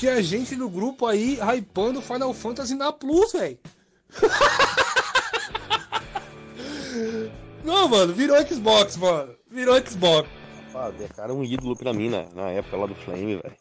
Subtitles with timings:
[0.00, 3.58] Tinha gente no grupo aí hypando Final Fantasy na Plus, velho.
[7.62, 9.34] Não, mano, virou Xbox, mano.
[9.50, 10.26] Virou Xbox.
[10.74, 13.54] Ah, DK era um ídolo pra mim na, na época lá do Flame, velho.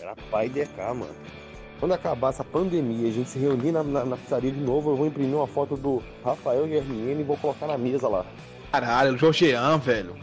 [0.00, 1.14] Era pai DK, mano.
[1.78, 4.96] Quando acabar essa pandemia, a gente se reunir na, na, na pizzaria de novo, eu
[4.96, 8.24] vou imprimir uma foto do Rafael GRN e vou colocar na mesa lá.
[8.72, 10.16] Caralho, o Jorgean, velho.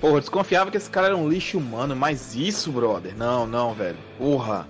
[0.00, 3.16] Porra, eu desconfiava que esse cara era um lixo humano, mas isso, brother.
[3.16, 4.06] Não, não, velho.
[4.18, 4.66] Porra.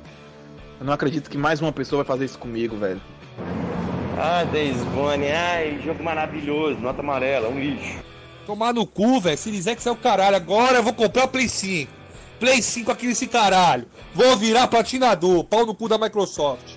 [0.79, 3.01] Eu não acredito que mais uma pessoa vai fazer isso comigo, velho.
[4.17, 7.99] Ah, Days Gone, ai, jogo maravilhoso, nota amarela, um lixo.
[8.47, 9.37] Tomar no cu, velho.
[9.37, 11.91] Se dizer que você é o caralho, agora eu vou comprar o Play 5.
[12.39, 13.87] Play 5 aqui nesse caralho.
[14.15, 15.45] Vou virar platinador.
[15.45, 16.77] Pau no cu da Microsoft.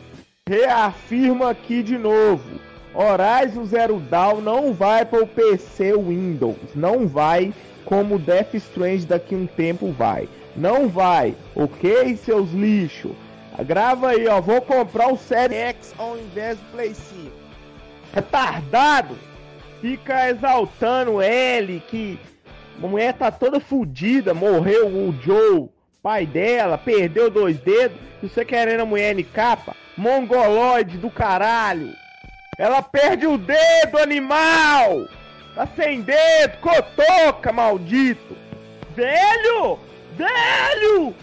[0.49, 2.59] Reafirma aqui de novo.
[2.93, 6.57] Horizon Zero Dawn não vai para o PC Windows.
[6.75, 7.53] Não vai
[7.85, 10.27] como Death Strange daqui um tempo vai.
[10.55, 13.11] Não vai, ok, seus lixos?
[13.65, 14.41] Grava aí, ó.
[14.41, 17.31] Vou comprar o Série X ao invés do Play 5.
[18.13, 19.17] Retardado!
[19.79, 22.19] Fica exaltando ele que
[22.81, 25.69] a mulher tá toda fodida, morreu o Joe,
[26.03, 29.75] pai dela, perdeu dois dedos, e você querendo a mulher em capa?
[29.97, 31.93] Mongoloide do caralho!
[32.57, 35.07] Ela perde o dedo, animal!
[35.55, 38.37] Tá sem dedo, cotoca, maldito!
[38.95, 39.79] Velho!
[40.11, 41.15] Velho!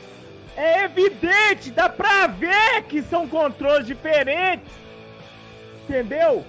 [0.57, 4.69] É evidente, dá pra ver que são controles diferentes!
[5.85, 6.45] Entendeu?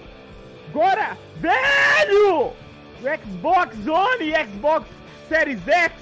[0.68, 2.52] Agora, velho!
[3.00, 4.86] O Xbox One e Xbox
[5.28, 5.92] Series X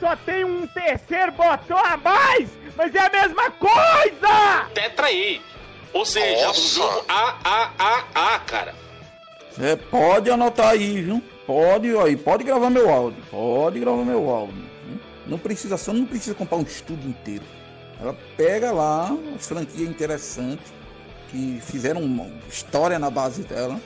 [0.00, 4.66] só tem um terceiro botão a mais, mas é a mesma coisa!
[4.74, 5.40] Tetra aí.
[5.92, 6.60] Ou seja, Nossa.
[6.60, 8.74] um jogo AAAA, cara.
[9.60, 11.22] É, pode anotar aí, viu?
[11.46, 13.22] Pode, aí, pode gravar meu áudio.
[13.30, 14.71] Pode gravar meu áudio.
[15.32, 17.44] Não precisa, só não precisa comprar um estúdio inteiro.
[17.98, 20.62] Ela pega lá, uma franquia interessante,
[21.30, 22.02] que fizeram
[22.46, 23.80] história na base dela.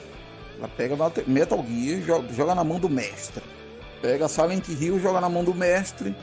[0.57, 3.41] Ela pega Metal Gear, joga, joga na mão do mestre.
[4.01, 6.13] Pega Silent Hill, joga na mão do mestre.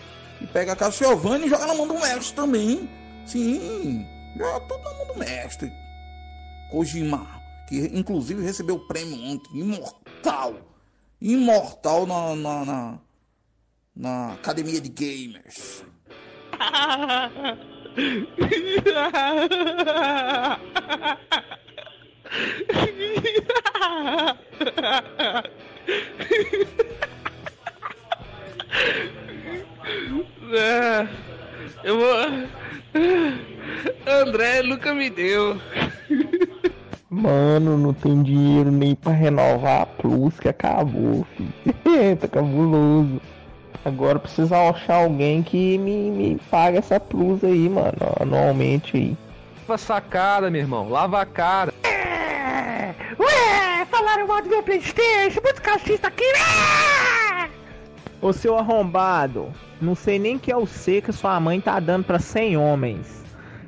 [0.42, 2.86] E pega Castlevania e joga na mão do mestre também.
[3.24, 5.72] Sim, joga tudo na mão do mestre.
[6.70, 7.26] Kojima,
[7.66, 10.54] que inclusive recebeu o prêmio ontem, imortal.
[11.18, 12.98] Imortal na, na, na,
[13.94, 15.84] na Academia de Gamers.
[30.52, 31.08] É,
[31.84, 32.14] eu vou.
[34.06, 35.60] André nunca me deu.
[37.08, 41.54] Mano, não tem dinheiro nem pra renovar a Plus que acabou, filho.
[42.18, 43.20] tá cabuloso.
[43.84, 49.16] Agora precisa achar alguém que me, me pague essa Plus aí, mano, anualmente aí.
[49.68, 50.88] Lava sacada, meu irmão.
[50.88, 51.72] Lava a cara.
[53.18, 56.24] Ué, falaram mal do meu Playstation, muito calcista aqui,
[58.20, 59.52] Ô seu arrombado,
[59.82, 63.22] não sei nem que é o C que sua mãe tá dando pra 100 homens.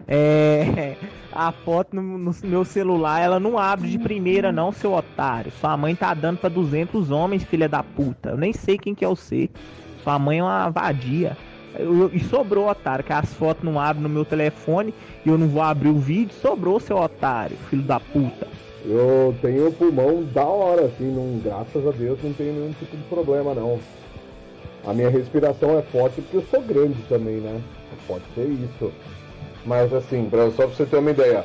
[0.09, 0.97] É.
[1.39, 5.53] A foto no, no meu celular, ela não abre de primeira, não, seu otário.
[5.61, 8.31] Sua mãe tá dando pra 200 homens, filha da puta.
[8.31, 9.51] Eu nem sei quem que é o C.
[10.07, 11.37] Sua mãe é uma vadia.
[11.77, 14.95] Eu- e sobrou, otário, que as fotos não abrem no meu telefone
[15.25, 16.33] e eu não vou abrir o vídeo.
[16.41, 18.47] Sobrou, seu otário, filho da puta.
[18.85, 23.03] Eu tenho pulmão da hora, assim, não, graças a Deus não tenho nenhum tipo de
[23.09, 23.81] problema não.
[24.87, 27.61] A minha respiração é forte porque eu sou grande também, né?
[28.07, 28.93] Pode ser isso.
[29.65, 31.45] Mas assim, pra, só pra você ter uma ideia.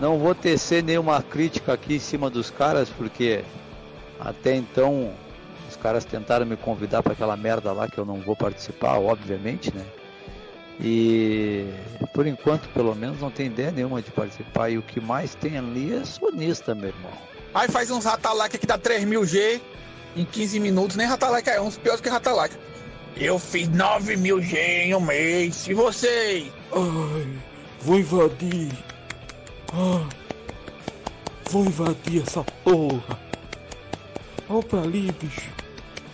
[0.00, 3.44] Não vou tecer nenhuma crítica aqui em cima dos caras, porque
[4.18, 5.12] até então
[5.68, 9.74] os caras tentaram me convidar para aquela merda lá que eu não vou participar, obviamente,
[9.74, 9.84] né?
[10.80, 11.66] E
[12.14, 14.70] por enquanto, pelo menos, não tem ideia nenhuma de participar.
[14.70, 17.12] E o que mais tem ali é sonista, meu irmão.
[17.54, 19.60] Aí faz uns Ratalac que dá 3000G
[20.16, 22.54] em 15 minutos, nem Ratalac é uns piores que Ratalac.
[23.16, 26.52] Eu fiz 9000G em um mês, e vocês?
[26.72, 27.28] Ai,
[27.80, 28.70] vou invadir.
[29.72, 30.08] Ah,
[31.50, 33.18] vou invadir essa porra.
[34.48, 35.50] Olha pra ali, bicho.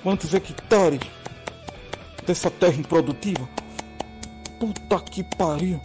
[0.03, 1.01] Quantos hectares
[2.27, 3.49] dessa terra improdutiva?
[4.59, 5.81] Puta que pariu.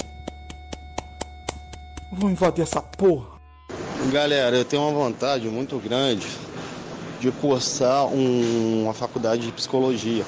[2.11, 3.39] Vou invadir essa porra.
[4.11, 6.25] Galera, eu tenho uma vontade muito grande
[7.19, 10.23] de cursar um- uma faculdade de psicologia,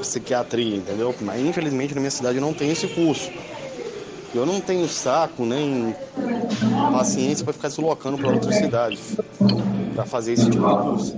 [0.00, 1.14] psiquiatria, entendeu?
[1.20, 3.30] Mas infelizmente na minha cidade não tem esse curso.
[4.34, 5.94] Eu não tenho saco nem
[6.92, 9.16] paciência para ficar deslocando para outras cidades
[9.94, 11.16] para fazer esse tipo de curso.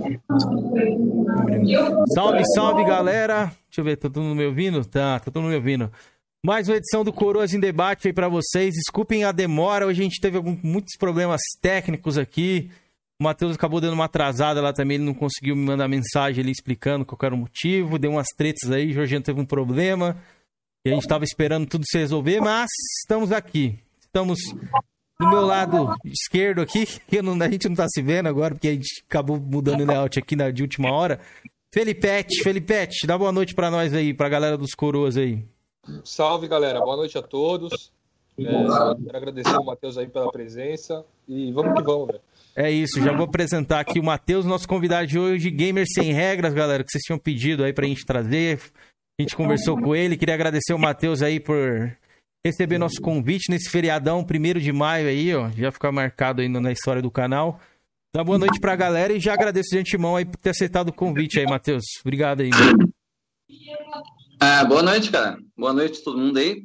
[2.13, 3.51] Salve, salve, galera.
[3.67, 4.85] Deixa eu ver, tá todo mundo me ouvindo?
[4.85, 5.91] Tá, tá todo mundo me ouvindo.
[6.43, 8.73] Mais uma edição do Coroas em Debate aí pra vocês.
[8.73, 12.71] Desculpem a demora, hoje a gente teve algum- muitos problemas técnicos aqui.
[13.19, 16.51] O Matheus acabou dando uma atrasada lá também, ele não conseguiu me mandar mensagem ali
[16.51, 17.99] explicando qual era o motivo.
[17.99, 20.17] Deu umas tretas aí, o Jorginho teve um problema.
[20.83, 22.67] E a gente tava esperando tudo se resolver, mas
[23.03, 23.77] estamos aqui.
[24.01, 24.39] Estamos
[25.19, 28.67] do meu lado esquerdo aqui, que não- a gente não tá se vendo agora, porque
[28.67, 31.19] a gente acabou mudando o layout aqui na, de última hora.
[31.71, 35.45] Felipete, Felipete, dá boa noite pra nós aí, pra galera dos coroas aí.
[36.03, 36.79] Salve, galera.
[36.79, 37.91] Boa noite a todos.
[38.37, 41.05] É, quero agradecer o Matheus aí pela presença.
[41.27, 42.21] E vamos que vamos, velho.
[42.55, 46.53] É isso, já vou apresentar aqui o Matheus, nosso convidado de hoje, Gamer Sem Regras,
[46.53, 48.59] galera, que vocês tinham pedido aí pra gente trazer.
[49.17, 51.95] A gente conversou com ele, queria agradecer o Matheus aí por
[52.45, 56.71] receber nosso convite nesse feriadão, primeiro de maio aí, ó, já ficar marcado aí na
[56.73, 57.57] história do canal.
[58.13, 60.93] Dá boa noite pra galera e já agradeço de antemão aí por ter aceitado o
[60.93, 61.83] convite aí, Matheus.
[62.03, 62.91] Obrigado aí, mano.
[64.43, 65.37] Ah, boa noite, cara.
[65.55, 66.63] Boa noite a todo mundo aí.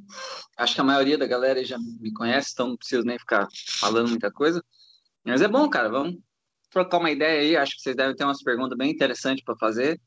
[0.57, 3.47] Acho que a maioria da galera aí já me conhece, então não preciso nem ficar
[3.79, 4.65] falando muita coisa.
[5.23, 5.91] Mas é bom, cara.
[5.91, 6.17] Vamos
[6.71, 7.55] trocar uma ideia aí.
[7.55, 10.01] Acho que vocês devem ter umas perguntas bem interessantes para fazer.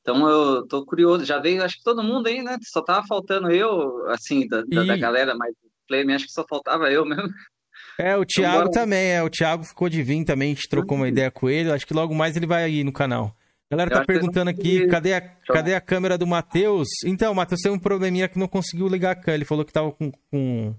[0.00, 1.26] Então eu tô curioso.
[1.26, 2.56] Já veio, acho que todo mundo aí, né?
[2.62, 5.54] Só tava faltando eu, assim, da, da, da galera mais
[5.86, 6.14] flame.
[6.14, 7.28] Acho que só faltava eu mesmo.
[7.98, 8.70] É, o Thiago bora.
[8.70, 9.22] também, é.
[9.22, 11.70] O Thiago ficou de vir também, a gente trocou uma ideia com ele.
[11.70, 13.36] Acho que logo mais ele vai aí no canal.
[13.70, 16.88] A galera tá perguntando aqui, cadê a, cadê a câmera do Matheus?
[17.04, 19.36] Então, o Matheus tem um probleminha que não conseguiu ligar a câmera.
[19.36, 20.74] Ele falou que tava com, com,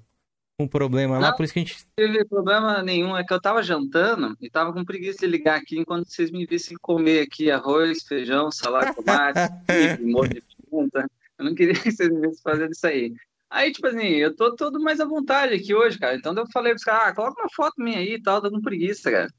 [0.57, 1.37] com um problema lá, Não.
[1.37, 1.77] por isso que a gente.
[1.97, 3.15] Não teve problema nenhum.
[3.15, 6.45] É que eu tava jantando e tava com preguiça de ligar aqui enquanto vocês me
[6.45, 11.09] vissem comer aqui arroz, feijão, salada tomate, quibe, molho de pimenta.
[11.39, 13.13] Eu não queria que vocês me vissem fazendo isso aí.
[13.49, 16.15] Aí, tipo assim, eu tô todo mais à vontade aqui hoje, cara.
[16.17, 18.59] Então eu falei pros caras, ah, coloca uma foto minha aí e tal, tô com
[18.59, 19.29] preguiça, cara.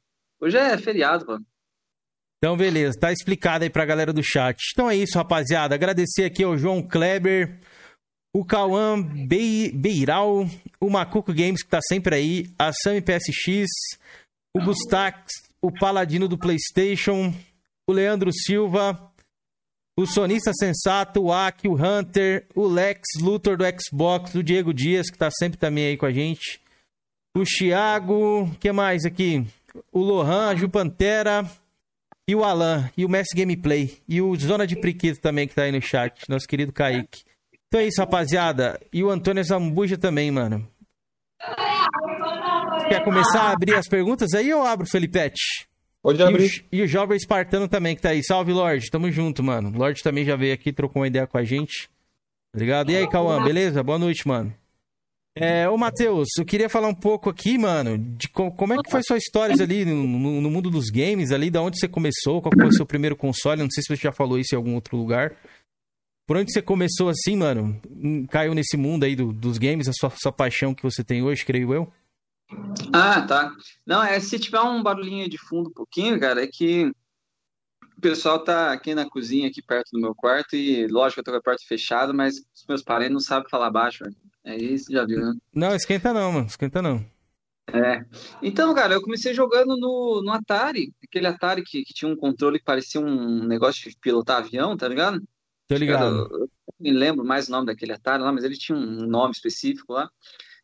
[0.40, 1.38] Hoje é feriado, pô.
[2.42, 4.58] Então, beleza, tá explicado aí pra galera do chat.
[4.72, 5.76] Então é isso, rapaziada.
[5.76, 7.60] Agradecer aqui ao João Kleber,
[8.34, 10.48] o Cauã Bei- Beiral,
[10.80, 13.68] o Macuco Games, que tá sempre aí, a Sami PSX,
[14.56, 15.30] o Bustax,
[15.62, 17.32] o Paladino do PlayStation,
[17.88, 19.12] o Leandro Silva,
[19.96, 25.08] o Sonista Sensato, o Aki, o Hunter, o Lex Luthor do Xbox, o Diego Dias,
[25.10, 26.60] que tá sempre também aí com a gente,
[27.36, 29.46] o Thiago, que mais aqui?
[29.92, 31.48] O Lohan, a Ju Pantera,
[32.28, 35.62] e o Alan, e o Messi Gameplay, e o Zona de Priquito também que tá
[35.62, 37.24] aí no chat, nosso querido Kaique.
[37.68, 38.78] Então é isso, rapaziada.
[38.92, 40.68] E o Antônio Zambuja também, mano.
[42.88, 45.66] Quer começar a abrir as perguntas aí ou abro, Felipete?
[46.02, 46.64] Pode E o, abrir.
[46.70, 48.22] e o Jovem Espartano também, que tá aí.
[48.22, 48.90] Salve, Lorde.
[48.90, 49.70] Tamo junto, mano.
[49.70, 51.88] O Lorde também já veio aqui, trocou uma ideia com a gente.
[52.54, 52.90] Obrigado.
[52.90, 53.82] E aí, Cauã, beleza?
[53.82, 54.52] Boa noite, mano.
[55.34, 58.90] É, ô, Matheus, eu queria falar um pouco aqui, mano, de co- como é que
[58.90, 60.06] foi sua história ali no,
[60.42, 63.62] no- mundo dos games, ali, da onde você começou, qual foi o seu primeiro console,
[63.62, 65.34] não sei se você já falou isso em algum outro lugar.
[66.26, 67.80] Por onde você começou assim, mano?
[67.90, 71.22] Hum, Caiu nesse mundo aí do- dos games, a sua, sua paixão que você tem
[71.22, 71.90] hoje, creio eu?
[72.92, 73.50] Ah, tá.
[73.86, 76.92] Não, é se tiver um barulhinho de fundo um pouquinho, cara, é que
[77.96, 81.30] o pessoal tá aqui na cozinha, aqui perto do meu quarto, e lógico eu tô
[81.30, 84.16] com a porta fechada, mas os meus parentes não sabem falar baixo, velho.
[84.44, 85.34] É isso, já viu, né?
[85.54, 87.04] Não, esquenta não, mano, esquenta não.
[87.72, 88.04] É.
[88.42, 92.58] Então, cara, eu comecei jogando no, no Atari, aquele Atari que, que tinha um controle
[92.58, 95.22] que parecia um negócio de pilotar avião, tá ligado?
[95.68, 96.04] Tô ligado.
[96.04, 96.48] Eu, eu não
[96.80, 100.10] me lembro mais o nome daquele Atari lá, mas ele tinha um nome específico lá.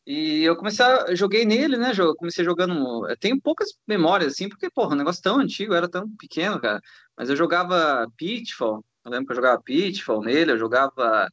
[0.04, 1.92] E eu comecei a, joguei nele, né?
[2.16, 3.06] Comecei jogando.
[3.06, 6.80] Eu tenho poucas memórias, assim, porque, porra, um negócio tão antigo, era tão pequeno, cara.
[7.16, 11.28] Mas eu jogava Pitfall, eu lembro que eu jogava Pitfall nele, eu jogava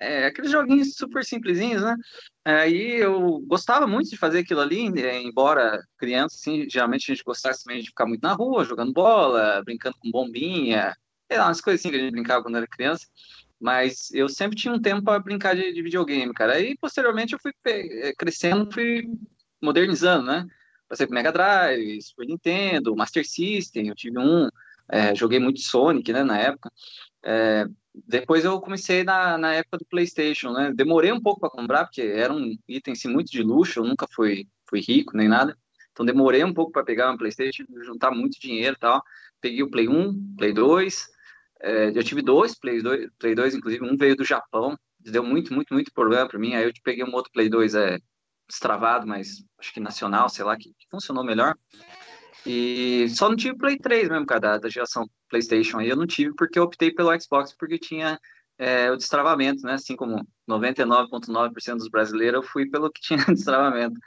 [0.00, 1.96] é, aqueles joguinhos super simplesinhos, né?
[2.44, 7.24] Aí eu gostava muito de fazer aquilo ali, eh, embora criança, assim, geralmente a gente
[7.24, 10.94] gostasse também de ficar muito na rua, jogando bola, brincando com bombinha,
[11.30, 13.06] sei lá, umas coisas assim que a gente brincava quando era criança.
[13.60, 16.54] Mas eu sempre tinha um tempo para brincar de, de videogame, cara.
[16.54, 19.08] Aí posteriormente eu fui eh, crescendo, fui
[19.62, 20.46] modernizando, né?
[20.88, 24.48] Passei pro Mega Drive, Super Nintendo, Master System, eu tive um,
[24.88, 26.70] eh, joguei muito Sonic, né, na época.
[27.24, 27.66] Eh,
[28.06, 30.72] depois eu comecei na, na época do PlayStation, né?
[30.74, 34.06] Demorei um pouco para comprar, porque era um item assim, muito de luxo, eu nunca
[34.12, 35.56] fui, fui rico nem nada.
[35.92, 39.02] Então demorei um pouco para pegar um PlayStation, juntar muito dinheiro e tal.
[39.40, 41.06] Peguei o Play 1, Play 2.
[41.62, 44.76] é, eu tive dois Play 2, Play 2, inclusive, um veio do Japão.
[45.00, 46.54] Deu muito, muito, muito problema para mim.
[46.54, 47.98] Aí eu peguei um outro Play 2 é,
[48.46, 51.56] destravado, mas acho que nacional, sei lá, que, que funcionou melhor.
[52.44, 56.06] E só não tive Play 3 mesmo, cara, da, da geração PlayStation aí eu não
[56.06, 58.18] tive porque eu optei pelo Xbox porque tinha
[58.58, 59.74] é, o destravamento, né?
[59.74, 63.98] Assim como 99,9% dos brasileiros, eu fui pelo que tinha destravamento.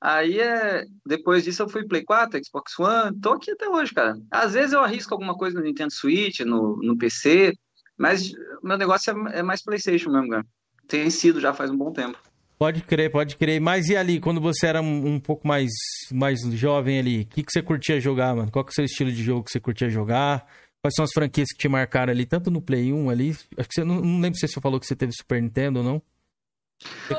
[0.00, 4.16] Aí, é, depois disso, eu fui Play 4, Xbox One, tô aqui até hoje, cara.
[4.30, 7.54] Às vezes eu arrisco alguma coisa no Nintendo Switch, no, no PC,
[7.96, 8.30] mas
[8.62, 10.46] meu negócio é, é mais PlayStation mesmo, cara.
[10.86, 12.18] Tem sido já faz um bom tempo.
[12.58, 13.60] Pode crer, pode crer.
[13.60, 15.70] Mas e ali, quando você era um, pouco mais,
[16.10, 18.50] mais jovem ali, o que, que você curtia jogar, mano?
[18.50, 20.46] Qual que é o seu estilo de jogo que você curtia jogar?
[20.86, 23.30] Quais são as franquias que te marcaram ali, tanto no Play 1 ali?
[23.30, 25.84] Acho que você não, não lembro se você falou que você teve Super Nintendo ou
[25.84, 26.02] não.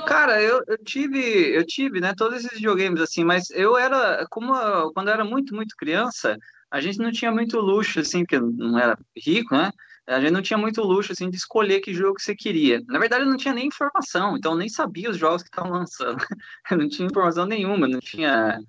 [0.07, 1.19] Cara, eu, eu tive,
[1.53, 5.25] eu tive, né, todos esses videogames assim, mas eu era, como eu- quando eu era
[5.25, 6.38] muito, muito criança,
[6.71, 9.69] a gente não tinha muito luxo, assim, porque não era rico, né?
[10.07, 12.81] A gente não tinha muito luxo, assim, de escolher que jogo que você queria.
[12.88, 15.74] Na verdade, eu não tinha nem informação, então eu nem sabia os jogos que estavam
[15.74, 16.15] lançando.
[16.71, 18.62] Eu não tinha informação nenhuma, não tinha.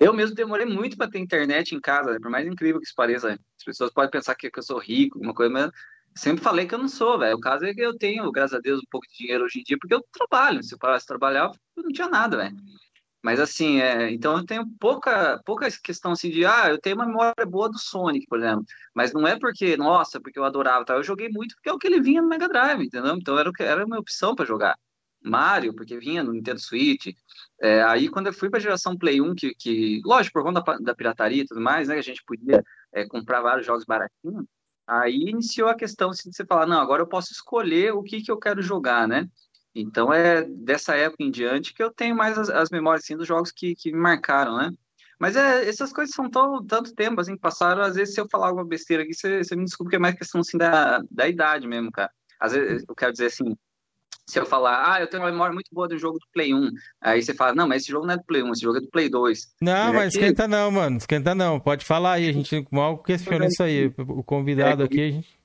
[0.00, 2.18] Eu mesmo demorei muito para ter internet em casa, né?
[2.20, 3.32] por mais incrível que isso pareça.
[3.32, 5.70] As pessoas podem pensar que, que eu sou rico, alguma coisa, mas
[6.14, 7.36] sempre falei que eu não sou, velho.
[7.36, 9.62] O caso é que eu tenho, graças a Deus, um pouco de dinheiro hoje em
[9.64, 10.62] dia, porque eu trabalho.
[10.62, 12.56] Se eu parasse de trabalhar, eu não tinha nada, velho.
[13.22, 17.06] Mas assim, é, então eu tenho pouca, pouca questão assim de, ah, eu tenho uma
[17.06, 18.64] memória boa do Sonic, por exemplo.
[18.94, 20.94] Mas não é porque, nossa, porque eu adorava, tá?
[20.94, 23.16] Eu joguei muito porque é o que ele vinha no Mega Drive, entendeu?
[23.16, 24.78] Então era, o que, era a minha opção para jogar.
[25.22, 27.08] Mario, porque vinha no Nintendo Switch.
[27.60, 30.60] É, aí quando eu fui para a geração Play 1, que, que, lógico, por conta
[30.60, 32.62] da, da pirataria e tudo mais, né, a gente podia
[32.92, 34.44] é, comprar vários jogos baratinhos,
[34.86, 38.22] aí iniciou a questão assim, de você falar, não, agora eu posso escolher o que,
[38.22, 39.28] que eu quero jogar, né?
[39.74, 43.26] Então é dessa época em diante que eu tenho mais as, as memórias assim, dos
[43.26, 44.72] jogos que, que me marcaram, né?
[45.18, 48.48] Mas é, essas coisas são tão, tanto tempo assim passaram, às vezes se eu falar
[48.48, 51.66] alguma besteira aqui, você, você me desculpa que é mais questão assim da, da idade
[51.66, 52.10] mesmo, cara.
[52.38, 53.56] Às vezes eu quero dizer assim,
[54.28, 56.70] se eu falar, ah, eu tenho uma memória muito boa do jogo do Play 1,
[57.00, 58.80] aí você fala, não, mas esse jogo não é do Play 1, esse jogo é
[58.80, 59.54] do Play 2.
[59.62, 60.96] Não, é mas que- esquenta não, mano.
[60.98, 61.58] Esquenta não.
[61.58, 63.86] Pode falar aí, a gente mal questiona isso aí.
[63.96, 65.38] O convidado É, aqui, a gente...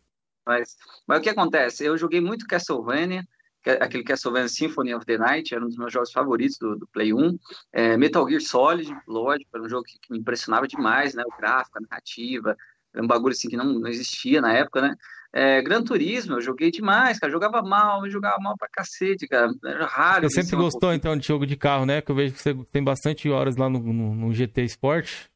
[0.45, 0.75] Mas,
[1.07, 1.85] mas o que acontece?
[1.85, 3.25] Eu joguei muito Castlevania,
[3.65, 6.85] é aquele Castlevania Symphony of the Night, era um dos meus jogos favoritos do, do
[6.87, 7.39] Play 1.
[7.71, 11.23] É, Metal Gear Solid, lógico, era um jogo que, que me impressionava demais, né?
[11.25, 12.57] O gráfico, a narrativa,
[12.93, 14.93] era um bagulho assim que não, não existia na época, né?
[15.35, 17.31] É, Gran Turismo, eu joguei demais, cara.
[17.31, 19.51] Jogava mal, mas jogava mal pra cacete, cara.
[19.65, 20.29] Era raro.
[20.29, 22.01] Você sempre gostou, então, de jogo de carro, né?
[22.01, 25.27] Que eu vejo que você tem bastante horas lá no, no, no GT Sport.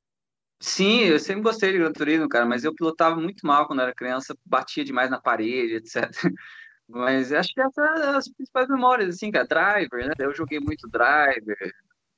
[0.59, 3.93] Sim, eu sempre gostei de Gran Turismo, cara, mas eu pilotava muito mal quando era
[3.93, 6.11] criança, batia demais na parede, etc.
[6.89, 10.13] Mas acho que essas são as principais memórias, assim, cara, Driver, né?
[10.17, 11.57] Eu joguei muito Driver,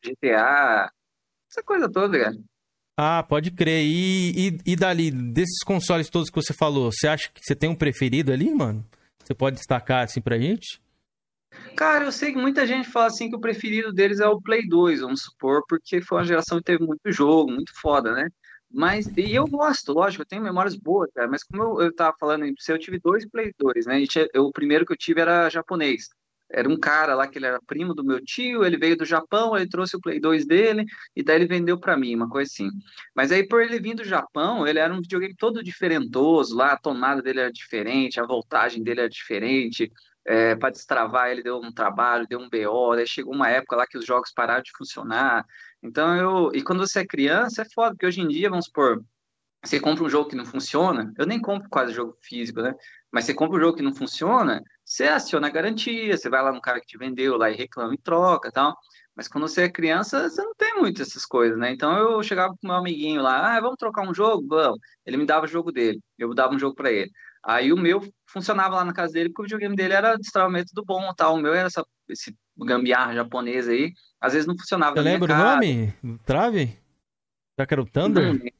[0.05, 0.91] GTA,
[1.49, 2.35] essa coisa toda, cara.
[3.01, 3.85] Ah, pode crer.
[3.85, 7.69] E, e, e dali, desses consoles todos que você falou, você acha que você tem
[7.69, 8.85] um preferido ali, mano?
[9.23, 10.81] Você pode destacar assim pra gente?
[11.77, 14.67] Cara, eu sei que muita gente fala assim que o preferido deles é o Play
[14.67, 18.27] 2, vamos supor, porque foi uma geração que teve muito jogo, muito foda, né?
[18.69, 22.13] Mas, e eu gosto, lógico, eu tenho memórias boas, cara, mas como eu, eu tava
[22.19, 24.05] falando eu tive dois Play 2, né?
[24.07, 26.09] Tinha- eu- o primeiro que eu tive era japonês.
[26.51, 29.55] Era um cara lá que ele era primo do meu tio, ele veio do Japão,
[29.55, 32.69] ele trouxe o Play 2 dele, e daí ele vendeu pra mim, uma coisa assim.
[33.15, 36.77] Mas aí, por ele vir do Japão, ele era um videogame todo diferentoso lá, a
[36.77, 39.91] tomada dele era diferente, a voltagem dele era diferente,
[40.25, 43.87] é, para destravar ele deu um trabalho, deu um BO, daí chegou uma época lá
[43.87, 45.45] que os jogos pararam de funcionar.
[45.81, 46.51] Então eu.
[46.53, 49.03] E quando você é criança, é foda, porque hoje em dia, vamos supor,
[49.63, 52.73] você compra um jogo que não funciona, eu nem compro quase jogo físico, né?
[53.11, 56.51] Mas você compra um jogo que não funciona, você aciona a garantia, você vai lá
[56.51, 58.75] no cara que te vendeu lá e reclama e troca e tal.
[59.15, 61.71] Mas quando você é criança, você não tem muito essas coisas, né?
[61.71, 64.47] Então eu chegava com meu amiguinho lá, ah, vamos trocar um jogo?
[64.47, 64.79] Vamos.
[65.05, 67.11] Ele me dava o jogo dele, eu dava um jogo para ele.
[67.43, 70.83] Aí o meu funcionava lá na casa dele, porque o videogame dele era destravamento do
[70.83, 71.35] bom, tal.
[71.35, 73.93] O meu era essa, esse gambiarra japonês aí.
[74.19, 75.93] Às vezes não funcionava Você lembra o nome?
[76.25, 76.77] Trave?
[77.55, 78.23] Será que era o Não Thunder?
[78.23, 78.51] lembro.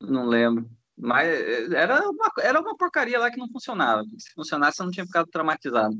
[0.00, 0.81] Não lembro.
[1.02, 4.02] Mas eh, era uma, era uma porcaria lá que não funcionava.
[4.18, 5.94] Se funcionasse, eu não tinha ficado traumatizado.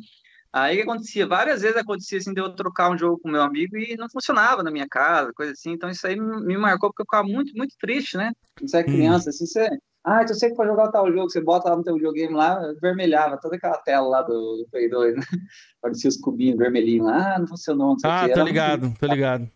[0.52, 1.26] Aí o acontecia?
[1.26, 4.62] Várias vezes acontecia assim de eu trocar um jogo com meu amigo e não funcionava
[4.62, 5.72] na minha casa, coisa assim.
[5.72, 8.32] Então isso aí me marcou porque eu ficava muito, muito triste, né?
[8.58, 9.68] Quando você é criança, assim, você.
[10.04, 12.60] Ah, então você que for jogar tal jogo, você bota lá no teu videogame lá,
[12.82, 15.22] vermelhava toda aquela tela lá do, do Play 2, né?
[15.80, 18.32] Parecia os cubinhos vermelhinhos lá, ah, não funcionou, não sei o Ah, quê.
[18.32, 19.50] tô muito- ligado, tô ligado.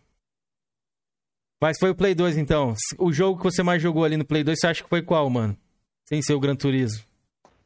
[1.61, 2.73] Mas foi o Play 2, então.
[2.99, 5.29] O jogo que você mais jogou ali no Play 2, você acha que foi qual,
[5.29, 5.57] mano?
[6.07, 7.03] Sem ser o Gran Turismo.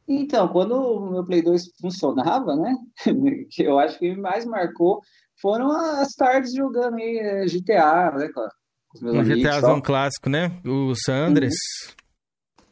[0.08, 2.76] Então, quando o meu Play 2 funcionava, né?
[3.50, 5.00] Que eu acho que me mais marcou
[5.40, 8.28] foram as tardes jogando aí eh, GTA, né?
[9.00, 9.42] Meus Um amigos.
[9.42, 10.50] GTAzão clássico, né?
[10.64, 11.54] O San Andres.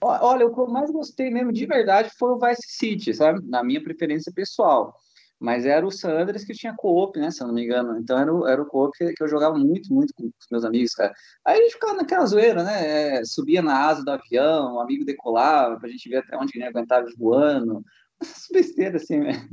[0.01, 3.41] Ó- Olha, o que eu mais gostei mesmo de verdade foi o Vice City, sabe?
[3.47, 4.95] Na minha preferência pessoal.
[5.41, 7.31] Mas era o San Andreas que tinha co-op, né?
[7.31, 7.99] Se eu não me engano.
[7.99, 10.65] Então era o, era o co-op que, que eu jogava muito, muito com os meus
[10.65, 11.15] amigos, cara.
[11.47, 13.19] Aí a gente ficava naquela zoeira, né?
[13.19, 16.67] É, subia na asa do avião, o amigo decolava pra gente ver até onde ele
[16.67, 17.83] aguentava voando.
[18.21, 19.49] Essas besteiras assim, né?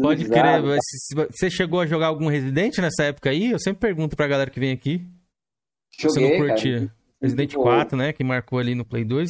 [0.00, 0.62] Pode crer.
[1.28, 3.50] Você chegou a jogar algum Resident nessa época aí?
[3.50, 5.04] Eu sempre pergunto pra galera que vem aqui.
[5.92, 6.60] se Você Joguei, não cara.
[6.60, 6.94] curtia.
[7.20, 7.62] Resident Pô.
[7.62, 8.12] 4, né?
[8.12, 9.28] Que marcou ali no Play 2.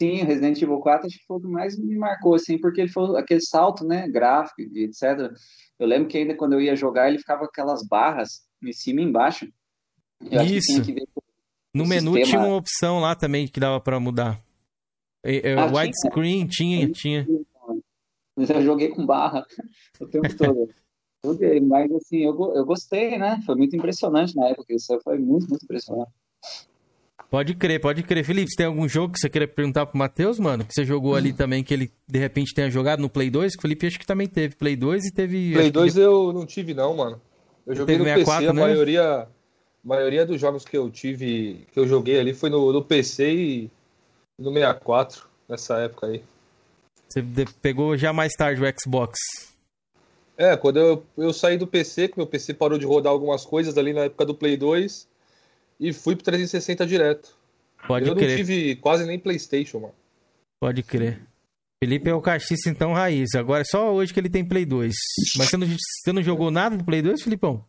[0.00, 2.80] Sim, o Resident Evil 4 acho que foi o que mais me marcou, assim, porque
[2.80, 5.32] ele foi aquele salto, né, gráfico e etc.
[5.78, 9.00] Eu lembro que ainda quando eu ia jogar, ele ficava com aquelas barras em cima
[9.00, 9.46] e embaixo.
[10.20, 10.72] Eu que Isso.
[10.72, 11.06] tinha que ver
[11.72, 14.40] No menu sistema- tinha uma opção lá também que dava pra mudar.
[15.24, 17.26] Ah, widescreen tinha, tinha.
[18.36, 19.46] Mas eu joguei com barra
[20.00, 20.68] o tempo todo.
[21.24, 23.40] Joguei, mas assim, eu, eu gostei, né?
[23.46, 26.12] Foi muito impressionante na época, isso foi muito, muito impressionante.
[27.34, 28.24] Pode crer, pode crer.
[28.24, 30.64] Felipe, você tem algum jogo que você queria perguntar pro Matheus, mano?
[30.64, 33.54] Que você jogou ali também, que ele de repente tenha jogado no Play 2?
[33.54, 35.50] Que o Felipe acho que também teve Play 2 e teve.
[35.50, 37.20] Play acho que 2 eu não tive não, mano.
[37.66, 38.60] Eu joguei no PC, 64, a né?
[38.60, 39.28] maioria, a
[39.82, 43.70] maioria dos jogos que eu tive, que eu joguei ali foi no, no PC e
[44.38, 46.22] no 64, nessa época aí.
[47.08, 47.20] Você
[47.60, 49.18] pegou já mais tarde o Xbox.
[50.38, 53.76] É, quando eu, eu saí do PC, que meu PC parou de rodar algumas coisas
[53.76, 55.12] ali na época do Play 2
[55.78, 57.36] e fui pro 360 direto.
[57.86, 58.28] Pode eu crer.
[58.30, 59.94] não tive quase nem PlayStation, mano.
[60.60, 61.20] Pode crer.
[61.82, 63.34] Felipe é o caxiça então raiz.
[63.34, 64.94] Agora é só hoje que ele tem Play 2.
[65.36, 67.64] Mas você não, você não jogou nada do Play 2, Filipão?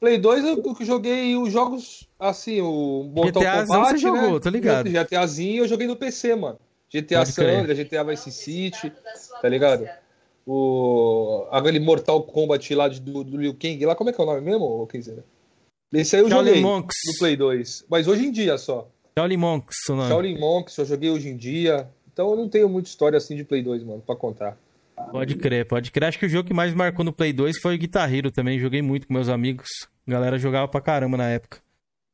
[0.00, 4.40] Play 2 eu, joguei os jogos assim, o Mortal GTAzão Kombat, você jogou, né?
[4.40, 4.88] tô ligado.
[4.88, 6.58] GTAzinho eu joguei no PC, mano.
[6.92, 7.42] GTA Pode San.
[7.42, 8.92] Andreas, GTA Vice City,
[9.42, 9.86] tá ligado?
[10.46, 14.24] O aquele Mortal Kombat lá de- do, do Liu Kang, lá como é que é
[14.24, 15.24] o nome mesmo, Kenzeira?
[15.92, 16.96] Esse aí eu Shaolin joguei Monks.
[17.06, 18.88] no Play 2, mas hoje em dia só.
[19.18, 20.08] Shaolin Monks, o nome.
[20.08, 21.88] Shaolin Monks eu joguei hoje em dia.
[22.12, 24.56] Então eu não tenho muita história assim de Play 2, mano, pra contar.
[25.12, 26.08] Pode crer, pode crer.
[26.08, 28.58] Acho que o jogo que mais marcou no Play 2 foi o Guitar Hero também.
[28.58, 29.68] Joguei muito com meus amigos.
[30.06, 31.58] A galera jogava pra caramba na época.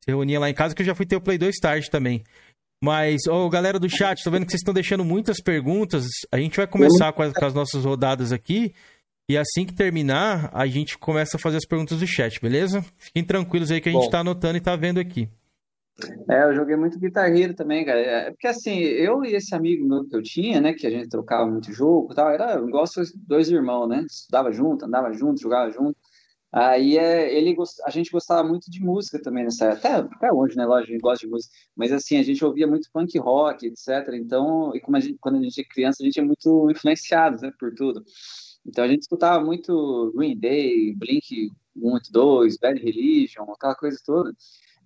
[0.04, 2.23] Se reunia lá em casa, que eu já fui ter o Play 2 tarde também.
[2.83, 6.04] Mas, ô, galera do chat, tô vendo que vocês estão deixando muitas perguntas.
[6.31, 8.75] A gente vai começar com as, com as nossas rodadas aqui.
[9.28, 12.84] E assim que terminar, a gente começa a fazer as perguntas do chat, beleza?
[12.99, 14.10] Fiquem tranquilos aí que a gente Bom.
[14.10, 15.30] tá anotando e tá vendo aqui.
[16.28, 18.00] É, eu joguei muito Guitar Hero também, cara.
[18.00, 21.08] É, porque assim, eu e esse amigo meu que eu tinha, né, que a gente
[21.08, 22.84] trocava muito jogo e tal, era igual
[23.26, 24.04] dois irmãos, né?
[24.08, 25.97] Estudava junto, andava junto, jogava junto.
[26.52, 29.89] Aí é, ele a gente gostava muito de música também nessa época.
[29.89, 30.67] Até, até hoje, né?
[30.67, 31.54] Lógico, a gente gosta de música.
[31.76, 34.15] Mas assim, a gente ouvia muito punk rock, etc.
[34.15, 37.41] Então, e como a gente, quando a gente é criança, a gente é muito influenciado,
[37.41, 38.04] né, por tudo.
[38.67, 44.33] Então a gente escutava muito Green Day, Blink 182, Bad Religion, aquela coisa toda.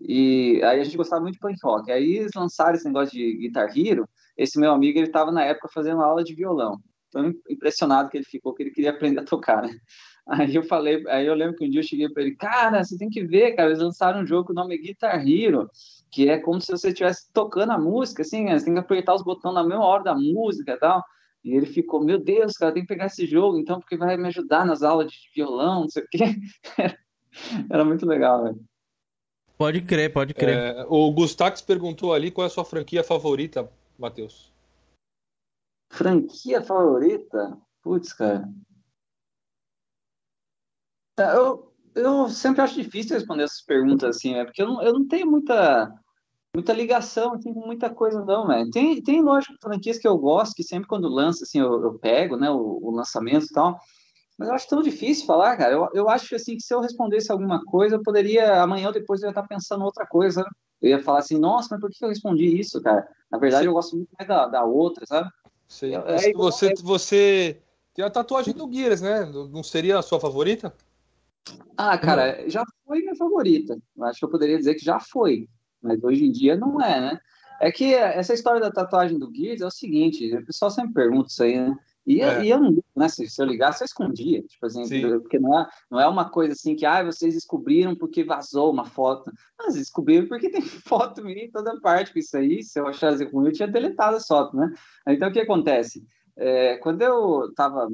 [0.01, 1.91] E aí a gente gostava muito de punk rock.
[1.91, 4.09] Aí eles lançaram esse negócio de Guitar Hero.
[4.37, 6.79] Esse meu amigo, ele estava na época fazendo aula de violão.
[7.11, 9.71] Tão impressionado que ele ficou, que ele queria aprender a tocar, né?
[10.29, 12.99] Aí eu falei, aí eu lembro que um dia eu cheguei para ele, cara, você
[12.99, 15.71] tem que ver, cara, eles lançaram um jogo o nome é Guitar Hero,
[16.11, 18.59] que é como se você estivesse tocando a música, assim, né?
[18.59, 21.03] você tem que apertar os botões na mesma hora da música e tal.
[21.45, 24.29] E ele ficou, meu Deus, cara, tem que pegar esse jogo, então, porque vai me
[24.29, 26.25] ajudar nas aulas de violão, não sei o quê.
[27.71, 28.65] Era muito legal, velho.
[29.57, 30.57] Pode crer, pode crer.
[30.57, 34.53] É, o Gustax perguntou ali qual é a sua franquia favorita, Matheus.
[35.91, 37.59] Franquia favorita?
[37.83, 38.49] Putz, cara.
[41.19, 44.45] É, Eu, eu sempre acho difícil responder essas perguntas assim, né?
[44.45, 45.93] Porque eu não, eu não tenho muita,
[46.59, 48.69] muita ligação assim, com muita coisa, não, velho.
[48.71, 52.37] Tem, tem, lógico, franquias que eu gosto, que sempre quando lança, assim, eu, eu pego,
[52.37, 53.79] né, o, o lançamento e tal.
[54.37, 55.73] Mas eu acho tão difícil falar, cara.
[55.73, 59.23] Eu, eu acho assim que se eu respondesse alguma coisa, eu poderia, amanhã ou depois,
[59.23, 60.45] eu ia estar pensando outra coisa.
[60.83, 63.07] Eu ia falar assim, nossa, mas por que eu respondi isso, cara?
[63.31, 65.29] Na verdade, eu gosto muito mais da, da outra, sabe?
[65.67, 65.95] Sei.
[65.95, 67.61] É, é igual- você, você
[67.95, 69.25] tem a tatuagem do Gears, né?
[69.27, 70.73] Não seria a sua favorita?
[71.77, 73.79] Ah, cara, já foi minha favorita.
[74.03, 75.49] Acho que eu poderia dizer que já foi,
[75.83, 77.21] mas hoje em dia não é, né?
[77.61, 81.29] É que essa história da tatuagem do Gears é o seguinte, o pessoal sempre pergunta
[81.29, 81.77] isso aí, né?
[82.07, 82.45] E, eu- É.
[82.45, 83.09] e eu não, né?
[83.09, 85.03] Se, se eu ligasse, eu escondia, tipo assim, Sim.
[85.21, 88.85] porque não é, não é uma coisa assim que, ah, vocês descobriram porque vazou uma
[88.87, 89.31] foto.
[89.59, 92.63] Mas descobriram porque tem foto minha em toda parte com isso aí.
[92.63, 94.73] Se eu achasse ruim, eu tinha deletado as fotos, né?
[95.09, 96.03] Então, o que acontece?
[96.37, 97.89] É, quando eu tava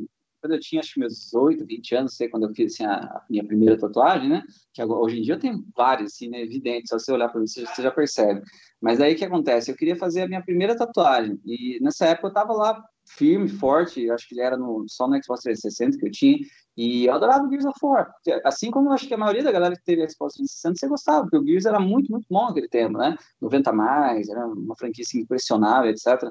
[0.44, 3.22] quando eu tinha acho que meus 18, 20 anos, sei quando eu fiz assim, a,
[3.30, 4.42] minha primeira tatuagem, né?
[4.74, 6.42] Que agora, hoje em dia eu tenho várias, assim, né?
[6.42, 8.42] Evidente, só você olhar para mim, você, você já percebe.
[8.78, 9.70] Mas aí o que acontece?
[9.70, 11.40] Eu queria fazer a minha primeira tatuagem.
[11.46, 14.10] E nessa época eu tava lá firme, forte.
[14.10, 16.38] Acho que ele era no, só no Xbox 360 que eu tinha.
[16.76, 18.12] E eu adorava o Gears of War.
[18.44, 21.38] Assim como acho que a maioria da galera que teve Xbox 360, você gostava, porque
[21.38, 23.16] o Gears era muito, muito bom naquele tempo, né?
[23.40, 26.28] 90 mais, era uma franquia assim, impressionável, etc.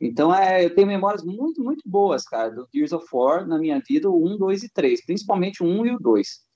[0.00, 3.80] Então, é, eu tenho memórias muito, muito boas, cara, do Gears of War na minha
[3.88, 6.46] vida, o 1, 2 e 3, principalmente o 1 e o 2.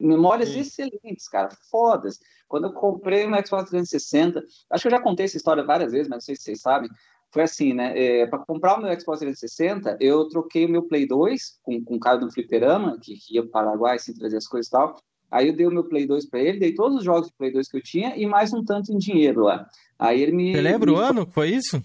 [0.00, 0.60] Memórias Sim.
[0.60, 2.18] excelentes, cara, fodas.
[2.48, 6.08] Quando eu comprei o Xbox 360, acho que eu já contei essa história várias vezes,
[6.08, 6.88] mas não sei se vocês sabem,
[7.32, 7.92] foi assim, né?
[7.96, 11.96] É, para comprar o meu Xbox 360, eu troquei o meu Play 2 com, com
[11.96, 14.70] o cara do Fliperama, que, que ia para o Paraguai, assim, trazer as coisas e
[14.70, 14.96] tal.
[15.30, 17.52] Aí eu dei o meu Play 2 para ele, dei todos os jogos de Play
[17.52, 19.68] 2 que eu tinha e mais um tanto em dinheiro lá.
[19.98, 20.52] Aí ele me.
[20.52, 20.96] Você lembra me...
[20.96, 21.82] o ano que foi isso?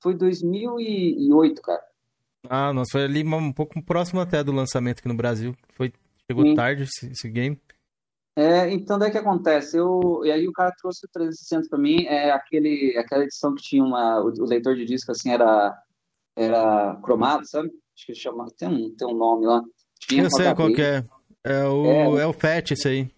[0.00, 1.82] Foi 2008, cara.
[2.48, 5.54] Ah, nossa, foi ali um pouco próximo até do lançamento aqui no Brasil.
[5.74, 5.92] Foi,
[6.26, 6.54] chegou Sim.
[6.54, 7.60] tarde esse, esse game.
[8.36, 12.04] É, então daí que acontece, eu e aí o cara trouxe o 360 para mim,
[12.04, 15.76] é aquele aquela edição que tinha uma o, o, leitor de disco assim era
[16.36, 17.68] era cromado, sabe?
[17.68, 19.62] Acho que chama, tem um tem um nome lá.
[20.00, 21.04] Tinha eu sei qual que é.
[21.42, 23.10] É o é, é o FAT esse aí.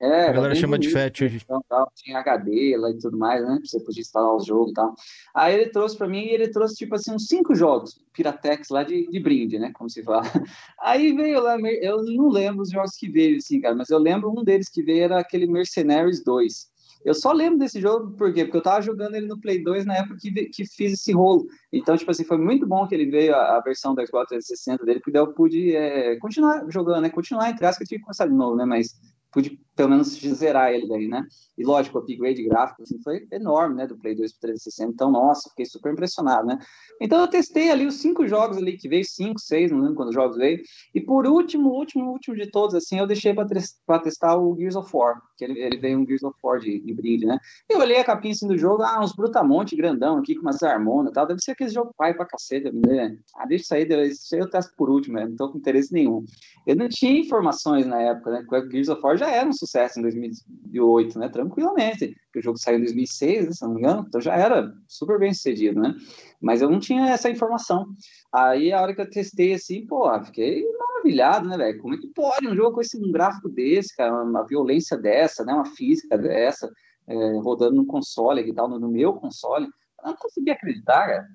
[0.00, 1.40] É, a galera chama de FAT hoje.
[1.42, 3.58] Então, tal, tinha HD lá e tudo mais, né?
[3.64, 4.94] Você podia instalar os jogos e tal.
[5.34, 8.82] Aí ele trouxe para mim e ele trouxe, tipo assim, uns cinco jogos, Piratex lá
[8.82, 9.70] de, de brinde, né?
[9.72, 10.22] Como se fala.
[10.80, 14.30] Aí veio lá, eu não lembro os jogos que veio, assim, cara, mas eu lembro
[14.30, 16.74] um deles que veio era aquele Mercenaries 2.
[17.04, 18.44] Eu só lembro desse jogo, por quê?
[18.44, 21.46] Porque eu tava jogando ele no Play 2 na época que, que fiz esse rolo.
[21.70, 24.84] Então, tipo assim, foi muito bom que ele veio, a, a versão do Xbox 360
[24.86, 27.10] dele, porque daí eu pude é, continuar jogando, né?
[27.10, 28.64] Continuar, entre aspas, que eu tive que começar de novo, né?
[28.64, 28.98] Mas
[29.30, 31.26] pude pelo menos zerar ele daí, né?
[31.56, 33.86] E lógico, o upgrade gráfico assim, foi enorme, né?
[33.86, 34.92] Do Play 2 para 360.
[34.92, 36.58] Então, nossa, fiquei super impressionado, né?
[37.00, 40.08] Então eu testei ali os cinco jogos ali que veio, cinco, seis, não lembro quando
[40.08, 40.60] os jogos veio.
[40.94, 44.90] E por último, último, último de todos, assim, eu deixei para testar o Gears of
[44.94, 47.38] War, que ele, ele veio um Gears of War de, de brinde, né?
[47.68, 51.10] Eu olhei a capinha assim do jogo, ah, uns brutamonte grandão aqui com umas harmonas
[51.10, 51.26] e tal.
[51.26, 53.16] Deve ser aquele jogo pai pra cacete, né?
[53.36, 55.26] Ah, deixa isso aí, aí eu testo por último, né?
[55.26, 56.24] Não tô com interesse nenhum.
[56.66, 58.46] Eu não tinha informações na época, né?
[58.48, 61.28] O Gears of War já era um sucesso em 2008, né?
[61.28, 62.16] Tranquilamente.
[62.34, 65.32] O jogo saiu em 2006, né, se não me engano, então já era super bem
[65.32, 65.94] sucedido, né?
[66.40, 67.86] Mas eu não tinha essa informação.
[68.32, 71.80] Aí a hora que eu testei assim, pô, fiquei maravilhado, né, velho?
[71.80, 75.44] Como é que pode um jogo com esse um gráfico desse, cara, uma violência dessa,
[75.44, 75.52] né?
[75.52, 76.70] Uma física dessa,
[77.06, 79.66] é, rodando no console e tal, no, no meu console.
[80.02, 81.28] Eu não consegui acreditar, cara.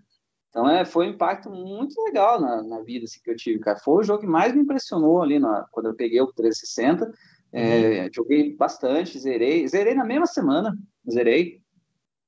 [0.49, 3.77] Então, é, foi um impacto muito legal na, na vida assim, que eu tive, cara.
[3.79, 7.11] Foi o jogo que mais me impressionou ali na, quando eu peguei o 360.
[7.51, 8.09] É, uhum.
[8.13, 9.67] Joguei bastante, zerei.
[9.67, 10.77] Zerei na mesma semana,
[11.09, 11.61] zerei.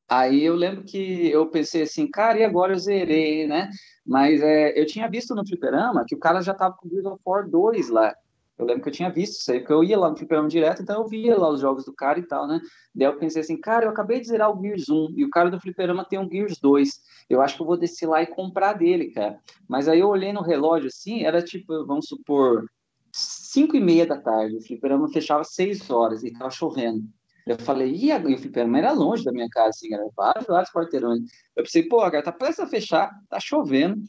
[0.10, 3.70] Aí eu lembro que eu pensei assim, cara, e agora eu zerei, né?
[4.06, 7.06] Mas é, eu tinha visto no fliperama que o cara já tava com o Gears
[7.06, 8.14] of War 2 lá.
[8.58, 10.84] Eu lembro que eu tinha visto isso aí, porque eu ia lá no fliperama direto,
[10.84, 12.60] então eu via lá os jogos do cara e tal, né?
[12.94, 15.50] Daí eu pensei assim, cara, eu acabei de zerar o Gears 1 e o cara
[15.50, 16.90] do fliperama tem um Gears 2.
[17.30, 19.40] Eu acho que eu vou descer lá e comprar dele, cara.
[19.68, 22.66] Mas aí eu olhei no relógio assim, era tipo, vamos supor,
[23.14, 27.04] 5 e meia da tarde, o fliperama fechava 6 horas e tava chovendo.
[27.46, 28.20] Eu falei, e, a...
[28.20, 31.22] e o fliperama era longe da minha casa, assim, era vários, vários quarteirões.
[31.56, 34.04] Eu pensei, pô, cara, tá prestes a fechar, tá chovendo,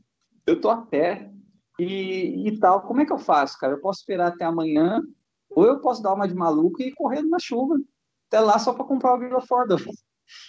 [0.46, 1.30] eu tô a pé
[1.78, 3.74] e, e tal, como é que eu faço, cara?
[3.74, 5.02] Eu posso esperar até amanhã,
[5.50, 7.76] ou eu posso dar uma de maluco e ir correndo na chuva,
[8.28, 9.82] até lá só para comprar o War 2.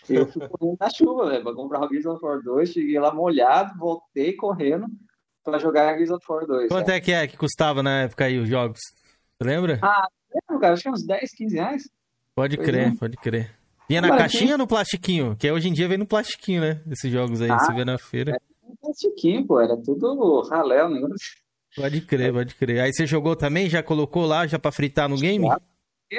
[0.10, 3.78] Eu fui correndo na chuva, velho, pra comprar o of War 2, cheguei lá molhado,
[3.78, 4.88] voltei correndo,
[5.43, 6.69] para jogar Gears of War 2.
[6.69, 6.97] Quanto cara.
[6.97, 8.79] é que é que custava na época aí os jogos?
[9.38, 9.79] Você lembra?
[9.82, 10.73] Ah, lembro, cara.
[10.73, 11.84] Acho que uns 10, 15 reais.
[12.36, 12.95] Pode pois crer, é.
[12.95, 13.51] pode crer.
[13.88, 15.36] Vinha na caixinha ou no plastiquinho?
[15.36, 16.82] Que hoje em dia vem no plastiquinho, né?
[16.89, 18.32] Esses jogos aí, ah, você vê na feira.
[18.32, 19.60] Era no plastiquinho, pô.
[19.60, 21.43] Era tudo ralé o negócio.
[21.75, 22.82] Pode crer, pode crer.
[22.82, 23.69] Aí você jogou também?
[23.69, 25.47] Já colocou lá, já pra fritar no game?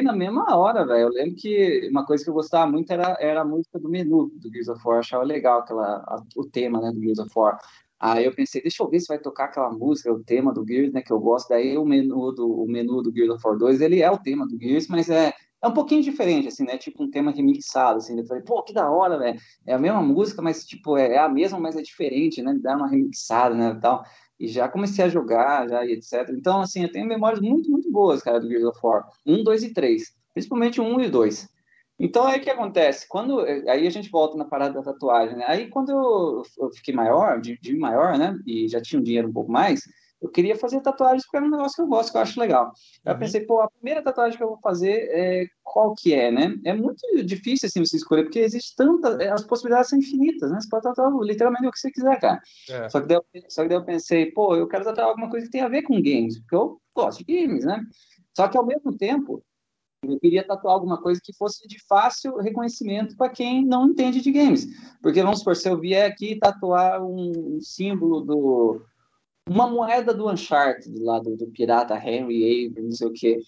[0.03, 1.03] Na mesma hora, velho.
[1.03, 4.29] Eu lembro que uma coisa que eu gostava muito era, era a música do menu
[4.35, 4.97] do Gears of War.
[4.97, 7.59] Eu achava legal aquela, a, o tema né, do Gears of War.
[8.05, 10.93] Aí eu pensei, deixa eu ver se vai tocar aquela música, o tema do Gears,
[10.93, 11.49] né, que eu gosto.
[11.49, 14.47] Daí o menu do, o menu do Gears of War 2, ele é o tema
[14.47, 18.19] do Gears, mas é, é um pouquinho diferente, assim, né, tipo um tema remixado, assim.
[18.19, 19.41] Eu falei, pô, que da hora, velho.
[19.67, 22.77] É a mesma música, mas, tipo, é, é a mesma, mas é diferente, né, dá
[22.77, 24.05] uma remixada, né, tal.
[24.39, 26.29] E já comecei a jogar, já, e etc.
[26.37, 29.09] Então, assim, eu tenho memórias muito, muito boas, cara, do Gears of War.
[29.25, 30.13] 1, 2 e 3.
[30.35, 31.49] Principalmente 1 e 2.
[31.99, 33.07] Então, aí o que acontece?
[33.09, 35.45] Quando, aí a gente volta na parada da tatuagem, né?
[35.47, 38.37] Aí quando eu, eu fiquei maior, de, de, maior, né?
[38.47, 39.83] E já tinha um dinheiro um pouco mais,
[40.21, 42.67] eu queria fazer tatuagens porque era um negócio que eu gosto, que eu acho legal.
[42.67, 43.13] Uhum.
[43.13, 46.57] Eu pensei, pô, a primeira tatuagem que eu vou fazer, é, qual que é, né?
[46.65, 49.23] É muito difícil, assim, você escolher, porque existe tanta...
[49.23, 50.61] É, as possibilidades são infinitas, né?
[50.61, 52.41] Você pode tatuar literalmente o que você quiser, cara.
[52.71, 52.89] É.
[52.89, 55.53] Só, que daí, só que daí eu pensei, pô, eu quero tatuar alguma coisa que
[55.53, 57.81] tenha a ver com games, porque eu gosto de games, né?
[58.35, 59.45] Só que ao mesmo tempo,
[60.13, 64.31] Eu queria tatuar alguma coisa que fosse de fácil reconhecimento para quem não entende de
[64.31, 64.67] games.
[65.03, 68.83] Porque, vamos supor, se eu vier aqui tatuar um símbolo do.
[69.49, 73.39] Uma moeda do Uncharted, lá do, do pirata Henry Avery, não sei o quê.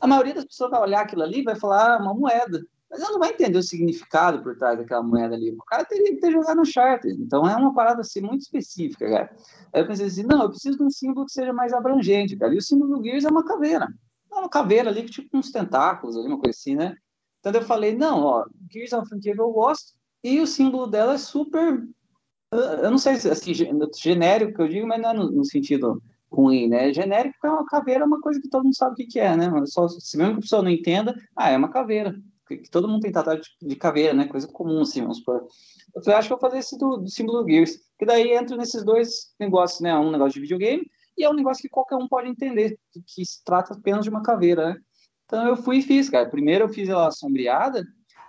[0.00, 2.66] A maioria das pessoas vai olhar aquilo ali e vai falar, ah, uma moeda.
[2.94, 5.50] Mas ela não vai entender o significado por trás daquela moeda ali.
[5.50, 7.20] O cara teria que ter jogado Uncharted.
[7.20, 9.36] Então é uma parada assim, muito específica, cara.
[9.72, 12.54] Aí eu pensei assim, não, eu preciso de um símbolo que seja mais abrangente, cara.
[12.54, 13.88] E o símbolo do Gears é uma caveira.
[14.34, 16.94] Uma caveira ali, tipo uns tentáculos ali, uma coisa assim, né?
[17.40, 19.92] Então eu falei, não, ó, Gears é uma franquia que eu gosto
[20.22, 21.86] e o símbolo dela é super...
[22.52, 23.52] Eu não sei se assim,
[23.96, 26.92] genérico que eu digo, mas não é no, no sentido ruim, né?
[26.92, 29.36] Genérico é uma caveira, é uma coisa que todo mundo sabe o que, que é,
[29.36, 29.50] né?
[29.66, 32.14] Só, se mesmo que a pessoa não entenda, ah, é uma caveira.
[32.46, 34.26] Que, que todo mundo tem tatuagem de, de caveira, né?
[34.26, 35.46] Coisa comum, assim, vamos supor.
[35.94, 37.78] Eu falei, acho que eu vou fazer esse do, do símbolo do Gears.
[37.98, 39.96] Que daí entra nesses dois negócios, né?
[39.96, 43.42] Um negócio de videogame e é um negócio que qualquer um pode entender, que, se
[43.44, 44.80] trata apenas de uma caveira, né?
[45.24, 46.28] Então eu fui e fiz, cara.
[46.28, 47.84] Primeiro eu fiz ela sombreada,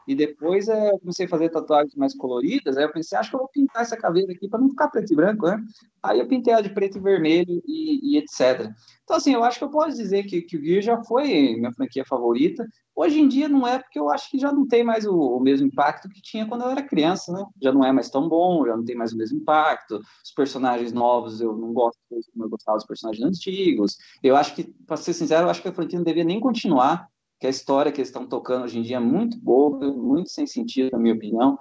[0.07, 2.77] e depois é, eu comecei a fazer tatuagens mais coloridas.
[2.77, 5.11] Aí eu pensei, acho que eu vou pintar essa caveira aqui para não ficar preto
[5.11, 5.63] e branco, né?
[6.03, 8.71] Aí eu pintei ela de preto e vermelho e, e etc.
[9.03, 11.71] Então, assim, eu acho que eu posso dizer que, que o Gear já foi minha
[11.71, 12.67] franquia favorita.
[12.95, 15.39] Hoje em dia não é, porque eu acho que já não tem mais o, o,
[15.39, 17.43] mesmo impacto que tinha quando eu era criança, né?
[17.61, 19.99] Já não é mais tão bom, já não tem mais o mesmo impacto.
[20.23, 23.97] Os personagens novos eu não gosto como eu gostava dos personagens antigos.
[24.23, 27.09] Eu acho que, para ser sincero, eu acho que a franquia não devia nem continuar
[27.45, 30.47] que a história que eles estão tocando hoje em dia é muito boa, muito sem
[30.47, 31.59] sentido, na minha opinião.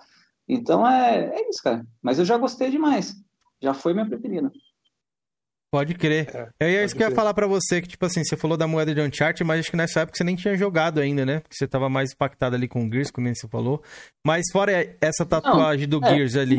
[0.48, 1.86] Então é, é isso, cara.
[2.02, 3.14] Mas eu já gostei demais.
[3.60, 4.50] Já foi minha preferida.
[5.70, 6.52] Pode crer.
[6.58, 8.66] É, é isso que eu ia falar pra você, que tipo assim, você falou da
[8.66, 11.40] moeda de Uncharted, mas acho que nessa época você nem tinha jogado ainda, né?
[11.40, 13.82] Porque você tava mais impactado ali com o Gears, como você falou.
[14.24, 16.56] Mas fora essa tatuagem não, do é, Gears ali...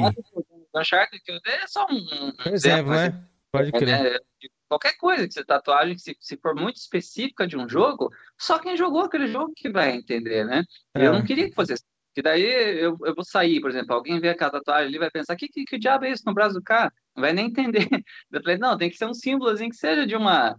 [0.76, 3.24] Uncharted que eu dei é só um, um exemplo, exemplo, né?
[3.52, 3.90] Pode crer.
[3.90, 4.20] É,
[4.68, 8.76] qualquer coisa que você tatuagem, se, se for muito específica de um jogo, só quem
[8.76, 10.64] jogou aquele jogo que vai entender, né?
[10.96, 11.08] É.
[11.08, 11.84] Eu não queria que fosse assim.
[12.14, 15.36] Que daí eu, eu vou sair, por exemplo, alguém vê aquela tatuagem ali vai pensar,
[15.36, 16.90] que, que, que diabo é isso no braço do cara?
[17.14, 17.90] Não vai nem entender.
[18.32, 20.56] Eu falei, não, tem que ser um símbolozinho que seja de uma,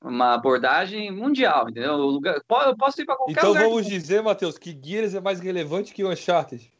[0.00, 1.94] uma abordagem mundial, entendeu?
[1.94, 3.62] O lugar, eu posso ir para qualquer então, lugar.
[3.62, 6.72] Então vamos dizer, Matheus, que Gears é mais relevante que o Uncharted.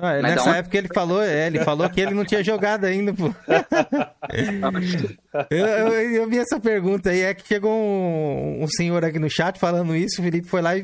[0.00, 3.34] Ah, nessa época ele falou, é, ele falou que ele não tinha jogado ainda, pô.
[5.50, 9.30] eu, eu, eu, vi essa pergunta aí, é que chegou um, um, senhor aqui no
[9.30, 10.82] chat falando isso, o Felipe foi lá e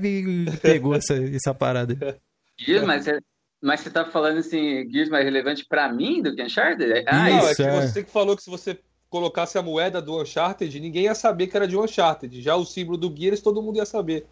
[0.61, 2.19] pegou essa, essa parada.
[2.59, 3.07] Gears, mas,
[3.63, 7.05] mas você tá falando assim, Gears mais relevante pra mim do que Uncharted?
[7.07, 7.81] Ah, não, isso, é que é.
[7.81, 11.57] você que falou que se você colocasse a moeda do Uncharted, ninguém ia saber que
[11.57, 12.43] era de Uncharted.
[12.43, 14.27] Já o símbolo do Gears, todo mundo ia saber.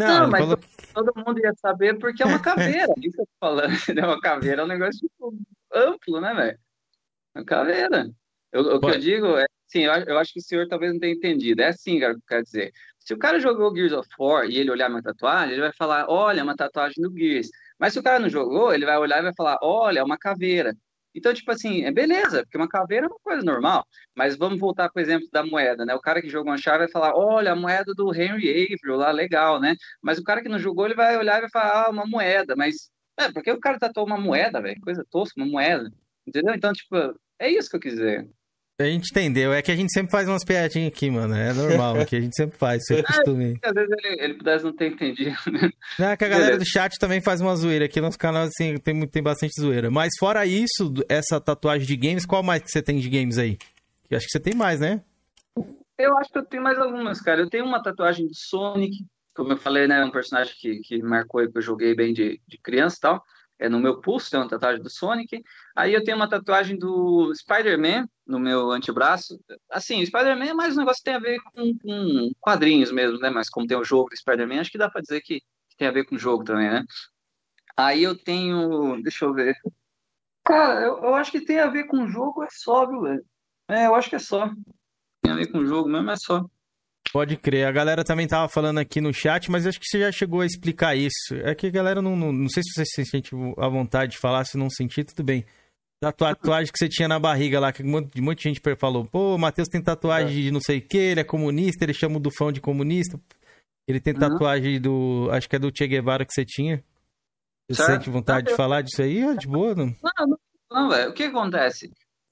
[0.00, 0.58] Não, não mas falou...
[0.94, 2.92] todo mundo ia saber porque é uma caveira.
[2.98, 3.72] Isso que eu tô falando.
[3.96, 5.34] É uma caveira é um negócio tipo,
[5.72, 6.58] amplo, né, velho?
[7.34, 8.10] Uma caveira.
[8.52, 11.00] Eu, o que eu digo é, sim, eu, eu, acho que o senhor talvez não
[11.00, 11.62] tenha entendido.
[11.62, 12.72] É assim, cara, quer dizer.
[12.98, 16.06] Se o cara jogou Gears of War e ele olhar minha tatuagem, ele vai falar,
[16.08, 17.48] olha, é uma tatuagem do Gears.
[17.78, 20.18] Mas se o cara não jogou, ele vai olhar e vai falar, olha, é uma
[20.18, 20.74] caveira.
[21.14, 23.86] Então, tipo assim, é beleza, porque uma caveira é uma coisa normal.
[24.14, 25.94] Mas vamos voltar com o exemplo da moeda, né?
[25.94, 29.10] O cara que jogou uma chave vai falar, olha, a moeda do Henry Avery lá,
[29.10, 29.74] legal, né?
[30.02, 32.54] Mas o cara que não jogou, ele vai olhar e vai falar, ah, uma moeda.
[32.56, 34.80] Mas, é, porque o cara tatuou uma moeda, velho?
[34.80, 35.90] Coisa tosca, uma moeda.
[36.26, 36.54] Entendeu?
[36.54, 36.96] Então, tipo,
[37.38, 38.28] é isso que eu quis dizer.
[38.80, 39.52] A gente entendeu.
[39.52, 41.34] É que a gente sempre faz umas piadinhas aqui, mano.
[41.34, 43.58] É normal, que a gente sempre faz, isso é costume.
[43.62, 45.70] É, às vezes ele, ele pudesse não ter entendido, né?
[45.98, 46.64] Não, é que a galera Beleza.
[46.64, 47.84] do chat também faz uma zoeira.
[47.84, 49.90] Aqui no nosso canal, assim, tem, tem bastante zoeira.
[49.90, 53.58] Mas fora isso, essa tatuagem de games, qual mais que você tem de games aí?
[54.08, 55.02] Eu acho que você tem mais, né?
[55.98, 57.42] Eu acho que eu tenho mais algumas, cara.
[57.42, 58.96] Eu tenho uma tatuagem do Sonic,
[59.34, 60.02] como eu falei, né?
[60.02, 63.22] Um personagem que, que marcou aí, que eu joguei bem de, de criança e tal
[63.60, 65.44] é, no meu pulso, tem uma tatuagem do Sonic.
[65.80, 69.40] Aí eu tenho uma tatuagem do Spider-Man no meu antebraço.
[69.70, 73.30] Assim, Spider-Man é mais um negócio que tem a ver com, com, quadrinhos mesmo, né?
[73.30, 75.88] Mas como tem o jogo do Spider-Man, acho que dá para dizer que, que, tem
[75.88, 76.84] a ver com o jogo também, né?
[77.74, 79.02] Aí eu tenho.
[79.02, 79.56] Deixa eu ver.
[80.44, 83.24] Cara, eu, eu acho que tem a ver com o jogo, é só, viu, velho?
[83.66, 84.50] É, eu acho que é só.
[85.22, 86.44] Tem a ver com o jogo mesmo, é só.
[87.10, 87.66] Pode crer.
[87.66, 90.46] A galera também tava falando aqui no chat, mas acho que você já chegou a
[90.46, 91.34] explicar isso.
[91.42, 92.14] É que a galera não.
[92.14, 95.24] Não, não sei se você se sente à vontade de falar, se não sentir, tudo
[95.24, 95.46] bem.
[96.02, 99.34] Da tatuagem que você tinha na barriga lá, que um monte de gente falou, pô,
[99.34, 100.42] o Matheus tem tatuagem é.
[100.42, 103.20] de não sei o que, ele é comunista, ele chama o Dufão de comunista.
[103.86, 104.82] Ele tem tatuagem uhum.
[104.82, 105.28] do.
[105.32, 106.82] Acho que é do Che Guevara que você tinha.
[107.68, 108.04] Você certo.
[108.04, 109.20] sente vontade de falar disso aí?
[109.20, 109.74] É de boa?
[109.74, 110.38] Não, não, não,
[110.70, 111.10] não velho.
[111.10, 111.90] O que acontece?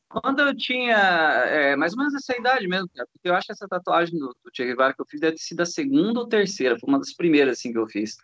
[0.09, 3.52] Quando eu tinha é, mais ou menos essa idade mesmo, cara, porque eu acho que
[3.52, 6.28] essa tatuagem do, do Che Guevara que eu fiz deve ter sido a segunda ou
[6.28, 8.16] terceira, foi uma das primeiras assim que eu fiz.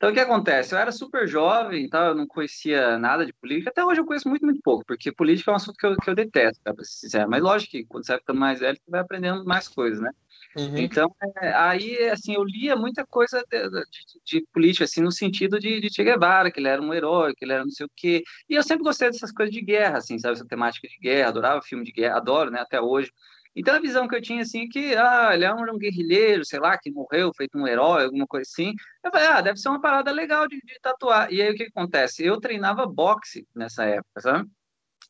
[0.00, 0.74] Então, o que acontece?
[0.74, 2.06] Eu era super jovem, tá?
[2.06, 3.68] eu não conhecia nada de política.
[3.68, 6.08] Até hoje eu conheço muito, muito pouco, porque política é um assunto que eu, que
[6.08, 7.28] eu detesto, pra ser sincero.
[7.28, 10.10] Mas lógico que quando você vai ficando mais velho, você vai aprendendo mais coisas, né?
[10.56, 15.60] Então, é, aí, assim, eu lia muita coisa de, de, de política, assim, no sentido
[15.60, 17.90] de, de Che Guevara, que ele era um herói, que ele era não sei o
[17.94, 18.22] quê.
[18.48, 20.32] E eu sempre gostei dessas coisas de guerra, assim, sabe?
[20.32, 23.12] Essa temática de guerra, adorava filme de guerra, adoro, né, até hoje.
[23.54, 26.78] Então, a visão que eu tinha, assim, que, ah, ele é um, guerrilheiro, sei lá,
[26.78, 28.74] que morreu, feito um herói, alguma coisa assim.
[29.02, 31.32] Eu falei, ah, deve ser uma parada legal de, de tatuar.
[31.32, 32.24] E aí, o que, acontece?
[32.24, 34.48] Eu treinava boxe nessa época, sabe?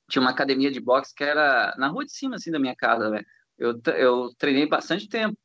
[0.09, 3.11] Tinha uma academia de boxe que era na rua de cima, assim, da minha casa,
[3.11, 3.26] velho.
[3.59, 5.37] Eu, eu treinei bastante tempo,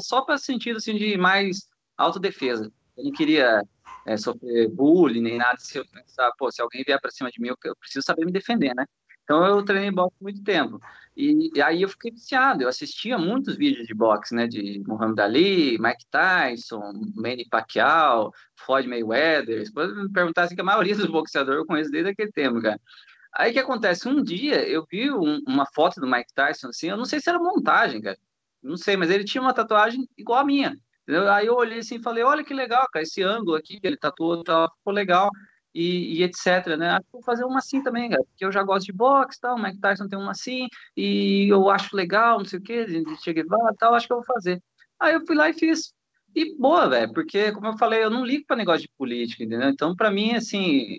[0.00, 2.72] só para sentido assim de mais autodefesa.
[2.96, 3.62] Eu não queria
[4.06, 5.58] é, sofrer bullying nem nada.
[5.58, 8.24] Se eu pensar, pô, se alguém vier para cima de mim, eu, eu, preciso saber
[8.24, 8.86] me defender, né?
[9.32, 10.78] Então eu treinei boxe muito tempo.
[11.16, 12.62] E, e, aí eu fiquei viciado.
[12.62, 14.46] Eu assistia muitos vídeos de boxe, né?
[14.46, 19.66] De Muhammad Ali, Mike Tyson, Manny Pacquiao, Floyd Mayweather.
[19.66, 22.78] Se me perguntar assim, que a maioria dos boxeadores eu conheço desde aquele tempo, cara.
[23.34, 24.06] Aí que acontece?
[24.06, 27.30] Um dia eu vi um, uma foto do Mike Tyson, assim, eu não sei se
[27.30, 28.18] era montagem, cara.
[28.62, 30.76] Não sei, mas ele tinha uma tatuagem igual a minha.
[31.02, 31.30] Entendeu?
[31.32, 34.44] Aí eu olhei assim e falei, olha que legal, cara, esse ângulo aqui ele tatuou,
[34.44, 35.30] tá, ficou legal.
[35.74, 36.90] E, e, etc, né?
[36.90, 39.56] Acho que vou fazer uma assim também, cara, porque eu já gosto de boxe, tal,
[39.56, 43.22] o Mike Tyson tem uma assim, e eu acho legal, não sei o que, de
[43.22, 44.62] Che Guevara, tal, acho que eu vou fazer.
[45.00, 45.92] Aí eu fui lá e fiz.
[46.34, 49.68] E boa, velho, porque, como eu falei, eu não ligo para negócio de política, entendeu?
[49.68, 50.98] Então, para mim, assim,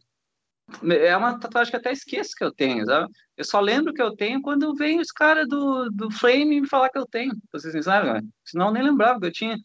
[0.83, 3.11] é uma tatuagem que até esqueço que eu tenho, sabe?
[3.35, 6.89] Eu só lembro que eu tenho quando vem os caras do, do Flame me falar
[6.89, 8.23] que eu tenho, ser sincero, cara.
[8.45, 9.57] Senão eu nem lembrava que eu tinha.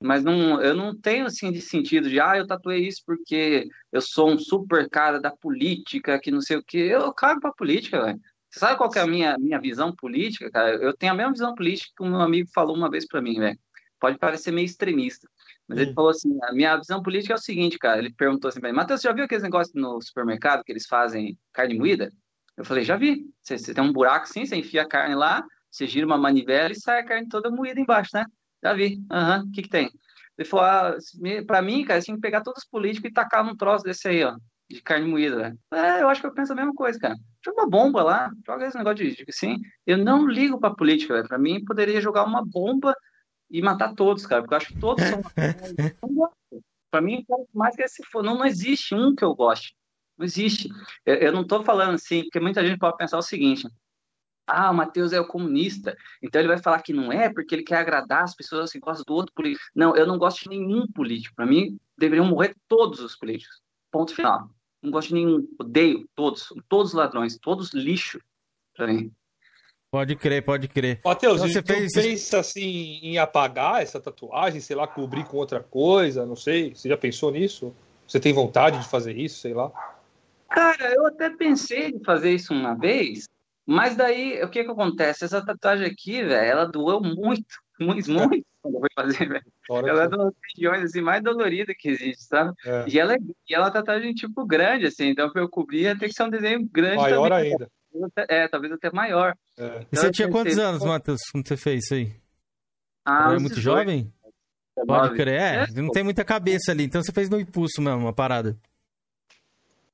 [0.00, 4.00] Mas não, eu não tenho, assim, de sentido de, ah, eu tatuei isso porque eu
[4.00, 6.78] sou um super cara da política, que não sei o quê.
[6.78, 8.20] Eu cago pra política, velho.
[8.48, 10.76] Você sabe qual que é a minha, minha visão política, cara?
[10.76, 13.38] Eu tenho a mesma visão política que um meu amigo falou uma vez para mim,
[13.38, 13.58] velho.
[14.00, 15.28] Pode parecer meio extremista.
[15.66, 17.98] Mas ele falou assim: a minha visão política é o seguinte, cara.
[17.98, 20.86] Ele perguntou assim pra mim: Matheus, você já viu aqueles negócios no supermercado que eles
[20.86, 22.12] fazem carne moída?
[22.56, 23.26] Eu falei: já vi.
[23.42, 26.72] Você, você tem um buraco assim, você enfia a carne lá, você gira uma manivela
[26.72, 28.24] e sai a carne toda moída embaixo, né?
[28.62, 29.04] Já vi.
[29.10, 29.48] Aham, uhum.
[29.48, 29.90] o que que tem?
[30.36, 30.96] Ele falou: ah,
[31.46, 34.24] pra mim, cara, tinha que pegar todos os políticos e tacar num troço desse aí,
[34.24, 34.36] ó,
[34.70, 35.56] de carne moída?
[35.72, 37.16] É, eu acho que eu penso a mesma coisa, cara.
[37.44, 39.58] Joga uma bomba lá, joga esse negócio de, de assim.
[39.86, 41.28] Eu não ligo pra política, velho.
[41.28, 42.94] Pra mim, poderia jogar uma bomba
[43.50, 45.20] e matar todos, cara, porque eu acho que todos são.
[46.90, 49.74] Para mim, mais que esse for, não, não existe um que eu goste.
[50.16, 50.68] Não existe.
[51.04, 53.68] Eu, eu não estou falando assim, porque muita gente pode pensar o seguinte:
[54.48, 57.62] ah, o Matheus é o comunista, então ele vai falar que não é porque ele
[57.62, 59.64] quer agradar as pessoas que gostam do outro político.
[59.74, 61.36] Não, eu não gosto de nenhum político.
[61.36, 63.60] Para mim, deveriam morrer todos os políticos.
[63.90, 64.48] Ponto final.
[64.82, 65.46] Não gosto de nenhum.
[65.58, 66.52] Odeio todos.
[66.68, 68.20] Todos ladrões, todos lixo
[68.74, 69.12] para mim.
[69.90, 71.00] Pode crer, pode crer.
[71.04, 71.92] Matheus, então, você fez...
[71.92, 76.74] pensa assim em apagar essa tatuagem, sei lá, cobrir com outra coisa, não sei.
[76.74, 77.74] Você já pensou nisso?
[78.06, 79.72] Você tem vontade de fazer isso, sei lá?
[80.50, 83.24] Cara, eu até pensei em fazer isso uma vez,
[83.70, 85.26] mas daí o que que acontece?
[85.26, 87.44] Essa tatuagem aqui, velho, ela doeu muito,
[87.78, 89.44] muito, muito quando eu fui fazer, velho.
[89.70, 92.54] Ela é uma das regiões assim, mais doloridas que existe, sabe?
[92.64, 92.86] É.
[92.88, 95.82] E, ela, é, e ela é uma tatuagem tipo grande, assim, então pra eu cobrir
[95.82, 97.52] ia ter que ser um desenho grande Maior também.
[97.52, 97.70] ainda.
[98.26, 99.34] É, talvez até maior.
[99.58, 99.66] É.
[99.66, 102.16] Então, e você tinha quantos anos, Matheus, quando você fez isso aí?
[103.04, 103.60] Ah, Era muito 18.
[103.60, 104.12] jovem?
[104.86, 107.98] Pode crer, é, é, não tem muita cabeça ali, então você fez no impulso mesmo,
[107.98, 108.56] uma parada.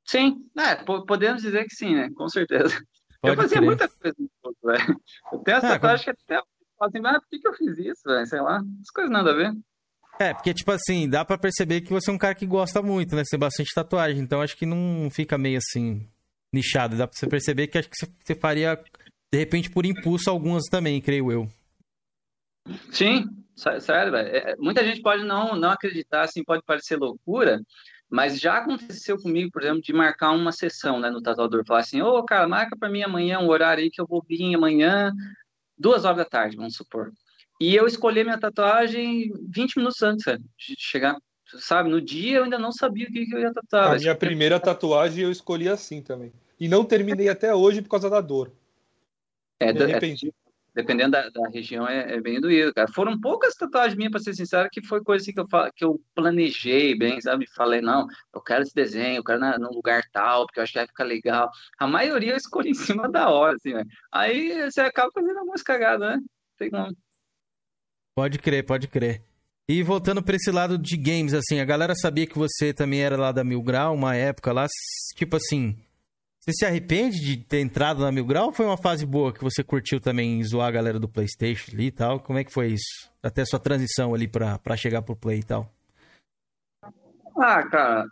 [0.05, 2.11] Sim, é, podemos dizer que sim, né?
[2.15, 2.79] Com certeza.
[3.25, 3.67] Pode eu fazia crer.
[3.67, 5.01] muita coisa no impulso, velho.
[5.33, 6.17] Eu tenho essa ah, tatuagem como...
[6.17, 6.43] que até
[6.81, 8.27] assim, mas por que, que eu fiz isso, velho?
[8.27, 9.53] Sei lá, as coisas nada a ver.
[10.21, 13.17] É, porque, tipo assim, dá pra perceber que você é um cara que gosta muito,
[13.17, 13.25] né?
[13.25, 16.07] Você tem bastante tatuagem, então acho que não fica meio assim,
[16.53, 16.99] nichado.
[16.99, 18.79] Dá pra você perceber que acho que você faria,
[19.33, 21.49] de repente, por impulso, algumas também, creio eu.
[22.93, 23.25] Sim,
[23.57, 24.29] sério, velho.
[24.29, 27.61] É, muita gente pode não, não acreditar, assim, pode parecer loucura,
[28.11, 31.65] mas já aconteceu comigo, por exemplo, de marcar uma sessão né, no tatuador.
[31.67, 34.23] Falar assim, ô, oh, cara, marca para mim amanhã um horário aí que eu vou
[34.27, 35.13] vir amanhã,
[35.77, 37.13] duas horas da tarde, vamos supor.
[37.61, 41.17] E eu escolhi minha tatuagem 20 minutos antes velho, de chegar
[41.59, 41.89] sabe?
[41.89, 43.95] No dia eu ainda não sabia o que, que eu ia tatuar.
[43.95, 46.33] A minha primeira tatuagem eu escolhi assim também.
[46.59, 48.53] E não terminei até hoje por causa da dor.
[49.61, 50.01] É, é
[50.75, 52.89] dependendo da, da região, é, é, bem doído, cara.
[52.89, 56.01] Foram poucas tatuagens minhas, para ser sincero, que foi coisa assim que eu, que eu
[56.15, 57.47] planejei bem, sabe?
[57.55, 60.73] Falei, não, eu quero esse desenho, eu quero na, num lugar tal, porque eu acho
[60.73, 61.49] que vai ficar legal.
[61.79, 63.85] A maioria eu escolhi em cima da hora, assim, né?
[64.13, 66.21] Aí você acaba fazendo algumas cagadas, né?
[66.59, 66.97] Tem como.
[68.17, 69.23] Pode crer, pode crer.
[69.69, 73.17] E voltando para esse lado de games, assim, a galera sabia que você também era
[73.17, 74.67] lá da Mil Grau, uma época lá,
[75.17, 75.75] tipo assim,
[76.45, 79.43] você se arrepende de ter entrado na Mil Grau ou foi uma fase boa que
[79.43, 82.21] você curtiu também zoar a galera do PlayStation ali e tal?
[82.21, 83.11] Como é que foi isso?
[83.23, 85.73] Até sua transição ali pra chegar pro Play e tal.
[87.39, 88.07] Ah, cara,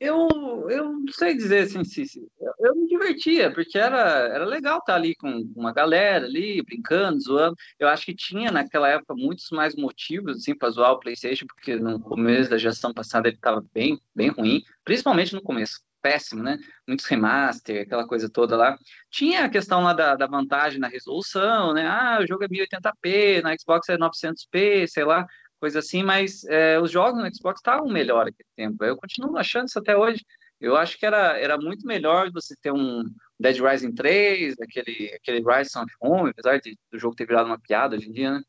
[0.00, 2.04] Eu, eu não sei dizer assim, se,
[2.40, 7.20] eu, eu me divertia, porque era, era legal estar ali com uma galera ali, brincando,
[7.20, 7.56] zoando.
[7.80, 11.74] Eu acho que tinha naquela época muitos mais motivos assim, para zoar o PlayStation, porque
[11.74, 15.80] no começo da gestão passada ele estava bem, bem ruim, principalmente no começo.
[16.08, 16.58] Péssimo, né?
[16.86, 18.78] Muitos remaster, aquela coisa toda lá.
[19.10, 21.86] Tinha a questão lá da, da vantagem na resolução, né?
[21.86, 25.26] Ah, o jogo é 1080p, na Xbox é 900p, sei lá
[25.60, 28.84] coisa assim, mas é, os jogos no Xbox estavam melhor naquele tempo.
[28.84, 30.24] Eu continuo achando isso até hoje.
[30.60, 33.04] Eu acho que era, era muito melhor você ter um
[33.38, 37.58] Dead Rising 3, aquele, aquele Rise of Home, apesar de, do jogo ter virado uma
[37.60, 38.42] piada hoje em dia, né?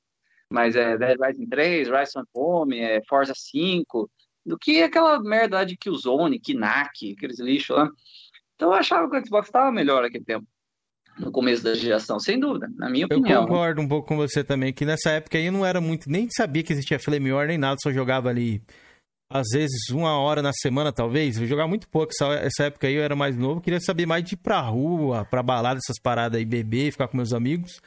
[0.49, 4.09] Mas é Dead Rising 3, Rise of Home, é Forza 5,
[4.45, 7.89] do que aquela merda lá de Killzone, Knack, aqueles lixos lá.
[8.55, 10.45] Então eu achava que o Xbox estava melhor naquele tempo.
[11.17, 13.45] No começo da geração, sem dúvida, na minha Eu opinião.
[13.45, 16.29] concordo um pouco com você também, que nessa época aí eu não era muito, nem
[16.29, 18.61] sabia que existia Flame War nem nada, só jogava ali,
[19.29, 21.37] às vezes, uma hora na semana, talvez.
[21.37, 24.23] Eu jogava muito pouco, essa, essa época aí eu era mais novo, queria saber mais
[24.23, 27.81] de ir pra rua, pra balada, essas paradas aí, beber, ficar com meus amigos.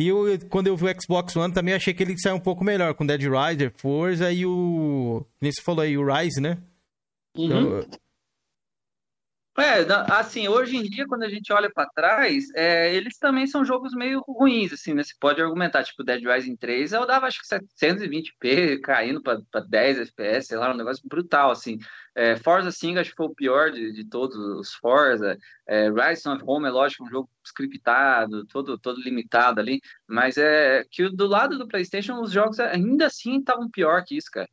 [0.00, 2.40] E eu, quando eu vi o Xbox One também, eu achei que ele saiu um
[2.40, 5.24] pouco melhor, com Dead Rider, Forza e o.
[5.40, 6.58] Nem você falou aí, o Rise, né?
[7.36, 7.46] Uhum.
[7.46, 7.86] Então,
[9.58, 9.84] É,
[10.14, 13.92] assim, hoje em dia, quando a gente olha pra trás, é, eles também são jogos
[13.92, 15.02] meio ruins, assim, né?
[15.02, 19.98] Você pode argumentar, tipo, Dead Rising 3, eu dava acho que 720p, caindo pra 10
[19.98, 21.78] FPS, sei lá, um negócio brutal, assim.
[22.14, 25.36] É, Forza 5 acho que foi o pior de, de todos os Forza.
[25.66, 30.82] É, Rise of Home, é lógico, um jogo scriptado, todo, todo limitado ali, mas é
[30.90, 34.48] que do lado do PlayStation, os jogos ainda assim estavam pior que isso, cara.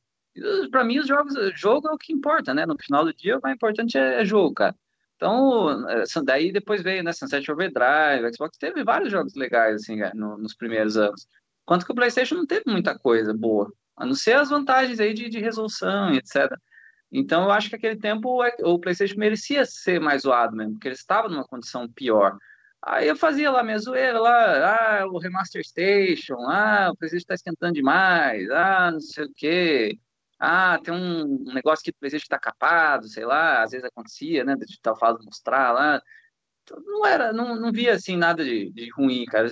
[0.71, 2.65] Pra mim, os jogos, jogo é o que importa, né?
[2.65, 4.75] No final do dia, o mais importante é, é jogo, cara.
[5.19, 10.13] Então, eh, daí depois veio, né, Sunset Overdrive, Xbox teve vários jogos legais, assim, cara,
[10.15, 11.27] no- nos primeiros anos.
[11.63, 15.13] Enquanto que o PlayStation não teve muita coisa boa, a não ser as vantagens aí
[15.13, 16.49] de, de resolução e etc.
[17.11, 20.95] Então, eu acho que aquele tempo o PlayStation merecia ser mais zoado mesmo, porque ele
[20.95, 22.37] estava numa condição pior.
[22.81, 27.33] Aí eu fazia lá minha zoeira lá, ah, o Remaster Station, ah, o PlayStation está
[27.33, 29.99] esquentando demais, ah, não sei o quê.
[30.39, 34.55] Ah, tem um negócio que o PlayStation está capado, sei lá, às vezes acontecia, né,
[34.55, 36.01] de tal fase mostrar lá.
[36.63, 39.47] Então, não era, não, não via assim nada de, de ruim, cara.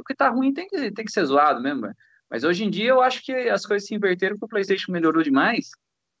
[0.00, 1.92] O que tá ruim tem que, tem que ser zoado mesmo.
[2.30, 5.22] Mas hoje em dia eu acho que as coisas se inverteram porque o PlayStation melhorou
[5.22, 5.70] demais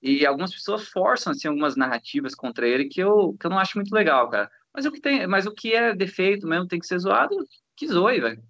[0.02, 3.78] e algumas pessoas forçam assim algumas narrativas contra ele que eu, que eu não acho
[3.78, 4.50] muito legal, cara.
[4.74, 7.34] Mas o que tem, mas o que é defeito mesmo tem que ser zoado,
[7.76, 8.42] que zoe, velho.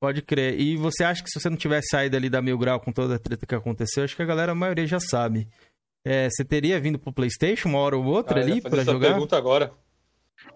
[0.00, 0.58] Pode crer.
[0.58, 3.16] E você acha que se você não tivesse saído ali da Mil Grau com toda
[3.16, 5.46] a treta que aconteceu, acho que a galera, a maioria já sabe.
[6.04, 9.10] É, você teria vindo pro PlayStation uma hora ou outra Ah, ali essa jogar?
[9.10, 9.70] pergunta agora.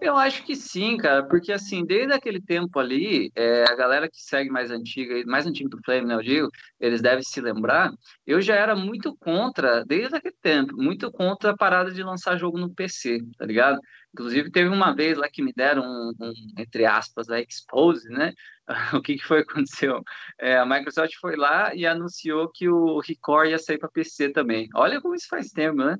[0.01, 4.21] Eu acho que sim, cara, porque assim, desde aquele tempo ali, é, a galera que
[4.21, 7.91] segue mais antiga, mais antiga do Flame, né, eu digo, eles devem se lembrar,
[8.25, 12.57] eu já era muito contra, desde aquele tempo, muito contra a parada de lançar jogo
[12.57, 13.79] no PC, tá ligado?
[14.13, 18.33] Inclusive, teve uma vez lá que me deram um, um, entre aspas, a expose, né?
[18.97, 20.01] O que que foi que aconteceu?
[20.39, 24.67] É, a Microsoft foi lá e anunciou que o Record ia sair para PC também.
[24.73, 25.97] Olha como isso faz tempo, né?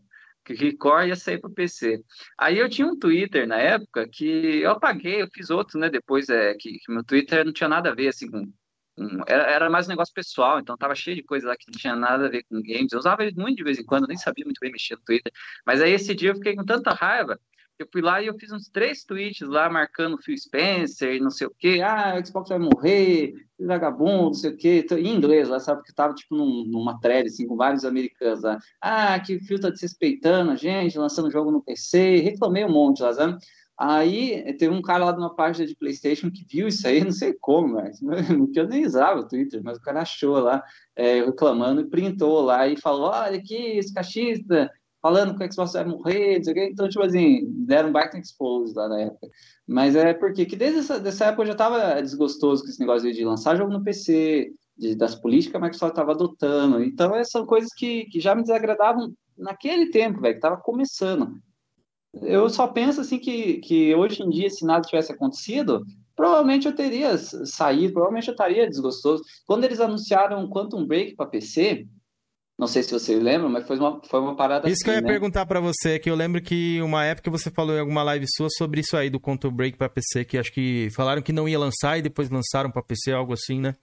[0.53, 2.01] O Record ia sair para PC.
[2.37, 4.25] Aí eu tinha um Twitter na época que
[4.61, 5.89] eu apaguei, eu fiz outro, né?
[5.89, 8.45] Depois é que, que meu Twitter não tinha nada a ver assim com,
[8.95, 11.79] com- era, era mais um negócio pessoal, então tava cheio de coisa lá que não
[11.79, 12.91] tinha nada a ver com games.
[12.93, 15.31] Eu usava ele muito de vez em quando, nem sabia muito bem mexer no Twitter.
[15.65, 17.39] Mas aí esse dia eu fiquei com tanta raiva
[17.77, 21.47] eu fui lá e eu fiz uns três tweets lá marcando Phil Spencer não sei
[21.47, 21.81] o quê.
[21.83, 24.85] Ah, o Xbox vai morrer, vagabundo, não sei o quê.
[24.91, 25.79] Em inglês lá, sabe?
[25.79, 28.57] Porque tava tipo num- numa thread assim, com vários americanos lá.
[28.81, 32.17] Ah, que o Phil tá desrespeitando a gente, lançando jogo no PC.
[32.17, 33.37] Reclamei um monte lá, sabe?
[33.77, 37.11] Aí teve um cara lá de uma página de PlayStation que viu isso aí, não
[37.11, 40.63] sei como, mas porque eu nem usava o Twitter, mas o cara achou lá,
[40.95, 44.71] é, reclamando e printou lá e falou: olha aqui, esse cachista
[45.05, 46.69] falando que o Xbox vai morrer, não sei o quê.
[46.71, 49.29] Então, tipo assim, deram um baita expose lá na época.
[49.67, 53.13] Mas é porque que desde essa dessa época eu já tava desgostoso com esse negócio
[53.13, 56.83] de lançar jogo no PC, de, das políticas que a Microsoft estava adotando.
[56.83, 61.35] Então, são coisas que, que já me desagradavam naquele tempo, velho, que tava começando.
[62.23, 65.85] Eu só penso assim que, que hoje em dia, se nada tivesse acontecido,
[66.15, 69.21] provavelmente eu teria saído, provavelmente eu estaria desgostoso.
[69.45, 71.85] Quando eles anunciaram Quantum Break para PC,
[72.57, 75.01] não sei se vocês lembram, mas foi uma, foi uma parada Isso que eu assim,
[75.01, 75.11] ia né?
[75.11, 78.47] perguntar pra você, que eu lembro que uma época você falou em alguma live sua
[78.49, 81.59] sobre isso aí do Control Break pra PC, que acho que falaram que não ia
[81.59, 83.75] lançar e depois lançaram pra PC, algo assim, né?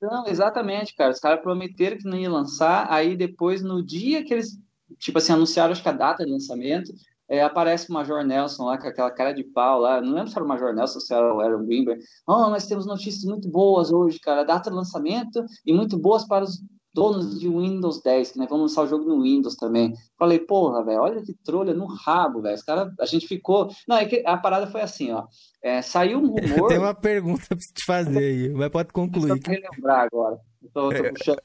[0.00, 1.12] Não, exatamente, cara.
[1.12, 4.58] Os caras prometeram que não ia lançar, aí depois, no dia que eles,
[4.98, 6.92] tipo assim, anunciaram, acho que a data de lançamento,
[7.28, 10.36] é, aparece o Major Nelson lá, com aquela cara de pau lá, não lembro se
[10.36, 12.00] era o Major Nelson ou se era o Aaron Greenberg.
[12.26, 16.44] Oh, nós temos notícias muito boas hoje, cara, data de lançamento e muito boas para
[16.44, 16.62] os
[16.96, 19.92] donos de Windows 10, que nós vamos lançar o jogo no Windows também.
[20.18, 22.54] Falei, porra, velho, olha que trolha no rabo, velho.
[22.54, 23.68] Os caras, a gente ficou.
[23.86, 25.26] Não, é que a parada foi assim, ó.
[25.66, 26.68] É, saiu um rumor.
[26.68, 29.40] Tem uma pergunta pra te fazer aí, mas pode concluir.
[29.40, 30.38] Pra relembrar agora.
[30.72, 31.38] Tô, tô puxando,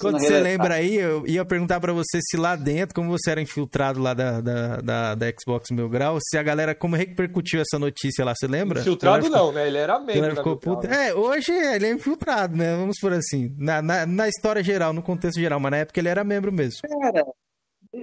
[0.00, 3.40] Quando você lembra aí, eu ia perguntar pra você se lá dentro, como você era
[3.40, 7.78] infiltrado lá da, da, da, da Xbox Mil Grau, se a galera, como repercutiu essa
[7.78, 8.80] notícia lá, você lembra?
[8.80, 9.66] Infiltrado Ficou- não, né?
[9.68, 10.36] Ele era membro.
[10.36, 10.88] Ficou puta.
[10.88, 11.08] né?
[11.08, 12.74] É, hoje ele é infiltrado, né?
[12.76, 13.54] Vamos por assim.
[13.56, 16.80] Na, na, na história geral, no contexto geral, mas na época ele era membro mesmo.
[17.00, 17.24] Cara,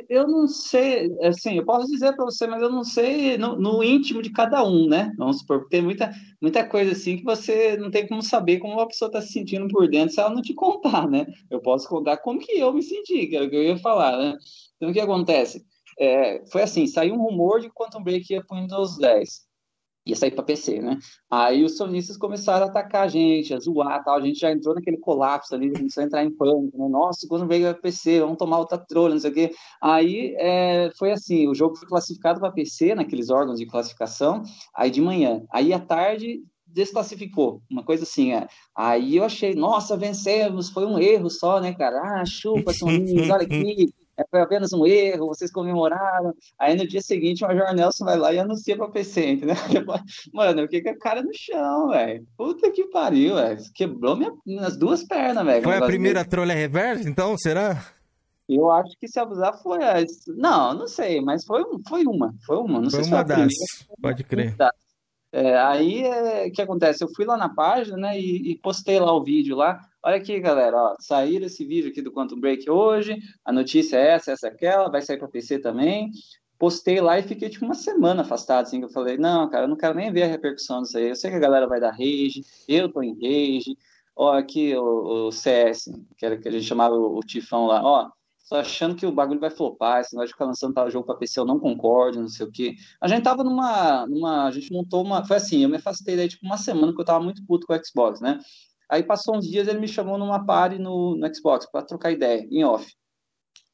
[0.09, 3.83] eu não sei, assim, eu posso dizer para você, mas eu não sei no, no
[3.83, 5.13] íntimo de cada um, né?
[5.17, 6.11] Vamos supor, porque tem muita,
[6.41, 9.67] muita coisa assim que você não tem como saber como a pessoa está se sentindo
[9.69, 11.25] por dentro se ela não te contar, né?
[11.49, 14.17] Eu posso contar como que eu me senti, que era o que eu ia falar,
[14.17, 14.37] né?
[14.75, 15.65] Então, o que acontece?
[15.99, 19.46] É, foi assim, saiu um rumor de Quantum Break ia para o Windows 10.
[20.07, 20.97] Ia sair para PC, né?
[21.29, 24.17] Aí os sonistas começaram a atacar a gente, a zoar tal.
[24.17, 26.87] A gente já entrou naquele colapso ali, começou a entrar em pânico, né?
[26.87, 29.51] Nossa, quando veio para PC, vamos tomar outra trolha, não sei o quê.
[29.81, 34.43] Aí é, foi assim: o jogo foi classificado para PC, naqueles órgãos de classificação,
[34.75, 35.43] aí de manhã.
[35.51, 38.33] Aí à tarde desclassificou, uma coisa assim.
[38.33, 38.47] É.
[38.75, 41.99] Aí eu achei, nossa, vencemos, foi um erro só, né, cara?
[42.01, 43.89] Ah, chupa, soninhos, olha aqui.
[44.19, 46.33] É, foi apenas um erro, vocês comemoraram.
[46.59, 49.55] Aí no dia seguinte, o Major Nelson vai lá e anuncia para PC, entendeu?
[50.33, 52.25] Mano, eu fiquei com a cara no chão, velho.
[52.35, 53.59] Puta que pariu, velho.
[53.75, 55.63] Quebrou minha, minhas duas pernas, velho.
[55.63, 57.37] Foi a primeira trolha reversa, então?
[57.37, 57.85] Será?
[58.49, 59.95] Eu acho que se abusar foi a...
[60.29, 62.33] Não, não sei, mas foi, um- foi uma.
[62.45, 62.79] Foi uma.
[62.81, 63.53] Não Foi sei se uma foi a das.
[63.53, 64.01] primeira.
[64.01, 64.55] Pode crer.
[64.55, 64.71] Tá.
[65.33, 67.03] É, aí, é, o que acontece?
[67.03, 69.79] Eu fui lá na página, né, e, e postei lá o vídeo lá.
[70.07, 73.17] Olha aqui, galera, ó, saíram esse vídeo aqui do Quantum Break hoje.
[73.43, 74.89] A notícia é essa, essa, aquela.
[74.89, 76.11] Vai sair para PC também.
[76.57, 79.67] Postei lá e fiquei tipo uma semana afastado, assim, que eu falei, não, cara, eu
[79.67, 81.09] não quero nem ver a repercussão disso aí.
[81.09, 83.77] Eu sei que a galera vai dar rage, eu tô em rage.
[84.15, 87.83] Ó, aqui o, o CS, que era que a gente chamava o, o Tifão lá,
[87.83, 88.09] ó.
[88.49, 91.17] Tô achando que o bagulho vai flopar, esse negócio de ficar lançando tal jogo para
[91.17, 92.75] PC, eu não concordo, não sei o quê.
[93.01, 94.45] A gente tava numa, numa.
[94.47, 95.25] A gente montou uma.
[95.25, 97.73] Foi assim, eu me afastei daí tipo uma semana, porque eu tava muito puto com
[97.73, 98.39] o Xbox, né?
[98.89, 102.47] Aí passou uns dias, ele me chamou numa party no, no Xbox para trocar ideia,
[102.49, 102.93] em off.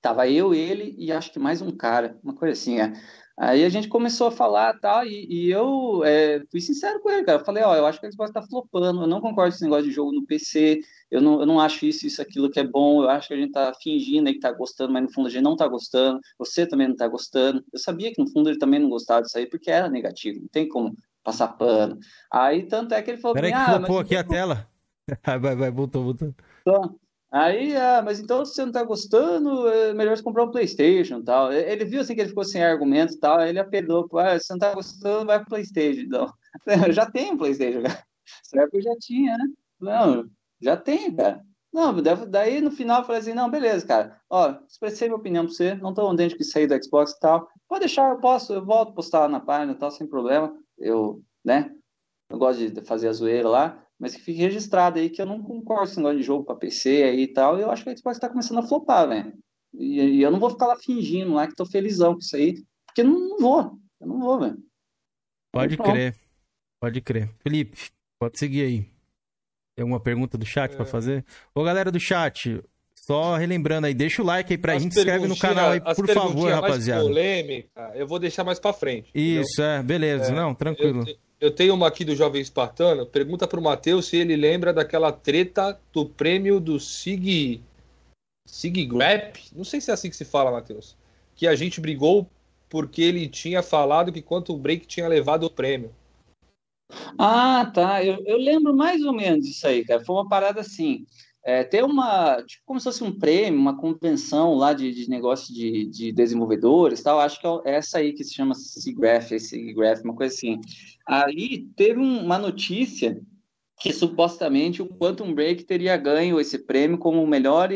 [0.02, 2.94] Tava eu, ele e acho que mais um cara, uma coisa assim, é.
[3.36, 7.24] Aí a gente começou a falar tal, e, e eu é, fui sincero com ele,
[7.24, 7.40] cara.
[7.40, 9.64] Eu falei, ó, eu acho que o Xbox tá flopando, eu não concordo com esse
[9.64, 12.64] negócio de jogo no PC, eu não, eu não acho isso, isso, aquilo que é
[12.64, 15.28] bom, eu acho que a gente tá fingindo aí que tá gostando, mas no fundo
[15.28, 17.64] a gente não tá gostando, você também não tá gostando.
[17.74, 20.48] Eu sabia que no fundo ele também não gostava disso aí, porque era negativo, não
[20.50, 21.98] tem como passar pano.
[22.32, 24.73] Aí tanto é que ele falou Peraí que ah, flopou aqui a tela.
[25.42, 26.34] Vai, vai, voltou, voltou.
[26.62, 27.00] então,
[27.32, 31.22] aí, ah, mas então se você não tá gostando, é melhor você comprar um Playstation
[31.22, 31.52] tal.
[31.52, 34.60] Ele viu assim que ele ficou sem argumento tal, ele apelou, ah, se você não
[34.60, 36.34] tá gostando, vai pro Playstation, então.
[36.88, 38.04] Eu já tenho um Playstation, cara.
[38.44, 39.46] Será que eu já tinha, né?
[39.80, 40.30] Não,
[40.62, 41.44] já tenho, cara.
[41.74, 41.92] Não,
[42.30, 44.22] daí no final eu falei assim, não, beleza, cara.
[44.30, 47.50] Ó, expressei minha opinião pra você, não tô contente que sair do Xbox e tal.
[47.68, 50.56] Pode deixar, eu posso, eu volto postar lá na página e tal, sem problema.
[50.78, 51.72] Eu, né?
[52.30, 55.42] Eu gosto de fazer a zoeira lá, mas que fique registrado aí que eu não
[55.42, 57.58] concordo com esse negócio de jogo para PC aí e tal.
[57.58, 59.34] E eu acho que a Xbox tá começando a flopar, velho.
[59.74, 62.64] E, e eu não vou ficar lá fingindo lá que tô felizão com isso aí,
[62.86, 63.80] porque eu não, não vou.
[64.02, 64.58] Eu não vou, velho.
[65.52, 65.92] Pode Pronto.
[65.92, 66.16] crer.
[66.82, 67.30] Pode crer.
[67.40, 67.78] Felipe,
[68.20, 68.80] pode seguir aí.
[69.76, 70.76] Tem alguma pergunta do chat É.
[70.76, 71.26] pra fazer?
[71.56, 72.62] Ô, galera do chat,
[72.96, 75.80] só relembrando aí, deixa o like aí pra As gente, se inscreve no canal aí,
[75.82, 77.02] por favor, rapaziada.
[77.04, 79.10] polêmica, eu vou deixar mais pra frente.
[79.10, 79.42] entendeu?
[79.42, 80.32] Isso, é, beleza.
[80.32, 81.04] É, Não, tranquilo.
[81.08, 83.06] Eu, eu tenho uma aqui do Jovem Espartano.
[83.06, 87.62] Pergunta pro Matheus se ele lembra daquela treta do prêmio do Sig.
[88.48, 89.36] Sig Grap?
[89.54, 90.96] Não sei se é assim que se fala, Matheus.
[91.36, 92.26] Que a gente brigou
[92.70, 95.94] porque ele tinha falado que Quantum Break tinha levado o prêmio.
[97.20, 98.02] Ah, tá.
[98.02, 100.00] Eu, eu lembro mais ou menos disso aí, cara.
[100.00, 101.06] Foi uma parada assim.
[101.46, 105.54] É, tem uma, tipo, como se fosse um prêmio, uma convenção lá de, de negócio
[105.54, 107.20] de, de desenvolvedores tal.
[107.20, 110.62] Acho que é essa aí que se chama SIGGRAPH, SIGGRAPH, uma coisa assim.
[111.06, 113.20] Aí teve um- uma notícia
[113.80, 117.70] que supostamente o Quantum Break teria ganho esse prêmio como o melhor,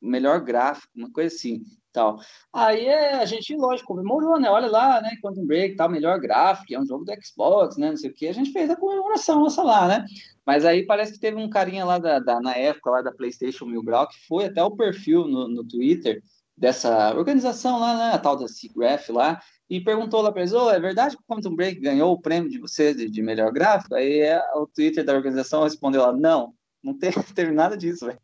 [0.00, 1.62] melhor gráfico, uma coisa assim,
[1.94, 2.18] tal.
[2.52, 4.50] Aí é, a gente, lógico, comemorou, né?
[4.50, 5.10] Olha lá, né?
[5.22, 7.90] Quantum Break, tal, melhor gráfico, é um jogo do Xbox, né?
[7.90, 8.28] Não sei o que.
[8.28, 10.04] A gente fez a comemoração nossa lá, né?
[10.46, 13.64] Mas aí parece que teve um carinha lá da, da- na época lá da PlayStation
[13.66, 16.22] Mil Grau que foi até o perfil no, no Twitter
[16.56, 18.12] dessa organização lá, né?
[18.14, 21.26] A tal da SIGGRAPH lá, e perguntou lá para eles: "Ô, é verdade que o
[21.34, 23.94] Quantum Break ganhou o prêmio de vocês de, de melhor gráfico?
[23.94, 28.20] Aí é, o Twitter da organização respondeu lá: não, não teve, teve nada disso, velho.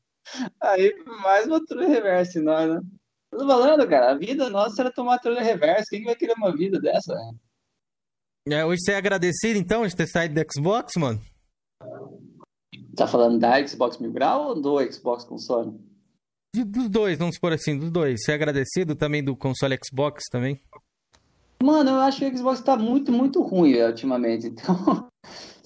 [0.61, 2.81] Aí mais uma reversa em nós, né?
[3.31, 5.87] Tô falando, cara, a vida nossa era tomar trolha reversa.
[5.91, 7.39] Quem que vai querer uma vida dessa, velho?
[8.49, 11.21] É, hoje você é agradecido, então, de ter saído do Xbox, mano?
[12.97, 15.79] Tá falando da Xbox Mil Grau ou do Xbox console?
[16.55, 18.21] De- dos dois, vamos supor assim, dos dois.
[18.25, 20.61] Você é agradecido também do console Xbox também?
[21.63, 24.49] Mano, eu acho que o Xbox tá muito, muito ruim ultimamente.
[24.61, 25.09] Então,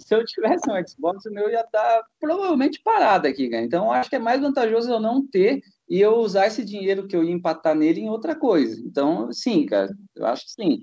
[0.05, 3.65] se eu tivesse um Xbox, o meu ia estar provavelmente parado aqui, cara.
[3.65, 7.17] Então, acho que é mais vantajoso eu não ter e eu usar esse dinheiro que
[7.17, 8.79] eu ia empatar nele em outra coisa.
[8.85, 10.83] Então, sim, cara, eu acho que sim.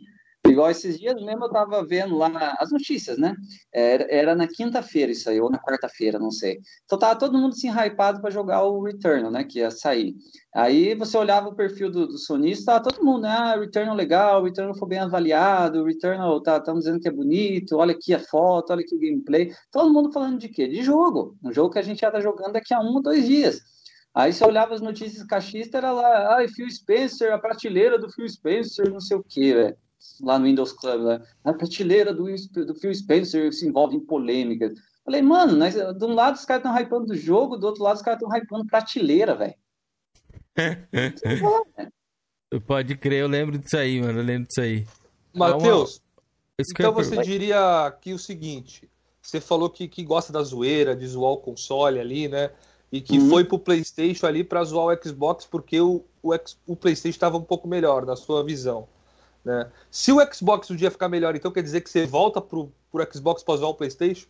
[0.52, 3.34] Igual esses dias mesmo eu tava vendo lá as notícias, né?
[3.74, 6.60] Era, era na quinta-feira isso aí, ou na quarta-feira, não sei.
[6.84, 9.45] Então tava todo mundo assim hypado para jogar o Returnal, né?
[9.45, 10.14] Que ia sair.
[10.54, 13.30] Aí você olhava o perfil do, do sonista, tava todo mundo, né?
[13.30, 17.93] Ah, Returnal legal, Returnal foi bem avaliado, Returnal tá, tamo dizendo que é bonito, olha
[17.93, 19.54] aqui a foto, olha aqui o gameplay.
[19.72, 20.68] Todo mundo falando de quê?
[20.68, 21.38] De jogo.
[21.41, 23.62] Um jogo que a gente ia estar jogando daqui a um ou dois dias.
[24.14, 28.28] Aí você olhava as notícias cachistas, era lá, ah, Phil Spencer, a prateleira do Phil
[28.28, 29.78] Spencer, não sei o quê, velho
[30.22, 32.26] lá no Windows Club, lá, a prateleira do,
[32.66, 34.74] do Phil Spencer se envolve em polêmicas.
[35.04, 37.95] Falei, mano, nós, de um lado os caras estão hypando do jogo, do outro lado
[37.95, 39.56] os caras estão hypando prateleira, velho.
[42.68, 44.20] Pode crer, eu lembro disso aí, mano.
[44.20, 44.86] Eu lembro disso aí.
[45.34, 46.02] Matheus,
[46.60, 48.89] então ia você diria aqui o seguinte:
[49.22, 52.52] você falou que, que gosta da zoeira, de zoar o console ali, né?
[52.91, 53.30] E que Uhum.
[53.30, 56.34] foi pro PlayStation ali pra zoar o Xbox porque o, o,
[56.68, 58.88] o PlayStation estava um pouco melhor, na sua visão.
[59.44, 59.72] Né?
[59.89, 63.08] Se o Xbox um dia ficar melhor, então quer dizer que você volta pro, pro
[63.14, 64.28] Xbox pra zoar o PlayStation?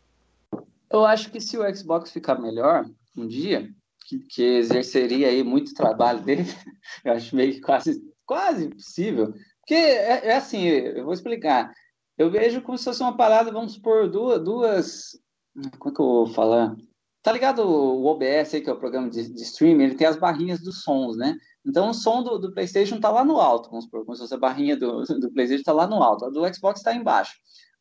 [0.90, 2.86] Eu acho que se o Xbox ficar melhor
[3.16, 3.70] um dia,
[4.06, 6.44] que, que exerceria aí muito trabalho dele,
[7.04, 9.34] eu acho meio que quase, quase impossível.
[9.60, 11.74] Porque é, é assim, eu vou explicar.
[12.18, 15.20] Eu vejo como se fosse uma parada, vamos supor, duas, duas.
[15.80, 16.76] Como é que eu vou falar?
[17.24, 20.18] Tá ligado o OBS aí, que é o programa de, de streaming, ele tem as
[20.18, 21.36] barrinhas dos sons, né?
[21.66, 24.34] Então o som do, do PlayStation tá lá no alto, vamos supor, como se fosse
[24.34, 27.34] a barrinha do, do PlayStation tá lá no alto, a do Xbox está embaixo.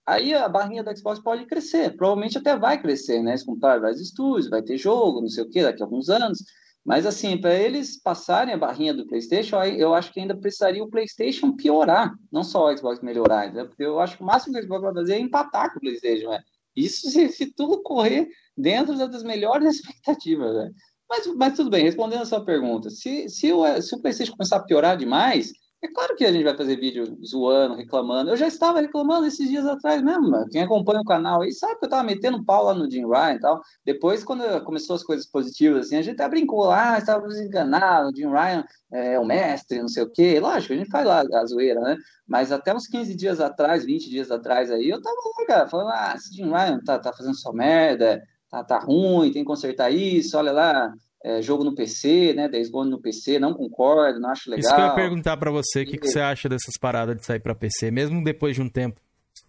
[0.07, 3.37] Aí a barrinha do Xbox pode crescer, provavelmente até vai crescer, né?
[3.37, 6.39] Se comprar vários estúdios, vai ter jogo, não sei o que, daqui a alguns anos.
[6.85, 10.91] Mas assim, para eles passarem a barrinha do PlayStation, eu acho que ainda precisaria o
[10.91, 13.69] PlayStation piorar, não só o Xbox melhorar, entendeu?
[13.69, 15.81] Porque eu acho que o máximo que o Xbox vai fazer é empatar com o
[15.81, 16.43] PlayStation, né?
[16.85, 20.71] Isso se, se tudo correr dentro das melhores expectativas, né?
[21.09, 24.57] Mas, mas tudo bem, respondendo a sua pergunta, se, se, o, se o PlayStation começar
[24.57, 25.53] a piorar demais,
[25.83, 28.31] é claro que a gente vai fazer vídeo zoando, reclamando.
[28.31, 30.47] Eu já estava reclamando esses dias atrás mesmo.
[30.51, 33.35] Quem acompanha o canal aí sabe que eu estava metendo pau lá no Jim Ryan
[33.35, 33.63] e tal.
[33.85, 38.17] Depois, quando começou as coisas positivas, assim, a gente até brincou lá, estávamos enganados, o
[38.17, 40.39] Jim Ryan é o mestre, não sei o quê.
[40.39, 41.97] Lógico, a gente faz lá a zoeira, né?
[42.29, 45.91] Mas até uns 15 dias atrás, 20 dias atrás aí, eu tava lá, cara, falando,
[45.91, 49.91] ah, esse Jim Ryan tá, tá fazendo só merda, tá, tá ruim, tem que consertar
[49.91, 52.49] isso, olha lá, é, jogo no PC, né?
[52.49, 54.61] Days Gone no PC, não concordo, não acho legal.
[54.61, 57.25] Isso que eu ia perguntar pra você, o que, que você acha dessas paradas de
[57.25, 59.01] sair pra PC, mesmo depois de um tempo?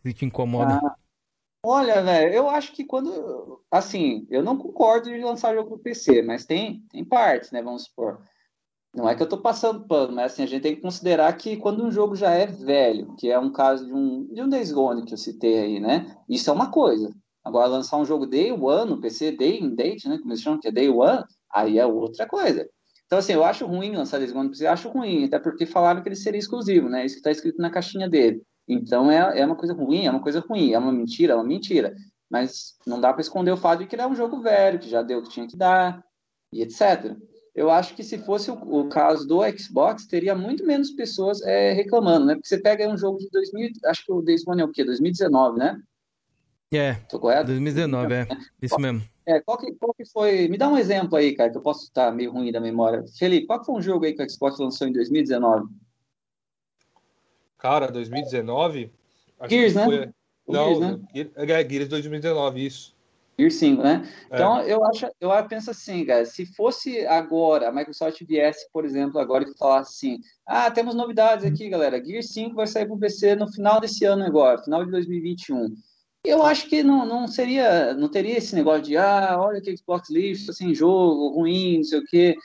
[0.03, 0.79] Se te incomoda?
[0.83, 0.95] Ah,
[1.63, 3.61] olha, velho, eu acho que quando.
[3.71, 7.61] Assim, eu não concordo de lançar jogo no PC, mas tem, tem partes, né?
[7.61, 8.21] Vamos supor.
[8.93, 11.55] Não é que eu tô passando pano, mas assim, a gente tem que considerar que
[11.55, 14.71] quando um jogo já é velho, que é um caso de um, de um Days
[14.73, 16.17] Gone que eu citei aí, né?
[16.27, 17.09] Isso é uma coisa.
[17.43, 20.17] Agora, lançar um jogo Day One no PC, Day in Date, né?
[20.17, 21.23] Como eles chamam, que é Day One,
[21.53, 22.67] aí é outra coisa.
[23.05, 26.07] Então, assim, eu acho ruim lançar Days Gone eu acho ruim, até porque falaram que
[26.07, 27.05] ele seria exclusivo, né?
[27.05, 28.41] Isso que tá escrito na caixinha dele.
[28.67, 31.43] Então, é, é uma coisa ruim, é uma coisa ruim, é uma mentira, é uma
[31.43, 31.93] mentira.
[32.29, 34.89] Mas não dá para esconder o fato de que ele é um jogo velho, que
[34.89, 36.01] já deu o que tinha que dar,
[36.53, 37.17] e etc.
[37.53, 41.73] Eu acho que se fosse o, o caso do Xbox, teria muito menos pessoas é,
[41.73, 42.35] reclamando, né?
[42.35, 44.85] Porque você pega um jogo de 2000, acho que o Days Gone é o quê?
[44.85, 45.77] 2019, né?
[46.73, 47.47] É, Tô correto?
[47.47, 48.27] 2019, é.
[48.61, 49.03] Isso mesmo.
[49.31, 50.49] É, qual que, qual que foi...
[50.49, 53.05] Me dá um exemplo aí, cara, que eu posso estar meio ruim da memória.
[53.17, 55.67] Felipe, qual que foi um jogo aí que o Xbox lançou em 2019?
[57.57, 58.91] Cara, 2019?
[59.39, 59.85] Acho Gears, né?
[59.85, 60.09] foi-
[60.45, 60.99] O Não, Gears, né?
[61.15, 62.95] Gear- é Gears 2019, isso.
[63.39, 64.03] Gear 5, né?
[64.29, 64.35] É.
[64.35, 69.19] Então, eu acho, eu penso assim, cara, se fosse agora, a Microsoft viesse, por exemplo,
[69.19, 72.99] agora e falasse assim, ah, temos novidades aqui, galera, Gear 5 vai sair para o
[72.99, 75.75] PC no final desse ano agora, final de 2021.
[76.23, 80.09] Eu acho que não, não seria, não teria esse negócio de, ah, olha que Xbox
[80.09, 82.35] lixo, tá sem jogo, ruim, não sei o quê.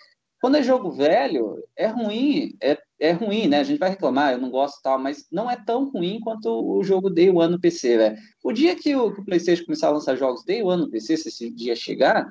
[0.41, 3.61] Quando é jogo velho, é ruim, é, é ruim, né?
[3.61, 6.49] A gente vai reclamar, eu não gosto e tal, mas não é tão ruim quanto
[6.49, 8.17] o jogo Day One no PC, velho.
[8.43, 11.17] O dia que o, que o PlayStation começar a lançar jogos Day One no PC,
[11.17, 12.27] se esse dia chegar,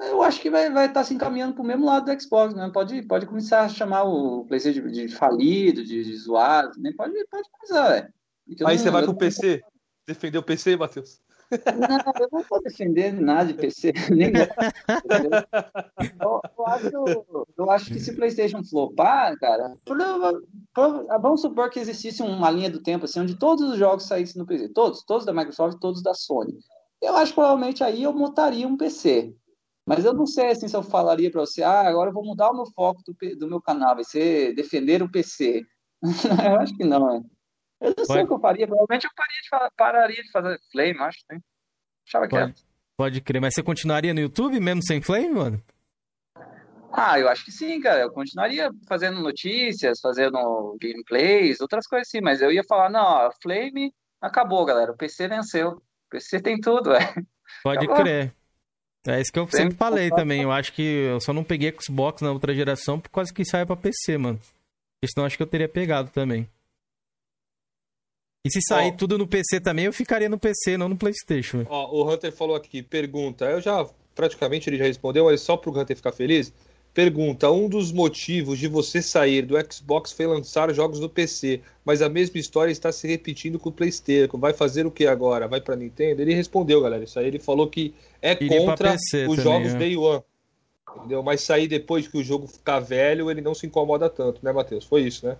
[0.00, 2.54] eu acho que vai estar vai tá se encaminhando para o mesmo lado do Xbox,
[2.54, 2.70] né?
[2.72, 6.92] Pode, pode começar a chamar o PlayStation de, de falido, de, de zoado, né?
[6.96, 8.14] Pode, pode começar, velho.
[8.66, 9.60] Aí não- você vai pro não- PC?
[10.06, 11.20] Defender o PC, Matheus?
[11.50, 14.32] Não, eu não vou defender nada de PC, nem
[16.20, 17.26] eu, acho,
[17.58, 22.82] eu acho que se PlayStation flopar, cara, prova- vamos supor que existisse uma linha do
[22.82, 26.14] tempo assim, onde todos os jogos saíssem no PC, todos, todos da Microsoft, todos da
[26.14, 26.58] Sony.
[27.02, 29.34] Eu acho que provavelmente aí eu montaria um PC.
[29.84, 32.50] Mas eu não sei assim, se eu falaria para você, ah, agora eu vou mudar
[32.50, 35.66] o meu foco do, do meu canal, vai ser defender o PC.
[36.02, 37.20] eu acho que não, é.
[37.82, 40.98] Eu não sei o que eu faria, provavelmente eu faria de pararia de fazer flame,
[41.00, 41.18] acho.
[41.30, 41.40] Né?
[42.06, 42.46] Achava que era.
[42.46, 42.64] Pode,
[42.96, 43.40] pode crer.
[43.40, 45.62] Mas você continuaria no YouTube mesmo sem flame, mano?
[46.92, 48.02] Ah, eu acho que sim, cara.
[48.02, 53.30] Eu continuaria fazendo notícias, fazendo gameplays, outras coisas assim, mas eu ia falar, não, ó,
[53.42, 54.92] Flame acabou, galera.
[54.92, 55.70] O PC venceu.
[55.70, 56.98] O PC tem tudo, é.
[57.64, 57.96] Pode Acabou.
[57.96, 58.32] crer.
[59.06, 60.42] É isso que eu sempre falei também.
[60.42, 63.66] Eu acho que eu só não peguei Xbox na outra geração por causa que saia
[63.66, 64.38] pra PC, mano.
[64.38, 66.48] Porque senão acho que eu teria pegado também.
[68.44, 71.58] E se sair tudo no PC também, eu ficaria no PC, não no PlayStation.
[71.58, 71.68] velho.
[71.70, 73.86] Ó, o Hunter falou aqui, pergunta, eu já,
[74.16, 76.52] praticamente ele já respondeu, mas só pro Hunter ficar feliz,
[76.92, 82.02] pergunta, um dos motivos de você sair do Xbox foi lançar jogos no PC, mas
[82.02, 85.46] a mesma história está se repetindo com o Playstation, vai fazer o que agora?
[85.46, 86.20] Vai pra Nintendo?
[86.20, 89.78] Ele respondeu, galera, isso aí ele falou que é Iria contra os também, jogos né?
[89.78, 90.22] Day One,
[90.96, 91.22] entendeu?
[91.22, 94.84] Mas sair depois que o jogo ficar velho, ele não se incomoda tanto, né, Matheus?
[94.84, 95.36] Foi isso, né?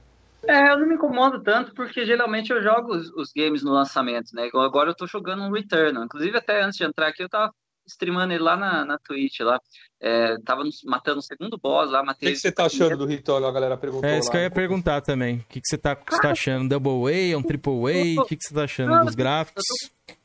[0.49, 4.31] É, eu não me incomodo tanto porque geralmente eu jogo os, os games no lançamento,
[4.35, 4.49] né?
[4.55, 6.05] Agora eu tô jogando um Returnal.
[6.05, 7.53] Inclusive, até antes de entrar aqui, eu tava
[7.87, 9.61] streamando ele lá na, na Twitch, lá.
[10.01, 12.31] É, tava matando o segundo boss lá, O matei...
[12.31, 13.47] que, que você tá achando do Return?
[13.47, 14.43] A galera perguntou É isso que lá.
[14.43, 15.37] eu ia perguntar também.
[15.39, 16.69] O que, que você tá, você tá achando?
[16.69, 18.21] Double A, um Triple A?
[18.23, 19.63] O que, que você tá achando Não, dos gráficos?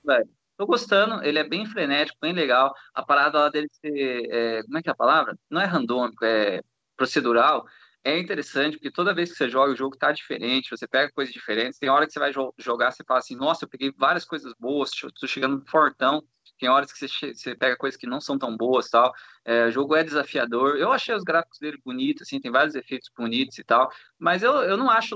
[0.04, 0.28] velho.
[0.58, 2.74] Tô gostando, ele é bem frenético, bem legal.
[2.92, 5.38] A parada lá dele ser, é, como é que é a palavra?
[5.52, 6.62] Não é randômico, é
[6.96, 7.64] procedural.
[8.08, 11.34] É interessante, porque toda vez que você joga, o jogo tá diferente, você pega coisas
[11.34, 11.78] diferentes.
[11.78, 14.54] Tem hora que você vai jo- jogar, você fala assim, nossa, eu peguei várias coisas
[14.58, 16.24] boas, tô chegando fortão.
[16.58, 19.12] Tem horas que você, você pega coisas que não são tão boas tal.
[19.44, 20.78] É, o jogo é desafiador.
[20.78, 23.92] Eu achei os gráficos dele bonitos, assim, tem vários efeitos bonitos e tal.
[24.18, 25.14] Mas eu, eu não acho.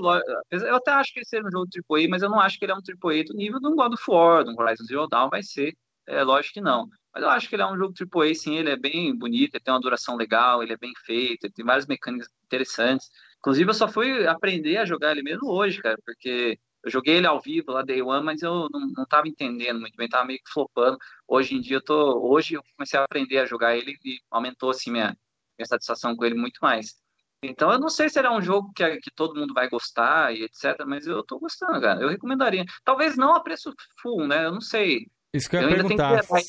[0.50, 2.72] Eu até acho que ele seja um jogo AAA, mas eu não acho que ele
[2.72, 5.30] é um AAA do nível de um God of War, um Horizon Zero Dawn.
[5.30, 5.74] Vai ser,
[6.06, 6.88] é lógico que não.
[7.14, 8.56] Mas eu acho que ele é um jogo AAA, sim.
[8.56, 11.64] Ele é bem bonito, ele tem uma duração legal, ele é bem feito, ele tem
[11.64, 13.08] várias mecânicas interessantes.
[13.38, 17.26] Inclusive, eu só fui aprender a jogar ele mesmo hoje, cara, porque eu joguei ele
[17.26, 20.38] ao vivo lá Day One, mas eu não, não tava entendendo muito bem, tava meio
[20.38, 20.98] que flopando.
[21.28, 24.70] Hoje em dia eu tô, hoje eu comecei a aprender a jogar ele e aumentou
[24.70, 25.16] assim minha,
[25.58, 26.94] minha satisfação com ele muito mais.
[27.42, 30.32] Então eu não sei se ele é um jogo que, que todo mundo vai gostar
[30.34, 32.00] e etc, mas eu tô gostando, cara.
[32.00, 32.64] Eu recomendaria.
[32.84, 34.46] Talvez não a preço full, né?
[34.46, 35.08] Eu não sei.
[35.32, 36.22] Isso que eu ia ainda que perguntar.
[36.22, 36.48] zerar ele,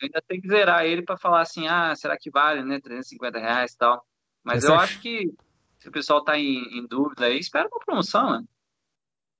[0.00, 2.80] eu ainda tenho que zerar ele para falar assim, ah, será que vale, né?
[2.80, 4.04] 350 reais e tal.
[4.42, 5.32] Mas Mas eu você acho que
[5.78, 8.44] se o pessoal tá em, em dúvida aí, espera uma promoção, né?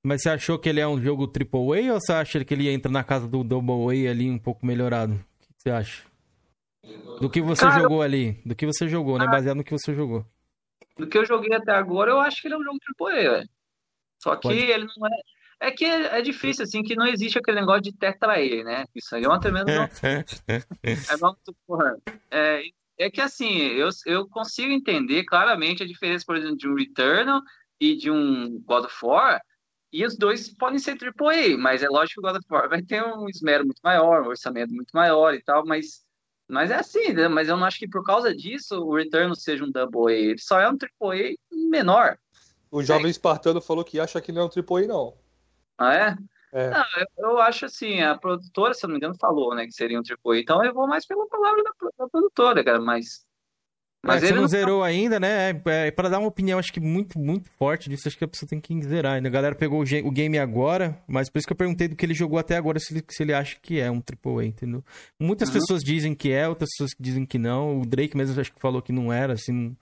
[0.05, 2.69] Mas você achou que ele é um jogo Triple A ou você acha que ele
[2.69, 5.15] entra na casa do Double A ali um pouco melhorado?
[5.15, 6.03] O que você acha?
[7.21, 8.33] Do que você Cara, jogou ali?
[8.45, 9.27] Do que você jogou, né?
[9.27, 10.27] Baseado no que você jogou.
[10.99, 13.49] Do que eu joguei até agora, eu acho que ele é um jogo AAA, velho.
[14.19, 14.59] Só que Pode.
[14.59, 15.11] ele não é.
[15.63, 18.85] É que é, é difícil, assim, que não existe aquele negócio de tetra E, né?
[18.93, 19.71] Isso aí é uma tremenda.
[19.71, 19.85] É,
[22.33, 22.63] é,
[22.99, 27.41] é que assim, eu, eu consigo entender claramente a diferença, por exemplo, de um Returnal
[27.81, 29.41] e de um God of War,
[29.93, 32.83] e os dois podem ser AAA, mas é lógico que o God of War vai
[32.83, 36.03] ter um esmero muito maior, um orçamento muito maior e tal, mas,
[36.49, 37.29] mas é assim, né?
[37.29, 40.39] Mas eu não acho que por causa disso o Returnal seja um Double A, ele
[40.41, 41.35] só é um AAA
[41.71, 42.19] menor.
[42.69, 45.22] O jovem espartano falou que acha que não é um AAA, não.
[45.83, 46.17] Ah, é?
[46.53, 46.71] É.
[46.71, 49.73] Não, eu, eu acho assim, a produtora, se eu não me engano, falou, né, que
[49.73, 53.25] seria um AAA, então eu vou mais pela palavra da, da produtora, cara, mas...
[54.05, 55.51] Mas Mas você ele não não zerou ainda, né?
[55.51, 58.29] É, é, pra dar uma opinião, acho que muito, muito forte disso, acho que a
[58.29, 59.29] pessoa tem que zerar ainda.
[59.29, 62.13] A galera pegou o, game agora, mas por isso que eu perguntei do que ele
[62.13, 64.85] jogou até agora, se ele, se ele acha que é um AAA, entendeu?
[65.21, 65.55] Muitas Uhum.
[65.55, 67.81] pessoas dizem que é, outras pessoas dizem que não.
[67.81, 69.77] O Drake mesmo acho que falou que não era, assim, não,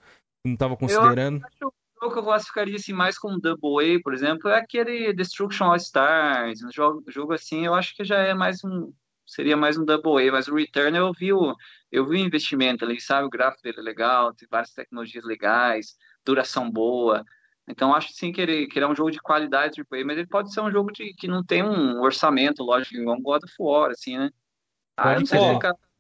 [0.44, 1.40] não tava considerando.
[1.40, 5.12] Eu acho jogo que eu classificaria assim, mais como Double A, por exemplo, é aquele
[5.12, 6.62] Destruction All Stars.
[6.62, 8.92] Um jogo, jogo assim, eu acho que já é mais um.
[9.26, 11.55] Seria mais um Double A, mas o Return eu vi o,
[11.92, 13.26] eu vi o investimento ali, sabe?
[13.26, 17.24] O gráfico dele é legal, tem várias tecnologias legais, duração boa.
[17.68, 20.26] Então acho sim que ele, que ele é um jogo de qualidade AAA, mas ele
[20.26, 23.55] pode ser um jogo de, que não tem um orçamento, lógico, igual um God of
[23.61, 24.30] War, assim, né?
[24.96, 25.38] Ah, não sei.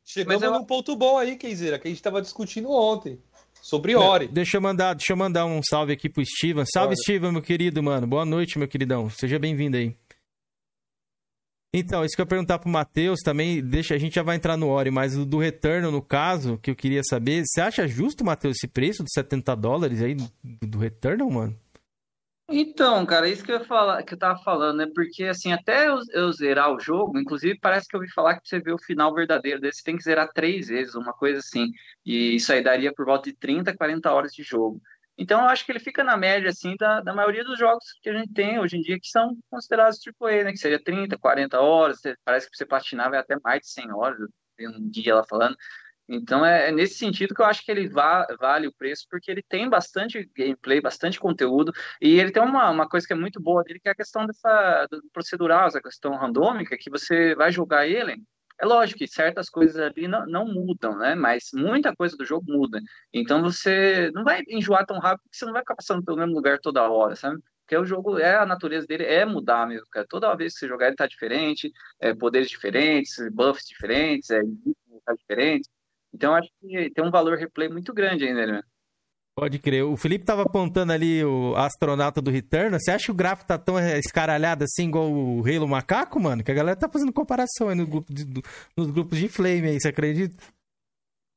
[0.04, 3.22] Chegamos Mas eu- num ponto bom aí, Kenzeira, que a gente tava discutindo ontem.
[3.62, 4.28] Sobre Ori.
[4.28, 6.64] Deixa eu mandar, deixa eu mandar um salve aqui pro Steven.
[6.66, 7.02] Salve, Bora.
[7.02, 8.06] Steven, meu querido, mano.
[8.06, 9.08] Boa noite, meu queridão.
[9.10, 9.94] Seja bem-vindo aí.
[11.72, 14.56] Então, isso que eu ia perguntar pro Matheus também, deixa, a gente já vai entrar
[14.56, 18.24] no Ori, mas o do Returnal, no caso, que eu queria saber, você acha justo,
[18.24, 20.28] Matheus, esse preço de 70 dólares aí do,
[20.62, 21.56] do Returnal, mano?
[22.52, 24.86] Então, cara, isso que eu falar, que eu tava falando, né?
[24.92, 28.48] Porque assim, até eu, eu zerar o jogo, inclusive parece que eu ouvi falar que
[28.48, 31.68] você ver o final verdadeiro desse, tem que zerar três vezes, uma coisa assim.
[32.04, 34.80] E isso aí daria por volta de 30, 40 horas de jogo.
[35.16, 38.08] Então eu acho que ele fica na média, assim, da, da maioria dos jogos que
[38.08, 40.50] a gente tem hoje em dia, que são considerados AAA, né?
[40.50, 44.18] Que seria 30, 40 horas, parece que você patinar vai até mais de 100 horas,
[44.58, 45.56] vi um dia lá falando.
[46.12, 49.30] Então é, é nesse sentido que eu acho que ele va- vale o preço, porque
[49.30, 53.40] ele tem bastante gameplay, bastante conteúdo, e ele tem uma, uma coisa que é muito
[53.40, 57.52] boa dele, que é a questão dessa do procedural, essa questão randômica, que você vai
[57.52, 58.20] jogar ele.
[58.60, 61.14] É lógico que certas coisas ali não, não mudam, né?
[61.14, 62.80] Mas muita coisa do jogo muda.
[63.12, 66.34] Então você não vai enjoar tão rápido que você não vai ficar passando pelo mesmo
[66.34, 67.40] lugar toda hora, sabe?
[67.62, 70.06] Porque o jogo é a natureza dele é mudar mesmo, cara.
[70.08, 74.40] Toda vez que você jogar ele tá diferente, é, poderes diferentes, buffs diferentes, é,
[75.06, 75.68] tá diferente.
[76.12, 78.62] Então acho que tem um valor replay muito grande ainda, né?
[79.36, 79.84] Pode crer.
[79.84, 82.78] O Felipe tava apontando ali o astronauta do Return.
[82.78, 86.42] Você acha que o gráfico tá tão escaralhado assim, igual o Halo Macaco, mano?
[86.42, 88.42] Que a galera tá fazendo comparação aí no grupo de- do-
[88.76, 90.36] nos grupos de Flame aí, você acredita?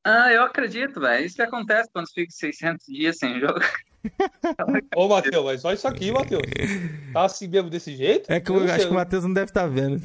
[0.04, 1.24] Ah, eu acredito, velho.
[1.24, 3.58] Isso que acontece quando você fica 600 dias sem jogo.
[4.94, 6.42] Ô, Matheus, mas olha isso aqui, Matheus.
[7.12, 8.30] Tá assim mesmo desse jeito?
[8.30, 8.86] É que Eu eu acho sei.
[8.86, 10.02] que o Matheus não deve estar vendo.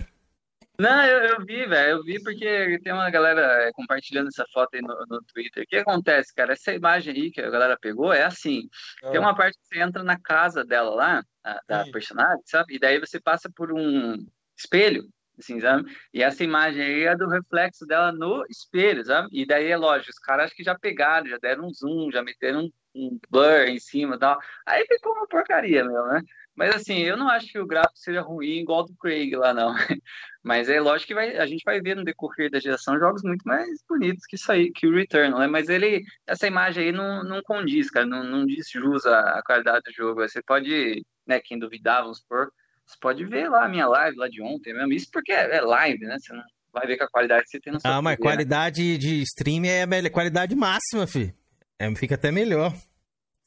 [0.80, 1.98] Não, eu, eu vi, velho.
[1.98, 5.64] Eu vi porque tem uma galera é, compartilhando essa foto aí no, no Twitter.
[5.64, 6.54] O que acontece, cara?
[6.54, 8.70] Essa imagem aí que a galera pegou é assim:
[9.04, 9.12] Ah.
[9.12, 12.76] tem uma parte que você entra na casa dela lá, a- da personagem, sabe?
[12.76, 14.26] E daí você passa por um
[14.58, 15.04] espelho,
[15.38, 15.92] assim, sabe?
[16.14, 19.28] E essa imagem aí é do reflexo dela no espelho, sabe?
[19.34, 22.24] E daí é lógico, os caras acho que já pegaram, já deram um zoom, já
[22.24, 24.40] meteram um, um blur em cima e tal.
[24.66, 26.22] Aí ficou uma porcaria mesmo, né?
[26.60, 29.74] Mas assim, eu não acho que o gráfico seja ruim igual do Craig lá, não.
[30.43, 33.43] Mas é lógico que vai, a gente vai ver no decorrer da geração jogos muito
[33.47, 35.47] mais bonitos que isso aí, que o Returnal, né?
[35.47, 39.84] Mas ele, essa imagem aí não, não condiz, cara, não, não diz jus à, qualidade
[39.86, 40.20] do jogo.
[40.20, 42.51] Você pode, né, quem duvidar, vamos supor,
[42.86, 44.91] você pode ver lá a minha live lá de ontem mesmo.
[44.91, 46.18] Isso porque é, é live, né?
[46.20, 46.43] Você não
[46.74, 48.22] vai ver com a qualidade que você tem no seu Ah, mas né?
[48.22, 51.34] qualidade de stream é a melhor- qualidade máxima, fi.
[51.80, 52.74] É, fica até melhor.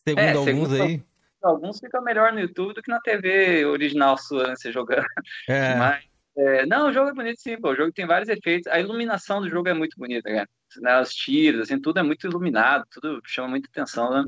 [0.09, 1.03] Segundo É, alguns segundo aí.
[1.43, 5.07] Alguns fica melhor no YouTube do que na TV original sua, né, você jogando.
[5.49, 5.75] É.
[5.77, 6.05] Mas,
[6.37, 7.71] é, não, o jogo é bonito sim, pô.
[7.71, 8.71] O jogo tem vários efeitos.
[8.73, 10.49] A iluminação do jogo é muito bonita, cara.
[10.79, 14.25] Né, Os tiros, assim, tudo é muito iluminado, tudo chama muita atenção, né?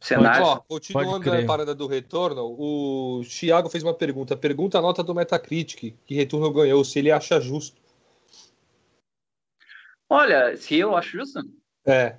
[0.00, 0.44] O cenário.
[0.44, 4.36] Ó, continuando a parada do Returnal, o Thiago fez uma pergunta.
[4.36, 7.80] Pergunta a nota do Metacritic que Returnal ganhou, se ele acha justo.
[10.08, 11.40] Olha, se eu acho justo.
[11.86, 12.16] É.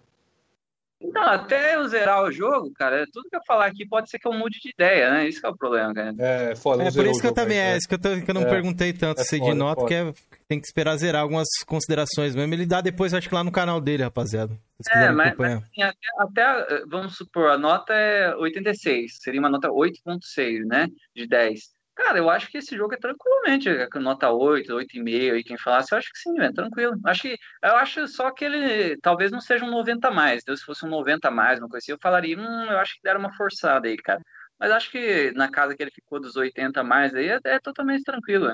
[1.04, 4.28] Então, até eu zerar o jogo, cara, tudo que eu falar aqui pode ser que
[4.28, 5.28] eu mude de ideia, né?
[5.28, 6.14] Isso que é o problema, cara.
[6.20, 8.34] É, foda, É por isso que eu também, é, isso que eu, tô- que eu
[8.36, 8.50] não É.
[8.50, 10.14] perguntei tanto É se de nota, que é,
[10.48, 12.54] tem que esperar zerar algumas considerações mesmo.
[12.54, 14.54] Ele dá depois, acho que lá no canal dele, rapaziada.
[14.94, 19.70] É, mas, mas, assim, até, até, vamos supor, a nota é 86, seria uma nota
[19.72, 21.60] 8.6, né, de 10.
[22.04, 25.94] Cara, eu acho que esse jogo é tranquilamente é, nota 8, 8,5, e quem falasse,
[25.94, 27.00] eu acho que sim, é tranquilo.
[27.06, 30.56] Acho que, eu acho só que ele talvez não seja um 90 a mais, então,
[30.58, 33.02] se fosse um 90 a mais, uma coisa assim, eu falaria, hum, eu acho que
[33.04, 34.20] deram uma forçada aí, cara.
[34.60, 37.60] Mas acho que na casa que ele ficou dos 80 a mais aí, é, é
[37.60, 38.52] totalmente tranquilo.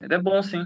[0.00, 0.62] Ele é bom, sim.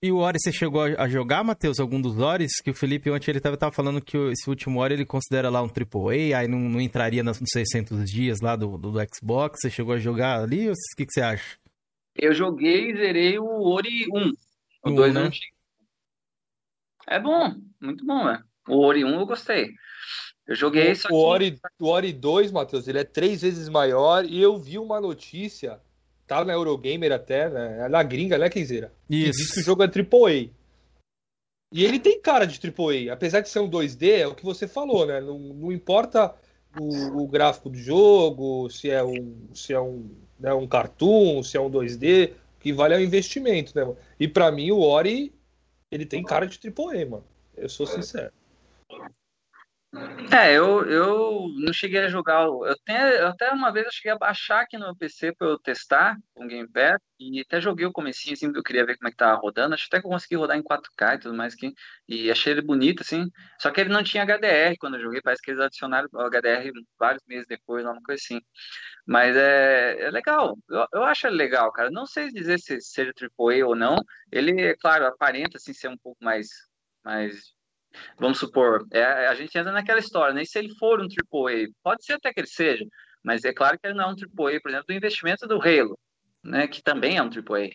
[0.00, 2.60] E o Ori, você chegou a jogar, Matheus, algum dos Oris?
[2.62, 5.50] Que o Felipe ontem ele tava, tava falando que o- esse último Ori ele considera
[5.50, 9.58] lá um AAA, aí não, não entraria nos 600 dias lá do, do, do Xbox.
[9.60, 10.70] Você chegou a jogar ali?
[10.70, 11.58] O que, que você acha?
[12.14, 14.32] Eu joguei e zerei o Ori 1.
[14.84, 15.22] O O 2 um, eu né?
[15.24, 15.46] não tive.
[17.08, 18.40] É bom, muito bom, né?
[18.68, 19.68] O Ori 1 eu gostei.
[20.46, 21.16] Eu joguei, só O que...
[21.16, 25.80] Ori, o Ori 2, Matheus, ele é três vezes maior e eu vi uma notícia,
[26.28, 27.86] tá na Eurogamer até, né?
[27.86, 28.92] é Na gringa, né, Kenzeira?
[29.08, 29.38] Isso.
[29.38, 30.50] diz que o jogo é AAA.
[31.72, 34.68] E ele tem cara de AAA, apesar de ser um 2D, é o que você
[34.68, 35.20] falou, né?
[35.20, 36.34] Não, não importa
[36.78, 40.08] o, o gráfico do jogo, se é um, se é um,
[40.38, 43.84] né, um cartoon, se é um 2D, o que vale é o investimento, né?
[43.84, 43.96] mano?
[44.20, 45.34] E pra mim o Ori,
[45.90, 47.24] ele tem cara de AAA, mano.
[47.56, 48.32] Eu sou sincero.
[50.30, 52.42] É, eu, eu não cheguei a jogar.
[52.44, 55.48] Eu tenho, eu até uma vez eu cheguei a baixar aqui no meu PC para
[55.48, 58.84] eu testar com o Game Pass e até joguei o comecinho assim, porque eu queria
[58.84, 59.74] ver como é que tava rodando.
[59.74, 61.72] Acho até que eu consegui rodar em 4K e tudo mais que
[62.06, 63.30] e achei ele bonito assim.
[63.58, 66.70] Só que ele não tinha HDR quando eu joguei, parece que eles adicionaram o HDR
[66.98, 68.40] vários meses depois, uma coisa assim.
[69.06, 70.56] Mas é, é legal.
[70.68, 71.90] Eu, eu acho ele legal, cara.
[71.90, 73.96] Não sei dizer se seja AAA ou não.
[74.30, 76.48] Ele, é claro, aparenta assim ser um pouco mais
[77.04, 77.57] mais
[78.18, 80.42] Vamos supor, é, a gente entra naquela história, né?
[80.42, 82.84] E se ele for um AAA, pode ser até que ele seja,
[83.22, 85.98] mas é claro que ele não é um AAA, por exemplo, do investimento do Halo,
[86.42, 86.66] né?
[86.68, 87.70] Que também é um AAA.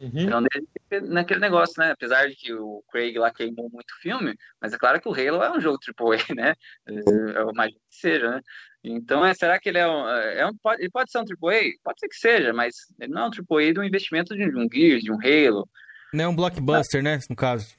[0.00, 1.90] Então, ele fica naquele negócio, né?
[1.90, 5.42] Apesar de que o Craig lá queimou muito filme, mas é claro que o Halo
[5.42, 6.54] é um jogo AAA, né?
[6.86, 6.92] É,
[7.40, 8.40] Eu imagino que seja, né?
[8.84, 11.62] Então, é, será que ele é um, é um pode, ele pode ser um AAA?
[11.82, 15.02] Pode ser que seja, mas ele não é um AAA do investimento de um Gears,
[15.02, 15.68] de um Halo.
[16.14, 17.18] Não é um blockbuster, né?
[17.28, 17.76] No caso.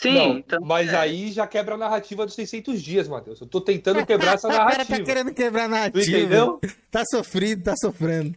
[0.00, 3.40] Sim, Não, então, mas aí já quebra a narrativa dos 600 dias, Matheus.
[3.40, 4.98] Eu tô tentando quebrar essa O cara narrativa.
[4.98, 6.18] tá querendo quebrar a Tu narrativa.
[6.18, 6.60] entendeu?
[6.90, 8.34] Tá sofrido, tá sofrendo.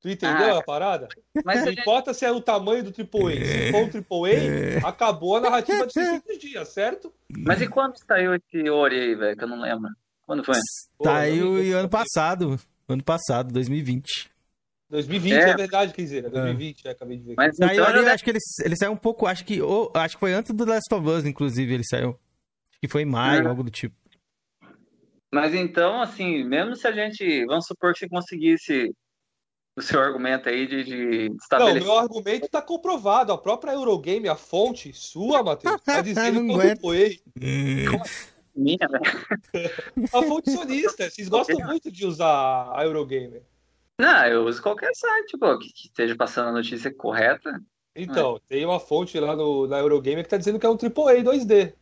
[0.00, 1.08] Tu entendeu Ah, a parada?
[1.44, 3.34] mas não a gente- importa se é o tamanho do AAA.
[3.44, 7.12] Se for um AAA, acabou a narrativa dos 600 dias, certo?
[7.30, 9.36] Mas e quando saiu esse Ori aí, velho?
[9.36, 9.90] Que eu não lembro.
[10.26, 10.54] Quando foi?
[11.02, 12.58] Saiu ano passado.
[12.88, 14.30] Ano passado, 2020.
[14.88, 15.38] 2020, É.
[15.50, 16.30] é, verdade, Kenzeira.
[16.30, 17.34] 2020, é, acabei de ver.
[17.36, 20.20] Mas então já acho que ele, ele saiu um pouco, acho que, ou- acho que
[20.20, 22.10] foi antes do Last of Us, inclusive, ele saiu.
[22.10, 23.50] Acho que foi em maio, Ah.
[23.50, 23.96] algo do tipo.
[25.32, 28.94] Mas então, assim, mesmo se a gente, vamos supor que você conseguisse
[29.76, 31.82] o seu argumento aí de, de Não, estabelecer.
[31.82, 33.32] meu argumento tá comprovado.
[33.32, 37.20] A própria Eurogame, a fonte sua, Matheus, tá dizendo Não que eu apoiei.
[38.54, 39.04] Minha, velho.
[40.14, 41.10] A fonte sonista.
[41.10, 43.42] Vocês gostam muito de usar a Eurogame.
[43.98, 47.60] Não, eu uso qualquer site, pô, que, que esteja passando a notícia correta.
[47.94, 51.22] Então, tem uma fonte lá no, na Eurogame que tá dizendo que é um AAA
[51.22, 51.72] 2D.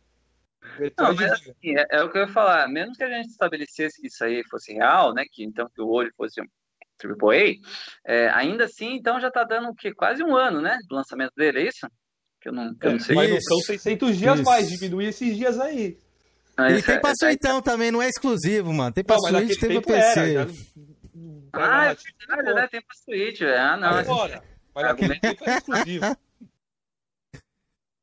[0.63, 2.67] Não, Metroid mas assim, é, é o que eu ia falar.
[2.69, 5.25] Mesmo que a gente estabelecesse que isso aí fosse real, né?
[5.29, 6.45] Que então que o olho fosse um
[7.03, 7.55] AAA,
[8.05, 9.93] é, ainda assim, então já tá dando o quê?
[9.93, 10.77] Quase um ano, né?
[10.87, 11.85] Do lançamento dele, é isso?
[12.41, 13.15] Que eu não, que eu não sei.
[13.15, 14.43] Mas não são 600 dias Isso.
[14.49, 15.97] mais, diminui esses dias aí.
[16.57, 18.93] Mas E tem é- pra é- Suitão também, não é exclusivo, mano.
[18.93, 20.19] Tem pra Não, mas tem pra PC.
[20.19, 20.47] era.
[20.47, 20.53] já-
[21.53, 22.67] Ah, é verdade, né?
[22.67, 23.59] Tem pra Switch, velho.
[23.59, 23.89] Ah, não.
[23.89, 24.43] Agora.
[24.73, 26.05] Mas tempo era exclusivo.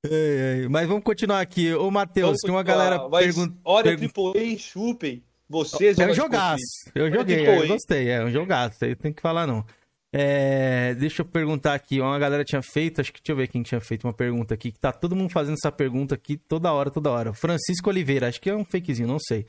[0.05, 1.73] Ei, ei, Mas vamos continuar aqui.
[1.75, 3.61] Ô, Matheus, tem uma galera Mas, perguntando.
[3.65, 5.23] Olha, AAA, chupem.
[5.49, 6.61] Vocês É um jogaço.
[6.93, 8.09] Eu joguei, eu gostei.
[8.09, 8.85] É um jogaço.
[8.85, 9.65] Aí tem que falar, não.
[10.13, 12.01] É, deixa eu perguntar aqui.
[12.01, 14.73] Uma galera tinha feito, acho que deixa eu ver quem tinha feito uma pergunta aqui.
[14.73, 17.33] Que tá todo mundo fazendo essa pergunta aqui toda hora, toda hora.
[17.33, 19.47] Francisco Oliveira, acho que é um fakezinho, não sei.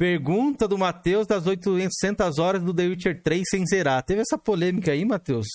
[0.00, 4.02] Pergunta do Matheus das 800 horas do The Witcher 3 sem zerar.
[4.02, 5.46] Teve essa polêmica aí, Matheus?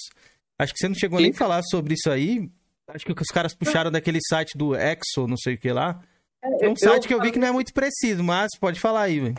[0.59, 2.47] Acho que você não chegou nem a falar sobre isso aí.
[2.89, 5.99] Acho que os caras puxaram daquele site do Exo, não sei o que lá.
[6.61, 9.01] É um eu site que eu vi que não é muito preciso, mas pode falar
[9.01, 9.35] aí, velho.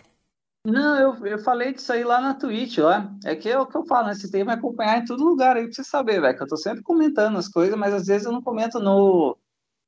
[0.67, 3.09] Não, eu, eu falei disso aí lá na Twitch, lá.
[3.25, 4.15] É que é o que eu falo, né?
[4.15, 6.37] Você tem que me acompanhar em todo lugar aí pra você saber, velho.
[6.37, 9.39] Que eu tô sempre comentando as coisas, mas às vezes eu não comento no,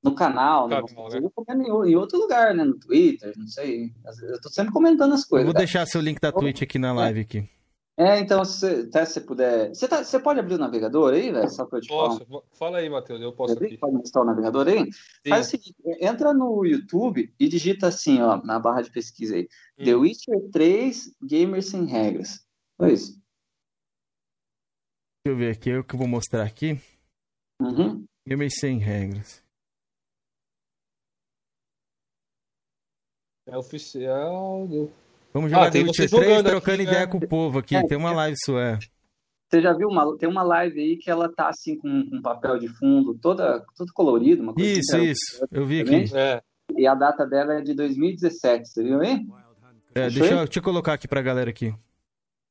[0.03, 0.81] no canal, né?
[0.81, 2.65] Vezes eu comento em, outro lugar, né?
[2.65, 3.93] No Twitter, não sei.
[4.23, 5.47] Eu tô sempre comentando as Eu coisas.
[5.47, 5.65] vou cara.
[5.65, 7.49] deixar seu link da Twitch aqui na live aqui.
[7.97, 9.71] É, então, se você, até se puder.
[9.71, 11.51] Você, tá, você pode abrir o navegador aí, velho?
[11.51, 12.21] Só pra eu te falar.
[12.21, 12.45] Posso?
[12.53, 13.21] Fala aí, Matheus.
[13.21, 13.77] Eu posso aqui.
[13.77, 14.89] Pode mostrar o navegador aí?
[15.29, 19.49] Faz o seguinte, entra no YouTube e digita assim, ó, na barra de pesquisa aí.
[19.77, 19.85] Hum.
[19.85, 22.47] The Witcher 3 Gamers Sem Regras.
[22.77, 23.21] Foi isso.
[25.25, 26.81] Deixa eu ver aqui, é o que eu vou mostrar aqui.
[27.61, 28.05] Uhum.
[28.27, 29.43] Gamer sem regras.
[33.49, 34.67] É oficial.
[34.67, 34.91] do-
[35.33, 37.07] Vamos Ah, jogar tem The você Witcher 3 jogando trocando aqui, ideia né?
[37.07, 37.77] com o povo aqui.
[37.77, 38.79] É, Tem uma live sua.
[39.51, 42.59] Você já viu uma, tem uma live aí que ela tá assim com um papel
[42.59, 45.47] de fundo toda, tudo colorido, uma coisa Isso, assim, isso.
[45.51, 46.05] Eu vi também.
[46.05, 46.17] aqui.
[46.17, 46.43] É.
[46.77, 49.27] E a data dela é de 2017, você viu aí?
[49.95, 51.75] É, deixa, eu, deixa eu colocar aqui pra galera aqui.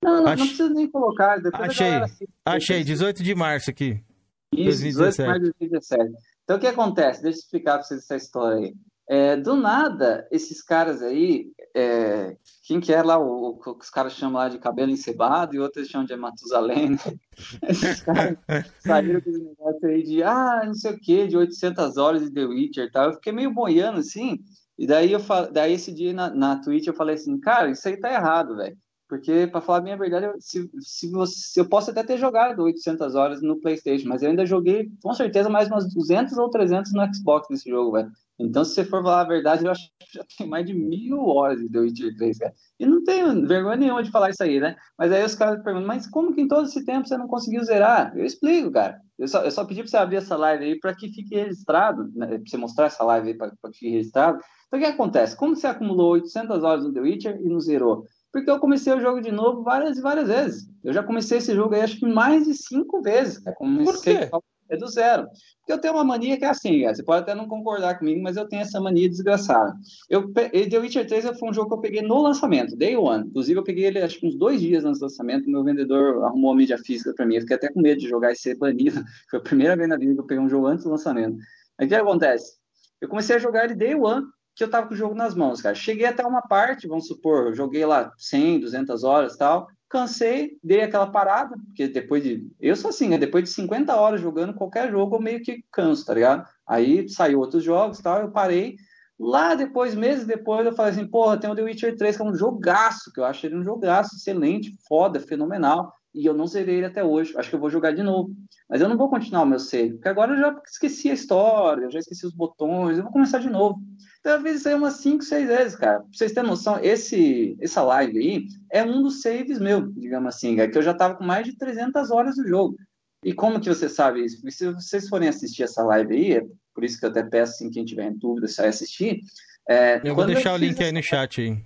[0.04, 1.39] Não, não, Ach- não precisa nem colocar.
[1.54, 1.86] Achei.
[1.88, 2.30] galera assiste.
[2.45, 4.04] Achei, 18 de março aqui.
[4.52, 6.12] Isso, 18 de maio de 2017.
[6.43, 7.22] Então, o que acontece?
[7.22, 8.74] Deixa eu explicar para vocês essa história aí.
[9.10, 12.36] É, do nada, esses caras aí, é,
[12.66, 15.88] quem que é lá, o, o os caras chamam lá de cabelo encebado e outros
[15.88, 16.97] chamam de Matusalém, né?
[17.70, 18.38] Esses caras
[18.80, 22.32] saíram com esse negócio aí de, ah, não sei o que, de 800 horas de
[22.32, 23.05] The Witcher e tal.
[23.05, 24.39] Eu fiquei meio boiando assim,
[24.78, 25.47] e daí, eu fa...
[25.47, 28.78] daí esse dia na, na Twitch eu falei assim, cara, isso aí tá errado, velho.
[29.08, 33.16] Porque, para falar a minha verdade, se, se, você, eu posso até ter jogado 800
[33.16, 37.16] horas no PlayStation, mas eu ainda joguei, com certeza, mais umas 200 ou 300 no
[37.16, 38.12] Xbox desse jogo, velho.
[38.40, 41.26] Então, se você for falar a verdade, eu acho que já tem mais de mil
[41.26, 42.54] horas de The Witcher 3, cara.
[42.80, 44.76] E não tenho vergonha nenhuma de falar isso aí, né?
[44.98, 47.64] Mas aí os caras perguntam, mas como que em todo esse tempo você não conseguiu
[47.64, 48.16] zerar?
[48.16, 49.02] Eu explico, cara.
[49.18, 52.10] Eu só, eu só pedi pra você abrir essa live aí para que fique registrado,
[52.16, 52.28] né?
[52.28, 54.40] Pra você mostrar essa live aí para que fique registrado.
[54.68, 55.36] Então, o que acontece?
[55.36, 58.06] Como você acumulou 800 horas no The Witcher e não zerou?
[58.32, 60.70] Porque eu comecei o jogo de novo várias e várias vezes.
[60.84, 63.40] Eu já comecei esse jogo aí, acho que mais de cinco vezes.
[63.40, 63.56] Cara.
[63.56, 65.28] Comecei Por é do zero.
[65.59, 66.95] Porque eu tenho uma mania que é assim, cara.
[66.95, 69.74] Você pode até não concordar comigo, mas eu tenho essa mania desgraçada.
[70.09, 73.28] Eu, The Witcher 3 foi um jogo que eu peguei no lançamento, Day One.
[73.28, 75.49] Inclusive, eu peguei ele acho que uns dois dias antes do lançamento.
[75.49, 77.36] Meu vendedor arrumou a mídia física para mim.
[77.36, 79.03] Eu fiquei até com medo de jogar e ser banido.
[79.30, 81.38] Foi a primeira vez na vida que eu peguei um jogo antes do lançamento.
[81.78, 82.57] Aí o que acontece?
[82.99, 85.61] Eu comecei a jogar ele Day One, que eu tava com o jogo nas mãos,
[85.61, 85.76] cara.
[85.76, 89.68] Cheguei até uma parte, vamos supor, joguei lá 100, 200 horas tal.
[89.90, 92.50] Cansei, dei aquela parada, porque depois de.
[92.60, 93.18] Eu sou assim, né?
[93.18, 96.46] Depois de 50 horas jogando qualquer jogo, eu meio que canso, tá ligado?
[96.68, 98.76] Aí saiu outros jogos tal, eu parei.
[99.20, 102.26] Lá depois, meses depois, eu falei assim, porra, tem o The Witcher 3, que é
[102.26, 105.92] um jogaço, que eu acho ele um jogaço excelente, foda, fenomenal.
[106.14, 107.34] E eu não zerei ele até hoje.
[107.38, 108.30] Acho que eu vou jogar de novo.
[108.70, 111.86] Mas eu não vou continuar o meu save, porque agora eu já esqueci a história,
[111.86, 113.80] eu já esqueci os botões, eu vou começar de novo.
[114.28, 116.00] Então, eu aí umas 5, 6 vezes, cara.
[116.00, 120.58] Pra vocês terem noção, esse, essa live aí é um dos saves meu, digamos assim,
[120.58, 122.76] cara, que eu já tava com mais de 300 horas do jogo.
[123.24, 124.42] E como que você sabe isso?
[124.42, 126.42] Porque se vocês forem assistir essa live aí, é
[126.76, 129.22] por isso que eu até peço, assim, quem tiver em dúvida, se vai assistir,
[129.70, 131.58] É, Eu vou deixar o fiz link aí no chat aí.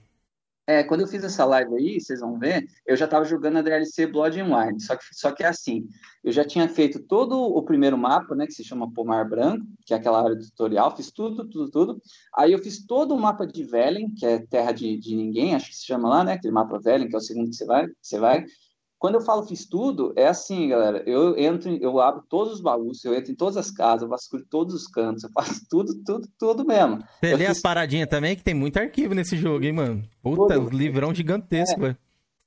[0.72, 3.62] É, quando eu fiz essa live aí, vocês vão ver, eu já estava jogando a
[3.62, 5.86] DLC Blood and Wine, só que, só que é assim,
[6.24, 9.94] eu já tinha feito todo o primeiro mapa, né, que se chama Pomar Branco, que
[9.94, 12.02] é aquela área do tutorial, fiz tudo, tudo, tudo,
[12.34, 15.68] aí eu fiz todo o mapa de Velen, que é Terra de, de Ninguém, acho
[15.68, 17.88] que se chama lá, né, aquele mapa Velen, que é o segundo que você vai,
[17.88, 18.46] que você vai,
[19.02, 21.02] quando eu falo fiz tudo, é assim, galera.
[21.08, 24.46] Eu entro, eu abro todos os baús, eu entro em todas as casas, eu vasculho
[24.48, 27.00] todos os cantos, eu faço tudo, tudo, tudo mesmo.
[27.20, 30.04] Você Eu lê fiz- as paradinhas também, que tem muito arquivo nesse jogo, hein, mano?
[30.22, 30.70] Puta, Tudo.
[30.78, 31.84] livrão gigantesco, É.
[31.84, 31.98] velho.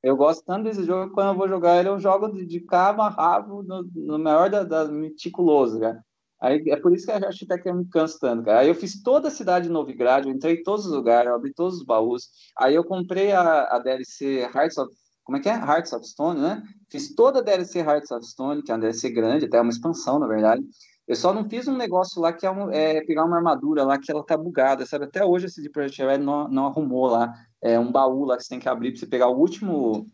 [0.01, 2.61] Eu gosto tanto desse jogo que quando eu vou jogar ele, eu jogo de, de
[2.61, 5.99] cabo a rabo no, no maior da, da meticuloso, cara.
[6.41, 8.61] Aí, é por isso que eu acho até que eu me canso tanto, cara.
[8.61, 11.35] Aí eu fiz toda a cidade de Novigrad, eu entrei em todos os lugares, eu
[11.37, 12.29] abri todos os baús.
[12.59, 14.93] Aí eu comprei a, a DLC Hearts of...
[15.25, 15.53] Como é que é?
[15.55, 16.63] Hearts of Stone, né?
[16.91, 20.19] Fiz toda a DLC Hearts of Stone, que é uma DLC grande, até uma expansão,
[20.19, 20.63] na verdade.
[21.07, 23.99] Eu só não fiz um negócio lá que é, um- é pegar uma armadura lá
[23.99, 25.05] que ela tá bugada, sabe?
[25.07, 27.33] Até hoje esse de Project Red não, não arrumou lá.
[27.63, 30.07] É um baú lá que você tem que abrir pra você pegar o último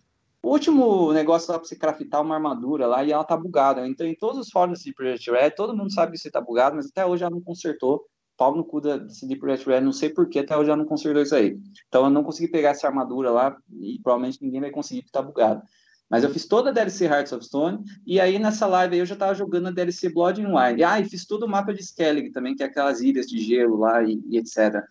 [0.43, 3.87] o último negócio lá pra você craftar uma armadura lá e ela tá bugada.
[3.87, 6.77] Entrei em todos os fóruns de Project Red, todo mundo sabe que isso tá bugado,
[6.77, 8.07] mas até hoje ela não consertou.
[8.41, 11.21] Pau no cu da CD Projekt Red, não sei porquê, até hoje ela não consertou
[11.21, 11.61] isso aí.
[11.89, 15.21] Então eu não consegui pegar essa armadura lá e provavelmente ninguém vai conseguir porque tá
[15.21, 15.63] bugado.
[16.09, 19.05] Mas eu fiz toda a DLC Hearts of Stone e aí nessa live aí eu
[19.05, 20.83] já tava jogando a DLC Blood and Wine.
[20.83, 23.77] Ah, e fiz todo o mapa de Skellig também, que é aquelas ilhas de gelo
[23.77, 24.83] lá e, e etc.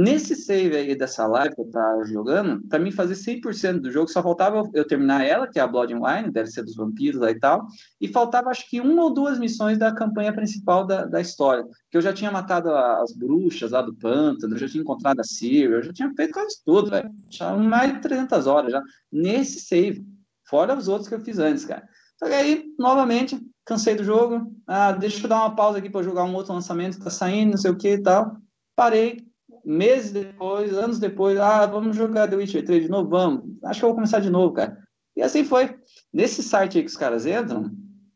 [0.00, 4.08] Nesse save aí dessa live que eu tava jogando, pra mim fazer 100% do jogo,
[4.08, 7.20] só faltava eu- terminar ela, que é a Blood and Wine, deve ser dos vampiros
[7.20, 7.66] lá e tal,
[8.00, 11.96] e faltava acho que uma ou duas missões da campanha principal da, da história, que
[11.96, 15.72] eu já tinha matado as bruxas lá do pântano, eu já tinha encontrado a Ciri,
[15.72, 17.10] eu já tinha feito quase tudo, velho.
[17.28, 18.80] Já mais de 300 horas já,
[19.10, 20.06] nesse save,
[20.48, 21.82] fora os outros que eu fiz antes, cara.
[22.22, 26.36] Aí, novamente, cansei do jogo, ah, deixa eu dar uma pausa aqui eu jogar um
[26.36, 28.36] outro lançamento que tá saindo, não sei o que e tal.
[28.76, 29.27] Parei,
[29.64, 33.08] meses depois, anos depois, ah, vamos jogar The Witcher 3 de novo?
[33.10, 33.44] Vamos.
[33.64, 34.76] Acho que eu vou começar de novo, cara.
[35.16, 35.74] E assim foi.
[36.12, 37.70] Nesse site aí que os caras entram.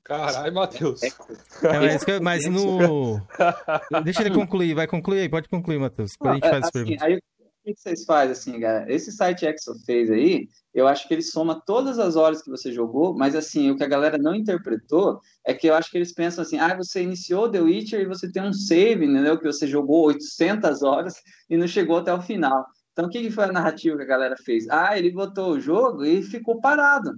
[0.04, 1.00] Caralho, Matheus.
[1.02, 1.10] É,
[1.80, 3.20] mas, que- mas no.
[4.04, 6.10] Deixa ele concluir, vai concluir aí, pode concluir, Matheus.
[6.12, 7.02] Depois a gente faz é, as assim, perguntas.
[7.02, 7.20] aí
[7.62, 8.92] que vocês fazem assim, cara?
[8.92, 12.72] Esse site Exo fez aí, eu acho que ele soma todas as horas que você
[12.72, 16.12] jogou, mas assim, o que a galera não interpretou é que eu acho que eles
[16.12, 19.38] pensam assim, ah, você iniciou The Witcher e você tem um save, entendeu?
[19.38, 21.14] Que você jogou 800 horas
[21.48, 22.64] e não chegou até o final.
[22.92, 24.68] Então, o que foi a narrativa que a galera fez?
[24.68, 27.12] Ah, ele botou o jogo e ficou parado.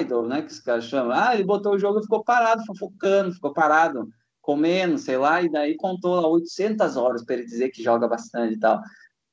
[0.00, 1.12] Idle, né, que os caras chamam.
[1.12, 4.08] Ah, ele botou o jogo e ficou parado, fofocando, ficou parado,
[4.40, 8.54] comendo, sei lá, e daí contou lá 800 horas para ele dizer que joga bastante
[8.54, 8.80] e tal.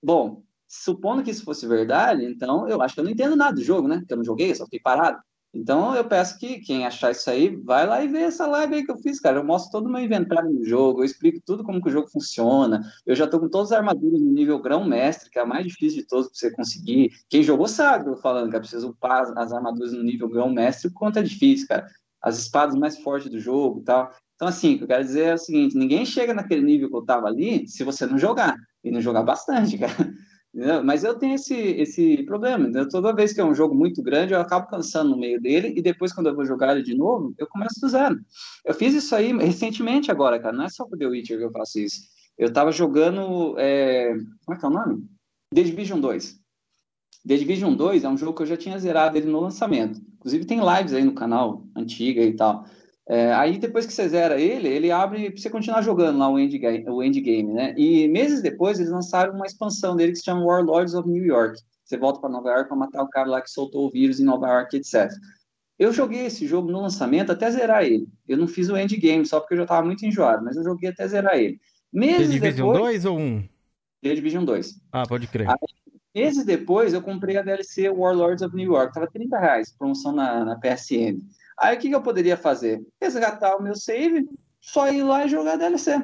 [0.04, 3.64] Bom, supondo que isso fosse verdade, então eu acho que eu não entendo nada do
[3.64, 4.00] jogo, né?
[4.00, 5.20] Porque eu não joguei, só fiquei parado.
[5.56, 8.84] Então eu peço que quem achar isso aí, vai lá e vê essa live aí
[8.84, 9.38] que eu fiz, cara.
[9.38, 12.10] Eu mostro todo o meu inventário no jogo, eu explico tudo como que o jogo
[12.10, 12.82] funciona.
[13.06, 16.02] Eu já tô com todas as armaduras no nível grão-mestre, que é a mais difícil
[16.02, 17.12] de todos pra você conseguir.
[17.30, 20.88] Quem jogou sabe, eu falando, que é preciso upar as- as armaduras no nível grão-mestre,
[20.90, 21.88] o quanto é difícil, cara.
[22.20, 24.12] As espadas mais fortes do jogo e tal.
[24.44, 26.96] Então, assim, o que eu quero dizer é o seguinte: ninguém chega naquele nível que
[26.96, 28.58] eu tava ali se você não jogar.
[28.84, 30.14] E não jogar bastante, cara.
[30.54, 30.84] Entendeu?
[30.84, 32.66] Mas eu tenho esse, esse problema.
[32.66, 32.90] entendeu?
[32.90, 35.82] Toda vez que é um jogo muito grande, eu acabo cansando no meio dele, e
[35.82, 38.20] depois, quando eu vou jogar ele de novo, eu começo do zero.
[38.66, 40.56] Eu fiz isso aí recentemente agora, cara.
[40.56, 42.02] Não é só pro The Witcher que eu faço isso.
[42.38, 43.56] Eu tava jogando.
[43.58, 44.14] é,
[44.46, 45.08] Como é que é o nome?
[45.56, 46.36] The Division 2.
[47.26, 50.02] The Division 2 é um jogo que eu já tinha zerado ele no lançamento.
[50.18, 52.66] Inclusive tem lives aí no canal, antiga e tal.
[53.08, 56.40] É, aí depois que você zera ele, ele abre para você continuar jogando lá o
[56.40, 57.74] endgame, o endgame, né?
[57.78, 61.60] E meses depois eles lançaram uma expansão dele que se chama Warlords of New York.
[61.84, 64.24] Você volta para Nova York para matar o cara lá que soltou o vírus em
[64.24, 65.12] Nova York, etc.
[65.78, 68.08] Eu joguei esse jogo no lançamento até zerar ele.
[68.26, 70.90] Eu não fiz o endgame só porque eu já estava muito enjoado, mas eu joguei
[70.90, 71.60] até zerar ele.
[71.94, 73.50] The Meses Division depois, 2 ou 1?
[74.02, 74.82] The Division 2.
[74.94, 75.50] Ah, pode crer.
[75.50, 75.58] Aí,
[76.16, 78.94] meses depois, eu comprei a DLC Warlords of New York.
[78.94, 81.20] Tava 30 reais, promoção na, na PSN.
[81.60, 82.82] Aí, o que, que eu poderia fazer?
[83.02, 84.28] Resgatar o meu save,
[84.60, 86.02] só ir lá e jogar DLC.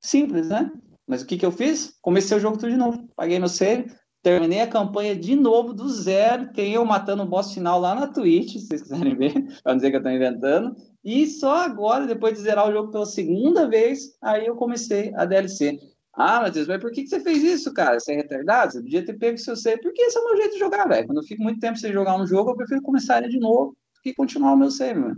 [0.00, 0.70] Simples, né?
[1.06, 1.96] Mas o que, que eu fiz?
[2.00, 3.08] Comecei o jogo tudo de novo.
[3.14, 6.52] Paguei meu save, terminei a campanha de novo, do zero.
[6.52, 9.32] Tem eu matando o boss final lá na Twitch, se vocês quiserem ver,
[9.62, 10.74] pra não dizer que eu tô inventando.
[11.04, 15.24] E só agora, depois de zerar o jogo pela segunda vez, aí eu comecei a
[15.24, 15.78] DLC.
[16.12, 18.00] Ah, Matheus, mas por que, que você fez isso, cara?
[18.00, 18.72] Você é retardado?
[18.72, 19.82] Você podia ter pego seu save.
[19.82, 21.06] Porque esse é o meu jeito de jogar, velho.
[21.06, 23.76] Quando eu fico muito tempo sem jogar um jogo, eu prefiro começar ele de novo
[24.10, 25.16] que continuar o meu save, mano.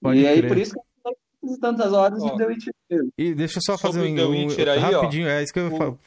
[0.00, 0.48] Pode e aí, crer.
[0.48, 0.78] por isso que
[1.08, 1.16] eu
[1.48, 2.74] fiz tantas horas Ó, e deu Witcher.
[3.18, 5.72] E deixa eu só fazer um, The um- aí, ó, rapidinho, é isso que eu
[5.72, 5.98] o- falo.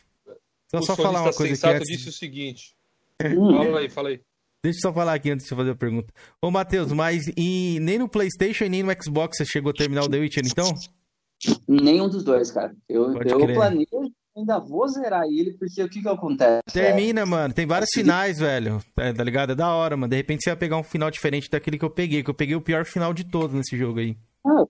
[0.71, 1.97] Só, o só falar uma coisa aqui sensato antes.
[1.97, 2.75] disse o seguinte.
[3.23, 3.57] Hum.
[3.63, 4.21] Fala aí, fala aí.
[4.63, 6.11] Deixa eu só falar aqui antes de fazer a pergunta.
[6.41, 10.03] Ô, Matheus, mas em- nem no PlayStation e nem no Xbox você chegou a terminar
[10.03, 10.73] o The Witcher, então?
[11.67, 12.75] Nenhum dos dois, cara.
[12.89, 13.55] Eu, Pode eu crer.
[13.55, 16.61] planejo ainda vou zerar ele, porque o que que acontece?
[16.71, 17.53] Termina, mano.
[17.53, 18.81] Tem vários finais, velho.
[18.97, 19.53] É, tá ligado?
[19.53, 20.09] É da hora, mano.
[20.09, 22.55] De repente você vai pegar um final diferente daquele que eu peguei, que eu peguei
[22.55, 24.17] o pior final de todos nesse jogo aí.
[24.45, 24.65] Ah,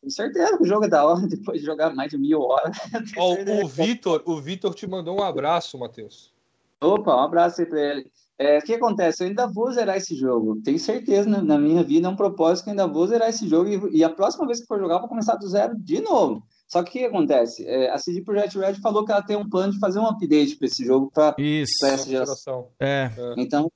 [0.00, 2.76] tenho certeza que o jogo é da hora, depois de jogar mais de mil horas.
[3.16, 6.32] Ó, o Vitor, o Vitor te mandou um abraço, Matheus.
[6.80, 8.10] Opa, um abraço aí pra ele.
[8.36, 9.22] É, o que acontece?
[9.22, 10.60] Eu ainda vou zerar esse jogo.
[10.62, 13.48] Tenho certeza na, na minha vida, é um propósito que eu ainda vou zerar esse
[13.48, 13.68] jogo.
[13.68, 16.42] E, e a próxima vez que for jogar, eu vou começar do zero de novo.
[16.74, 17.64] Só que o que acontece?
[17.68, 20.56] É, a CD Projekt Red falou que ela tem um plano de fazer um update
[20.56, 22.70] para esse jogo para essa geração.
[22.80, 23.08] É.
[23.38, 23.70] Então,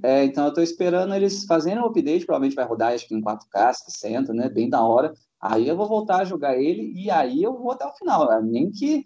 [0.00, 3.20] é, então eu tô esperando eles fazerem um update, provavelmente vai rodar acho que em
[3.20, 4.48] 4K, 60, né?
[4.48, 5.12] Bem da hora.
[5.40, 8.28] Aí eu vou voltar a jogar ele e aí eu vou até o final.
[8.28, 8.40] né?
[8.40, 9.04] Nem que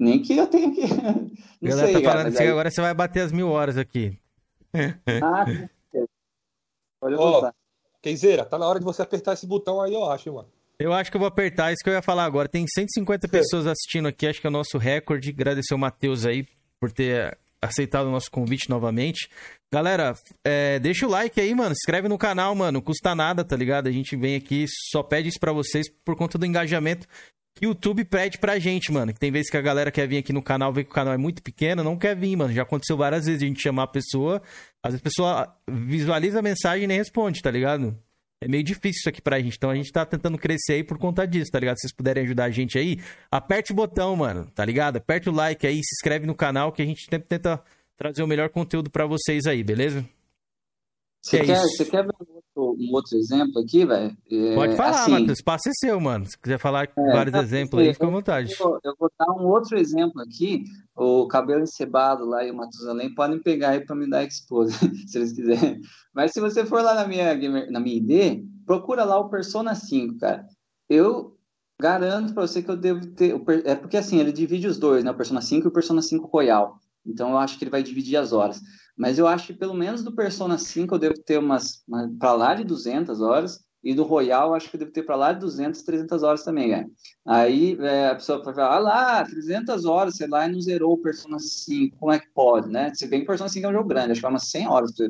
[0.00, 0.80] nem que eu tenha que.
[1.62, 3.76] Não galera sei, tá cara, falando assim, aí- agora você vai bater as mil horas
[3.78, 4.18] aqui.
[5.22, 5.44] Ah,
[7.02, 7.54] Ó, voltar.
[8.02, 10.48] Keizeira, tá na hora de você apertar esse botão aí, eu acho, mano.
[10.80, 12.48] Eu acho que eu vou apertar isso que eu ia falar agora.
[12.48, 15.28] Tem 150 pessoas assistindo aqui, acho que é o nosso recorde.
[15.28, 16.46] Agradecer o Matheus aí
[16.80, 19.28] por ter aceitado o nosso convite novamente.
[19.70, 21.74] Galera, é, deixa o like aí, mano.
[21.74, 22.72] Se inscreve no canal, mano.
[22.72, 23.88] Não custa nada, tá ligado?
[23.88, 27.06] A gente vem aqui, só pede isso pra vocês por conta do engajamento
[27.54, 29.12] que o YouTube pede pra gente, mano.
[29.12, 31.12] Que tem vezes que a galera quer vir aqui no canal, vê que o canal
[31.12, 32.54] é muito pequeno, não quer vir, mano.
[32.54, 34.40] Já aconteceu várias vezes a gente chamar a pessoa,
[34.82, 37.94] às vezes a pessoa visualiza a mensagem e nem responde, tá ligado?
[38.42, 39.56] É meio difícil isso aqui pra gente.
[39.56, 41.76] Então a gente tá tentando crescer aí por conta disso, tá ligado?
[41.76, 42.98] Se vocês puderem ajudar a gente aí,
[43.30, 44.96] aperte o botão, mano, tá ligado?
[44.96, 47.62] Aperte o like aí, se inscreve no canal que a gente sempre tenta
[47.96, 50.06] trazer o melhor conteúdo pra vocês aí, beleza?
[51.22, 51.76] Você É quer, isso.
[51.76, 54.16] você quer ver um outro, um outro exemplo aqui, velho?
[54.30, 55.28] É, Pode falar, assim, Matheus.
[55.28, 56.24] O espaço é seu, mano.
[56.26, 58.52] Se quiser falar É, vários não, exemplos aí, fica à vontade.
[58.52, 60.64] Eu, vou- eu vou dar um outro exemplo aqui.
[60.96, 64.72] O cabelo encebado lá e o Matusalém podem pegar aí para me dar expose,
[65.08, 65.80] se eles quiserem.
[66.14, 67.34] Mas se você for lá na minha,
[67.70, 70.46] na minha ID, procura lá o Persona 5, cara.
[70.88, 71.36] Eu
[71.80, 73.34] garanto para você que eu devo ter.
[73.64, 75.10] É porque assim, ele divide os dois, né?
[75.10, 76.78] O Persona 5 e o Persona 5 Royal.
[77.06, 78.60] Então eu acho que ele vai dividir as horas.
[79.00, 81.82] Mas eu acho que pelo menos do Persona 5 eu devo ter umas,
[82.18, 83.64] para lá de 200 horas.
[83.82, 86.70] E do Royal acho que eu devo ter para lá de 200, 300 horas também,
[86.70, 86.86] cara.
[87.26, 90.92] Aí é, a pessoa vai falar, ah lá, 300 horas, sei lá, e não zerou
[90.92, 92.92] o Persona 5, como é que pode, né?
[92.94, 94.68] Se bem que o Persona 5 é um jogo grande, acho que é umas 100
[94.68, 95.08] horas pra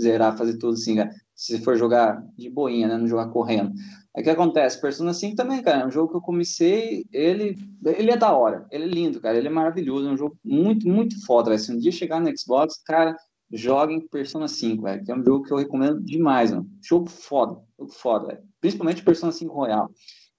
[0.00, 1.10] zerar, fazer tudo assim, cara.
[1.34, 2.96] Se for jogar de boinha, né?
[2.96, 3.72] Não jogar correndo.
[4.16, 4.80] O que acontece?
[4.80, 8.64] Persona 5 também, cara, é um jogo que eu comecei, ele, ele é da hora,
[8.70, 11.60] ele é lindo, cara, ele é maravilhoso, é um jogo muito, muito foda, velho.
[11.60, 13.16] Se um dia chegar no Xbox, cara,
[13.52, 16.70] joguem Persona 5, velho, que é um jogo que eu recomendo demais, mano.
[16.80, 18.42] Jogo foda, jogo foda, velho.
[18.60, 19.90] Principalmente Persona 5 Royal.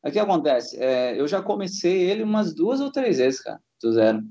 [0.01, 0.77] O que acontece?
[0.77, 4.23] É, eu já comecei ele umas duas ou três vezes, cara, do zero.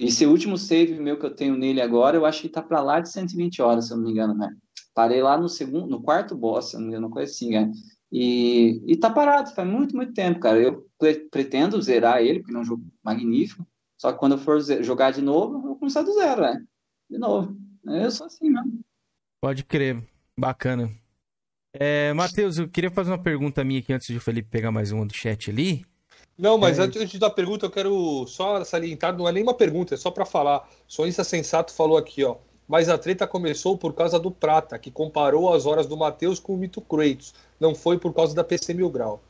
[0.00, 2.80] E esse último save meu que eu tenho nele agora, eu acho que tá pra
[2.80, 4.54] lá de 120 horas, se eu não me engano, né?
[4.94, 7.70] Parei lá no segundo, no quarto boss, se eu não me engano, coisa assim, cara.
[8.18, 10.58] E, e tá parado, faz muito, muito tempo, cara.
[10.58, 13.66] Eu pre- pretendo zerar ele, porque ele é um jogo magnífico.
[14.00, 16.66] Só que quando eu for jogar de novo, eu vou começar do zero, velho.
[17.10, 17.54] De novo.
[17.84, 18.80] Eu sou assim mesmo.
[19.40, 20.02] Pode crer.
[20.38, 20.90] Bacana.
[21.74, 24.92] É, Matheus, eu queria fazer uma pergunta minha aqui antes de o Felipe pegar mais
[24.92, 25.84] uma do chat ali.
[26.38, 26.82] Não, mas É.
[26.82, 30.66] antes da pergunta, eu quero só salientar, não é nenhuma pergunta, é só pra falar.
[30.86, 32.36] Sonista Sensato falou aqui, ó.
[32.68, 36.54] Mas a treta começou por causa do Prata, que comparou as horas do Matheus com
[36.54, 37.34] o Mito Kratos.
[37.60, 39.22] Não foi por causa da PC Mil Grau.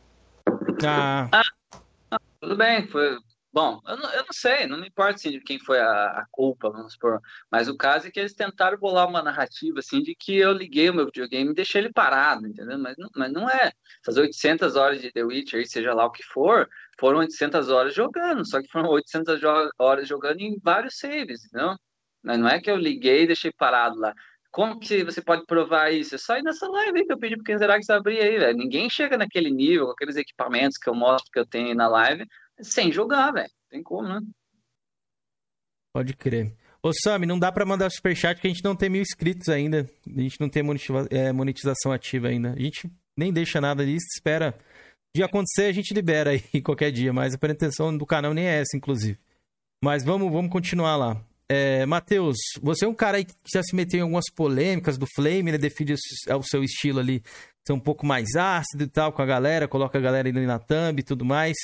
[1.33, 3.19] Ah, Tudo bem, foi.
[3.53, 6.27] Bom, eu não, eu não sei, não me importa assim, de quem foi a, a
[6.31, 7.21] culpa, vamos supor.
[7.51, 10.91] Mas o caso é que eles tentaram bolar uma narrativa assim de que eu liguei
[10.91, 12.79] o meu videogame e deixei ele parado, entendeu?
[12.79, 13.73] Mas não, mas não é.
[14.05, 16.69] Fazer 800 horas de The Witcher, seja lá o que for,
[17.01, 21.77] foram 800 horas jogando, só que foram 800 jo- horas jogando em vários saves, entendeu?
[22.27, 24.13] Mas não é que eu liguei e deixei parado lá.
[24.51, 26.17] Como que você pode provar isso?
[26.17, 28.59] É só ir nessa live que eu pedi pro Kenzerax abrir aí, velho.
[28.59, 31.87] Ninguém chega naquele nível, com aqueles equipamentos que eu mostro que eu tenho aí na
[31.87, 32.27] live,
[32.61, 33.51] sem jogar, velho.
[33.71, 34.21] Tem como, né?
[35.97, 36.53] pode crer.
[36.83, 39.89] Ô, Sami, não dá pra mandar superchat porque a gente não tem mil inscritos ainda.
[40.07, 40.63] A gente não tem
[41.09, 42.53] é, monetização ativa ainda.
[42.53, 44.55] A gente nem deixa nada disso, espera.
[45.17, 47.15] De acontecer, a gente libera aí qualquer dia.
[47.15, 49.19] Mas a pretensão do canal nem é essa, inclusive.
[49.83, 51.26] Mas vamos, vamos continuar lá.
[51.49, 55.07] É, Matheus, você é um cara aí que já se meteu em algumas polêmicas do
[55.15, 55.59] Flame, né?
[55.59, 57.23] Define o- o seu estilo ali
[57.67, 60.59] ser um pouco mais ácido e tal com a galera, coloca a galera ali na
[60.59, 61.57] thumb e tudo mais.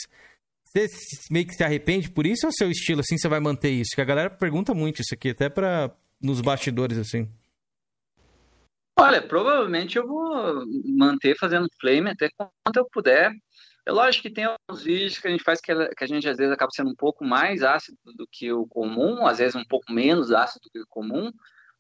[0.65, 0.87] Você
[1.31, 3.91] meio que se arrepende por isso ou é seu estilo assim você vai manter isso?
[3.95, 7.29] Que a galera pergunta muito isso aqui, até para nos bastidores assim.
[8.99, 10.65] Olha, provavelmente eu vou
[10.97, 13.33] manter fazendo flame até quanto eu puder.
[13.85, 16.53] É lógico que tem alguns vídeos que a gente faz que a, gente às vezes
[16.53, 20.33] acaba sendo um pouco mais ácido do que o comum, às vezes um pouco menos
[20.33, 21.33] ácido do que o comum,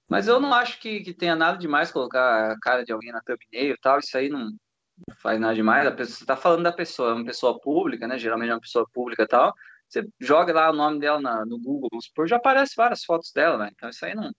[0.08, 3.20] mas eu não acho que, que tenha nada demais colocar a cara de alguém na
[3.22, 4.46] thumbnail e tal, isso aí não,
[5.08, 5.86] não faz nada demais.
[5.86, 8.18] A pessoa, você está falando da pessoa, é uma pessoa pública, né?
[8.18, 9.52] Geralmente é uma pessoa pública e tal.
[9.88, 13.30] você joga lá o nome dela na- no Google, vamos supor, já aparece várias fotos
[13.32, 13.70] dela, né?
[13.74, 14.30] Então isso aí não.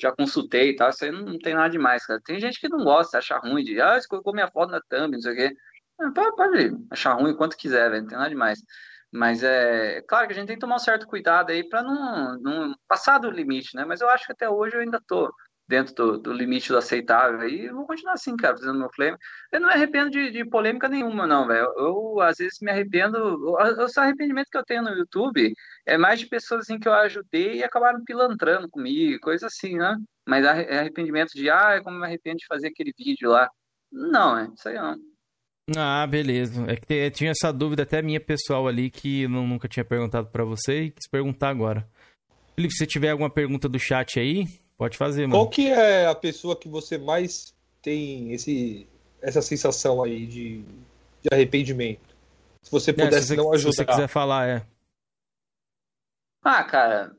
[0.00, 2.20] Já consultei e tal, isso aí não tem nada demais, cara.
[2.24, 5.12] Tem gente que não gosta, acha ruim de, ah, você colocou minha foto na thumb,
[5.12, 5.54] não sei o quê.
[6.00, 8.60] Ah, Pode, pode achar ruim quanto quiser, velho, não tem nada demais.
[9.10, 12.38] Mas é claro que a gente tem que tomar um certo cuidado aí para não,
[12.40, 13.84] não passar do limite, né?
[13.84, 15.30] Mas eu acho que até hoje eu ainda tô
[15.68, 19.16] dentro do, do limite do aceitável e vou continuar assim, cara, fazendo meu flame.
[19.52, 21.66] Eu não me arrependo de, de polêmica nenhuma, não, velho.
[21.76, 23.18] Eu, às vezes me arrependo.
[23.18, 25.52] O, o arrependimento que eu tenho no YouTube
[25.86, 29.94] é mais de pessoas assim que eu ajudei e acabaram pilantrando comigo, coisa assim, né?
[30.26, 33.48] Mas arre- arrependimento de, ah, como me arrependo de fazer aquele vídeo lá.
[33.90, 35.11] Não, é isso aí não.
[35.76, 36.64] Ah, beleza.
[36.70, 40.26] É que tinha essa dúvida até minha pessoal ali que eu não- nunca tinha perguntado
[40.28, 41.88] pra você e quis perguntar agora.
[42.56, 44.44] Felipe, se tiver alguma pergunta do chat aí,
[44.76, 45.38] pode fazer, mano.
[45.40, 48.86] Qual que é a pessoa que você mais tem esse,
[49.22, 50.58] essa sensação aí de,
[51.22, 52.14] de arrependimento?
[52.62, 53.92] Se você É, pudesse se, não você, se você ajudar.
[53.94, 54.66] quiser falar, é.
[56.44, 57.16] Ah, cara,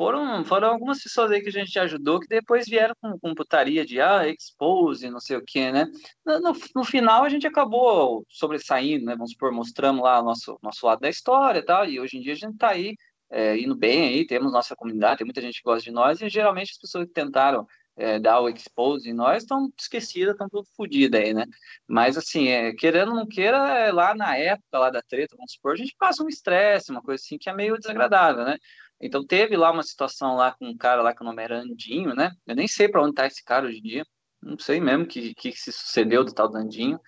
[0.00, 3.84] foram, foram algumas pessoas aí que a gente ajudou que depois vieram com, com putaria
[3.84, 5.84] de ah, expose, não sei o quê, né?
[6.24, 9.12] No, no, final a gente acabou sobressaindo, né?
[9.12, 12.22] Vamos supor, mostramos lá o nosso, nosso lado da história e tal, e hoje em
[12.22, 12.96] dia a gente tá aí
[13.30, 16.30] é, indo bem aí, temos nossa comunidade, tem muita gente que gosta de nós, e
[16.30, 20.66] geralmente as pessoas que tentaram é, dar o expose em nós estão esquecidas, estão tudo
[20.74, 21.44] fodidas aí, né?
[21.86, 25.52] Mas assim, é, querendo ou não queira, é, lá na época lá da treta, vamos
[25.52, 28.56] supor, a gente passa um estresse, uma coisa assim que é meio desagradável, né?
[29.00, 32.14] Então teve lá uma situação lá com um cara lá que o nome era Andinho,
[32.14, 32.32] né?
[32.46, 34.06] Eu nem sei para onde tá esse cara hoje em dia,
[34.42, 37.00] não sei mesmo o que, que se sucedeu do tal do Andinho.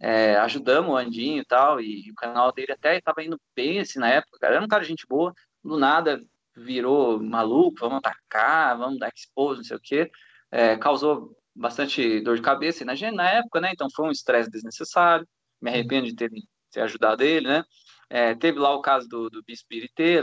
[0.00, 3.98] É, ajudamos o Andinho e tal, e o canal dele até estava indo bem assim
[3.98, 4.56] na época, cara.
[4.56, 6.20] Era um cara de gente boa, do nada
[6.56, 10.10] virou maluco, vamos atacar, vamos dar expose, não sei o quê.
[10.50, 13.70] É, causou bastante dor de cabeça na, gente- na época, né?
[13.72, 15.26] Então foi um estresse desnecessário.
[15.60, 16.30] Me arrependo de ter,
[16.70, 17.64] ter ajudado ele, né?
[18.10, 19.68] É, teve lá o caso do, do Bispo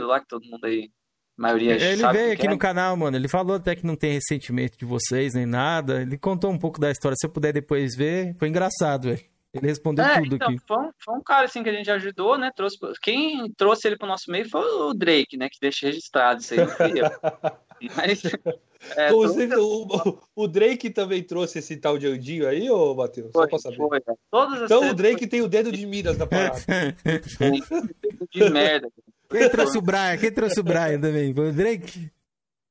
[0.02, 0.90] lá que todo mundo aí,
[1.38, 2.50] a maioria Ele sabe veio aqui é.
[2.50, 3.16] no canal, mano.
[3.16, 6.02] Ele falou até que não tem ressentimento de vocês nem nada.
[6.02, 7.16] Ele contou um pouco da história.
[7.18, 9.24] Se eu puder depois ver, foi engraçado, velho.
[9.52, 10.58] Ele respondeu É, tudo então, aqui.
[10.66, 12.50] foi um, foi um cara assim que a gente ajudou, né?
[12.54, 15.48] Trouxe, quem trouxe ele pro nosso meio foi o Drake, né?
[15.50, 16.60] Que deixa registrado isso aí.
[17.96, 18.22] Mas,
[18.96, 23.30] é, trouxe- o, o Drake também trouxe esse tal de Andinho aí, ô Matheus?
[23.32, 23.76] Só pra saber.
[23.76, 26.56] foi, as Então o Drake tem o dedo de Midas na parada.
[28.30, 28.88] de merda.
[29.28, 30.16] Quem trouxe o Brian?
[30.18, 31.34] Quem trouxe o Brian também?
[31.34, 32.10] Foi o Drake?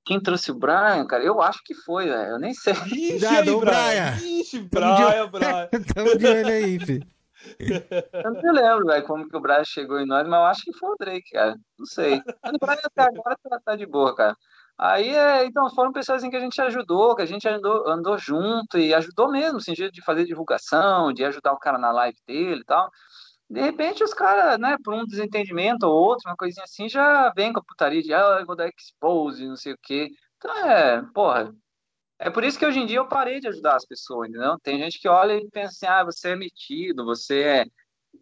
[0.05, 1.23] Quem trouxe o Brian, cara?
[1.23, 2.31] Eu acho que foi, velho.
[2.33, 2.75] Eu nem sei.
[2.75, 4.15] Cuidado, ô Brian.
[4.21, 5.69] Ixi, Tamo de Brian, Brian.
[5.93, 7.07] Tamo de olho aí, filho.
[7.59, 10.63] Eu não me lembro, velho, como que o Brian chegou em nós, mas eu acho
[10.63, 11.55] que foi o Drake, cara.
[11.77, 12.21] Não sei.
[12.43, 14.35] Mas o Brian até agora tá, tá de boa, cara.
[14.77, 18.17] Aí, é, então, foram pessoas assim que a gente ajudou, que a gente andou, andou
[18.17, 22.61] junto e ajudou mesmo, assim, de fazer divulgação, de ajudar o cara na live dele
[22.61, 22.89] e tal.
[23.49, 27.53] De repente, os caras, né, por um desentendimento ou outro, uma coisinha assim, já vem
[27.53, 30.09] com a putaria de, ah, eu vou dar expose, não sei o quê.
[30.37, 31.53] Então, é, porra,
[32.19, 34.57] é por isso que hoje em dia eu parei de ajudar as pessoas, entendeu?
[34.63, 37.65] Tem gente que olha e pensa assim, ah, você é metido, você é.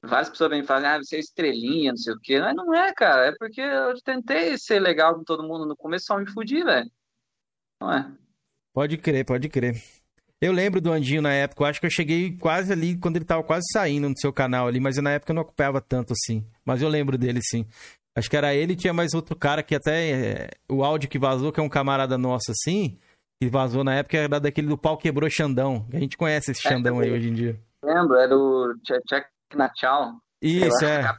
[0.02, 2.40] Várias pessoas vêm falam, ah, você é estrelinha, não sei o quê.
[2.40, 6.06] Mas não é, cara, é porque eu tentei ser legal com todo mundo no começo,
[6.06, 6.90] só me fudi, velho.
[7.82, 8.12] Não é?
[8.74, 9.76] Pode crer, pode crer.
[10.42, 11.64] Eu lembro do Andinho na época.
[11.64, 14.68] Eu acho que eu cheguei quase ali, quando ele tava quase saindo no seu canal
[14.68, 16.46] ali, mas eu, na época eu não ocupava tanto assim.
[16.66, 17.66] Mas eu lembro dele sim.
[18.16, 21.18] Acho que era ele e tinha mais outro cara que até é, o áudio que
[21.18, 23.00] vazou, que é um camarada nosso assim,
[23.42, 25.88] que vazou na época era daquele do pau quebrou Xandão.
[25.94, 27.60] A gente conhece esse Xandão aí hoje em dia.
[27.84, 29.28] Lembro, era o Tchek
[29.58, 30.14] Nachal.
[30.42, 31.16] Isso, é.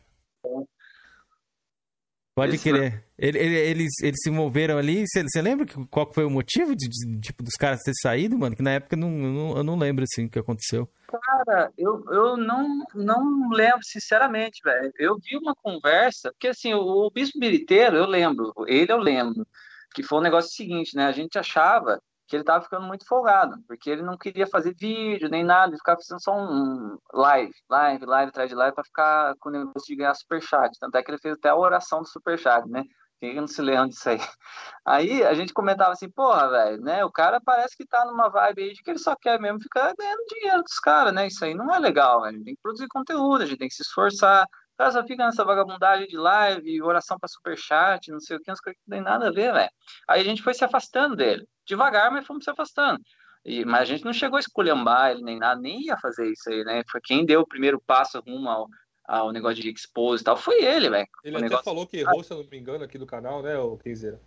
[2.36, 3.06] Pode Isso, crer.
[3.16, 5.04] Ele- ele- eles, eles se moveram ali.
[5.06, 8.56] Você lembra que- qual foi o motivo de, de- tipo, dos caras terem saído, mano?
[8.56, 10.90] Que na época eu não, não, eu não lembro assim o que aconteceu.
[11.06, 14.90] Cara, eu, eu não, não lembro, sinceramente, velho.
[14.98, 19.46] Eu vi uma conversa, porque assim, o, o Bispo Biriteiro, eu lembro, ele eu lembro,
[19.94, 21.04] que foi um negócio seguinte, né?
[21.06, 25.28] A gente achava que ele tava ficando muito folgado, porque ele não queria fazer vídeo
[25.28, 29.34] nem nada, ele ficava fazendo só um live, live, live atrás de live pra ficar
[29.38, 30.78] com o negócio de ganhar superchat.
[30.78, 32.82] Tanto é que ele fez até a oração do superchat, né?
[33.20, 34.18] Quem não se lembra disso aí?
[34.86, 37.04] Aí a gente comentava assim, porra, velho, né?
[37.04, 39.94] O cara parece que tá numa vibe aí de que ele só quer mesmo ficar
[39.98, 41.26] ganhando dinheiro dos caras, né?
[41.26, 42.34] Isso aí não é legal, velho.
[42.34, 44.46] A gente tem que produzir conteúdo, a gente tem que se esforçar.
[44.74, 48.50] O cara só fica nessa vagabundagem de live, oração pra superchat, não sei o que,
[48.50, 49.70] umas coisas que não tem nada a ver, velho.
[50.08, 51.46] Aí a gente foi se afastando dele.
[51.64, 53.00] Devagar, mas fomos se afastando.
[53.44, 56.50] E, mas a gente não chegou a esculhambar ele nem nada, nem ia fazer isso
[56.50, 56.82] aí, né?
[56.90, 58.66] Foi quem deu o primeiro passo rumo ao,
[59.06, 61.06] ao negócio de expose e tal, foi ele, velho.
[61.22, 63.42] Ele O até negócio- falou que errou, se eu não me engano, aqui do canal,
[63.42, 64.20] né, o Kenzeira?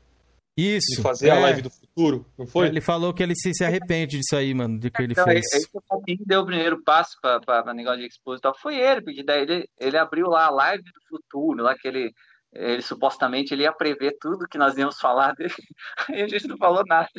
[0.58, 0.96] Isso.
[0.96, 1.40] De fazer a é.
[1.40, 2.68] live do futuro, não foi?
[2.68, 5.46] Ele falou que ele se, se arrepende disso aí, mano, de que ele Então, fez.
[5.54, 5.62] aí-
[5.92, 9.24] aí quem deu o primeiro passo para negócio de expose e tal foi ele, porque
[9.24, 12.12] daí ele, ele abriu lá a live do futuro, lá que ele
[12.54, 15.54] ele supostamente ele ia prever tudo que nós íamos falar dele,
[16.10, 17.10] aí a gente não falou nada.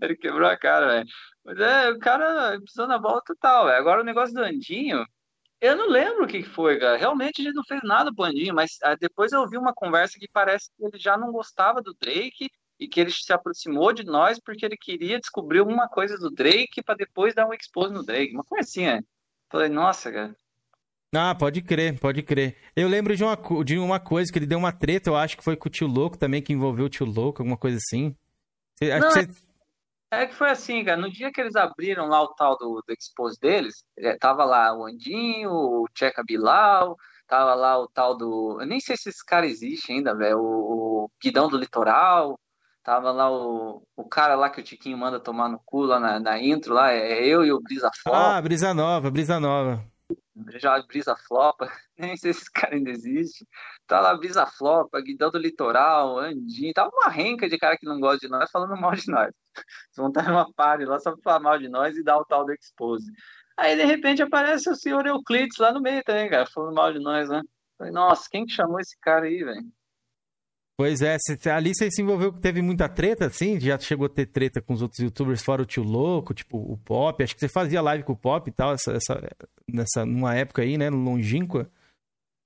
[0.00, 1.06] Ele quebrou a cara, velho.
[1.44, 3.76] Mas é, o cara pisou na bola total, velho.
[3.76, 5.04] Agora o negócio do Andinho,
[5.60, 6.96] eu não lembro o que que foi, cara.
[6.96, 10.18] Realmente a gente não fez nada pro Andinho, mas ah, depois eu ouvi uma conversa
[10.18, 12.48] que parece que ele já não gostava do Drake
[12.78, 16.82] e que ele se aproximou de nós porque ele queria descobrir alguma coisa do Drake
[16.82, 18.32] para depois dar um expose no Drake.
[18.32, 19.00] Uma coisa assim, é.
[19.50, 20.36] Falei, nossa, cara.
[21.14, 22.56] Ah, pode crer, pode crer.
[22.76, 25.44] Eu lembro de uma, de uma coisa que ele deu uma treta, eu acho que
[25.44, 28.14] foi com o tio Louco também, que envolveu o tio Louco, alguma coisa assim.
[28.78, 29.48] Cê- acho Não, que é- cê-
[30.10, 31.00] É que foi assim, cara.
[31.00, 34.74] No dia que eles abriram lá o tal do, do expose deles, eh, tava lá
[34.74, 36.96] o Andinho, o Tcheca Bilal,
[37.26, 38.58] tava lá o tal do.
[38.60, 40.38] Eu nem sei se esse cara existe ainda, velho.
[40.38, 42.38] O, o Guidão do Litoral.
[42.88, 46.18] Tava lá o, o cara lá que o Tiquinho manda tomar no cu lá na,
[46.18, 46.90] na intro, lá.
[46.90, 48.16] É eu e o Brisa Flop.
[48.16, 49.84] Ah, Brisa Nova, Brisa Nova.
[50.54, 53.46] já Brisa Flopa, nem sei se esse cara ainda existe.
[53.86, 58.00] Tá lá Brisa Flopa, Guidão do Litoral, Andinho, tava uma renca de cara que não
[58.00, 59.34] gosta de nós falando mal de nós.
[59.54, 62.24] Eles vão estar numa party lá só pra falar mal de nós e dar o
[62.24, 63.12] tal do expose.
[63.54, 67.00] Aí de repente aparece o senhor Euclides lá no meio também, cara, falando mal de
[67.00, 67.42] nós, né?
[67.76, 69.77] Falei, nossa, quem que chamou esse cara aí, velho?
[70.80, 71.16] Pois é,
[71.52, 73.58] ali você se envolveu, teve muita treta, assim?
[73.58, 76.76] Já chegou a ter treta com os outros youtubers, fora o tio Louco, tipo o
[76.76, 77.20] Pop.
[77.20, 79.20] Acho que você fazia live com o Pop e tal, essa, essa,
[79.68, 81.68] nessa, numa época aí, né, longínqua.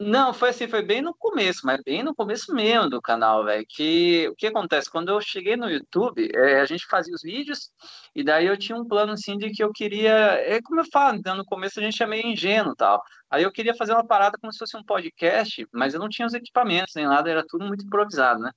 [0.05, 3.65] Não, foi assim, foi bem no começo, mas bem no começo mesmo do canal, velho.
[3.69, 4.91] Que o que acontece?
[4.91, 7.71] Quando eu cheguei no YouTube, é, a gente fazia os vídeos,
[8.13, 10.13] e daí eu tinha um plano assim de que eu queria.
[10.13, 13.01] É como eu falo, então, no começo a gente é meio ingênuo tal.
[13.31, 16.27] Aí eu queria fazer uma parada como se fosse um podcast, mas eu não tinha
[16.27, 18.51] os equipamentos nem nada, era tudo muito improvisado, né?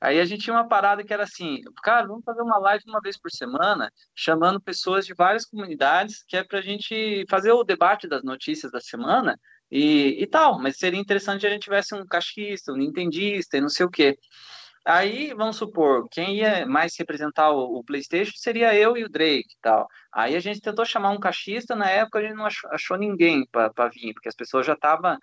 [0.00, 3.00] Aí a gente tinha uma parada que era assim, cara, vamos fazer uma live uma
[3.00, 8.06] vez por semana, chamando pessoas de várias comunidades, que é pra gente fazer o debate
[8.06, 9.36] das notícias da semana
[9.70, 13.60] e, e tal, mas seria interessante se a gente tivesse um caixista, um nintendista e
[13.60, 14.16] não sei o quê.
[14.86, 19.54] Aí, vamos supor, quem ia mais representar o, o PlayStation seria eu e o Drake
[19.54, 19.86] e tal.
[20.12, 23.46] Aí a gente tentou chamar um caixista, na época a gente não achou, achou ninguém
[23.50, 25.16] para vir, porque as pessoas já estavam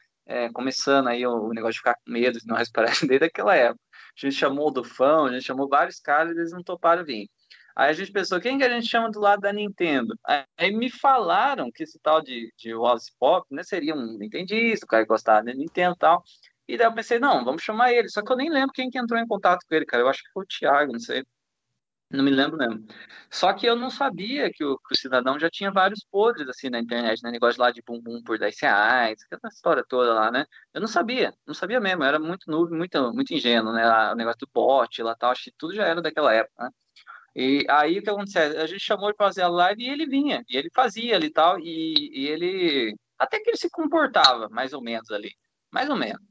[0.53, 3.81] começando aí o, o negócio de ficar com medo de não respirar desde aquela época.
[4.17, 7.29] A gente chamou o Dufão, a gente chamou vários caras e eles não toparam vir.
[7.75, 10.17] Aí a gente pensou, quem que a gente chama do lado da Nintendo?
[10.57, 14.89] Aí, me falaram que esse tal de, de Wallace Pop né, seria um nintendista, o
[14.89, 16.23] cara gostava da Nintendo e tal.
[16.67, 18.09] E daí eu pensei, não, vamos chamar ele.
[18.09, 20.03] Só que eu nem lembro quem que entrou em contato com ele, cara.
[20.03, 21.25] Eu acho que foi o Thiago, não sei.
[22.11, 22.85] Não me lembro mesmo.
[23.29, 26.69] Só que eu não sabia que o, que o cidadão já tinha vários podres assim
[26.69, 27.31] na internet, né?
[27.31, 30.45] Negócio lá de bumbum por 10 reais, aquela história toda lá, né?
[30.73, 32.03] Eu não sabia, não sabia mesmo.
[32.03, 34.11] Eu era muito noob, muito, muito ingênuo, né?
[34.11, 36.69] O negócio do bot lá tal, acho que tudo já era daquela época, né?
[37.35, 38.61] E aí o que aconteceu?
[38.61, 41.27] A gente chamou ele para fazer a live e ele vinha, e ele fazia ali
[41.27, 42.95] e tal, e, e ele.
[43.17, 45.31] Até que ele se comportava, mais ou menos ali.
[45.71, 46.21] Mais ou menos.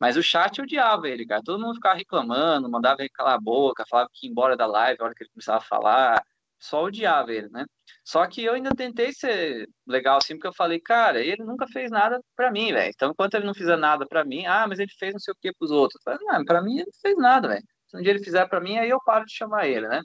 [0.00, 1.42] Mas o chat odiava ele, cara.
[1.44, 4.98] Todo mundo ficava reclamando, mandava ele calar a boca, falava que ia embora da live
[5.00, 6.22] a hora que ele começava a falar.
[6.58, 7.64] Só odiava ele, né?
[8.04, 11.90] Só que eu ainda tentei ser legal assim, porque eu falei, cara, ele nunca fez
[11.90, 12.90] nada pra mim, velho.
[12.94, 15.36] Então, enquanto ele não fizer nada pra mim, ah, mas ele fez não sei o
[15.40, 16.00] que pros outros.
[16.06, 17.64] Eu falei, não, pra mim ele não fez nada, velho.
[17.86, 20.00] Se um dia ele fizer pra mim, aí eu paro de chamar ele, né?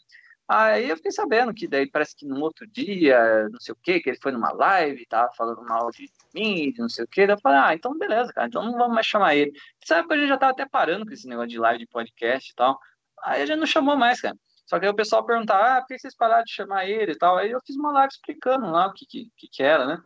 [0.47, 3.99] Aí eu fiquei sabendo que daí parece que no outro dia, não sei o que,
[3.99, 7.26] que ele foi numa live, tava falando mal de mim, não sei o que.
[7.26, 9.51] Daí eu falei, ah, então beleza, cara, então não vamos mais chamar ele.
[9.81, 12.51] Nessa época a gente já tava até parando com esse negócio de live de podcast
[12.51, 12.80] e tal.
[13.23, 14.38] Aí a gente não chamou mais, cara.
[14.67, 17.17] Só que aí o pessoal perguntava, ah, por que vocês pararam de chamar ele e
[17.17, 17.38] tal?
[17.38, 19.99] Aí eu fiz uma live explicando lá o que, que, que, que era, né?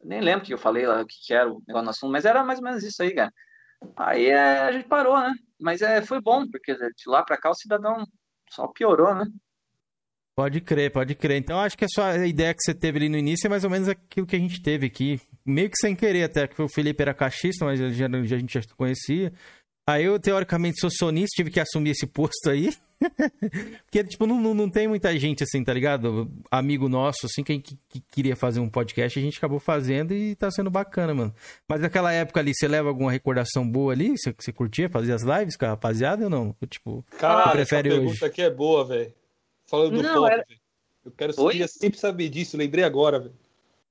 [0.00, 2.12] Eu nem lembro que eu falei lá, o que, que era o negócio no assunto,
[2.12, 3.32] mas era mais ou menos isso aí, cara.
[3.96, 5.32] Aí é, a gente parou, né?
[5.60, 8.06] Mas é, foi bom, porque de lá pra cá o cidadão
[8.50, 9.26] só piorou, né?
[10.38, 11.36] Pode crer, pode crer.
[11.38, 13.70] Então acho que a sua ideia que você teve ali no início é mais ou
[13.70, 15.20] menos aquilo que a gente teve aqui.
[15.44, 18.54] Meio que sem querer até, que o Felipe era caixista, mas já, já, a gente
[18.54, 19.32] já conhecia.
[19.84, 22.72] Aí eu, teoricamente, sou sonista, tive que assumir esse posto aí.
[23.84, 26.30] Porque, tipo, não, não, não tem muita gente assim, tá ligado?
[26.52, 30.36] Amigo nosso, assim, que, que, que queria fazer um podcast, a gente acabou fazendo e
[30.36, 31.34] tá sendo bacana, mano.
[31.68, 34.16] Mas naquela época ali, você leva alguma recordação boa ali?
[34.16, 36.54] Você, você curtia fazer as lives com a rapaziada ou não?
[36.70, 38.06] Tipo, Cara, prefere essa hoje?
[38.06, 39.17] pergunta aqui é boa, velho.
[39.68, 40.60] Falando do Não, pop, era- velho.
[41.04, 41.52] Eu quero, Oi?
[41.52, 43.34] queria sempre saber disso, lembrei agora, velho.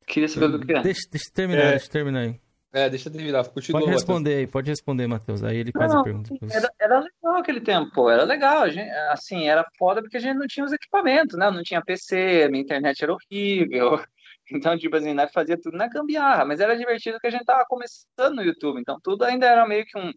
[0.05, 0.81] Queria saber do que é.
[0.81, 1.69] Deixa, deixa eu terminar, É.
[1.71, 2.39] deixa eu terminar aí.
[2.73, 3.79] É, deixa eu terminar, continua.
[3.79, 4.01] Pode Matheus.
[4.03, 5.43] responder aí, pode responder, Matheus.
[5.43, 6.33] Aí ele faz Não, a pergunta.
[6.51, 8.61] Era, era legal aquele tempo, pô, era legal.
[8.63, 11.49] A gente, assim, era foda porque a gente não tinha os equipamentos, né?
[11.49, 13.91] Não tinha PC, a minha internet era horrível.
[14.49, 17.65] Então, tipo assim, nós fazia tudo na gambiarra, mas era divertido porque a gente tava
[17.67, 20.09] começando no YouTube, então tudo ainda era meio que um,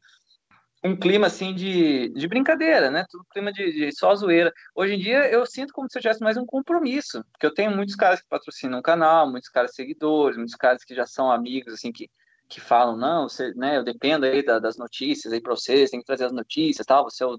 [0.82, 3.04] um clima assim de, de brincadeira, né?
[3.10, 4.52] Tudo clima de, de só zoeira.
[4.74, 7.70] Hoje em dia eu sinto como se eu tivesse mais um compromisso, porque eu tenho
[7.76, 11.74] muitos caras que patrocinam o canal, muitos caras seguidores, muitos caras que já são amigos,
[11.74, 12.08] assim, que,
[12.48, 16.00] que falam, não, você, né, eu dependo aí da- das notícias aí para vocês, tem
[16.00, 17.38] que trazer as notícias, tal, você é o,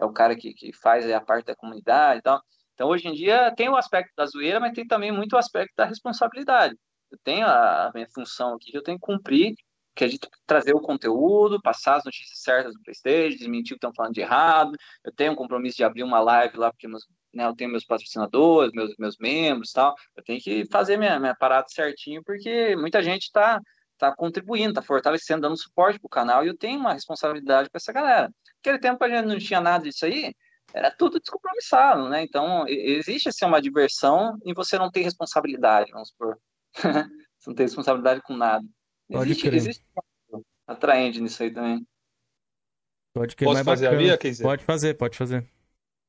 [0.00, 2.42] é o cara que, que faz a parte da comunidade e tal.
[2.74, 5.72] Então, hoje em dia, tem o aspecto da zoeira, mas tem também muito o aspecto
[5.76, 6.76] da responsabilidade.
[7.10, 9.54] Eu tenho a, a minha função aqui que eu tenho que cumprir,
[9.94, 13.86] que é de trazer o conteúdo, passar as notícias certas do PlayStation, desmentir o que
[13.86, 14.76] estão falando de errado.
[15.04, 17.84] Eu tenho um compromisso de abrir uma live lá, porque meus, né, eu tenho meus
[17.84, 19.94] patrocinadores, meus, meus membros e tal.
[20.16, 23.60] Eu tenho que fazer minha, minha parada certinho, porque muita gente está
[23.98, 27.76] tá contribuindo, está fortalecendo, dando suporte para o canal, e eu tenho uma responsabilidade com
[27.76, 28.32] essa galera.
[28.56, 30.34] Naquele tempo a gente não tinha nada disso aí,
[30.74, 32.22] era tudo descompromissado, né?
[32.22, 36.38] Então, e- existe assim, uma diversão em você não ter responsabilidade, vamos supor.
[37.38, 38.64] você não tem responsabilidade com nada.
[39.12, 39.54] Pode Existe, crer.
[39.54, 39.84] existe
[40.66, 41.86] atraente nisso aí também.
[43.14, 44.18] Pode que é Posso mais fazer a bacana.
[44.18, 44.42] minha?
[44.42, 45.46] Pode fazer, pode fazer.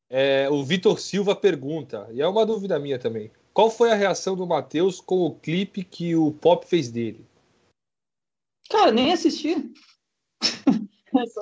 [0.10, 3.32] É, o Vitor Silva pergunta, e é uma dúvida minha também.
[3.54, 7.26] Qual foi a reação do Matheus com o clipe que o Pop fez dele?
[8.70, 9.56] Cara, nem assisti.
[11.16, 11.42] É só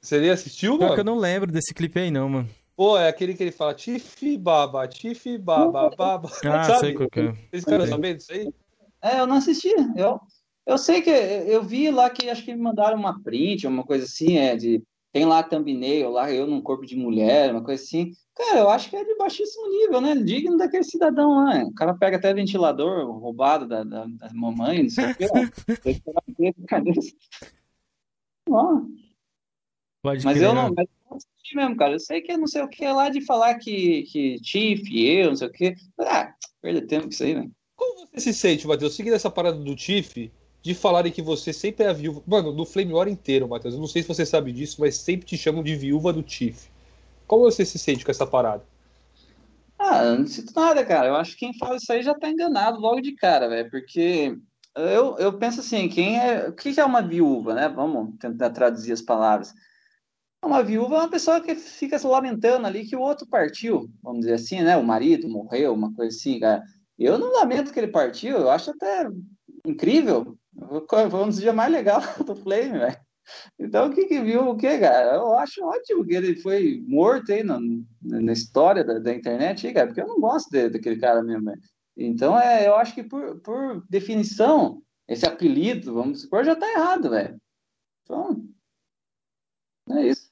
[0.00, 1.14] Você- nem assistiu, Pior que eu mano?
[1.14, 2.50] não lembro desse clipe aí, não, mano.
[2.74, 6.28] Pô, é aquele que ele fala Tifi Baba, Tifi Baba, Baba.
[6.44, 6.80] Ah, Sabe?
[6.80, 7.32] sei qual que é.
[7.32, 7.90] Vocês ficaram Sei.
[7.92, 8.52] sabendo disso aí?
[9.00, 9.68] É, eu não assisti.
[9.94, 10.20] Eu,
[10.66, 14.04] eu sei que eu vi lá que acho que me mandaram uma print, uma coisa
[14.04, 14.82] assim, é de
[15.12, 18.10] tem lá thumbnail, lá eu num corpo de mulher, uma coisa assim.
[18.34, 20.16] Cara, eu acho que é de baixíssimo nível, né?
[20.16, 21.62] Digno daquele cidadão lá.
[21.62, 25.24] O cara pega até ventilador roubado da, da, da mamãe, não sei o que.
[28.50, 28.80] ó.
[30.02, 30.74] Pode Mas crer, eu não, né?
[30.76, 31.92] mas eu não assisti mesmo, cara.
[31.92, 35.28] Eu sei que é não sei o que lá de falar que, que Tiff, eu,
[35.28, 35.76] não sei o que.
[36.00, 37.52] Ah, perda tempo com isso aí, velho.
[37.76, 40.32] Como você se sente, Matheus, seguindo essa parada do Tiff,
[40.64, 42.22] de falarem que você sempre é a viúva.
[42.26, 45.26] Mano, no Flame War inteiro, Matheus, eu não sei se você sabe disso, mas sempre
[45.26, 46.70] te chamam de viúva do Tiff.
[47.26, 48.64] Como você se sente com essa parada?
[49.78, 51.08] Ah, eu não sinto nada, cara.
[51.08, 53.70] Eu acho que quem fala isso aí já tá enganado logo de cara, velho.
[53.70, 54.38] Porque
[54.74, 56.48] eu, eu penso assim, quem é.
[56.48, 57.68] O que é uma viúva, né?
[57.68, 59.52] Vamos tentar traduzir as palavras.
[60.42, 64.20] Uma viúva é uma pessoa que fica se lamentando ali que o outro partiu, vamos
[64.20, 64.78] dizer assim, né?
[64.78, 66.62] O marido morreu, uma coisa assim, cara.
[66.98, 69.08] Eu não lamento que ele partiu, eu acho até
[69.66, 70.38] incrível.
[71.10, 72.96] Foi um dos dias mais legais do Flame, velho.
[73.58, 75.14] Então, o que que viu o que, cara?
[75.16, 77.58] Eu acho ótimo que ele foi morto aí na,
[78.02, 81.44] na história da, da internet, aí, cara, porque eu não gosto de- daquele cara mesmo,
[81.46, 81.60] velho.
[81.96, 87.08] Então, é, eu acho que por, por definição, esse apelido, vamos supor, já tá errado,
[87.08, 87.36] velho.
[88.02, 88.44] Então,
[89.90, 90.28] é isso.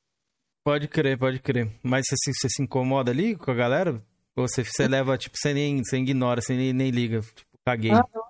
[0.64, 1.70] Pode crer, pode crer.
[1.82, 4.02] Mas você, se- você se incomoda ali com a galera?
[4.36, 7.20] Ou você, você leva, tipo, você nem você ignora, você nem, nem liga?
[7.20, 7.90] Tipo, caguei.
[7.92, 8.21] Ah, eu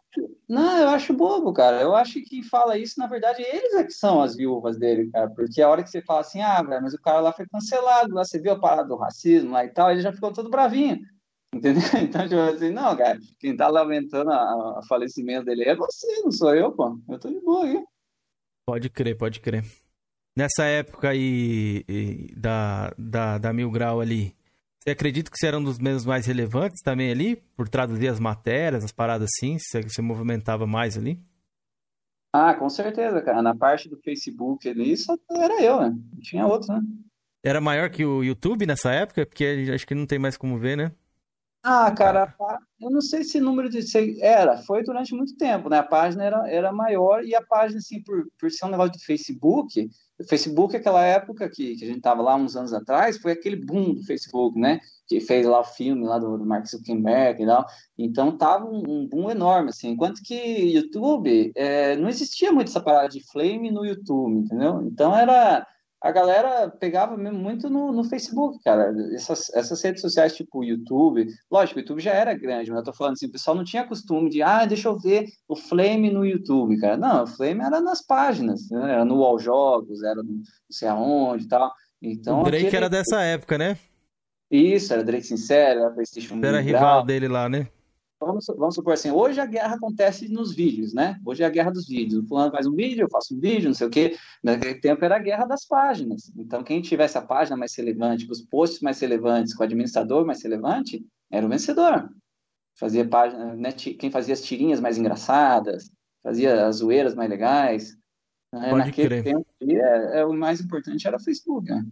[0.48, 1.81] Não, eu acho bobo, cara.
[1.81, 5.31] Eu acho que fala isso, na verdade, eles é que são as viúvas dele, cara.
[5.31, 8.14] Porque a hora que você fala assim, ah, velho, mas o cara lá foi cancelado,
[8.14, 11.01] lá você viu a parada do racismo lá e tal, ele já ficou todo bravinho.
[11.55, 11.82] Entendeu?
[12.02, 16.55] Então, tipo assim, não, cara, quem tá lamentando a, falecimento dele é você, não sou
[16.55, 16.98] eu, pô.
[17.09, 17.85] Eu tô de boa aí.
[18.66, 19.64] Pode crer, pode crer.
[20.36, 21.85] Nessa época aí
[22.36, 24.35] da, da, da Mil Grau ali,
[24.83, 27.37] você acredita que você era um dos menos mais relevantes também ali?
[27.57, 29.57] Por traduzir as matérias, as paradas assim?
[29.57, 31.21] Você, você movimentava mais ali?
[32.33, 33.41] Ah, com certeza, cara.
[33.41, 35.97] Na parte do Facebook ali, só era eu, né?
[36.13, 36.81] Não tinha outro, né?
[37.45, 39.25] Era maior que o YouTube nessa época?
[39.25, 40.91] Porque acho que não tem mais como ver, né?
[41.63, 42.35] Ah, cara,
[42.81, 43.81] eu não sei se número de
[44.21, 45.79] era, foi durante muito tempo, né?
[45.79, 49.05] A página era, era maior e a página, assim, por, por ser um negócio do
[49.05, 53.32] Facebook, o Facebook, aquela época que, que a gente tava lá uns anos atrás, foi
[53.32, 54.80] aquele boom do Facebook, né?
[55.06, 57.66] Que fez lá o filme lá do, do Mark Zuckerberg e tal.
[57.98, 59.90] Então tava um, um boom enorme, assim.
[59.90, 64.82] Enquanto que YouTube, é, não existia muito essa parada de flame no YouTube, entendeu?
[64.82, 65.66] Então era
[66.03, 68.93] a galera pegava mesmo muito no, no Facebook, cara.
[69.15, 72.85] Essas, essas redes sociais, tipo o YouTube, lógico, o YouTube já era grande, mas eu
[72.85, 76.11] tô falando assim, o pessoal não tinha costume de, ah, deixa eu ver o Flame
[76.11, 76.97] no YouTube, cara.
[76.97, 78.93] Não, o Flame era nas páginas, né?
[78.93, 81.73] Era no All Jogos, era no não sei aonde e tal.
[82.03, 83.79] Então, o Drake aquele- era dessa época, né?
[84.51, 87.69] Isso, era Drake Sincero, era PlayStation Você era rival dele lá, né?
[88.24, 91.19] Vamos, vamos supor assim, hoje a guerra acontece nos vídeos, né?
[91.27, 92.23] Hoje é a guerra dos vídeos.
[92.23, 94.16] O fulano faz um vídeo, eu faço um vídeo, não sei o quê.
[94.43, 96.31] Naquele tempo era a guerra das páginas.
[96.36, 100.24] Então, quem tivesse a página mais relevante, com os posts mais relevantes, com o administrador
[100.24, 102.09] mais relevante, era o vencedor.
[102.78, 103.73] Fazia página, né?
[103.73, 105.90] Quem fazia as tirinhas mais engraçadas,
[106.23, 107.97] fazia as zoeiras mais legais.
[108.53, 108.70] né?
[108.70, 109.24] Pode Naquele crer.
[109.24, 111.85] tempo, é, é, o mais importante era o Facebook, né?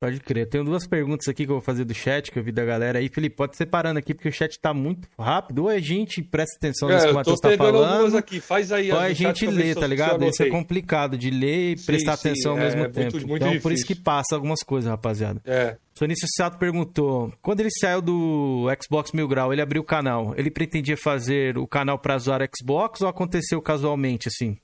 [0.00, 0.48] Pode crer.
[0.48, 2.98] Tenho duas perguntas aqui que eu vou fazer do chat, que eu vi da galera
[2.98, 3.10] aí.
[3.10, 5.64] Felipe, pode separando aqui, porque o chat tá muito rápido.
[5.64, 8.16] Ou a gente presta atenção nisso É, Matheus tá falando.
[8.16, 10.24] aqui, faz aí Ou a gente lê, tá ligado?
[10.24, 12.94] Isso é complicado de ler e Sim, prestar sim, atenção ao é, mesmo é muito-
[12.94, 13.28] tempo.
[13.28, 14.04] muito então, por isso que difícil.
[14.04, 15.42] passa algumas coisas, rapaziada.
[15.44, 15.76] É.
[15.94, 20.32] Sonício Sato perguntou: quando ele saiu do Xbox Mil Grau, ele abriu o canal.
[20.34, 24.56] Ele pretendia fazer o canal pra zoar Xbox ou aconteceu casualmente, assim?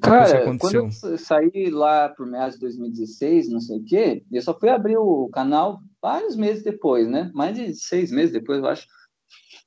[0.00, 4.42] Cara, quando eu sa- saí lá por meados de 2016, não sei o quê, eu
[4.42, 7.30] só fui abrir o canal vários meses depois, né?
[7.34, 8.86] Mais de seis meses depois, eu acho.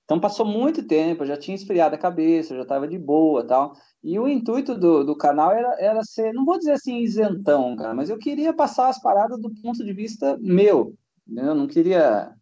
[0.04, 3.46] Então passou muito tempo, eu já tinha esfriado a cabeça, eu já estava de boa
[3.46, 3.74] tal.
[4.04, 7.94] E o intuito do, do canal era, era ser, não vou dizer assim isentão, cara,
[7.94, 10.96] mas eu queria passar as paradas do ponto de vista meu.
[11.28, 11.48] né?
[11.48, 12.34] Eu não queria.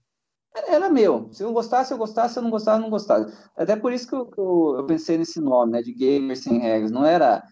[0.59, 1.29] Era era meu.
[1.31, 2.33] Se eu gostasse, eu gostasse.
[2.33, 3.33] Se eu não gostasse, eu não gostasse.
[3.55, 5.81] Até por isso que eu, que eu, pensei nesse nome, né?
[5.81, 6.91] De gamer sem regras.
[6.91, 7.43] Não era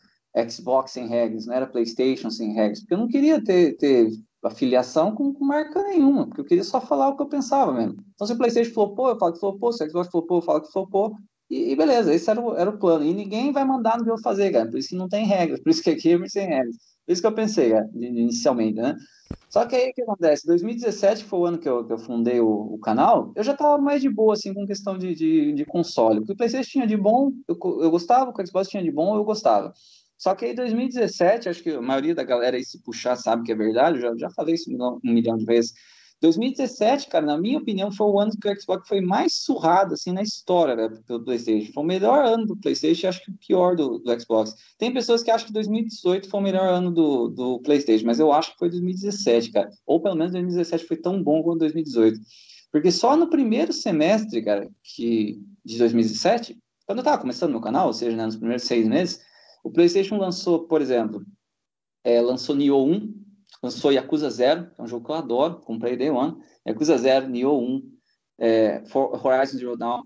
[0.49, 2.79] Xbox sem regras, não era PlayStation sem regras.
[2.79, 4.09] Porque eu não queria ter, ter
[4.43, 6.27] afiliação com, com marca nenhuma.
[6.27, 7.97] Porque eu queria só falar o que eu pensava mesmo.
[8.13, 9.71] Então, se o PlayStation flopou, eu falo que flopou.
[9.71, 11.15] Se o Xbox flopou, eu falo que flopou.
[11.49, 13.05] E, e beleza, esse era o, era o plano.
[13.05, 14.69] E ninguém vai mandar no que eu fazer, cara.
[14.69, 15.61] Por isso que não tem regras.
[15.61, 16.75] Por isso que é gamer sem regras.
[17.07, 18.95] Isso que eu pensei, cara, inicialmente, né?
[19.49, 20.45] Só que aí o que acontece?
[20.45, 23.77] 2017 foi o ano que eu, que eu fundei o, o canal, eu já tava
[23.77, 26.19] mais de boa, assim, com questão de, de, de console.
[26.19, 28.83] O que o PlayStation tinha de bom, eu, eu gostava, o que o Xbox tinha
[28.83, 29.73] de bom, eu gostava.
[30.17, 33.51] Só que aí 2017, acho que a maioria da galera aí se puxar sabe que
[33.51, 35.73] é verdade, eu já, já falei isso um milhão, um milhão de vezes.
[36.19, 40.11] 2017, cara, na minha opinião, foi o ano que o Xbox foi mais surrado, assim,
[40.11, 41.71] na história, né, pelo PlayStation.
[41.71, 44.55] Foi o melhor ano do PlayStation acho que o pior do, do Xbox.
[44.79, 48.31] Tem pessoas que acham que 2018 foi o melhor ano do, do PlayStation, mas eu
[48.31, 49.69] acho que foi 2017, cara.
[49.85, 52.19] Ou pelo menos 2017 foi tão bom quanto 2018.
[52.71, 57.87] Porque só no primeiro semestre, cara, que, de 2017, quando eu tava começando meu canal,
[57.87, 59.21] ou seja, né, nos primeiros seis meses,
[59.63, 61.23] o PlayStation lançou, por exemplo,
[62.03, 63.26] é, lançou Nioh 1,
[63.61, 67.27] lançou Yakuza 0, que é um jogo que eu adoro, comprei Day One, Yakuza 0,
[67.27, 67.91] Nioh 1,
[68.39, 70.03] é, Horizon Zero Dawn,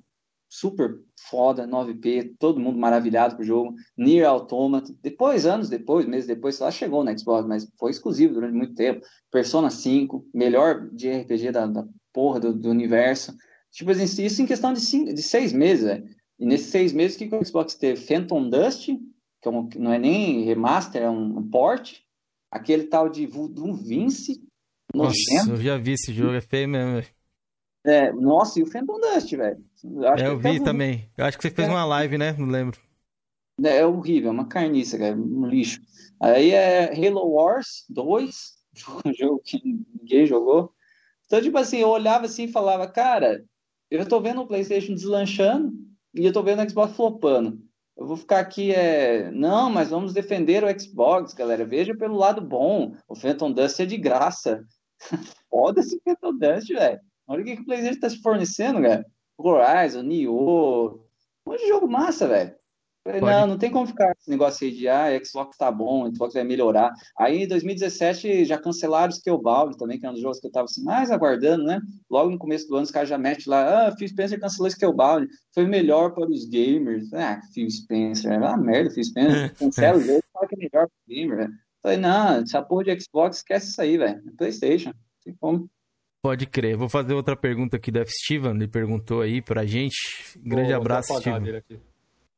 [0.50, 1.00] super
[1.30, 6.60] foda, 9P, todo mundo maravilhado com o jogo, Nier Automata, depois, anos depois, meses depois,
[6.60, 11.52] lá, chegou no Xbox, mas foi exclusivo durante muito tempo, Persona 5, melhor de RPG
[11.54, 13.34] da, da porra do, do universo,
[13.72, 16.06] tipo assim, isso em questão de, cinco, de seis meses, velho.
[16.38, 18.02] e nesses seis meses, o que, o Xbox teve?
[18.02, 18.88] Phantom Dust,
[19.42, 22.00] que é um- não é nem remaster, é um, um port,
[22.52, 24.44] aquele tal de Voodoo Vince,
[24.94, 27.02] Nossa, nojento, eu já vi esse jogo, é feio mesmo.
[27.86, 29.64] é, nossa, e o Phantom Dust, velho.
[30.18, 31.10] É, eu até vi também.
[31.18, 32.34] Eu acho que você fez uma live, né?
[32.38, 32.80] Não lembro.
[33.64, 35.80] É horrível, é uma carniça, cara, um lixo.
[36.20, 38.36] Aí é Halo Wars 2,
[39.06, 40.74] um jogo que ninguém jogou.
[41.26, 43.46] Então, tipo assim, eu olhava assim e falava, cara,
[43.90, 45.74] eu tô vendo o PlayStation deslanchando
[46.14, 47.62] e eu tô vendo o Xbox flopando.
[47.98, 49.30] Eu vou ficar aqui, é...
[49.32, 51.66] não, mas vamos defender o Xbox, galera.
[51.66, 52.96] Veja pelo lado bom.
[53.08, 54.66] O Phantom Dust é de graça.
[55.50, 57.00] Foda-se o Phantom Dust, velho.
[57.28, 59.06] Olha o que, o PlayStation tá se fornecendo, cara.
[59.38, 61.00] Horizon, Nioh,
[61.46, 62.56] um monte de jogo massa, velho.
[63.04, 63.34] Falei, Pode.
[63.34, 66.44] Não, não tem como ficar esse negócio aí de ah, Xbox tá bom, Xbox vai
[66.44, 66.92] melhorar.
[67.18, 70.52] Aí em 2017 já cancelaram o Scalebound também, que é um dos jogos que eu
[70.52, 71.82] tava assim, mais aguardando, né?
[72.10, 74.72] Logo no começo do ano os caras já metem lá, ah, Phil Spencer cancelou o
[74.72, 77.12] Scalebound, foi melhor para os gamers.
[77.12, 79.54] Ah, Phil Spencer, é uma merda, Phil Spencer.
[79.58, 81.54] Cancela o jogo fala que é melhor para o gamer, velho.
[81.82, 84.22] Falei, não, essa porra de Xbox, esquece isso aí, velho.
[84.28, 85.68] É Playstation, não tem como.
[86.24, 86.78] Pode crer.
[86.78, 88.12] Vou fazer outra pergunta aqui do F.
[88.12, 88.52] Steven.
[88.52, 89.98] Ele perguntou aí pra gente.
[90.38, 91.42] Grande Vou abraço, Steven.
[91.42, 91.80] dele aqui.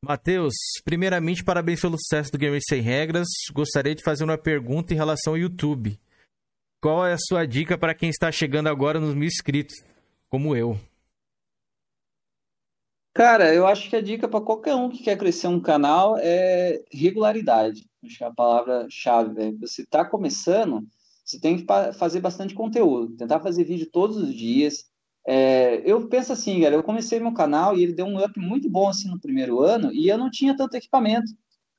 [0.03, 0.53] Matheus,
[0.83, 3.25] primeiramente, parabéns pelo sucesso do Gamer Sem Regras.
[3.53, 5.97] Gostaria de fazer uma pergunta em relação ao YouTube.
[6.81, 9.77] Qual é a sua dica para quem está chegando agora nos mil inscritos,
[10.29, 10.77] como eu?
[13.13, 16.83] Cara, eu acho que a dica para qualquer um que quer crescer um canal é
[16.91, 17.85] regularidade.
[18.03, 19.57] Acho que é a palavra-chave, velho.
[19.61, 20.85] Você está começando,
[21.23, 24.83] você tem que fazer bastante conteúdo, tentar fazer vídeo todos os dias.
[25.25, 28.69] É, eu penso assim, galera, eu comecei meu canal e ele deu um up muito
[28.69, 31.31] bom assim no primeiro ano e eu não tinha tanto equipamento.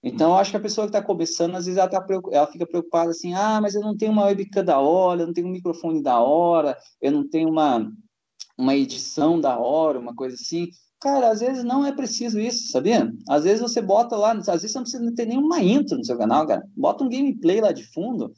[0.02, 2.66] Então, eu acho que a pessoa que está começando, às vezes ela, tá, ela fica
[2.66, 5.50] preocupada assim, ah, mas eu não tenho uma webcam da hora, eu não tenho um
[5.50, 7.90] microfone da hora, eu não tenho uma,
[8.58, 10.68] uma edição da hora, uma coisa assim.
[11.00, 13.10] Cara, às vezes não é preciso isso, sabia?
[13.28, 16.18] Às vezes você bota lá, às vezes você não precisa ter nenhuma intro no seu
[16.18, 16.62] canal, cara.
[16.76, 18.32] Bota um gameplay lá de fundo,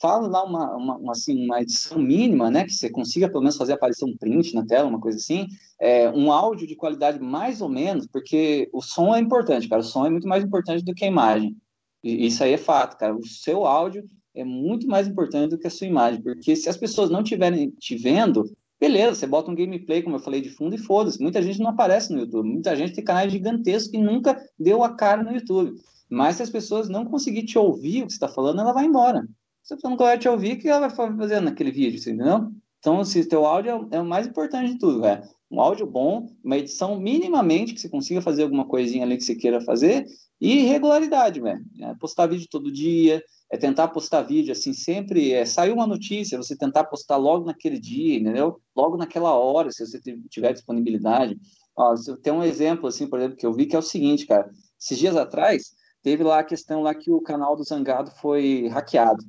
[0.00, 2.64] fala lá uma, uma, uma, assim, uma edição mínima, né?
[2.64, 5.46] Que você consiga pelo menos fazer um print na tela, uma coisa assim.
[5.80, 9.80] É, um áudio de qualidade mais ou menos, porque o som é importante, cara.
[9.80, 11.56] O som é muito mais importante do que a imagem.
[12.02, 13.16] E isso aí é fato, cara.
[13.16, 14.04] O seu áudio
[14.34, 17.70] é muito mais importante do que a sua imagem, porque se as pessoas não estiverem
[17.70, 18.44] te vendo,
[18.78, 21.20] beleza, você bota um gameplay, como eu falei, de fundo e foda-se.
[21.20, 24.94] Muita gente não aparece no YouTube, muita gente tem canais gigantescos que nunca deu a
[24.94, 25.74] cara no YouTube.
[26.08, 28.84] Mas se as pessoas não conseguirem te ouvir o que você está falando, ela vai
[28.84, 29.26] embora.
[29.70, 32.50] A pessoa não vai te ouvir, o que ela vai fazer naquele vídeo, você entendeu?
[32.78, 35.22] Então, se teu áudio é, é o mais importante de tudo, velho.
[35.50, 39.34] Um áudio bom, uma edição minimamente que você consiga fazer alguma coisinha ali que você
[39.34, 40.06] queira fazer
[40.40, 41.64] e regularidade, velho.
[41.80, 45.32] É postar vídeo todo dia, é tentar postar vídeo assim sempre.
[45.32, 48.60] É, saiu uma notícia, você tentar postar logo naquele dia, entendeu?
[48.74, 51.36] Logo naquela hora, se você tiver disponibilidade.
[51.76, 54.48] Ó, tenho um exemplo assim, por exemplo, que eu vi que é o seguinte, cara.
[54.80, 55.72] Esses dias atrás
[56.02, 59.24] teve lá a questão lá que o canal do Zangado foi hackeado.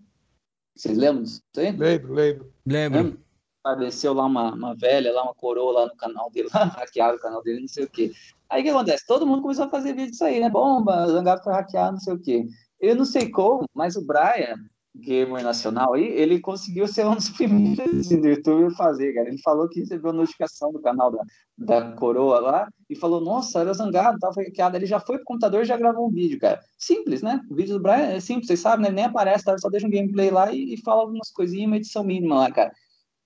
[0.78, 1.72] Vocês lembram disso aí?
[1.72, 2.54] Lembro, lembro.
[2.66, 3.20] Lembro.
[3.64, 7.22] Apareceu lá uma, uma velha, lá uma coroa lá no canal dele, lá, hackearam o
[7.22, 8.12] canal dele, não sei o quê.
[8.50, 9.06] Aí o que acontece?
[9.06, 10.50] Todo mundo começou a fazer vídeo disso aí, né?
[10.50, 12.48] Bomba, Zangado foi hackeado, não sei o quê.
[12.80, 14.56] Eu não sei como, mas o Brian,
[15.00, 19.28] gamer nacional aí, ele conseguiu ser um dos primeiros do YouTube fazer, cara.
[19.30, 21.24] Ele falou que recebeu notificação do canal da,
[21.58, 24.78] da coroa lá e falou, nossa, era zangado, tava hackeado.
[24.78, 26.60] Ele já foi pro computador e já gravou um vídeo, cara.
[26.78, 27.42] Simples, né?
[27.50, 28.88] O vídeo do Brian é simples, vocês sabem, né?
[28.90, 29.58] Ele nem aparece, tá?
[29.58, 32.72] Só deixa um gameplay lá e, e fala algumas coisinhas, uma edição mínima lá, cara.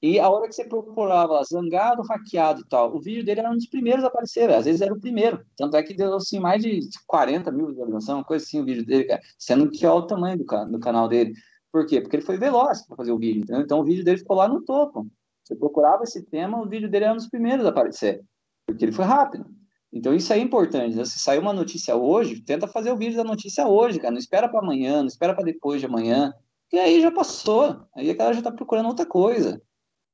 [0.02, 3.52] E a hora que você procurava lá, zangado, hackeado e tal, o vídeo dele era
[3.52, 5.45] um dos primeiros a aparecer, às vezes era o primeiro.
[5.56, 8.84] Tanto é que deu assim mais de 40 mil visualizações, uma coisa assim, o vídeo
[8.84, 9.22] dele, cara.
[9.38, 11.34] Sendo que olha o tamanho do, do canal dele.
[11.72, 12.02] Por quê?
[12.02, 13.61] Porque ele foi veloz para fazer o vídeo, entendeu?
[13.64, 15.07] Então o vídeo dele ficou lá no topo.
[15.43, 18.22] Você procurava esse tema, o vídeo dele era um dos primeiros a aparecer,
[18.68, 19.45] porque ele foi rápido.
[19.93, 20.95] Então isso é importante.
[20.95, 21.03] Né?
[21.06, 24.11] Se saiu uma notícia hoje, tenta fazer o vídeo da notícia hoje, cara.
[24.11, 26.34] Não espera para amanhã, não espera para depois de amanhã.
[26.72, 27.81] E aí já passou.
[27.95, 29.61] Aí a galera já está procurando outra coisa.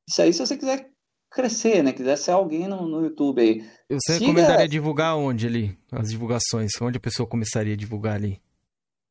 [0.10, 0.90] Isso aí, se você quiser
[1.30, 1.92] crescer, né?
[1.94, 3.62] Quiser ser alguém no, no YouTube aí.
[3.92, 5.78] Você Siga- recomendaria divulgar onde ali?
[5.92, 6.72] As divulgações?
[6.82, 8.42] Onde a pessoa começaria a divulgar ali?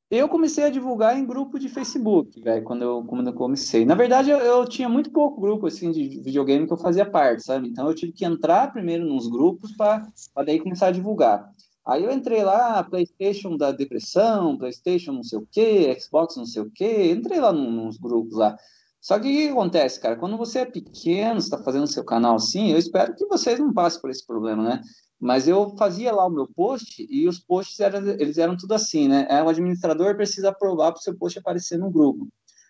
[0.09, 3.85] Eu comecei a divulgar em grupo de Facebook, velho, quando eu, quando eu comecei.
[3.85, 7.43] Na verdade, eu, eu tinha muito pouco grupo, assim, de videogame que eu fazia parte,
[7.43, 7.69] sabe?
[7.69, 10.07] Então, eu tive que entrar primeiro nos grupos para
[10.45, 11.51] daí começar a divulgar.
[11.85, 16.63] Aí eu entrei lá, PlayStation da depressão, PlayStation não sei o quê, Xbox não sei
[16.63, 18.57] o quê, entrei lá nos grupos lá.
[19.01, 20.17] Só que o que acontece, cara?
[20.17, 24.01] Quando você é pequeno, está fazendo seu canal assim, eu espero que vocês não passem
[24.01, 24.81] por esse problema, né?
[25.19, 29.09] Mas eu fazia lá o meu post e os posts eram, eles eram tudo assim,
[29.09, 29.27] né?
[29.31, 32.29] É, O administrador precisa aprovar para o seu post aparecer no grupo.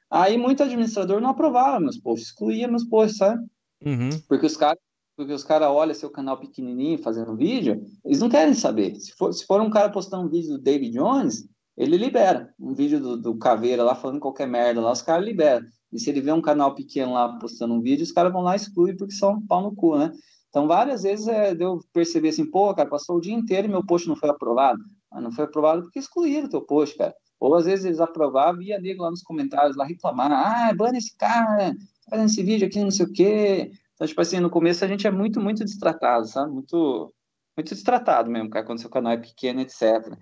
[0.09, 3.45] Aí muito administrador não aprovava meus posts, excluía meus posts, sabe?
[3.85, 4.11] Uhum.
[4.29, 4.79] Porque os caras
[5.17, 8.95] porque os caras olham seu canal pequenininho fazendo vídeo, eles não querem saber.
[8.97, 12.53] Se for, se for um cara postando um vídeo do David Jones, ele libera.
[12.61, 15.67] Um vídeo do, do Caveira lá falando qualquer merda lá, os caras liberam.
[15.91, 18.53] E se ele vê um canal pequeno lá postando um vídeo, os caras vão lá
[18.53, 20.13] e excluem porque são um pau no cu, né?
[20.49, 23.85] Então, várias vezes é, deu perceber assim, pô, cara, passou o dia inteiro e meu
[23.85, 24.83] post não foi aprovado.
[25.11, 27.15] Ah, não foi aprovado porque excluíram o teu post, cara.
[27.39, 30.97] Ou às vezes eles aprovavam e ia nego lá nos comentários lá reclamar, ah, bana
[30.97, 31.75] esse cara,
[32.09, 33.71] fazendo esse vídeo aqui, não sei o quê.
[33.95, 36.53] Então, tipo assim, no começo a gente é muito, muito destratado, sabe?
[36.53, 37.13] Muito,
[37.57, 40.17] muito destratado mesmo, cara, quando seu canal é pequeno, etc.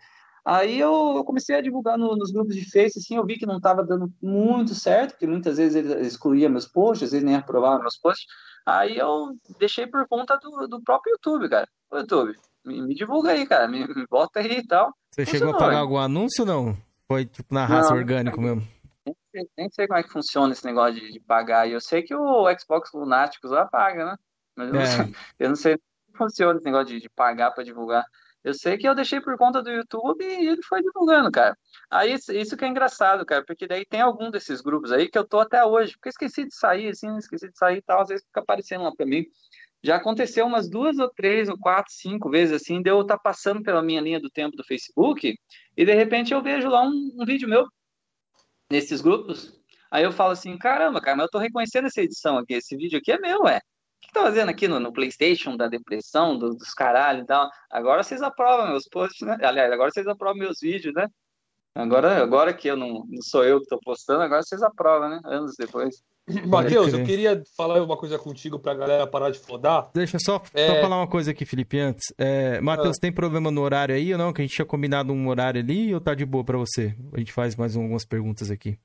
[0.45, 3.47] Aí eu, eu comecei a divulgar no- nos grupos de Face, assim, eu vi que
[3.47, 7.35] não estava dando muito certo, porque muitas vezes ele excluía meus posts, às vezes nem
[7.37, 8.27] aprovava meus posts.
[8.67, 11.69] Aí eu deixei por conta do, do próprio YouTube, cara.
[11.91, 12.35] Ô, YouTube,
[12.65, 14.93] me, me divulga aí, cara, me, me bota aí e tal.
[15.11, 15.81] Você chegou a Funcionou, pagar hein?
[15.81, 16.77] algum anúncio ou não?
[17.07, 17.99] Foi tipo na raça Não.
[17.99, 18.67] orgânico mesmo?
[19.07, 21.69] Nem sei, nem sei como é que funciona esse negócio de, de pagar.
[21.69, 24.17] E eu sei que o Xbox Lunáticos lá paga, né?
[24.57, 24.87] Mas eu não É.
[24.87, 28.05] sei, eu não sei como funciona esse negócio de, de pagar para divulgar.
[28.45, 31.57] Eu sei que eu deixei por conta do YouTube e ele foi divulgando, cara.
[31.91, 35.27] Aí isso, que é engraçado, cara, porque daí tem algum desses grupos aí que eu
[35.27, 38.25] tô até hoje, porque esqueci de sair, assim, esqueci de sair e tal, às vezes
[38.27, 39.25] fica aparecendo lá pra mim.
[39.83, 43.63] Já aconteceu umas duas ou três ou quatro, cinco vezes assim, de eu estar passando
[43.63, 45.35] pela minha linha do tempo do Facebook
[45.77, 47.67] e de repente eu vejo lá um, um vídeo meu
[48.71, 49.59] nesses grupos.
[49.91, 52.99] Aí eu falo assim, caramba, cara, mas eu tô reconhecendo essa edição aqui, esse vídeo
[52.99, 53.61] aqui é meu, ué.
[54.15, 57.51] O que tá fazendo aqui no, no PlayStation da depressão, do- dos caralho e tal?
[57.69, 59.37] Agora vocês aprovam meus posts, né?
[59.43, 61.09] Aliás, agora vocês aprovam meus vídeos, né?
[61.75, 65.21] Agora, agora que eu não, não sou eu que tô postando, agora vocês aprovam, né?
[65.25, 65.97] Anos depois.
[66.47, 69.91] Matheus, eu queria falar uma coisa contigo pra galera parar de flodar.
[69.93, 70.81] Deixa eu só, só É.
[70.81, 72.15] falar uma coisa aqui, Felipe, antes.
[72.17, 73.01] É, Matheus, Ah.
[73.01, 74.33] tem problema no horário aí ou não?
[74.33, 76.97] Que a gente tinha combinado um horário ali ou tá de boa pra você?
[77.13, 78.79] A gente faz mais algumas perguntas aqui.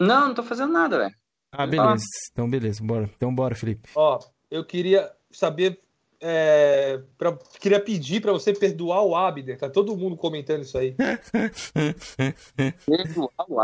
[0.00, 1.14] Não, não tô fazendo nada, velho.
[1.56, 2.04] Ah, beleza.
[2.32, 2.82] Então, beleza.
[2.84, 3.10] Bora.
[3.16, 3.88] Então, bora, Felipe.
[3.94, 4.18] Ó,
[4.50, 5.80] eu queria saber.
[6.20, 9.58] é, pra- queria pedir pra você perdoar o Abner.
[9.58, 10.94] Tá todo mundo comentando isso aí.
[12.86, 13.60] Perdoar o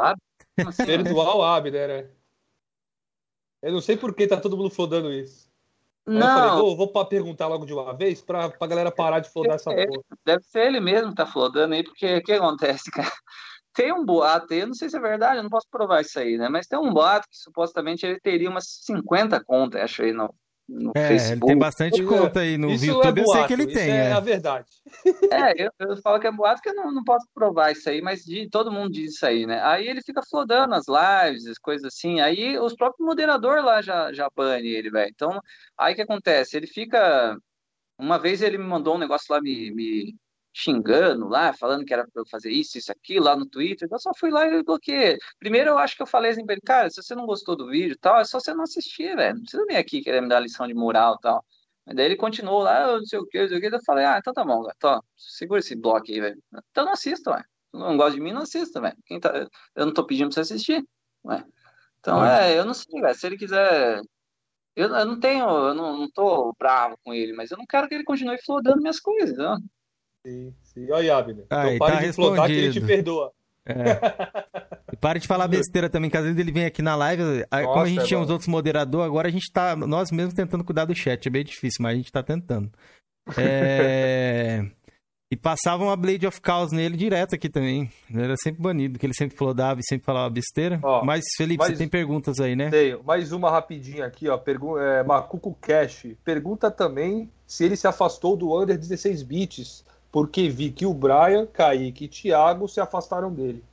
[0.66, 0.84] assim?
[0.84, 2.06] Perdoar o Abner, né?
[3.62, 5.50] Eu não sei por que tá todo mundo flodando isso.
[6.06, 6.26] Aí eu Não.
[6.26, 9.54] falei, vou, vou pra perguntar logo de uma vez pra, pra galera parar de flodar
[9.54, 10.02] essa É, porra.
[10.24, 13.12] Deve ser ele mesmo que tá flodando aí, porque o que acontece, cara?
[13.74, 16.36] Tem um boato eu não sei se é verdade, eu não posso provar isso aí,
[16.36, 16.48] né?
[16.48, 20.34] Mas tem um boato que supostamente ele teria umas 50 contas, acho aí, no,
[20.68, 21.32] no É, Facebook.
[21.32, 23.18] ele tem bastante Isso conta aí no Isso YouTube.
[23.18, 23.90] é eu sei boato, que ele isso tem.
[23.90, 24.12] é é.
[24.12, 24.66] a verdade.
[25.30, 28.02] É, eu, eu falo que é boato porque eu não, não posso provar isso aí,
[28.02, 29.62] mas de- todo mundo diz isso aí, né?
[29.62, 32.20] Aí ele fica flodando as lives, as coisas assim.
[32.20, 35.10] Aí os próprios moderadores lá já, já banem ele, velho.
[35.10, 35.40] Então,
[35.78, 36.56] aí o que acontece?
[36.56, 37.36] Ele fica.
[37.98, 40.14] Uma vez ele me mandou um negócio lá me, me
[40.52, 43.88] xingando lá, falando que era pra eu fazer isso, isso, aquilo lá no Twitter.
[43.90, 45.18] Eu só fui lá e bloqueei.
[45.38, 47.68] Primeiro eu acho que eu falei assim pra ele, cara, se você não gostou do
[47.68, 49.36] vídeo tal, é só você não assistir, velho.
[49.36, 51.44] Não precisa vir aqui querer me dar lição de moral e tal.
[51.86, 53.74] Mas daí ele continuou lá, eu não sei o que, não sei o que.
[53.74, 56.42] Eu falei, ah, então tá bom, gato, segura esse bloco aí, velho.
[56.70, 57.44] Então não assista, ué.
[57.72, 58.96] Não gosta de mim, não assista, velho.
[59.06, 59.48] Quem tá...
[59.74, 60.84] Eu não tô pedindo pra você assistir,
[61.24, 61.44] ué.
[62.00, 63.14] Então, é, eu não sei, velho.
[63.14, 64.00] Se ele quiser.
[64.74, 67.88] Eu, eu não tenho, eu não, não tô bravo com ele, mas eu não quero
[67.88, 69.56] que ele continue flodando minhas coisas, né?
[70.26, 70.90] Sim, sim.
[70.90, 71.44] Olha, Abner.
[71.50, 72.86] Aí, então pare tá de flodar que ele te respondido.
[72.86, 73.32] perdoa.
[74.92, 77.22] E para de falar besteira também, que às vezes ele vem aqui na live.
[77.50, 80.10] aí, Como a Nossa, gente é tinha os outros moderadores, agora a gente tá nós
[80.10, 81.26] mesmos tentando cuidar do chat.
[81.26, 82.70] É bem difícil, mas a gente tá tentando.
[83.36, 84.64] É...
[85.30, 87.90] E passava uma Blade of Chaos nele direto aqui também.
[88.12, 90.78] Ele era sempre banido, que ele sempre flodava e sempre falava besteira.
[90.82, 92.68] Ó, mas, Felipe, você mas- tem perguntas aí, né?
[92.68, 93.02] Tenho.
[93.02, 94.36] Mais uma rapidinha aqui, ó.
[94.36, 96.08] Pergu é, Macuco Cash.
[96.22, 101.46] Pergunta também se ele se afastou do Under 16 bits, porque vi que o Brian,
[101.46, 103.64] Kaique e Thiago se afastaram dele.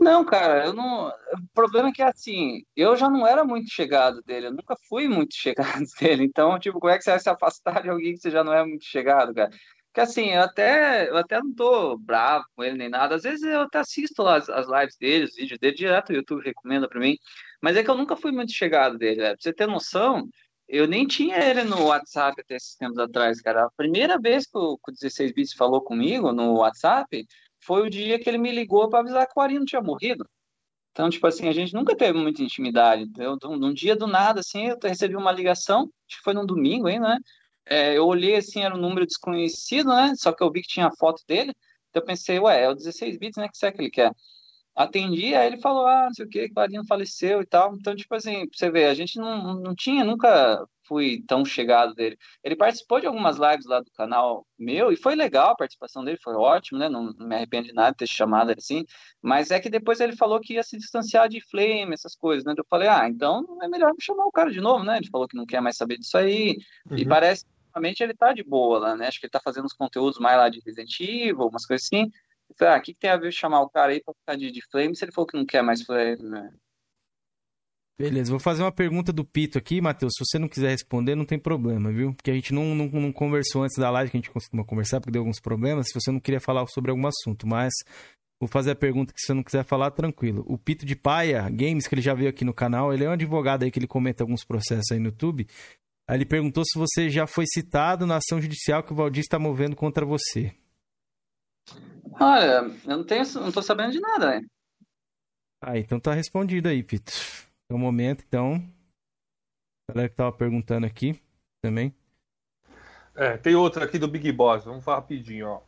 [0.00, 1.08] Não, cara, eu não.
[1.08, 1.12] O
[1.54, 5.34] problema é que assim, eu já não era muito chegado dele, eu nunca fui muito
[5.36, 6.24] chegado dele.
[6.24, 8.52] Então, tipo, como é que você vai se afastar de alguém que você já não
[8.52, 9.50] é muito chegado, cara?
[9.94, 13.14] Porque assim, eu até, eu até não tô bravo com ele nem nada.
[13.14, 16.14] Às vezes eu até assisto lá as, as lives dele, os vídeos dele, direto o
[16.14, 17.16] YouTube recomenda pra mim.
[17.62, 19.28] Mas é que eu nunca fui muito chegado dele, né?
[19.30, 20.28] Pra você ter noção,
[20.68, 23.66] eu nem tinha ele no WhatsApp até esses tempos atrás, cara.
[23.66, 27.26] A primeira vez que o, que o 16 Bits falou comigo no WhatsApp
[27.60, 30.28] foi o dia que ele me ligou para avisar que o Arino tinha morrido.
[30.92, 33.02] Então, tipo assim, a gente nunca teve muita intimidade.
[33.02, 33.36] entendeu?
[33.42, 37.00] Num dia do nada, assim, eu recebi uma ligação, acho que foi num domingo aí,
[37.00, 37.18] né?
[37.66, 40.12] É, eu olhei assim, era um número desconhecido, né?
[40.16, 41.52] Só que eu vi que tinha a foto dele.
[41.90, 43.48] Então eu pensei, ué, é o 16 bits, né?
[43.48, 44.12] Que será que ele quer?
[44.76, 47.74] Atendi, aí ele falou, ah, não sei o que, que o Arino faleceu e tal.
[47.76, 51.94] Então, tipo assim, pra você ver, a gente não, não tinha, nunca fui tão chegado
[51.94, 52.16] dele.
[52.42, 56.18] Ele participou de algumas lives lá do canal meu e foi legal a participação dele,
[56.22, 56.88] foi ótimo, né?
[56.88, 58.84] Não, não me arrependo de nada de ter chamado ele assim.
[59.22, 62.52] Mas é que depois ele falou que ia se distanciar de Flame, essas coisas, né?
[62.56, 64.96] Eu falei, ah, então é melhor me chamar o cara de novo, né?
[64.98, 66.56] Ele falou que não quer mais saber disso aí.
[66.96, 67.08] E Uhum.
[67.08, 69.06] parece que ultimamente ele tá de boa lá, né?
[69.06, 72.10] Acho que ele tá fazendo uns conteúdos mais lá de Resident Evil, umas coisas assim.
[72.48, 74.36] Eu falei, ah, o que, que tem a ver chamar o cara aí pra ficar
[74.36, 76.52] de, de Flame se ele falou que não quer mais Flame, né?
[77.96, 80.14] Beleza, vou fazer uma pergunta do Pito aqui, Matheus.
[80.16, 82.12] Se você não quiser responder, não tem problema, viu?
[82.12, 85.00] Porque a gente não, não, não conversou antes da live, que a gente costuma conversar,
[85.00, 85.86] porque deu alguns problemas.
[85.86, 87.72] Se você não queria falar sobre algum assunto, mas
[88.40, 90.44] vou fazer a pergunta que se você não quiser falar, tranquilo.
[90.48, 93.12] O Pito de Paia Games, que ele já veio aqui no canal, ele é um
[93.12, 95.46] advogado aí que ele comenta alguns processos aí no YouTube.
[96.08, 99.38] Aí ele perguntou se você já foi citado na ação judicial que o Valdir está
[99.38, 100.52] movendo contra você.
[102.20, 104.46] Olha, eu não tenho, não tô sabendo de nada, né?
[105.62, 107.12] Ah, então tá respondido aí, Pito.
[107.70, 108.56] É o momento, então.
[109.88, 111.20] A galera que tava perguntando aqui
[111.62, 111.94] também.
[113.16, 115.62] É, tem outra aqui do Big Boss, vamos falar rapidinho, ó.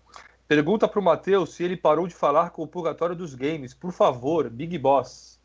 [0.48, 3.74] Pergunta pro Matheus se ele parou de falar com o Purgatório dos Games.
[3.74, 5.40] Por favor, Big Boss.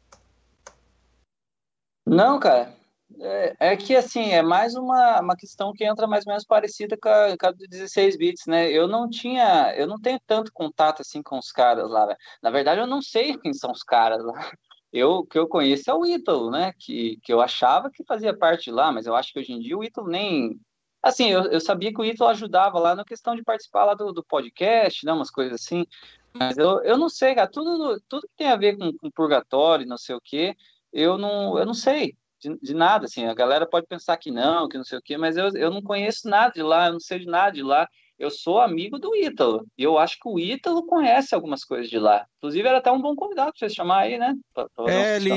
[2.05, 2.75] Não, cara.
[3.19, 6.97] É, é que assim, é mais uma, uma questão que entra mais ou menos parecida
[6.97, 8.69] com a, com a do 16 bits, né?
[8.71, 12.05] Eu não tinha, eu não tenho tanto contato assim com os caras lá.
[12.05, 12.17] velho.
[12.41, 14.51] Na verdade, eu não sei quem são os caras lá.
[14.93, 16.73] Eu, que eu conheço é o Ítalo, né?
[16.77, 19.77] Que, que eu achava que fazia parte lá, mas eu acho que hoje em dia
[19.77, 20.59] o Ítalo nem.
[21.01, 24.11] Assim, eu, eu sabia que o Ítalo ajudava lá na questão de participar lá do,
[24.11, 25.13] do podcast, né?
[25.13, 25.85] Umas coisas assim.
[26.33, 27.47] Mas eu, eu não sei, cara.
[27.49, 30.55] Tudo, tudo que tem a ver com, com purgatório, não sei o quê,
[30.91, 34.67] eu não, eu não sei de, de nada, assim, a galera pode pensar que não,
[34.67, 36.99] que não sei o quê, mas eu, eu não conheço nada de lá, eu não
[36.99, 37.87] sei de nada de lá.
[38.19, 41.97] Eu sou amigo do Ítalo, e eu acho que o Ítalo conhece algumas coisas de
[41.97, 42.23] lá.
[42.37, 44.35] Inclusive, era até um bom convidado pra vocês chamar aí, né?
[44.53, 45.31] Pra- pra É, ele,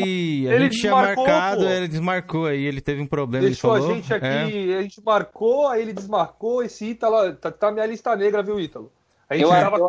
[0.46, 1.66] a Ele gente tinha desmarcou, marcado, pô.
[1.70, 3.96] ele desmarcou aí, ele teve um problema, Deixou ele a falou.
[3.96, 4.76] gente aqui, é.
[4.78, 6.62] a gente marcou, aí ele desmarcou.
[6.62, 8.92] Esse Ítalo tá, tá minha lista negra, viu, Ítalo?
[9.30, 9.88] A gente Eu- tava eu- com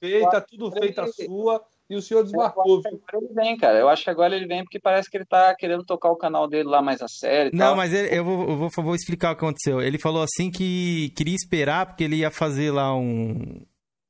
[0.00, 3.00] feita, eu- tudo feita eu- sua, e o senhor Eu desmarcou, acho que viu?
[3.08, 3.78] agora ele vem, cara.
[3.78, 6.48] Eu acho que agora ele vem porque parece que ele tá querendo tocar o canal
[6.48, 7.76] dele lá mais a sério e Não, tal.
[7.76, 9.80] mas ele- eu, vou, eu vou, vou explicar o que aconteceu.
[9.80, 13.60] Ele falou assim que queria esperar, porque ele ia fazer lá um,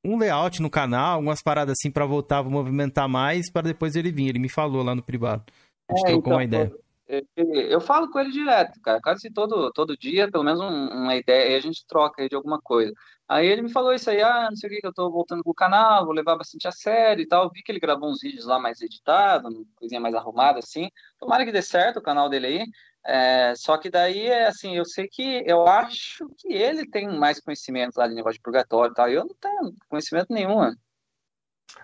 [0.04, 4.12] um layout no canal, algumas paradas assim pra voltar a movimentar mais, para depois ele
[4.12, 4.28] vir.
[4.28, 5.44] Ele me falou lá no privado.
[5.90, 6.72] A gente É, trocou então, uma ideia.
[7.06, 7.22] Eu,
[7.54, 11.50] eu falo com ele direto, cara, quase todo, todo dia, pelo menos um- uma ideia,
[11.52, 12.92] e a gente troca aí de alguma coisa.
[13.26, 15.42] Aí ele me falou isso aí, ah, não sei o que, que eu tô voltando
[15.42, 17.50] com o canal, vou levar bastante a sério e tal.
[17.50, 20.90] Vi que ele gravou uns vídeos lá mais editados, uma coisinha mais arrumada, assim.
[21.18, 22.66] Tomara que dê certo o canal dele aí.
[23.06, 27.38] É, só que daí, é assim, eu sei que, eu acho que ele tem mais
[27.38, 30.74] conhecimento lá de negócio de purgatório e tal, eu não tenho conhecimento nenhum?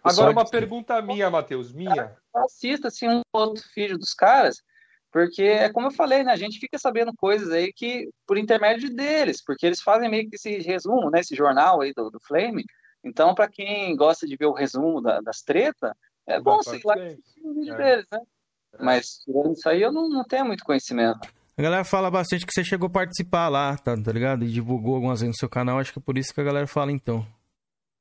[0.03, 2.17] Agora, uma pergunta minha, Matheus, minha.
[2.35, 4.63] assista assim um outro vídeo dos caras,
[5.13, 6.33] porque é como eu falei, né?
[6.33, 10.37] A gente fica sabendo coisas aí que por intermédio deles, porque eles fazem meio que
[10.37, 11.21] esse resumo, né?
[11.21, 12.65] Esse jornal aí do, do Flame.
[13.05, 15.93] Então, para quem gosta de ver o resumo da- das tretas,
[16.27, 17.77] é bom sei lá assistir o vídeo É.
[17.77, 18.21] deles, né?
[18.79, 21.29] Mas tirando isso aí, eu não, não tenho muito conhecimento.
[21.57, 24.45] A galera fala bastante que você chegou a participar lá, tá, tá ligado?
[24.45, 26.67] E divulgou algumas vezes no seu canal, acho que é por isso que a galera
[26.67, 27.27] fala então.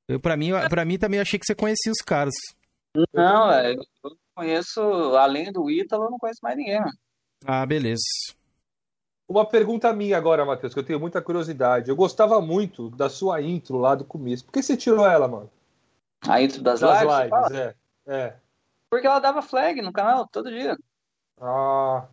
[0.08, 2.34] Eu, pra, mim, pra mim também achei que você conhecia os caras.
[3.14, 3.82] Não, é, eu
[4.40, 4.82] conheço,
[5.18, 6.94] além do Ítalo, eu não conheço mais ninguém, mano.
[7.46, 8.04] Ah, beleza.
[9.28, 11.90] Uma pergunta minha agora, Matheus, que eu tenho muita curiosidade.
[11.90, 14.44] Eu gostava muito da sua intro lá do começo.
[14.46, 15.50] Por que você tirou ela, mano?
[16.28, 17.30] A intro das, Das lives?
[17.32, 17.76] lives, é.
[18.08, 18.36] É.
[18.90, 20.76] Porque ela dava flag no canal todo dia.
[21.40, 22.08] Ah,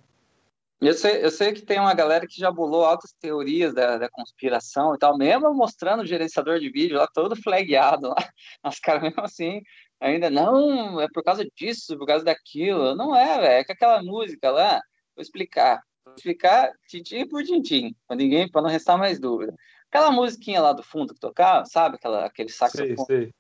[0.79, 4.11] Eu sei, eu sei que tem uma galera que já bolou altas teorias da, da
[4.11, 8.17] conspiração e tal, mesmo mostrando o gerenciador de vídeo lá todo flagado lá.
[8.63, 9.63] Os caras mesmo assim,
[10.01, 12.95] ainda não, é por causa disso, por causa daquilo.
[12.95, 14.81] Não é, velho, é que aquela música lá,
[15.15, 15.81] vou explicar.
[16.05, 19.55] Vou explicar tintim por tintim, pra ninguém, pra não restar mais dúvida.
[19.91, 21.97] Aquela musiquinha lá do fundo que tocava, sabe?
[21.97, 23.07] Aquela, aquele sei, saxofone.
[23.07, 23.31] sei.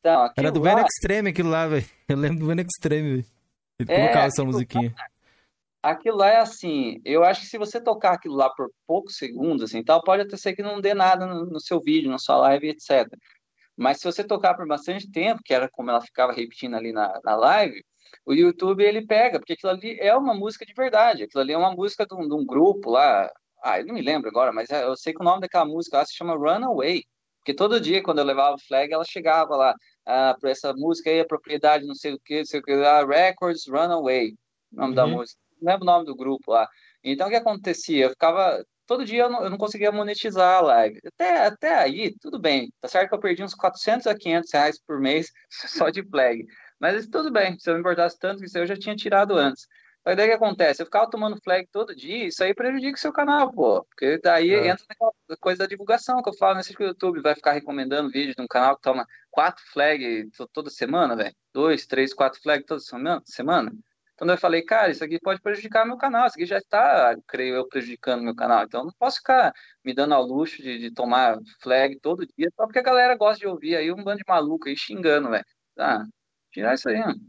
[0.00, 1.86] Então, Era do lá- Venom Extreme aquilo lá, velho.
[2.08, 3.24] Eu lembro do Venom Extreme, velho.
[3.80, 4.94] Ele É, colocava essa musiquinha.
[5.80, 9.62] Aquilo lá é assim, eu acho que se você tocar aquilo lá por poucos segundos,
[9.62, 12.36] assim, tal, pode até ser que não dê nada no, no seu vídeo, na sua
[12.38, 13.06] live, etc.
[13.78, 17.20] Mas se você tocar por bastante tempo, que era como ela ficava repetindo ali na,
[17.24, 17.82] na live,
[18.26, 21.58] o YouTube ele pega, porque aquilo ali é uma música de verdade, aquilo ali é
[21.58, 23.30] uma música de um, de um grupo lá,
[23.62, 25.98] ah, eu não me lembro agora, mas é- eu sei que o nome daquela música
[25.98, 27.02] lá se chama Runaway,
[27.38, 29.74] porque todo dia quando eu levava o flag, ela chegava lá,
[30.06, 32.74] ah, por essa música aí, a propriedade, não sei o que, não sei o que,
[32.74, 34.30] lá, Records Runaway,
[34.72, 35.18] o nome da Uhum.
[35.18, 36.68] música não lembro o nome do grupo lá.
[37.02, 38.06] Então, o que acontecia?
[38.06, 38.64] Eu ficava.
[38.88, 40.98] Todo dia eu não, eu não conseguia monetizar a live.
[41.06, 42.72] Até, até aí, tudo bem.
[42.80, 45.30] Tá certo que eu perdi uns 400 a 500 reais por mês
[45.86, 46.44] só de flag.
[46.80, 47.58] Mas tudo bem.
[47.58, 49.66] Se eu me importasse tanto que isso aí eu já tinha tirado antes.
[50.06, 50.80] Aí daí o que acontece?
[50.80, 53.84] Eu ficava tomando flag todo dia, isso aí prejudica o seu canal, pô.
[53.84, 54.68] Porque daí É.
[54.68, 58.08] entra naquela coisa da divulgação que eu falo, nesse que o YouTube vai ficar recomendando
[58.08, 61.34] vídeo de um canal que toma quatro flag to- toda semana, velho.
[61.52, 62.80] Dois, três, quatro flag toda
[63.26, 63.72] semana.
[64.20, 67.54] Então eu falei, cara, isso aqui pode prejudicar meu canal, isso aqui já está, creio
[67.54, 68.64] eu, prejudicando meu canal.
[68.64, 69.54] Então eu não posso ficar
[69.84, 73.38] me dando ao luxo de, de tomar flag todo dia, só porque a galera gosta
[73.38, 75.44] de ouvir aí um bando de maluco aí xingando, velho.
[75.78, 76.04] Ah,
[76.50, 77.20] tirar isso aí, mano.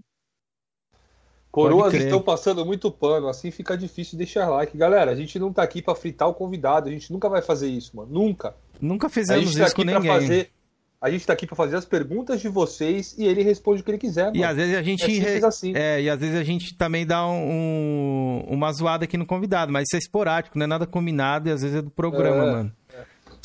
[1.52, 4.76] Coroas estão passando muito pano, assim fica difícil deixar like.
[4.76, 7.68] Galera, a gente não tá aqui pra fritar o convidado, a gente nunca vai fazer
[7.68, 8.12] isso, mano.
[8.12, 8.56] Nunca.
[8.82, 10.22] Nunca A fizemos gente tá isso com aqui pra ninguém.
[10.22, 10.52] fazer.
[11.02, 13.92] A gente tá aqui pra fazer as perguntas de vocês e ele responde o que
[13.92, 14.52] ele quiser, E mano.
[14.52, 15.26] às vezes a gente.
[15.26, 15.72] É assim.
[15.76, 19.72] é, e às vezes a gente também dá um, um- uma zoada aqui no convidado,
[19.72, 22.52] mas isso é esporádico, não é nada combinado e às vezes é do programa, É,
[22.52, 22.72] mano.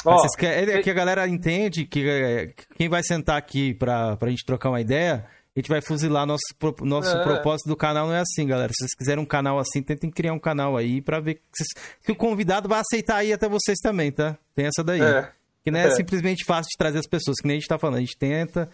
[0.05, 4.17] Ó, Vocês querem- é que a galera entende que é, quem vai sentar aqui pra,
[4.17, 5.25] pra gente trocar uma ideia,
[5.57, 6.43] a gente vai fuzilar nosso,
[6.83, 7.23] nosso É.
[7.23, 8.71] propósito do canal, não é assim, galera.
[8.73, 11.69] Se vocês quiserem um canal assim, tentem criar um canal aí pra ver vocês-
[12.05, 14.37] que o convidado vai aceitar aí até vocês também, tá?
[14.55, 15.01] Tem essa daí.
[15.01, 15.31] É.
[15.65, 15.91] Que não é, É.
[15.93, 17.97] simplesmente fácil de trazer as pessoas, que nem a gente tá falando.
[17.97, 18.69] A gente tenta,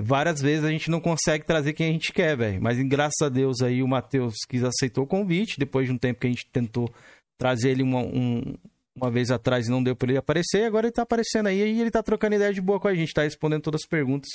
[0.00, 2.60] várias vezes a gente não consegue trazer quem a gente quer, velho.
[2.60, 6.20] Mas graças a Deus aí o Matheus quis aceitou o convite, depois de um tempo
[6.20, 6.92] que a gente tentou
[7.38, 8.54] trazer ele uma, um-
[8.94, 11.80] uma vez atrás e não deu pra ele aparecer, agora ele tá aparecendo aí e
[11.80, 14.28] ele tá trocando ideia de boa com a gente, tá respondendo todas as perguntas,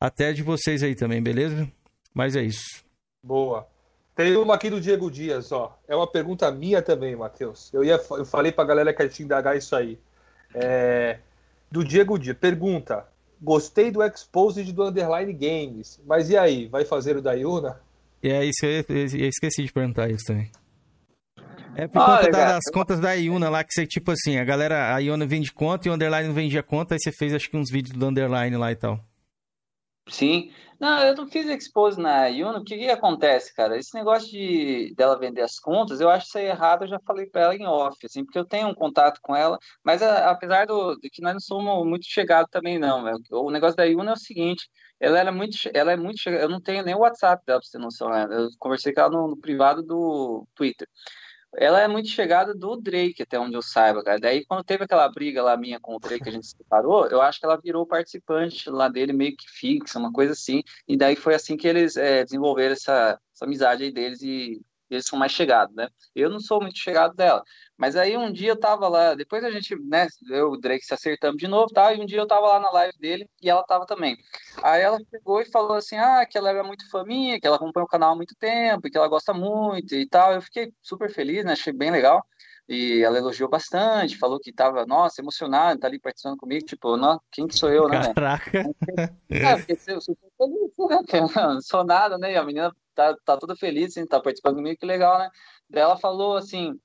[0.00, 1.68] até de vocês aí também, beleza?
[2.14, 2.82] Mas é isso.
[3.22, 3.66] Boa.
[4.16, 5.78] Tem uma aqui do Diego Dias, ó.
[5.86, 7.72] É uma pergunta minha também, Matheus.
[7.72, 9.98] Eu, ia, eu falei pra galera que ia te indagar isso aí.
[10.54, 11.18] É,
[11.70, 12.36] do Diego Dias.
[12.36, 13.06] Pergunta.
[13.40, 16.00] Gostei do Exposed do Underline Games.
[16.06, 16.66] Mas e aí?
[16.66, 17.80] Vai fazer o da Yuna?
[18.22, 20.50] E é isso, eu, eu- esqueci de perguntar isso também.
[21.76, 24.44] É por Olha, conta da- das contas da Iuna lá, que você, tipo assim, a
[24.44, 27.48] galera, a Iuna vende conta e o Underline não vendia conta, aí você fez acho
[27.48, 28.98] que uns vídeos do Underline lá e tal.
[30.10, 30.50] Sim.
[30.80, 32.28] Não, eu não fiz expose na
[32.60, 33.76] porque o que acontece, cara?
[33.76, 37.26] Esse negócio de dela vender as contas, eu acho isso aí errado, eu já falei
[37.26, 40.66] pra ela em off, assim, porque eu tenho um contato com ela, mas a- apesar
[40.66, 43.18] do, de que nós não somos muito chegados também, não, velho.
[43.32, 44.68] O negócio da Yuno é o seguinte,
[45.00, 47.66] ela era muito, ela é muito chegada, eu não tenho nem o WhatsApp dela, pra
[47.66, 48.26] você ter noção, né?
[48.30, 50.86] Eu conversei com ela no, no privado do Twitter.
[51.56, 54.20] Ela é muito chegada do Drake, até onde eu saiba, cara.
[54.20, 57.22] Daí, quando teve aquela briga lá minha com o Drake, a gente se separou, eu
[57.22, 60.62] acho que ela virou participante lá dele meio que fixa, uma coisa assim.
[60.86, 64.60] E daí foi assim que eles é, desenvolveram essa, essa amizade aí deles e
[64.90, 65.88] eles são mais chegados, né?
[66.14, 67.42] Eu não sou muito chegado dela.
[67.76, 70.84] Mas aí um dia eu tava lá, depois a gente, né, eu e o Drake
[70.84, 71.92] se acertamos de novo, tá?
[71.92, 74.16] E um dia eu tava lá na live dele e ela tava também.
[74.62, 77.56] Aí ela pegou e falou assim: ah, que ela era muito fã minha, que ela
[77.56, 80.32] acompanha o canal há muito tempo, que ela gosta muito e tal.
[80.32, 81.52] Eu fiquei super feliz, né?
[81.52, 82.24] Achei bem legal.
[82.68, 87.18] E ela elogiou bastante, falou que tava, nossa, emocionada, tá ali participando comigo, tipo, não,
[87.32, 88.12] quem que sou eu, né?
[88.12, 88.58] Caraca.
[89.30, 91.54] É, porque eu sou feliz, né, cara?
[91.54, 92.32] Não sou nada, né?
[92.32, 95.30] E a menina tá, tá toda feliz, assim, tá participando comigo, que legal, né?
[95.70, 96.78] Daí ela falou assim.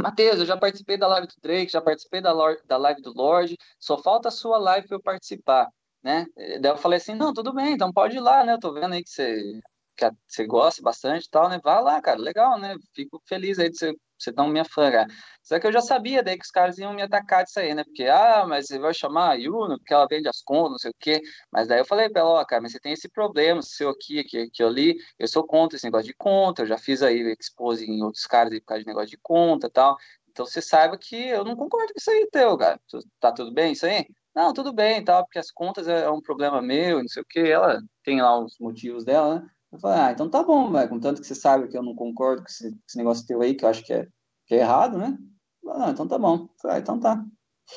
[0.00, 2.32] Matheus, eu já participei da live do Drake, já participei da,
[2.66, 5.68] da live do Lorde, só falta a sua live para eu participar,
[6.02, 6.26] né?
[6.60, 8.52] Daí eu falei assim, não, tudo bem, então pode ir lá, né?
[8.52, 9.60] Eu tô vendo aí que você,
[9.96, 11.58] que você gosta bastante e tal, né?
[11.64, 12.76] Vá lá, cara, legal, né?
[12.94, 15.06] Fico feliz aí de você você não me fã, cara.
[15.42, 17.84] Só que eu já sabia daí que os caras iam me atacar disso aí, né?
[17.84, 20.90] Porque, ah, mas você vai chamar a Yuna porque ela vende as contas, não sei
[20.90, 21.20] o quê.
[21.52, 24.24] Mas daí eu falei pra ela, ó, cara, mas você tem esse problema seu aqui,
[24.24, 27.36] que, que eu li, eu sou contra esse negócio de conta, eu já fiz aí
[27.38, 29.96] expose em outros caras aí por causa de negócio de conta e tal.
[30.30, 32.80] Então você saiba que eu não concordo com isso aí teu, cara.
[33.20, 34.04] Tá tudo bem isso aí?
[34.34, 37.40] Não, tudo bem, tal, porque as contas é um problema meu, não sei o quê.
[37.40, 39.48] Ela tem lá os motivos dela, né?
[39.76, 42.42] Eu falei, ah, então tá bom, velho, contanto que você sabe que eu não concordo
[42.42, 44.06] com esse, com esse negócio teu aí, que eu acho que é,
[44.46, 45.18] que é errado, né?
[45.62, 46.34] Falei, não, então tá bom.
[46.44, 47.22] Eu falei, ah, então tá.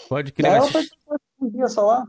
[0.07, 0.47] Pode crer.
[0.51, 2.05] ela mas- participou um dia só lá.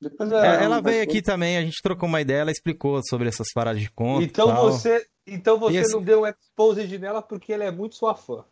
[0.00, 3.00] Depois É, ela, Ela não veio aqui também, a gente trocou uma ideia, ela explicou
[3.06, 4.24] sobre essas paradas de conta.
[4.24, 4.64] Então tal.
[4.64, 8.44] você, então você esse- não deu um exposed nela porque ela é muito sua fã.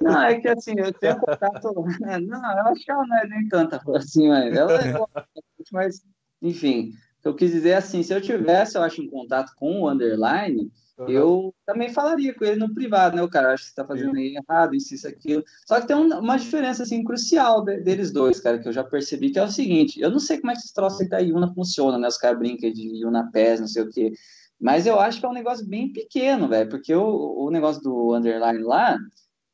[0.00, 1.72] Não, é que assim, eu tenho contato.
[2.26, 5.08] Não, eu acho que ela não é nem tanta assim, mas ela é boa,
[5.72, 6.02] mas,
[6.40, 6.92] enfim,
[7.28, 10.70] eu quis dizer assim, se eu tivesse, eu acho, em contato com o underline,
[11.08, 13.22] eu também falaria com ele no privado, né?
[13.22, 15.42] O cara, acho que você tá fazendo aí errado, isso, isso, aquilo.
[15.66, 18.84] Só que tem um- uma diferença, assim, crucial de- deles dois, cara, que eu já
[18.84, 21.18] percebi, que é o seguinte, eu não sei como é que esses troços aí da
[21.18, 22.06] Yuna funcionam, né?
[22.08, 24.12] Os caras brincam de Yuna PES, não sei o quê.
[24.60, 28.14] Mas eu acho que é um negócio bem pequeno, velho, porque o, o negócio do
[28.14, 28.96] underline lá,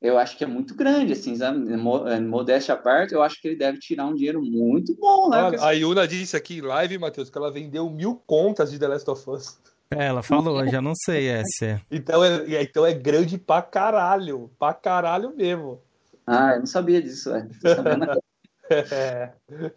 [0.01, 3.57] eu acho que é muito grande, assim, é, Modéstia à parte, eu acho que ele
[3.57, 5.43] deve tirar um dinheiro muito bom, né?
[5.43, 8.89] Olha, a Yuna disse aqui em live, Matheus, que ela vendeu mil contas de The
[8.89, 9.59] Last of Us.
[9.91, 11.65] É, ela falou, eu já não sei essa.
[11.65, 11.81] é.
[11.91, 14.51] Então é, então é grande pra caralho.
[14.59, 15.81] Pra caralho mesmo.
[16.27, 18.19] Ah, eu não sabia disso, agora.
[18.71, 19.33] É.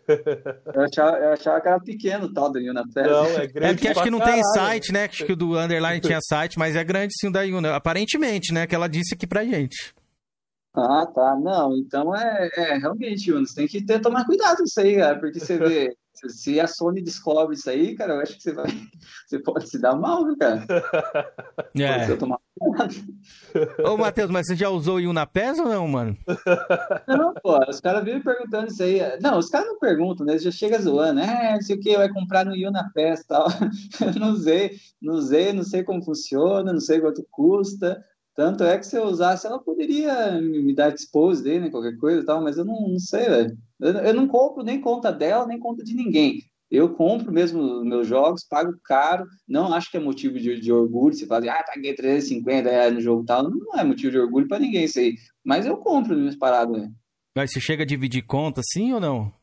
[0.76, 3.10] Eu achava, eu achava que era pequeno o tal do Yuna Pérez.
[3.11, 4.53] Não, é É grande porque acho que não tem caralho.
[4.53, 5.06] site, né?
[5.06, 7.73] Acho que o do Underline tinha site, mas é grande sim o da Yuna.
[7.73, 8.68] Aparentemente, né?
[8.68, 9.93] Que ela disse aqui pra gente.
[10.73, 11.35] Ah, tá.
[11.35, 15.19] Não, então é, é realmente, você tem que ter, tomar cuidado com isso aí, cara,
[15.19, 15.98] porque você vê,
[16.30, 18.65] se- a Sony descobre isso aí, cara, eu acho que você vai,
[19.27, 20.65] você pode se dar mal, viu, cara?
[21.76, 22.10] É.
[22.10, 22.93] Eu tomar cuidado.
[23.85, 26.18] Ô, Matheus, mas você já usou o Yuna PES ou não, mano?
[27.07, 28.99] Não, pô, os caras vivem perguntando isso aí.
[29.22, 30.34] Não, os caras não perguntam, né?
[30.34, 33.27] Eles já chegam zoando, é, não sei o que, vai comprar no Yuna Fest e
[33.27, 33.48] tal.
[34.15, 38.03] Eu não sei, não sei, não sei como funciona, não sei quanto custa.
[38.35, 42.21] Tanto é que se eu usasse, ela poderia me dar expose dele, né, qualquer coisa
[42.21, 43.57] e tal, mas eu não, não sei, velho.
[43.79, 46.41] Eu, eu não compro nem conta dela, nem conta de ninguém.
[46.69, 51.13] Eu compro mesmo meus jogos, pago caro, não acho que é motivo de, de orgulho.
[51.13, 53.43] Você fala, ah, paguei 350 reais no jogo tal.
[53.43, 55.15] Não é motivo de orgulho pra ninguém isso aí.
[55.43, 56.89] Mas eu compro minhas paradas, né?
[57.35, 59.33] Mas você chega a dividir conta sim ou não?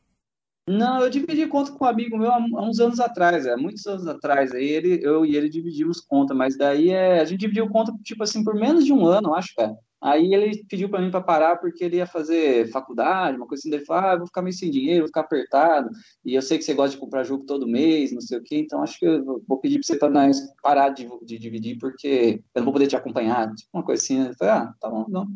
[0.69, 4.05] Não, eu dividi conta com um amigo meu há, uns anos atrás, é, muitos anos
[4.05, 4.51] atrás.
[4.51, 8.21] Aí ele, eu e ele dividimos conta, mas daí é, a gente dividiu conta, tipo
[8.21, 9.75] assim, por menos de um ano, acho, cara.
[9.99, 13.73] Aí ele pediu para mim para parar porque ele ia fazer faculdade, uma coisa assim.
[13.73, 15.89] Ele falou: ah, vou ficar meio sem dinheiro, vou ficar apertado.
[16.23, 18.59] E eu sei que você gosta de comprar jogo todo mês, não sei o quê,
[18.59, 22.65] então acho que eu vou pedir para você parar de, de dividir porque eu não
[22.65, 23.51] vou poder te acompanhar.
[23.55, 24.19] Tipo uma coisa assim.
[24.19, 24.31] né?
[24.39, 25.27] Eu ah, tá bom, não.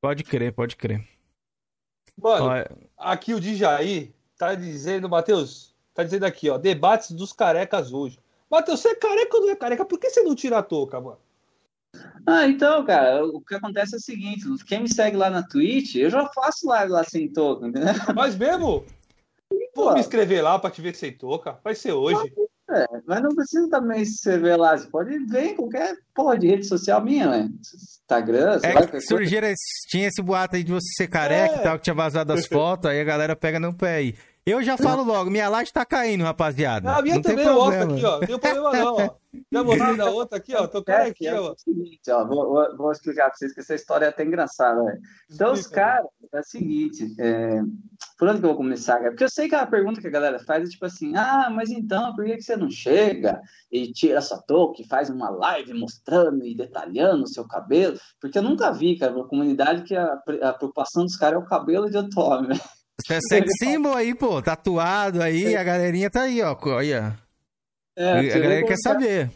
[0.00, 1.17] Pode crer, pode crer.
[2.20, 7.92] Mano, é- aqui o Dijaí tá dizendo, Matheus, tá dizendo aqui, ó, debates dos carecas
[7.92, 8.18] hoje.
[8.50, 9.84] Matheus, você é careca ou não é careca?
[9.84, 11.18] Por que você não tira a touca, mano?
[12.26, 15.94] Ah, então, cara, o que acontece é o seguinte: quem me segue lá na Twitch,
[15.94, 17.94] eu já faço live lá sem token, entendeu?
[18.14, 18.84] Mas mesmo?
[19.74, 21.58] Vou me inscrever lá pra te ver sem touca.
[21.64, 22.32] Vai ser hoje.
[22.70, 24.76] É, mas não precisa também se inscrever lá.
[24.76, 27.48] Você pode ver em qualquer porra de rede social minha, né?
[28.02, 29.48] Instagram, sei É lá, que surgiram,
[29.88, 31.58] tinha esse boato aí de você ser careca É.
[31.58, 34.14] e tal, que tinha vazado as fotos, aí a galera pega no pé aí.
[34.50, 36.90] Eu já falo logo, minha laje tá caindo, rapaziada.
[36.96, 37.94] A minha não tem também é outra problema.
[37.94, 38.20] aqui, ó.
[38.32, 39.10] Não tem problema não, ó.
[39.52, 40.66] Já mostrei da outra aqui, ó.
[40.66, 41.52] Tô É, carequinha, é ó.
[41.52, 44.98] o seguinte, ó, vou, vou- explicar pra vocês que essa história é até engraçada, velho.
[45.30, 47.60] Então, os caras, é o seguinte, é,
[48.18, 49.10] por onde que eu vou começar, cara?
[49.10, 51.70] Porque eu sei que a pergunta que a galera faz é tipo assim, ah, mas
[51.70, 53.38] então, por que que você não chega
[53.70, 57.98] e tira sua touca e faz uma live mostrando e detalhando o seu cabelo?
[58.20, 61.46] Porque eu nunca vi, cara, uma comunidade que a, a preocupação dos caras é o
[61.46, 62.60] cabelo de outro homem, velho.
[63.00, 66.56] Você é sex symbol aí, pô, tatuado aí, a galerinha tá aí, ó.
[66.66, 67.18] Olha.
[67.96, 69.30] É, a galera quer tá- saber.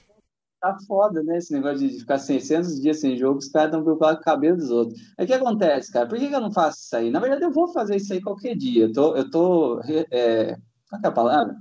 [0.61, 1.39] Tá foda, né?
[1.39, 4.57] Esse negócio de ficar 600 dias sem jogo, os caras estão preocupados com o cabelo
[4.57, 4.97] dos outros.
[5.19, 6.07] Aí o que acontece, cara?
[6.09, 7.11] Por que, que eu não faço isso aí?
[7.11, 8.85] Na verdade, eu vou fazer isso aí qualquer dia.
[8.85, 9.17] Eu tô.
[9.17, 9.81] Eu tô
[10.13, 10.57] é...
[10.89, 11.57] Qual é a palavra?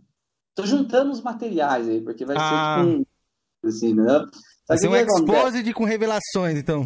[0.53, 2.75] Tô juntando os materiais aí, porque vai Ah.
[2.77, 3.05] ser tipo um.
[3.67, 4.25] Assim, né?
[4.67, 6.85] Vai ser um exposed com revelações, então.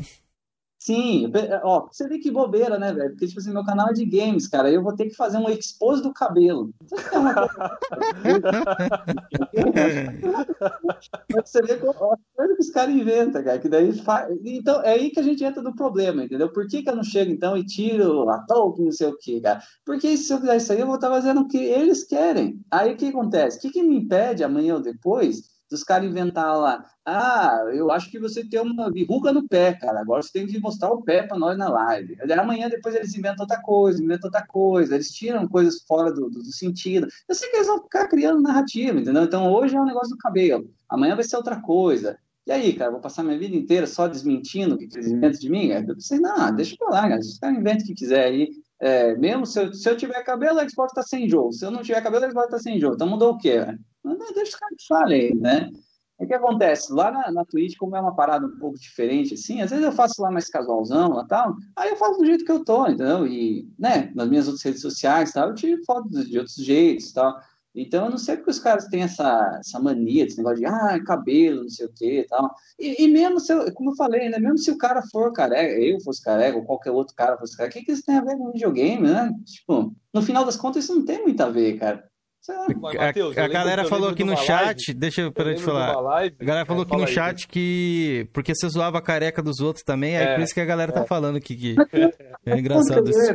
[0.85, 1.31] Sim,
[1.63, 3.09] ó, você vê que bobeira, né, velho?
[3.09, 4.69] Porque, tipo assim, meu canal é de games, cara.
[4.69, 6.69] Eu vou ter que fazer um expose do cabelo.
[11.33, 13.57] Você vê co- ó, a coisa que os caras inventam, cara.
[13.57, 14.27] Que daí fa...
[14.43, 16.53] Então, é aí que a gente entra no problema, entendeu?
[16.53, 19.41] Por que, que eu não chego, então, e tiro a Tolkien, não sei o quê,
[19.41, 19.63] cara?
[19.83, 22.59] Porque se eu fizer isso aí, eu vou estar fazendo o que eles querem.
[22.69, 23.57] Aí o que acontece?
[23.57, 28.11] O que, que me impede amanhã ou depois Dos caras inventar lá, ah, eu acho
[28.11, 31.23] que você tem uma verruga no pé, cara, agora você tem que mostrar o pé
[31.23, 32.17] para nós na live.
[32.37, 36.43] Amanhã depois eles inventam outra coisa, inventam outra coisa, eles tiram coisas fora do, do,
[36.43, 37.07] do sentido.
[37.27, 39.23] Eu sei que eles vão ficar criando narrativa, entendeu?
[39.23, 42.17] Então hoje é um negócio do cabelo, amanhã vai ser outra coisa.
[42.47, 45.49] E aí, cara, vou passar minha vida inteira só desmentindo o que eles inventam de
[45.49, 45.69] mim?
[45.69, 47.19] Eu pensei, não, deixa pra lá, cara.
[47.19, 48.51] Os caras inventam o que quiser aí.
[48.85, 51.51] É, mesmo se eu, se eu tiver cabelo, a Xbox tá sem jogo.
[51.51, 52.93] Se eu não tiver cabelo, a Xbox tá sem jogo.
[52.93, 53.57] Então mudou o quê?
[53.57, 53.79] Né?
[54.03, 55.71] Não, Deixa os caras que falem, né?
[56.19, 56.93] O que acontece?
[56.93, 59.91] Lá na, na Twitch, como é uma parada um pouco diferente, assim, às vezes eu
[59.91, 63.25] faço lá mais casualzão e tal, aí eu faço do jeito que eu tô, entendeu?
[63.25, 67.11] E, né, nas minhas outras redes sociais tal, eu tiro foto de, de outros jeitos
[67.11, 67.35] tal.
[67.75, 70.97] Então, eu não sei porque os caras têm essa, essa mania, desse negócio de, ah,
[71.05, 72.49] cabelo, não sei o que e tal.
[72.79, 75.73] E, e mesmo se, eu, como eu falei, né, mesmo se o cara for careca,
[75.79, 78.23] eu fosse careca, ou qualquer outro cara fosse careca, o que, que isso tem a
[78.23, 79.31] ver com videogame, né?
[79.45, 82.03] Tipo, no final das contas, isso não tem muito a ver, cara.
[82.41, 82.67] Sei lá.
[82.67, 85.99] A, a galera falou aqui no chat, live- deixa eu parar de falar.
[85.99, 88.29] live- a galera falou É, aqui no fala aí, chat que.
[88.31, 90.91] Porque você zoava a careca dos outros também, aí É, por isso que a galera
[90.91, 91.07] tá é.
[91.07, 91.75] falando aqui que.
[92.45, 93.33] É engraçado Puta, isso.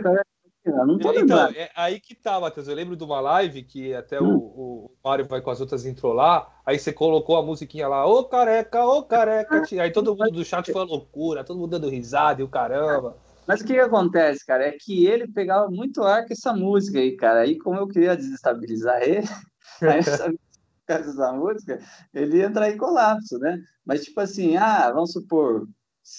[0.65, 1.57] Eu não tô Então, lembrando.
[1.57, 2.69] é aí que tá, Matheus.
[2.69, 4.35] Eu lembro de uma live que até Hum.
[4.37, 8.07] o, o Mário vai com as outras entrou lá, aí você colocou a musiquinha lá,
[8.07, 9.62] ô careca, ô careca.
[9.62, 9.82] tia.
[9.82, 13.16] Aí todo mundo do chat foi loucura, todo mundo dando risada e o caramba.
[13.47, 14.69] Mas o que, que acontece, cara?
[14.69, 17.41] É que ele pegava muito ar com essa música aí, cara.
[17.41, 19.27] Aí, como eu queria desestabilizar ele,
[19.82, 20.39] aí eu
[20.87, 21.78] causa música,
[22.12, 23.59] ele ia entrar em colapso, né?
[23.85, 25.66] Mas, tipo assim, ah, vamos supor,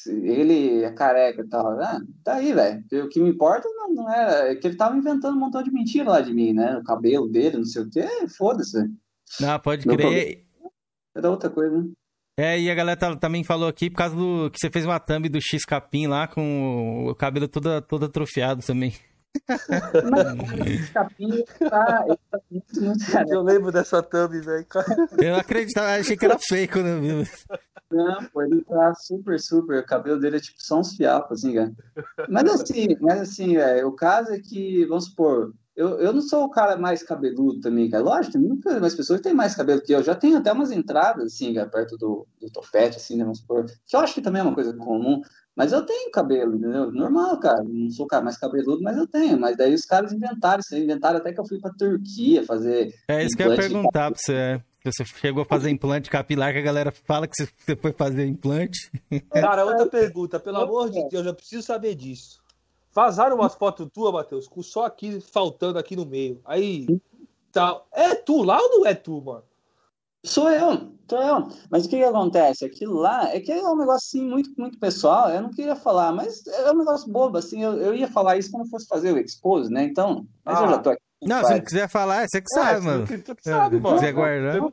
[0.05, 2.83] ele é careca e tal, ah, tá aí, velho.
[3.05, 4.51] O que me importa não, não era.
[4.51, 6.77] É que ele tava inventando um montão de mentira lá de mim, né?
[6.77, 8.77] O cabelo dele, não sei o quê, foda-se.
[9.39, 10.45] Não, pode Meu crer.
[11.15, 11.89] Era outra coisa, né?
[12.37, 14.99] É, e a galera tá- também falou aqui por causa do que você fez uma
[14.99, 18.93] thumb do X Capim lá com o cabelo todo, todo atrofiado também.
[20.93, 23.03] Capinho tá, tá muito, muito.
[23.29, 24.65] Eu lembro dessa thumb, velho.
[25.17, 27.31] Eu não acreditava, achei que era fake quando eu vi.
[27.91, 29.79] Não, pô, ele tá super, super.
[29.79, 31.71] O cabelo dele é tipo só uns fiapos, assim, cara.
[32.29, 36.43] Mas assim, mas assim, velho, o caso é que, vamos supor, eu, eu não sou
[36.43, 38.03] o cara mais cabeludo também, cara.
[38.03, 40.03] Lógico, tem muitas mais pessoas que têm mais cabelo que eu.
[40.03, 43.65] Já tenho até umas entradas, assim, cara, perto do, do topete, assim, né, vamos supor.
[43.87, 45.21] Que eu acho que também é uma coisa comum.
[45.55, 46.91] Mas eu tenho cabelo, entendeu?
[46.91, 47.63] Normal, cara.
[47.63, 49.39] Não sou o cara mais cabeludo, mas eu tenho.
[49.39, 50.75] Mas daí os caras inventaram isso.
[50.75, 52.93] Inventaram até que eu fui pra Turquia fazer.
[53.09, 54.61] É isso que eu ia perguntar pra você.
[54.83, 54.91] É.
[54.91, 58.91] Você chegou a fazer implante capilar, que a galera fala que você foi fazer implante.
[59.31, 62.41] Cara, outra pergunta, pelo amor de Deus, eu preciso saber disso.
[62.93, 66.41] Vazaram umas fotos tuas, Matheus, com só aqui faltando aqui no meio.
[66.43, 66.87] Aí,
[67.51, 67.87] tal.
[67.93, 69.43] É tu lá ou não é tu, mano?
[70.23, 71.47] Sou eu, sou eu.
[71.69, 72.63] Mas o que, que acontece?
[72.65, 75.29] Aquilo lá é que é um negócio assim, muito, muito pessoal.
[75.29, 77.37] Eu não queria falar, mas é um negócio bobo.
[77.37, 79.83] Assim, eu, eu ia falar isso quando fosse fazer o expose, né?
[79.83, 80.69] Então, mas eu Ah.
[80.69, 81.01] já tô aqui.
[81.23, 83.05] Não, se não quiser falar, é você que sabe, mano.
[83.05, 83.95] Tu que sabe, Se mano.
[83.95, 84.55] quiser guardar.
[84.55, 84.71] Não,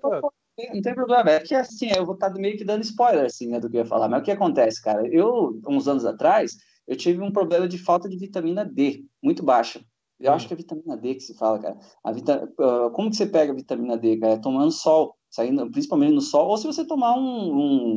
[0.75, 1.31] não tem problema.
[1.31, 3.83] É que assim, eu vou estar meio que dando spoiler assim, né, do que eu
[3.83, 4.09] ia falar.
[4.09, 5.07] Mas o que acontece, cara?
[5.07, 6.53] Eu, uns anos atrás,
[6.87, 9.81] eu tive um problema de falta de vitamina D, muito baixa.
[10.19, 11.77] Eu acho que é vitamina D que se fala, cara.
[12.03, 12.49] A vita...
[12.59, 14.33] ah, Como que você pega a vitamina D, cara?
[14.33, 17.21] É tomando sol, saindo principalmente no sol, ou se você tomar um,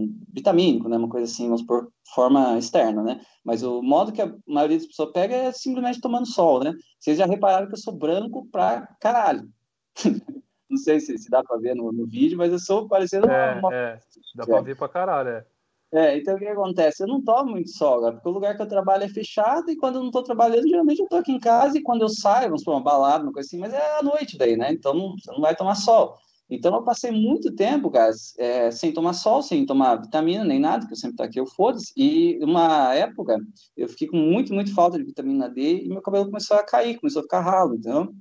[0.03, 0.97] um vitamínico, né?
[0.97, 3.21] Uma coisa assim, vamos por forma externa, né?
[3.43, 6.73] Mas o modo que a maioria das pessoas pega é simplesmente tomando sol, né?
[6.99, 9.49] Vocês já repararam que eu sou branco pra caralho.
[10.69, 13.55] Não sei se, se dá pra ver no, no vídeo, mas eu sou parecendo É,
[13.55, 13.99] uma é.
[14.35, 15.45] Dá pra ver pra caralho, é.
[15.93, 17.03] é, então o que acontece?
[17.03, 19.75] Eu não tomo muito sol, cara, porque o lugar que eu trabalho é fechado e
[19.75, 22.47] quando eu não tô trabalhando, geralmente eu tô aqui em casa e quando eu saio,
[22.47, 24.71] vamos pra uma balada, uma coisa assim, mas é à noite daí, né?
[24.71, 26.17] Então não, você não vai tomar sol.
[26.51, 30.85] Então eu passei muito tempo, cara, é, sem tomar sol, sem tomar vitamina nem nada,
[30.85, 31.93] que eu sempre tô aqui, eu foda-se.
[31.95, 33.37] E uma época
[33.77, 36.99] eu fiquei com muito, muito falta de vitamina D e meu cabelo começou a cair,
[36.99, 38.13] começou a ficar ralo, então.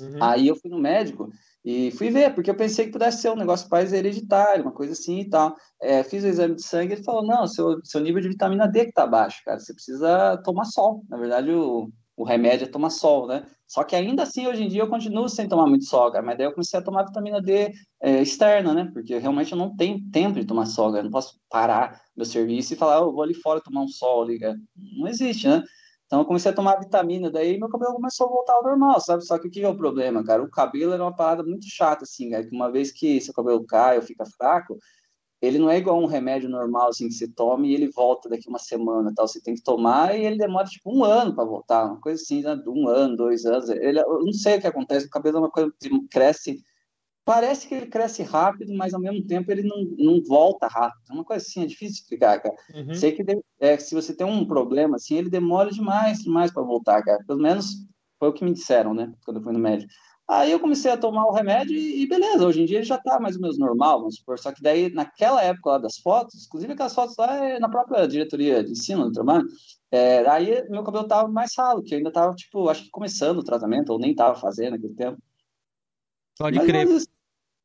[0.00, 0.22] Uhum.
[0.22, 1.30] Aí eu fui no médico
[1.64, 4.92] e fui ver, porque eu pensei que pudesse ser um negócio mais hereditário, uma coisa
[4.92, 5.54] assim e tal.
[5.80, 8.66] É, fiz o exame de sangue e ele falou: não, seu, seu nível de vitamina
[8.66, 11.04] D que tá baixo, cara, você precisa tomar sol.
[11.08, 11.88] Na verdade, o,
[12.18, 13.46] o remédio é tomar sol, né?
[13.66, 16.36] Só que ainda assim, hoje em dia, eu continuo sem tomar muito sol, cara, mas
[16.36, 17.72] daí eu comecei a tomar vitamina D
[18.02, 18.90] é, externa, né?
[18.92, 21.00] Porque realmente eu não tenho tempo de tomar sol, cara.
[21.00, 23.88] Eu não posso parar meu serviço e falar, oh, eu vou ali fora tomar um
[23.88, 24.58] sol cara.
[24.96, 25.62] Não existe, né?
[26.06, 29.24] Então eu comecei a tomar vitamina, daí meu cabelo começou a voltar ao normal, sabe?
[29.24, 30.42] Só que o que é o problema, cara?
[30.42, 32.44] O cabelo era uma parada muito chata, assim, cara.
[32.44, 34.78] Que uma vez que seu cabelo cai ou fica fraco,
[35.40, 38.48] ele não é igual um remédio normal, assim, que você toma e ele volta daqui
[38.48, 39.28] uma semana, tal.
[39.28, 41.86] Você tem que tomar e ele demora, tipo, um ano para voltar.
[41.86, 42.60] Uma coisa assim, né?
[42.66, 43.68] Um ano, dois anos.
[43.68, 46.60] Ele, eu não sei o que acontece, o cabelo é uma coisa que cresce...
[47.24, 51.02] Parece que ele cresce rápido, mas ao mesmo tempo ele não, não volta rápido.
[51.10, 52.56] É uma coisa assim, é difícil explicar, cara.
[52.74, 52.94] Uhum.
[52.94, 53.22] Sei que
[53.60, 57.22] é, se você tem um problema, assim, ele demora demais, demais para voltar, cara.
[57.26, 57.86] Pelo menos
[58.18, 59.12] foi o que me disseram, né?
[59.26, 59.92] Quando eu fui no médico.
[60.30, 63.18] Aí eu comecei a tomar o remédio e, beleza, hoje em dia ele já tá
[63.18, 64.38] mais ou menos normal, vamos supor.
[64.38, 68.06] Só que daí, naquela época lá das fotos, inclusive aquelas fotos lá é na própria
[68.06, 69.46] diretoria de ensino do trabalho,
[69.90, 73.38] é, aí meu cabelo tava mais ralo, que eu ainda tava, tipo, acho que começando
[73.38, 75.18] o tratamento, ou nem tava fazendo naquele tempo.
[76.38, 76.86] Pode Mas, crer.
[76.86, 77.08] mas,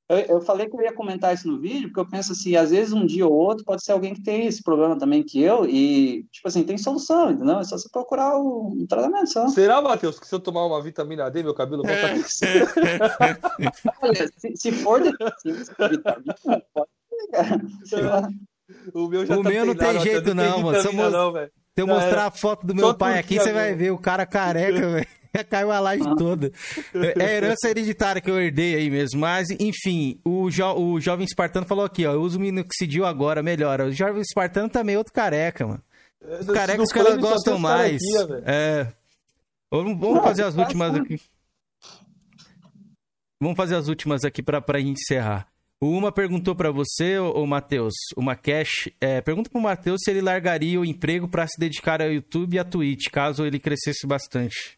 [0.09, 2.71] eu, eu falei que eu ia comentar isso no vídeo, porque eu penso assim, às
[2.71, 5.65] vezes um dia ou outro pode ser alguém que tem esse problema também que eu,
[5.65, 7.59] e, tipo assim, tem solução, entendeu?
[7.59, 9.47] É só você procurar o, um tratamento só.
[9.47, 12.13] Será, Matheus, que se eu tomar uma vitamina D, meu cabelo volta a?
[14.01, 16.35] Olha, se, se for deficiência de vitamina,
[16.73, 16.89] pode
[18.01, 18.29] lá.
[18.93, 20.81] O meu já O tá meu não tem jeito, não, mano.
[20.81, 21.33] Se eu não.
[21.33, 23.91] Se eu Já mostrar a foto do Só meu pai aqui, turquia você vai ver
[23.91, 25.07] o cara careca, velho.
[25.49, 26.51] Caiu a laje toda.
[27.17, 29.19] É a herança hereditária que eu herdei aí mesmo.
[29.19, 32.13] Mas, enfim, o, jo- o jovem espartano falou aqui, ó.
[32.13, 33.85] Eu uso o minoxidil agora, melhora.
[33.87, 35.81] O jovem espartano também é outro careca, mano.
[36.39, 37.97] Os carecas os caras só tem gostam os mais.
[38.01, 38.43] carequinha, velho.
[38.45, 38.93] É.
[39.71, 41.19] Vamos, vamos fazer as últimas aqui.
[43.41, 45.47] Vamos fazer as últimas aqui pra, pra gente encerrar.
[45.81, 50.11] O Uma perguntou pra você, ô, ô Matheus, uma cash, é, pergunta pro Matheus se
[50.11, 54.07] ele largaria o emprego pra se dedicar ao YouTube e à Twitch, caso ele crescesse
[54.07, 54.77] bastante.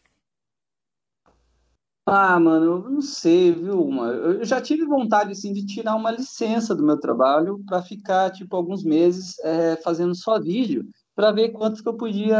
[2.08, 4.06] Ah, mano, eu não sei, viu, uma.
[4.12, 8.54] Eu já tive vontade, assim, de tirar uma licença do meu trabalho para ficar, tipo,
[8.54, 10.84] alguns meses é, fazendo só vídeo,
[11.16, 12.38] para ver quanto que eu podia,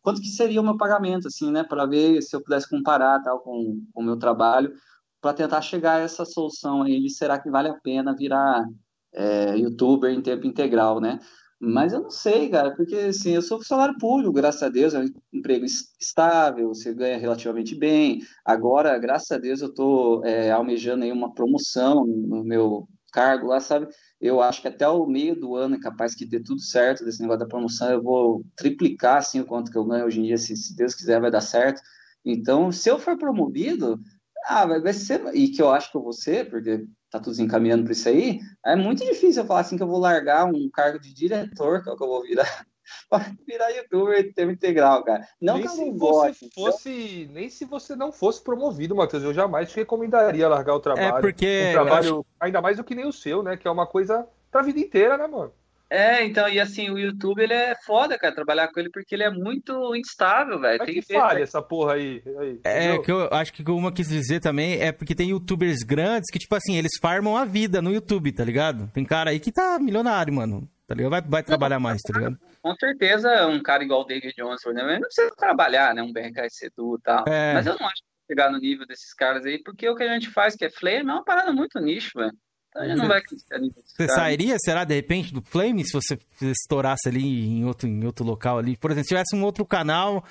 [0.00, 3.40] quanto que seria o meu pagamento, assim, né, para ver se eu pudesse comparar, tal,
[3.40, 4.72] com com o meu trabalho,
[5.20, 8.64] para tentar chegar a essa solução aí de será que vale a pena virar
[9.12, 11.18] é, YouTuber em tempo integral, né?
[11.66, 15.00] Mas eu não sei, cara, porque assim, eu sou funcionário público, graças a Deus, é
[15.00, 18.20] um emprego es- estável, você ganha relativamente bem.
[18.44, 20.22] Agora, graças a Deus, eu estou
[20.54, 23.86] almejando aí uma promoção no meu cargo lá, sabe?
[24.20, 27.20] Eu acho que até o meio do ano é capaz que dê tudo certo desse
[27.20, 27.90] negócio da promoção.
[27.90, 30.94] Eu vou triplicar assim o quanto que eu ganho hoje em dia, se, se Deus
[30.94, 31.80] quiser, vai dar certo.
[32.24, 34.00] Então, se eu for promovido,
[34.46, 36.84] ah, vai, vai ser, e que eu acho que eu vou ser, porque
[37.14, 39.88] tá tudo se encaminhando para isso aí, é muito difícil eu falar assim que eu
[39.88, 42.66] vou largar um cargo de diretor, que é o que eu vou virar,
[43.08, 45.26] para virar youtuber em tempo integral, cara.
[45.40, 48.96] Não nem que eu se não você goste, fosse, nem se você não fosse promovido,
[48.96, 51.18] Matheus, eu jamais te recomendaria largar o trabalho.
[51.18, 53.86] É, porque um trabalho ainda mais do que nem o seu, né, que é uma
[53.86, 55.52] coisa pra vida inteira, né, mano?
[55.90, 59.22] É, então, e assim, o YouTube, ele é foda, cara, trabalhar com ele, porque ele
[59.22, 60.82] é muito instável, velho.
[60.82, 62.22] É Tem que que falha essa porra aí?
[62.38, 65.30] aí É, que eu acho que o que uma quis dizer também é porque tem
[65.30, 68.90] youtubers grandes que, tipo assim, eles farmam a vida no YouTube, tá ligado?
[68.92, 70.68] Tem cara aí que tá milionário, mano.
[70.86, 71.10] Tá ligado?
[71.10, 72.38] Vai, vai trabalhar mais, tá ligado?
[72.60, 74.94] Com certeza, um cara igual o David Johnson, né?
[74.94, 76.02] Não precisa trabalhar, né?
[76.02, 77.24] Um BRK Sedu e tal.
[77.26, 77.54] É.
[77.54, 80.12] Mas eu não acho que chegar no nível desses caras aí, porque o que a
[80.12, 82.32] gente faz, que é flame, é uma parada muito nicho, velho.
[82.76, 83.22] Então gente não vai
[83.60, 87.88] nível desses Você sairia, será, de repente, do Flame, se você estourasse ali em outro,
[87.88, 88.76] em outro local ali?
[88.76, 90.24] Por exemplo, se tivesse um outro canal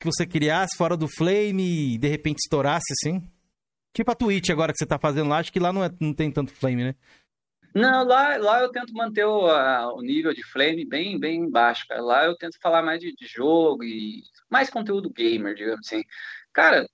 [0.00, 3.22] que você criasse fora do Flame e de repente estourasse, assim?
[3.94, 6.14] Tipo a Twitch agora que você tá fazendo lá, acho que lá não, é- não
[6.14, 6.94] tem tanto Flame, né?
[7.74, 11.84] Não, lá, lá eu tento manter o, a- o nível de flame bem, bem baixo,
[11.86, 12.00] cara.
[12.02, 16.02] Lá eu tento falar mais de, de jogo e mais conteúdo gamer, digamos assim.
[16.52, 16.88] Cara,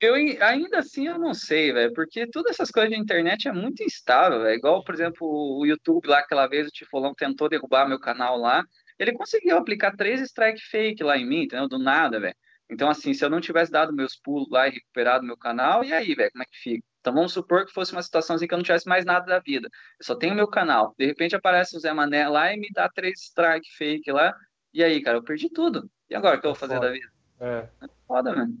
[0.00, 3.52] eu ai- ainda assim eu não sei, velho, porque todas essas coisas de internet é
[3.52, 4.56] muito instável, velho.
[4.56, 8.64] Igual, por exemplo, o YouTube lá, aquela vez o Tifolão tentou derrubar meu canal lá.
[8.98, 11.68] Ele conseguiu aplicar três strike fake lá em mim, entendeu?
[11.68, 12.34] Do nada, velho.
[12.68, 15.92] Então, assim, se eu não tivesse dado meus pulos lá e recuperado meu canal, e
[15.92, 16.84] aí, velho, como é que fica?
[17.00, 19.38] Então vamos supor que fosse uma situação assim que eu não tivesse mais nada da
[19.38, 19.68] vida.
[20.00, 20.92] Eu só tenho meu canal.
[20.98, 24.34] De repente aparece o Zé Mané lá e me dá três strike fake lá.
[24.74, 25.88] E aí, cara, eu perdi tudo.
[26.10, 27.06] E agora o que eu vou fazer da vida?
[27.38, 27.68] É.
[28.08, 28.58] Foda, mano.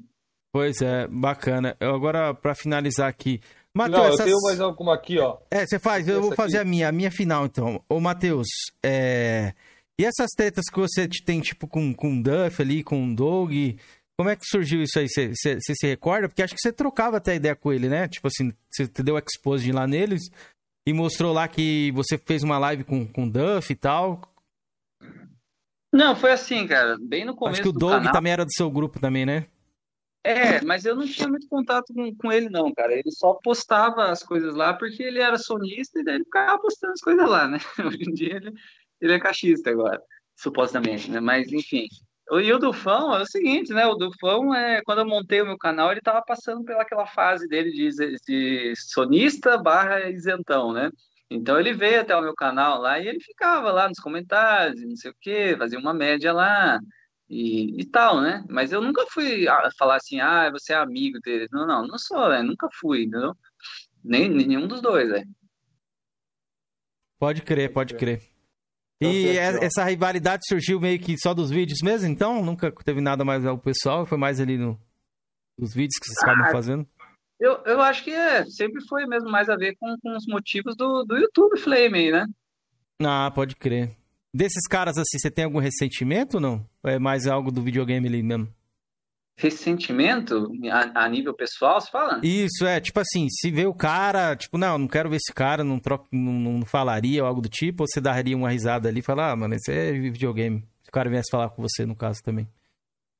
[0.56, 1.76] Pois é, bacana.
[1.78, 3.42] Eu agora, pra finalizar aqui.
[3.74, 5.36] Matheus, Não, eu essas- tenho mais alguma aqui, ó.
[5.50, 6.66] É, você faz, eu Essa vou fazer aqui.
[6.66, 7.84] a minha, a minha final então.
[7.90, 8.46] Ô, Matheus,
[8.82, 9.52] é...
[10.00, 13.14] e essas tretas que você te- tem, tipo, com, com o Duff ali, com o
[13.14, 13.52] Doug,
[14.18, 15.06] como é que surgiu isso aí?
[15.10, 16.26] Você, se recorda?
[16.26, 18.08] Porque acho que você trocava até ideia com ele, né?
[18.08, 20.22] Tipo assim, você te deu expose lá neles
[20.88, 24.22] e mostrou lá que você fez uma live com, com o Duff e tal.
[25.92, 26.96] Não, foi assim, cara.
[26.98, 28.12] Bem no começo acho que o do Doug canal.
[28.14, 29.44] também era do seu grupo também, né?
[30.26, 32.92] É, mas eu não tinha muito contato com, com ele, não, cara.
[32.92, 36.94] Ele só postava as coisas lá porque ele era sonista e daí ele ficava postando
[36.94, 37.58] as coisas lá, né?
[37.86, 38.52] Hoje em dia ele,
[39.00, 40.02] ele é caixista agora,
[40.34, 41.20] supostamente, né?
[41.20, 41.86] Mas, enfim.
[42.28, 43.86] E o Dufão é o seguinte, né?
[43.86, 47.70] O Dufão, é, quando eu montei o meu canal, ele tava passando pelaquela fase dele
[47.70, 47.88] de,
[48.26, 50.90] de sonista barra isentão, né?
[51.30, 54.96] Então ele veio até o meu canal lá e ele ficava lá nos comentários, não
[54.96, 56.80] sei o quê, fazia uma média lá
[57.28, 58.44] e, e tal, né?
[58.48, 61.48] Mas eu nunca fui ah, falar assim, ah, você é amigo dele.
[61.52, 63.34] Não, não, não sou, velho, nunca fui, entendeu?
[64.04, 65.26] Nem, nenhum dos dois, velho.
[67.18, 68.22] Pode crer, pode crer.
[69.00, 69.64] Então, E aqui, e- ó.
[69.64, 72.44] essa rivalidade surgiu meio que só dos vídeos mesmo, então?
[72.44, 74.78] Nunca teve nada mais ao pessoal, foi mais ali no,
[75.58, 76.88] nos vídeos que vocês estavam Ah, fazendo?
[77.38, 80.74] Eu, eu acho que é, sempre foi mesmo mais a ver com, com os motivos
[80.76, 82.26] do, do YouTube Flame aí, né?
[83.02, 83.94] Ah, pode crer.
[84.36, 86.68] Desses caras assim, você tem algum ressentimento ou não?
[86.84, 88.46] Ou é mais algo do videogame ali mesmo?
[89.34, 92.20] Ressentimento a, a nível pessoal, você fala?
[92.22, 95.64] Isso, é, tipo assim, se vê o cara, tipo, não, não quero ver esse cara,
[95.64, 99.00] não, troco, não, não falaria ou algo do tipo, ou você daria uma risada ali
[99.00, 100.60] e falar, ah, mano, esse é videogame.
[100.82, 102.46] Se o cara viesse falar com você, no caso, também.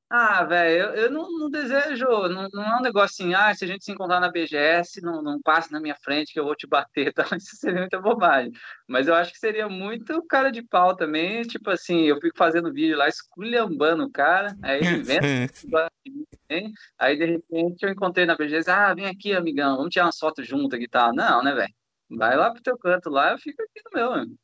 [0.09, 3.65] Ah, velho, eu, eu não, não desejo, não, não é um negócio assim, ah, se
[3.65, 6.55] a gente se encontrar na BGS, não, não passe na minha frente que eu vou
[6.55, 7.27] te bater, tá?
[7.37, 8.53] Isso seria muita bobagem.
[8.87, 12.73] Mas eu acho que seria muito cara de pau também, tipo assim, eu fico fazendo
[12.73, 15.19] vídeo lá, esculhambando o cara, aí ele vem,
[16.97, 20.45] aí de repente eu encontrei na BGS, ah, vem aqui, amigão, vamos tirar uma foto
[20.45, 21.13] junto aqui e tal.
[21.13, 21.75] Não, né, velho?
[22.09, 24.37] Vai lá pro teu canto lá, eu fico aqui no meu, mano.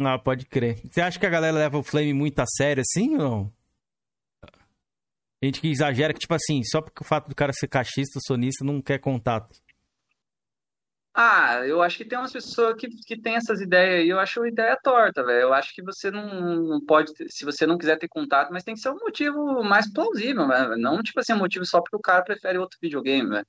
[0.00, 0.78] Ah, pode crer.
[0.88, 3.63] Você acha que a galera leva o Flame muito a sério assim ou não?
[5.44, 8.64] Gente que exagera que, tipo assim, só porque o fato do cara ser cachista, sonista,
[8.64, 9.54] não quer contato.
[11.12, 14.46] Ah, eu acho que tem umas pessoas que, que têm essas ideias aí, eu acho
[14.46, 15.42] ideia torta, velho.
[15.42, 18.74] Eu acho que você não, não pode, se você não quiser ter contato, mas tem
[18.74, 20.76] que ser um motivo mais plausível, né?
[20.78, 23.46] Não, tipo assim, um motivo só porque o cara prefere outro videogame, velho.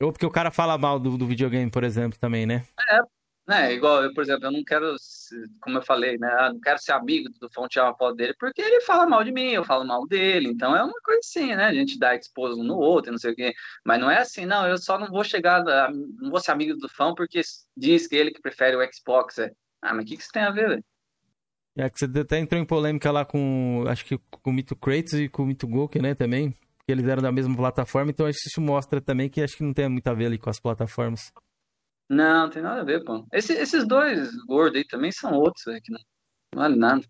[0.00, 2.64] Ou porque o cara fala mal do, do videogame, por exemplo, também, né?
[2.88, 3.00] É,
[3.50, 3.74] né?
[3.74, 4.94] Igual por exemplo, eu não quero,
[5.60, 6.46] como eu falei, né?
[6.46, 9.50] Eu não quero ser amigo do uma foto dele, porque ele fala mal de mim,
[9.50, 10.48] eu falo mal dele.
[10.48, 11.64] Então é uma coisa assim, né?
[11.66, 13.52] A gente dá expose um no outro, não sei o quê.
[13.84, 16.76] Mas não é assim, não, eu só não vou chegar, a- não vou ser amigo
[16.78, 17.40] do Fão porque
[17.76, 19.38] diz que ele que prefere o Xbox.
[19.38, 19.50] É.
[19.82, 20.84] Ah, mas o que que isso tem a ver, velho?
[21.76, 25.14] É que você até entrou em polêmica lá com, acho que com o Mito Kratos
[25.14, 26.50] e com o Mito Gouken, né, também.
[26.86, 29.62] Que eles eram da mesma plataforma, então acho que isso mostra também que acho que
[29.62, 31.32] não tem muito a ver ali com as plataformas.
[32.10, 33.24] Não, não tem nada a ver, pô.
[33.32, 36.00] Esse- esses dois gordos aí também são outros, velho, que não,
[36.54, 37.02] não vale nada.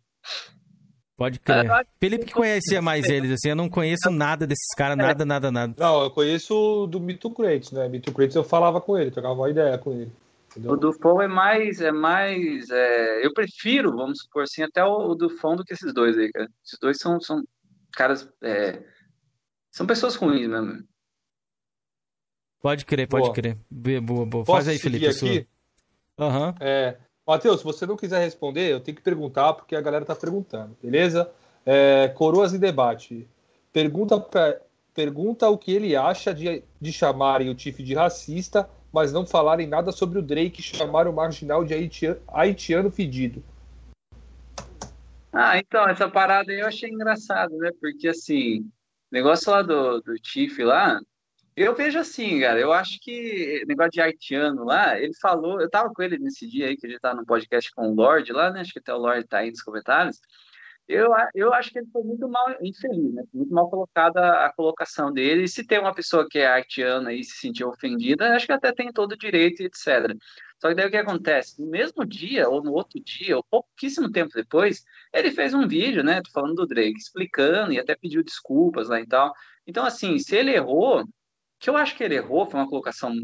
[1.16, 1.70] Pode crer.
[1.70, 5.50] acho Felipe que conhecia mais eles, assim, eu não conheço nada desses caras, nada, nada,
[5.50, 5.74] nada.
[5.78, 7.88] Não, eu conheço o do Mito Kratos, né?
[7.88, 10.12] Mito Kratos eu falava com ele, trocava uma ideia com ele.
[10.66, 15.10] O do Fão é mais, é mais, é, eu prefiro, vamos supor assim, até o,
[15.10, 16.48] o do Fão do que esses dois aí, cara.
[16.64, 17.42] Esses dois são, são
[17.92, 18.82] caras, é,
[19.70, 20.82] são pessoas ruins mesmo.
[22.60, 23.34] Pode crer, pode Boa.
[23.34, 23.56] crer.
[23.70, 24.44] Boa, boa.
[24.44, 25.46] Posso Faz aí, Felipe, aqui?
[26.18, 26.54] Aham.
[26.60, 26.96] É,
[27.26, 30.76] Matheus, se você não quiser responder, eu tenho que perguntar, porque a galera tá perguntando,
[30.82, 31.30] beleza?
[31.64, 33.26] É, Coroas em debate.
[33.72, 34.60] Pergunta, pra-
[34.92, 39.66] pergunta o que ele acha de, de chamarem o Tiff de racista, mas não falarem
[39.66, 43.42] nada sobre o Drake chamar o marginal de haitiano, haitiano fedido.
[45.32, 47.70] Ah, então, essa parada aí eu achei engraçado, né?
[47.80, 48.68] Porque, assim, o
[49.12, 51.00] negócio lá do, do Tiff lá,
[51.56, 55.92] eu vejo assim, cara, eu acho que negócio de haitiano lá, ele falou, eu tava
[55.92, 58.50] com ele nesse dia aí, que a gente tá no podcast com o Lorde lá,
[58.50, 58.60] né?
[58.60, 60.20] Acho que até o Lorde tá aí nos comentários.
[60.88, 63.22] Eu, eu acho que ele foi muito mal, infeliz, né?
[63.32, 65.44] Muito mal colocada a colocação dele.
[65.44, 68.72] E se tem uma pessoa que é haitiana e se sentiu ofendida, acho que até
[68.72, 70.16] tem todo o direito, etc.
[70.60, 71.60] Só que daí o que acontece?
[71.62, 76.02] No mesmo dia, ou no outro dia, ou pouquíssimo tempo depois, ele fez um vídeo,
[76.02, 76.22] né?
[76.22, 79.32] Tô falando do Drake, explicando e até pediu desculpas lá e tal.
[79.66, 81.04] Então, assim, se ele errou,
[81.60, 83.14] que eu acho que ele errou, foi uma colocação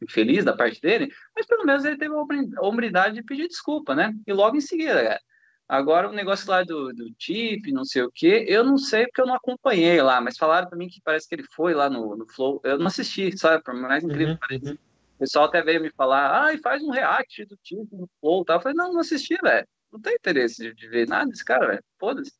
[0.00, 3.48] infeliz da parte dele, mas pelo menos ele teve a hombri- a hombridade de pedir
[3.48, 4.12] desculpa, né?
[4.26, 5.20] E logo em seguida, cara.
[5.68, 9.20] Agora o negócio lá do, do Tip, não sei o quê, eu não sei porque
[9.20, 12.16] eu não acompanhei lá, mas falaram pra mim que parece que ele foi lá no,
[12.16, 12.60] no Flow.
[12.64, 13.62] Eu não assisti, sabe?
[13.62, 14.74] Por mais incrível que pareça.
[14.74, 18.54] O pessoal até veio me falar, ai, faz um react do Tip no Flow, tá?
[18.54, 19.66] Eu falei, não, não assisti, velho.
[19.92, 21.84] Não tenho interesse de, de ver nada desse cara, velho.
[21.98, 22.32] Foda-se.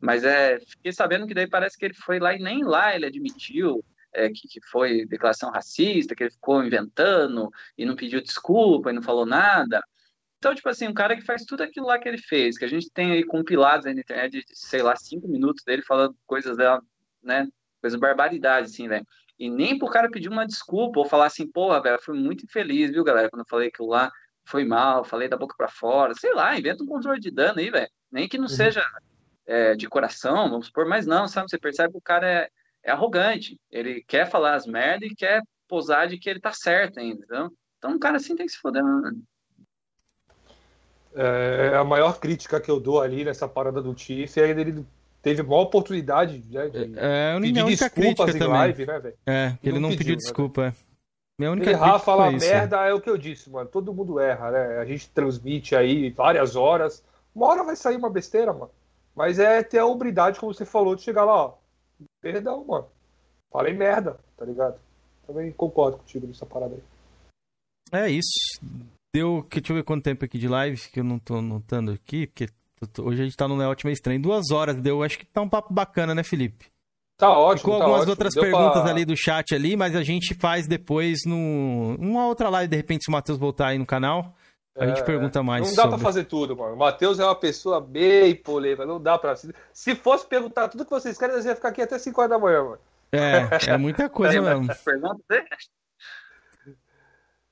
[0.00, 3.06] Mas é, fiquei sabendo que daí parece que ele foi lá e nem lá ele
[3.06, 8.90] admitiu é, que, que foi declaração racista, que ele ficou inventando e não pediu desculpa
[8.90, 9.82] e não falou nada.
[10.38, 12.68] Então, tipo assim, um cara que faz tudo aquilo lá que ele fez, que a
[12.68, 16.56] gente tem aí compilados aí na internet, de, sei lá, cinco minutos dele falando coisas
[16.56, 16.80] dela,
[17.22, 17.48] né?
[17.80, 19.06] Coisa barbaridade, assim, velho.
[19.38, 22.90] E nem pro cara pedir uma desculpa ou falar assim, porra, velho, fui muito infeliz,
[22.90, 24.10] viu, galera, quando eu falei aquilo lá
[24.48, 27.70] foi mal, falei da boca pra fora, sei lá, inventa um controle de dano aí,
[27.70, 27.88] velho.
[28.10, 28.82] Nem que não seja
[29.46, 31.50] é, de coração, vamos supor, mas não, sabe?
[31.50, 32.50] Você percebe que o cara é,
[32.84, 33.58] é arrogante.
[33.70, 37.50] Ele quer falar as merdas e quer posar de que ele tá certo ainda, entendeu?
[37.78, 39.22] Então, um cara assim tem que se foder, mano.
[41.14, 44.84] É, a maior crítica que eu dou ali nessa parada do Tiff é ele
[45.22, 48.54] teve a maior oportunidade né, de É, a pedir minha única desculpas em também.
[48.54, 49.16] live, né, velho?
[49.26, 50.72] É, ele não pediu né, desculpa, é.
[51.38, 52.46] Minha única Errar, falar isso.
[52.46, 53.68] merda é o que eu disse, mano.
[53.68, 54.78] Todo mundo erra, né?
[54.78, 57.04] A gente transmite aí várias horas.
[57.32, 58.72] Uma hora vai sair uma besteira, mano.
[59.14, 61.54] Mas é ter a hombridade, como você falou, de chegar lá, ó.
[62.32, 62.86] Perdão, mano.
[63.50, 64.78] Falei merda, tá ligado?
[65.26, 66.82] Também concordo contigo nessa parada aí.
[67.92, 68.28] É isso.
[69.14, 71.92] Deu, que, deixa eu ver quanto tempo aqui de live, que eu não tô anotando
[71.92, 72.48] aqui, porque
[73.00, 74.20] hoje a gente tá numa ótima estranha.
[74.20, 76.66] Duas horas deu, acho que tá um papo bacana, né, Felipe?
[77.18, 78.12] Tá ótimo, Ficou tá algumas ótimo.
[78.12, 82.26] outras Deu perguntas pra- ali do chat ali, mas a gente faz depois no uma
[82.26, 84.36] outra live, de repente, se o Matheus voltar aí no canal.
[84.78, 85.66] A gente É, pergunta mais.
[85.66, 85.96] Não dá sobre...
[85.96, 86.74] pra fazer tudo, mano.
[86.74, 89.34] O Matheus é uma pessoa bem polêmica, não dá pra.
[89.36, 92.30] Se, se fosse perguntar tudo que vocês querem, nós ia ficar aqui até 5 horas
[92.30, 92.78] da manhã, mano.
[93.10, 94.68] É, é muita coisa mesmo.
[95.28, 95.44] Dele?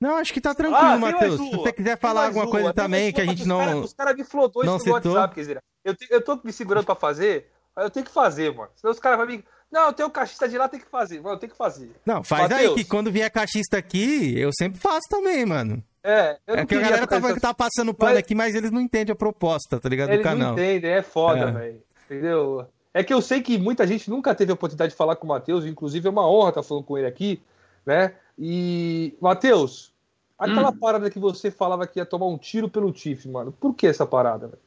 [0.01, 1.40] Não, acho que tá tranquilo, Ah, tem mais Matheus.
[1.40, 3.59] Se você quiser falar alguma uma, coisa também que a gente não.
[3.59, 5.12] cara- Os caras me flodou não isso no citou.
[5.15, 5.62] WhatsApp, quer dizer.
[5.85, 8.70] Eu, te- eu tô me segurando pra fazer, mas eu tenho que fazer, mano.
[8.77, 9.43] Senão os caras vão me.
[9.70, 11.20] Não, eu tenho o cachista de lá, tem que fazer.
[11.20, 11.90] Mano, eu tenho que fazer.
[12.06, 12.74] Não, faz aí Matheus.
[12.76, 15.82] que quando vier cachista aqui, eu sempre faço também, mano.
[16.02, 18.55] É, eu não É que a galera ficar tá, tá passando pano Mas- aqui, mas
[18.55, 20.09] eles não entendem a proposta, tá ligado?
[20.09, 20.48] Do Eles canal.
[20.48, 21.51] não entendem, é foda, É.
[21.51, 21.82] velho.
[22.05, 22.66] Entendeu?
[22.94, 25.28] É que eu sei que muita gente nunca teve a oportunidade de falar com o
[25.28, 27.43] Matheus, inclusive é uma honra estar falando com ele aqui,
[27.84, 28.14] né?
[28.38, 29.93] E, Matheus,
[30.38, 30.78] aquela Hum.
[30.78, 34.06] parada que você falava que ia tomar um tiro pelo Tiff, mano, por que essa
[34.06, 34.62] parada, velho?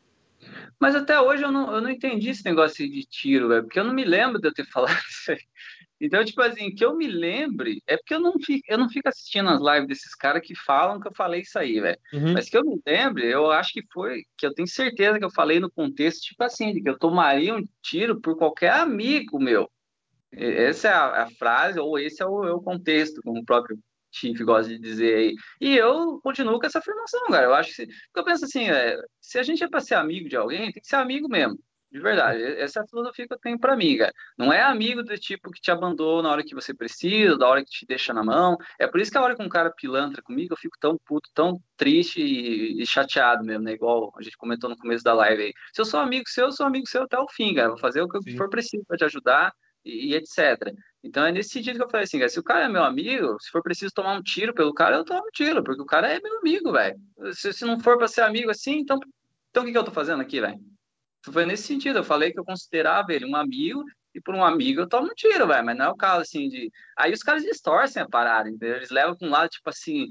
[0.80, 3.84] Mas até hoje eu não, eu não entendi esse negócio de tiro, velho, porque eu
[3.84, 5.39] não me lembro de eu ter falado isso aí.
[6.01, 9.09] Então, tipo assim, que eu me lembre, é porque eu não fico, eu não fico
[9.09, 11.99] assistindo as lives desses caras que falam que eu falei isso aí, velho.
[12.13, 12.34] Uhum.
[12.34, 15.31] Mas que eu me lembre, eu acho que foi, que eu tenho certeza que eu
[15.31, 19.69] falei no contexto, tipo assim, de que eu tomaria um tiro por qualquer amigo meu.
[20.31, 23.77] Essa é a, a frase, ou esse é o, é o contexto, como o próprio
[24.11, 25.36] Chief gosta de dizer aí.
[25.61, 27.45] E eu continuo com essa afirmação, cara.
[27.45, 29.95] Eu acho que, se, porque eu penso assim, é, se a gente é para ser
[29.95, 31.57] amigo de alguém, tem que ser amigo mesmo.
[31.91, 34.14] De verdade, essa é a filosofia que eu tenho pra mim, cara.
[34.38, 37.64] Não é amigo do tipo que te abandona na hora que você precisa, da hora
[37.65, 38.57] que te deixa na mão.
[38.80, 41.27] É por isso que a hora que um cara pilantra comigo, eu fico tão puto,
[41.34, 43.73] tão triste e, e chateado mesmo, né?
[43.73, 45.53] Igual a gente comentou no começo da live aí.
[45.73, 47.69] Se eu sou amigo seu, eu sou amigo seu até o fim, cara.
[47.69, 49.52] Vou fazer o que for preciso pra te ajudar
[49.84, 50.73] e, etc.
[51.03, 53.38] Então é nesse sentido que eu falei assim, cara, se o cara é meu amigo,
[53.39, 56.10] se for preciso tomar um tiro pelo cara, eu tomo um tiro, porque o cara
[56.10, 56.99] é meu amigo, velho.
[57.34, 58.99] Se, se não for pra ser amigo assim, então,
[59.49, 60.60] então o que, que eu tô fazendo aqui, velho?
[61.26, 63.84] Foi nesse sentido, eu falei que eu considerava ele um amigo,
[64.14, 66.49] e por um amigo eu tomo um tiro, velho, mas não é o caso assim
[66.49, 66.72] de.
[66.97, 68.77] Aí os caras distorcem a parada, entendeu?
[68.77, 70.07] Eles levam pra um lado, tipo assim,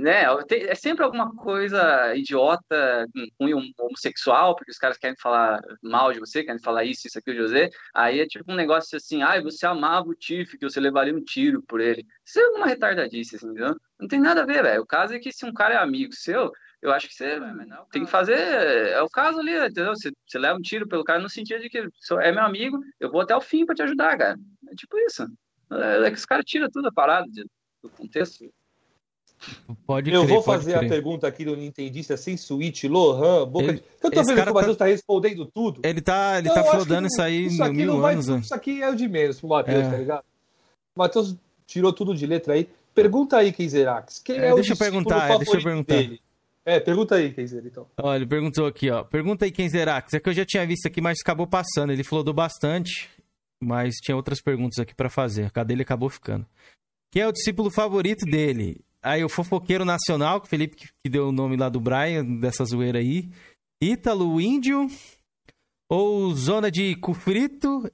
[0.00, 0.24] né?
[0.44, 3.06] tem- É sempre alguma coisa idiota
[3.38, 7.18] com um homossexual, porque os caras querem falar mal de você, querem falar isso, isso
[7.18, 7.68] aqui, o José.
[7.94, 11.22] Aí é tipo um negócio assim, ai, você amava o Tiff, que você levaria um
[11.22, 12.04] tiro por ele.
[12.24, 13.76] Isso é uma retardadice, assim, entendeu?
[13.98, 14.82] Não tem nada a ver, velho.
[14.82, 16.50] O caso é que se um cara é amigo seu,
[16.80, 17.38] eu acho que você
[17.92, 18.38] tem que fazer.
[18.88, 19.94] É o caso ali, entendeu?
[19.94, 21.78] Você, você leva um tiro pelo cara no sentido de que
[22.22, 24.36] é meu amigo, eu vou até o fim pra te ajudar, cara.
[24.70, 25.26] É tipo isso.
[25.72, 27.26] É, é que os caras tiram tudo a parada
[27.82, 28.50] do contexto.
[29.86, 33.72] Pode eu crer, vou fazer a pergunta aqui do Nintendista sem suíte, Lohan, boca Ele-
[33.78, 33.84] de.
[34.02, 34.90] Eu tô vendo que o Matheus tá- tá...
[34.90, 35.80] respondendo tudo.
[35.84, 38.38] Ele tá, ele tá flodando isso aí isso aqui mil não vai, anos, né?
[38.38, 39.90] Isso aqui é o de menos pro Matheus, É.
[39.90, 40.24] tá ligado?
[40.94, 41.34] O Matheus
[41.66, 42.68] tirou tudo de letra aí.
[42.94, 44.18] Pergunta aí, Keizerax.
[44.18, 45.94] Quem é, É, o deixa eu perguntar, é, deixa eu perguntar.
[45.94, 46.20] dele?
[46.64, 47.86] É, pergunta aí, Keizer, então.
[47.96, 49.02] Olha, ele perguntou aqui, ó.
[49.02, 50.12] Pergunta aí quem Zerax.
[50.12, 51.90] É que eu já tinha visto aqui, mas acabou passando.
[51.90, 53.08] Ele flodou bastante,
[53.62, 55.50] mas tinha outras perguntas aqui pra fazer.
[55.54, 56.46] A dele acabou ficando.
[57.10, 58.78] Quem é o discípulo favorito dele?
[59.02, 62.64] Aí o fofoqueiro nacional, que o Felipe que, deu o nome lá do Brian, dessa
[62.64, 63.30] zoeira aí.
[63.82, 64.86] Ítalo Índio.
[65.88, 67.90] Ou Zona de Cufrito.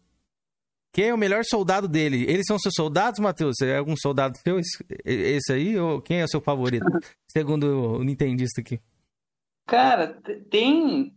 [0.93, 2.25] Quem é o melhor soldado dele?
[2.29, 3.61] Eles são seus soldados, Matheus?
[3.61, 5.79] É algum soldado seu, esse, esse aí?
[5.79, 6.85] Ou quem é o seu favorito?
[7.31, 8.81] Segundo o Nintendista aqui.
[9.67, 10.21] Cara,
[10.51, 11.15] tem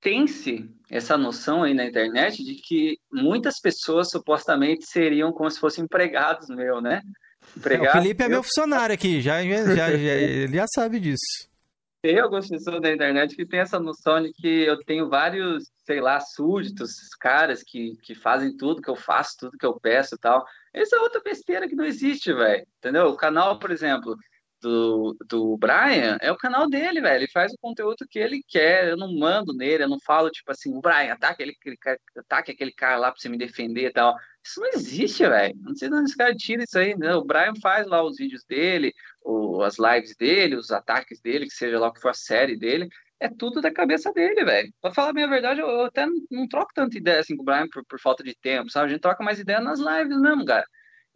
[0.00, 5.84] tem-se essa noção aí na internet de que muitas pessoas supostamente seriam como se fossem
[5.84, 7.00] empregados meu, né?
[7.56, 11.48] É, o Felipe é meu funcionário aqui, já, já, já- ele já sabe disso.
[12.02, 16.02] Tem algumas pessoas na internet que têm essa noção de que eu tenho vários, sei
[16.02, 20.18] lá, súditos, caras que, que fazem tudo que eu faço, tudo que eu peço e
[20.18, 20.44] tal.
[20.72, 22.66] Essa é outra besteira que não existe, velho.
[22.78, 23.06] Entendeu?
[23.06, 24.14] O canal, por exemplo,
[24.60, 27.22] do, do Brian, é o canal dele, velho.
[27.22, 28.88] Ele faz o conteúdo que ele quer.
[28.88, 31.78] Eu não mando nele, eu não falo, tipo assim, o Brian, ataque aquele,
[32.18, 34.14] ataque aquele cara lá pra você me defender e tal.
[34.44, 35.54] Isso não existe, velho.
[35.60, 37.14] Não sei de onde esse cara tira isso aí, né?
[37.14, 38.92] O Brian faz lá os vídeos dele,
[39.22, 42.56] o- as lives dele, os ataques dele, que seja lá o que for a série
[42.58, 42.88] dele,
[43.18, 44.70] é tudo da cabeça dele, velho.
[44.82, 47.42] Pra falar a minha verdade, eu, eu até não, não troco tanta ideia assim com
[47.42, 48.86] o Brian por, por falta de tempo, sabe?
[48.86, 50.66] A gente troca mais ideia nas lives mesmo, cara.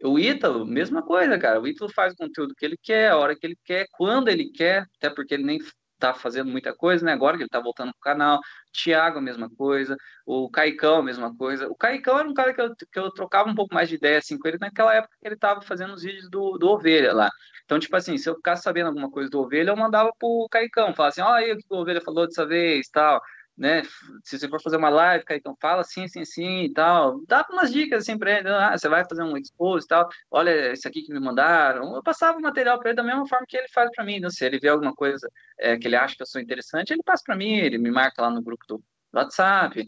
[0.03, 1.59] O Ítalo, mesma coisa, cara.
[1.61, 4.49] O Ítalo faz o conteúdo que ele quer, a hora que ele quer, quando ele
[4.51, 5.59] quer, até porque ele nem
[5.99, 7.13] tá fazendo muita coisa, né?
[7.13, 8.39] Agora que ele tá voltando pro canal.
[8.71, 9.95] Thiago, a mesma coisa.
[10.25, 11.67] O Caicão, a mesma coisa.
[11.67, 14.19] O Caicão era um cara que eu, que eu trocava um pouco mais de ideia
[14.19, 17.29] assim, com ele naquela época que ele tava fazendo os vídeos do, do Ovelha lá.
[17.65, 20.93] Então, tipo assim, se eu ficasse sabendo alguma coisa do Ovelha, eu mandava pro Caicão,
[20.95, 23.21] falava assim, ó, aí o que o Ovelha falou dessa vez, tal,
[23.59, 23.83] né?
[24.23, 27.21] Se você for fazer uma live, Caicão, fala assim, assim, assim e tal.
[27.27, 30.71] Dá umas dicas assim pra ele, ah, você vai fazer um expose e tal, olha
[30.71, 31.93] isso aqui que me mandaram.
[31.95, 34.29] Eu passava o material pra ele da mesma forma que ele faz pra mim, né?
[34.29, 35.29] Se ele vê alguma coisa
[35.59, 38.21] é, que ele acha que eu sou interessante, ele passa pra mim, ele me marca
[38.21, 38.81] lá no grupo do
[39.13, 39.85] WhatsApp.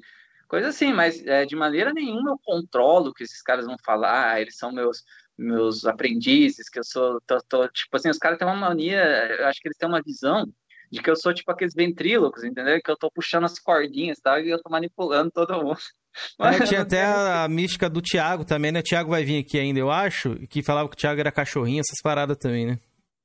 [0.49, 4.41] Coisa assim, mas é, de maneira nenhuma eu controlo o que esses caras vão falar,
[4.41, 5.03] eles são meus
[5.37, 9.01] meus aprendizes, que eu sou, tô, tô, tipo assim, os caras têm uma mania,
[9.39, 10.45] eu acho que eles têm uma visão
[10.91, 12.79] de que eu sou tipo aqueles ventrílocos, entendeu?
[12.83, 15.79] Que eu tô puxando as cordinhas e tal, e eu tô manipulando todo mundo.
[16.41, 18.79] É, tinha até a, a mística do Thiago também, né?
[18.81, 21.79] O Thiago vai vir aqui ainda, eu acho, que falava que o Thiago era cachorrinho,
[21.79, 22.79] essas paradas também, né?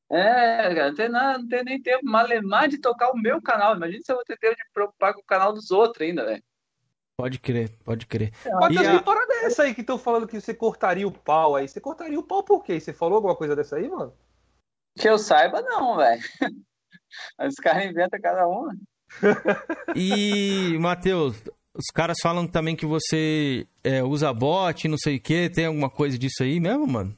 [0.08, 3.74] É, cara, não tem, nada, não tem nem tempo malemar de tocar o meu canal.
[3.74, 6.24] Imagina se eu vou ter tempo de me preocupar com o canal dos outros ainda,
[6.24, 6.42] velho.
[7.18, 8.32] Pode crer, pode crer.
[8.60, 11.10] Mas E que a- parada é essa aí que estão falando que você cortaria o
[11.10, 11.66] pau aí?
[11.66, 12.78] Você cortaria o pau por quê?
[12.78, 14.12] Você falou alguma coisa dessa aí, mano?
[14.96, 16.22] Que eu saiba, não, velho.
[17.40, 18.68] Os caras inventam cada um.
[19.94, 21.42] E, Matheus,
[21.74, 25.50] os caras falam também que você é, usa bot, não sei o quê.
[25.52, 27.16] Tem alguma coisa disso aí mesmo, mano?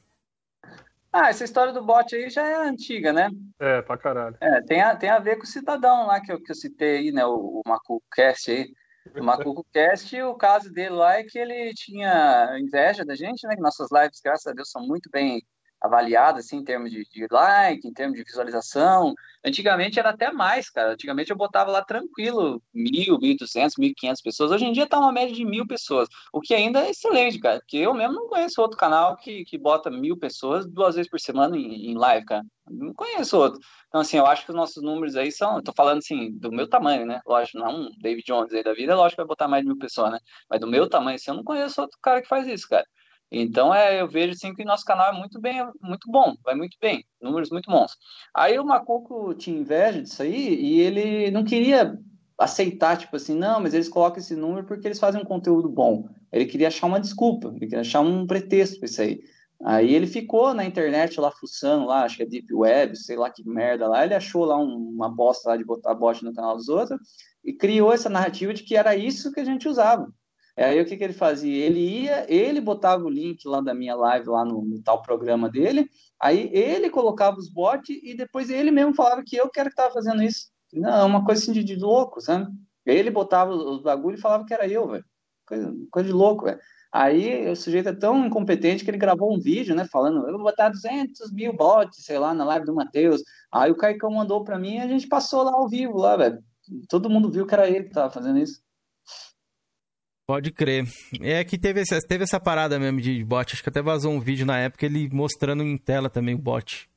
[1.11, 3.29] Ah, essa história do bot aí já é antiga, né?
[3.59, 4.37] É, pra caralho.
[4.39, 6.97] É, tem a, tem a ver com o cidadão lá que eu, que eu citei
[6.97, 7.25] aí, né?
[7.25, 8.71] O, o Macuco Cast aí.
[9.15, 13.55] O Macuco Cast, o caso dele lá é que ele tinha inveja da gente, né?
[13.55, 15.41] Que nossas lives, graças a Deus, são muito bem
[15.81, 19.13] avaliadas, assim, em termos de, de like, em termos de visualização.
[19.43, 20.93] Antigamente era até mais, cara.
[20.93, 24.51] Antigamente eu botava lá tranquilo, mil, mil duzentos, mil quinhentas pessoas.
[24.51, 27.59] Hoje em dia tá uma média de mil pessoas, o que ainda é excelente, cara.
[27.59, 31.19] Porque eu mesmo não conheço outro canal que, que bota mil pessoas duas vezes por
[31.19, 32.43] semana em, em live, cara.
[32.69, 33.59] Não conheço outro.
[33.87, 35.57] Então, assim, eu acho que os nossos números aí são.
[35.57, 37.19] Eu tô falando, assim, do meu tamanho, né?
[37.25, 39.77] Lógico, não um David Jones aí da vida, lógico que vai botar mais de mil
[39.77, 40.19] pessoas, né?
[40.49, 42.85] Mas do meu tamanho, assim, eu não conheço outro cara que faz isso, cara.
[43.31, 46.75] Então, é, eu vejo, assim, que nosso canal é muito bem, muito bom, vai muito
[46.81, 47.95] bem, números muito bons.
[48.33, 51.95] Aí o Macuco tinha inveja disso aí e ele não queria
[52.37, 56.07] aceitar, tipo assim, não, mas eles colocam esse número porque eles fazem um conteúdo bom.
[56.31, 59.19] Ele queria achar uma desculpa, ele queria achar um pretexto para isso aí.
[59.61, 63.29] Aí ele ficou na internet lá fuçando lá, acho que é Deep Web, sei lá
[63.29, 66.55] que merda lá, ele achou lá um- uma bosta lá de botar bot no canal
[66.55, 66.97] dos outros
[67.43, 70.09] e criou essa narrativa de que era isso que a gente usava.
[70.59, 71.65] Aí o que, que ele fazia?
[71.65, 75.49] Ele ia, ele botava o link lá da minha live lá no, no tal programa
[75.49, 75.89] dele,
[76.21, 79.73] aí ele colocava os bots e depois ele mesmo falava que eu que era que
[79.73, 80.47] estava fazendo isso.
[80.73, 82.47] Não, é uma coisa assim de, de louco, sabe?
[82.85, 85.05] Ele botava os, bagulho e falava que era eu, velho.
[85.47, 86.59] Coisa, coisa de louco, velho.
[86.91, 90.43] Aí o sujeito é tão incompetente que ele gravou um vídeo, né, falando, eu vou
[90.43, 93.21] botar 200 mil bots, sei lá, na live do Matheus.
[93.51, 96.39] Aí o Caicão mandou pra mim e a gente passou lá ao vivo, lá, velho.
[96.89, 98.61] Todo mundo viu que era ele que tava fazendo isso.
[100.29, 100.85] Pode crer.
[101.21, 103.51] É que teve, essa- teve essa parada mesmo de bot.
[103.51, 106.87] Acho que até vazou um vídeo na época ele mostrando em tela também o bot.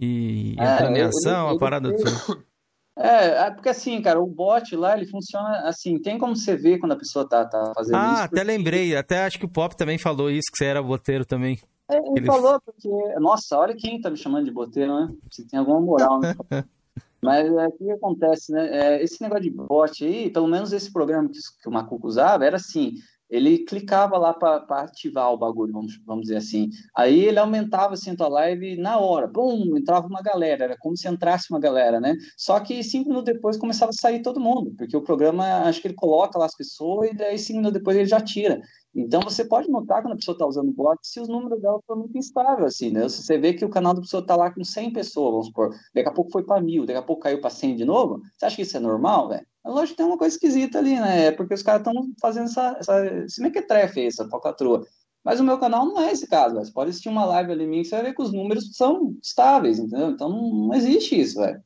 [0.00, 2.10] E É, entrando em ação, a parada toda.
[2.98, 6.78] É, é porque assim, cara, o bot lá, ele funciona assim, tem como você ver
[6.78, 8.22] quando a pessoa tá, tá fazendo Ah, isso.
[8.24, 8.94] até lembrei.
[8.96, 11.58] Até acho que o Pop também falou isso, que você era boteiro também.
[11.90, 12.88] É, ele Ele- falou, porque,
[13.18, 15.08] nossa, olha quem tá me chamando de boteiro, né?
[15.30, 16.34] Você tem alguma moral, né?
[17.22, 18.68] Mas é, o que acontece, né?
[18.70, 22.44] É, esse negócio de bot aí, pelo menos esse programa que, que o Macuco usava,
[22.44, 22.94] era assim,
[23.30, 26.68] ele clicava lá para ativar o bagulho, vamos, vamos dizer assim.
[26.96, 31.08] Aí ele aumentava assim a live na hora, pum, entrava uma galera, era como se
[31.08, 32.16] entrasse uma galera, né?
[32.36, 35.88] Só que cinco minutos depois começava a sair todo mundo, porque o programa, acho que
[35.88, 38.60] ele coloca lá as pessoas e daí cinco minutos depois ele já tira.
[38.94, 41.96] Então você pode notar quando a pessoa está usando bot se os números dela for
[41.96, 43.08] muito instável, assim, né?
[43.08, 45.70] Se você vê que o canal da pessoa está lá com 100 pessoas, vamos supor,
[45.94, 48.46] daqui a pouco foi para mil, daqui a pouco caiu para 100 de novo, você
[48.46, 49.46] acha que isso é normal, velho?
[49.64, 51.26] É Lógico que tem uma coisa esquisita ali, né?
[51.26, 54.84] É porque os caras estão fazendo essa, essa, esse mequetrefe aí, essa falcatrua.
[55.22, 56.66] Mas o meu canal não é esse caso, velho.
[56.66, 59.14] Você pode assistir uma live ali minha que você vai ver que os números são
[59.22, 60.10] estáveis, entendeu?
[60.10, 61.62] Então não, não existe isso, velho.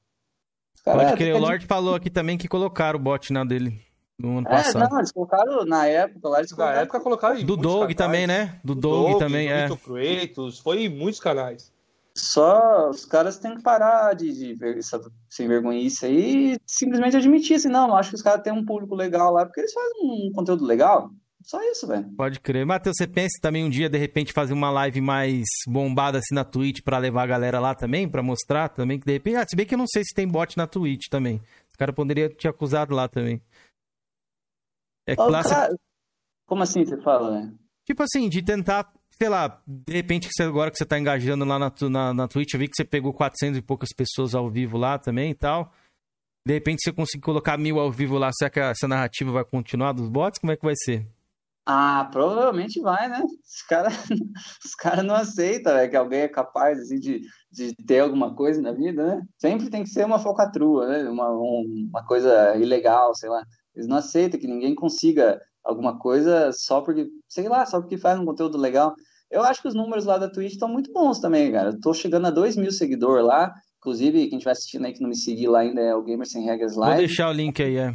[0.84, 1.14] Pode crer.
[1.14, 3.80] O ficam de- Lorde falou aqui também que colocaram o bot na dele
[4.18, 4.90] no ano É, passado.
[4.90, 7.94] não, eles colocaram na época lá, eles Na colocaram época colocaram em Do Doug canais.
[7.96, 8.60] também, né?
[8.64, 9.68] Do Do Doug, Doug, também, é.
[9.68, 11.72] Vitor Kratos, foi em muitos canais.
[12.16, 17.16] Só os caras têm que parar de, de ver essa sem vergonhice aí e simplesmente
[17.16, 19.92] admitir assim, não, acho que os caras têm um público legal lá, porque eles fazem
[20.00, 21.10] um conteúdo legal.
[21.42, 22.08] Só isso, velho.
[22.16, 22.64] Pode crer.
[22.64, 26.44] Matheus, você pensa também um dia, de repente, fazer uma live mais bombada assim na
[26.44, 29.36] Twitch pra levar a galera lá também, pra mostrar também que de repente.
[29.36, 31.42] Ah, se bem que eu não sei se tem bot na Twitch também.
[31.70, 33.42] Os caras poderiam te acusar lá também.
[35.06, 35.74] É você- cara,
[36.46, 37.54] Como assim você fala, né?
[37.86, 41.58] Tipo assim, de tentar, sei lá, de repente que agora que você tá engajando lá
[41.58, 44.76] na, na, na Twitch, eu vi que você pegou 400 e poucas pessoas ao vivo
[44.78, 45.72] lá também e tal.
[46.46, 49.92] De repente você conseguir colocar mil ao vivo lá, será que essa narrativa vai continuar
[49.92, 50.38] dos bots?
[50.38, 51.06] Como é que vai ser?
[51.66, 53.22] Ah, provavelmente vai, né?
[53.22, 53.94] Os caras
[54.62, 58.60] os cara não aceitam velho, que alguém é capaz assim, de, de ter alguma coisa
[58.60, 59.22] na vida, né?
[59.40, 61.08] Sempre tem que ser uma falcatrua, né?
[61.08, 63.42] Uma, um- uma coisa ilegal, sei lá.
[63.74, 68.18] Eles não aceitam que ninguém consiga alguma coisa só porque, sei lá, só porque faz
[68.18, 68.94] um conteúdo legal.
[69.30, 71.70] Eu acho que os números lá da Twitch estão muito bons também, cara.
[71.70, 73.52] Eu tô chegando a 2 mil seguidores lá.
[73.78, 76.44] Inclusive, quem estiver assistindo aí que não me seguir lá ainda é o Gamer Sem
[76.44, 76.98] Regras Vou Live.
[76.98, 77.94] deixar o link aí, é.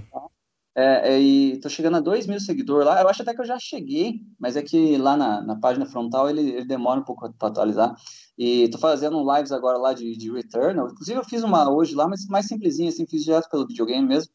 [0.75, 3.01] É, é, e tô chegando a 2 mil seguidores lá.
[3.01, 6.29] Eu acho até que eu já cheguei, mas é que lá na, na página frontal
[6.29, 7.95] ele, ele demora um pouco para atualizar.
[8.37, 10.87] E tô fazendo lives agora lá de, de Returnal.
[10.89, 14.31] Inclusive eu fiz uma hoje lá, mas mais simplesinha, assim, fiz direto pelo videogame mesmo.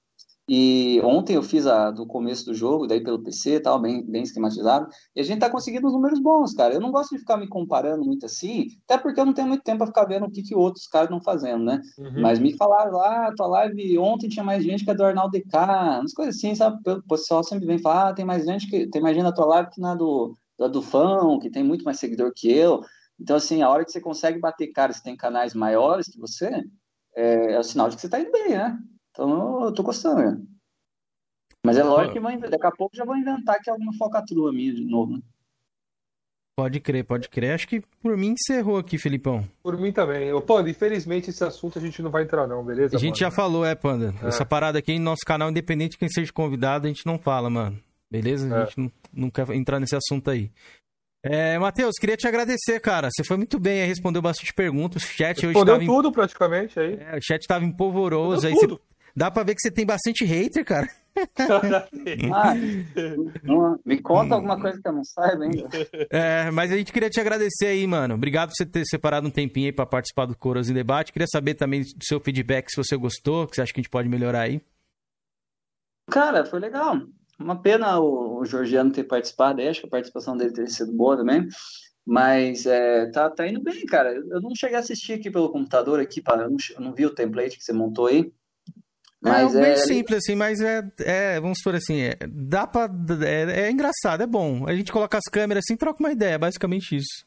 [0.47, 4.05] E ontem eu fiz a do começo do jogo, daí pelo PC e tal, bem,
[4.05, 4.89] bem esquematizado.
[5.17, 6.75] E a gente tá conseguindo uns números bons, cara.
[6.75, 9.63] Eu não gosto de ficar me comparando muito assim, até porque eu não tenho muito
[9.63, 11.81] tempo para ficar vendo o que, que outros caras estão fazendo, né?
[11.99, 12.21] Uhum.
[12.21, 15.57] Mas me falaram lá, tua live ontem tinha mais gente que a do Arnaldo DK,
[16.01, 16.79] umas coisas assim, sabe?
[16.87, 19.47] O pessoal sempre vem falar, ah, tem mais gente que tem mais gente na tua
[19.47, 22.83] live que na do, da do Fão, que tem muito mais seguidor que eu.
[23.19, 26.51] Então, assim, a hora que você consegue bater cara, se tem canais maiores que você,
[27.17, 28.79] é, é o sinal de que você tá indo bem, né?
[29.15, 30.43] Então, eu tô gostando, né?
[31.65, 34.53] Mas é lógico que inven- daqui a pouco já vou inventar que é alguma focatrua
[34.53, 35.23] minha de novo, né?
[36.57, 37.53] Pode crer, pode crer.
[37.55, 39.49] Acho que por mim encerrou aqui, Felipão.
[39.63, 40.33] Por mim também.
[40.33, 42.97] Ô, Panda, infelizmente esse assunto a gente não vai entrar, não, beleza?
[42.97, 43.37] A gente já mano?
[43.37, 44.15] falou, é, Panda.
[44.23, 44.29] É.
[44.29, 47.49] Essa parada aqui em nosso canal, independente de quem seja convidado, a gente não fala,
[47.51, 47.81] mano.
[48.11, 48.55] Beleza?
[48.55, 48.65] A É.
[48.67, 50.51] gente não, não quer entrar nesse assunto aí.
[51.25, 53.09] É, Matheus, queria te agradecer, cara.
[53.11, 55.03] Você foi muito bem, aí, respondeu bastante perguntas.
[55.03, 55.87] O chat hoje Respondeu tava em...
[55.87, 56.99] tudo praticamente aí.
[57.01, 58.47] é, o chat tava empolvoroso.
[58.47, 60.89] Aí Respondeu você- Dá pra ver que você tem bastante hater, cara.
[62.35, 62.55] Ah,
[63.45, 65.69] não- me conta alguma coisa que eu não saiba ainda.
[66.11, 68.15] É, mas a gente queria te agradecer aí, mano.
[68.17, 71.13] Obrigado por você ter separado um tempinho aí pra participar do Coros em Debate.
[71.13, 73.91] Queria saber também do seu feedback, se você gostou, que você acha que a gente
[73.91, 74.61] pode melhorar aí.
[76.11, 77.01] Cara, foi legal.
[77.39, 80.93] Uma pena o, o Georgiano ter participado, aí, acho que a participação dele ter sido
[80.93, 81.47] boa também.
[82.07, 84.13] Mas é, tá, tá indo bem, cara.
[84.13, 86.93] Eu eu não cheguei a assistir aqui pelo computador, aqui, pá, eu não, eu não
[86.93, 88.33] vi o template que você montou aí.
[89.25, 92.89] Mas é bem é, simples, assim, mas é, é, vamos por assim, é, dá pra.
[93.27, 94.67] É, é engraçado, é bom.
[94.69, 97.25] A gente coloca as câmeras assim e troca uma ideia, basicamente isso.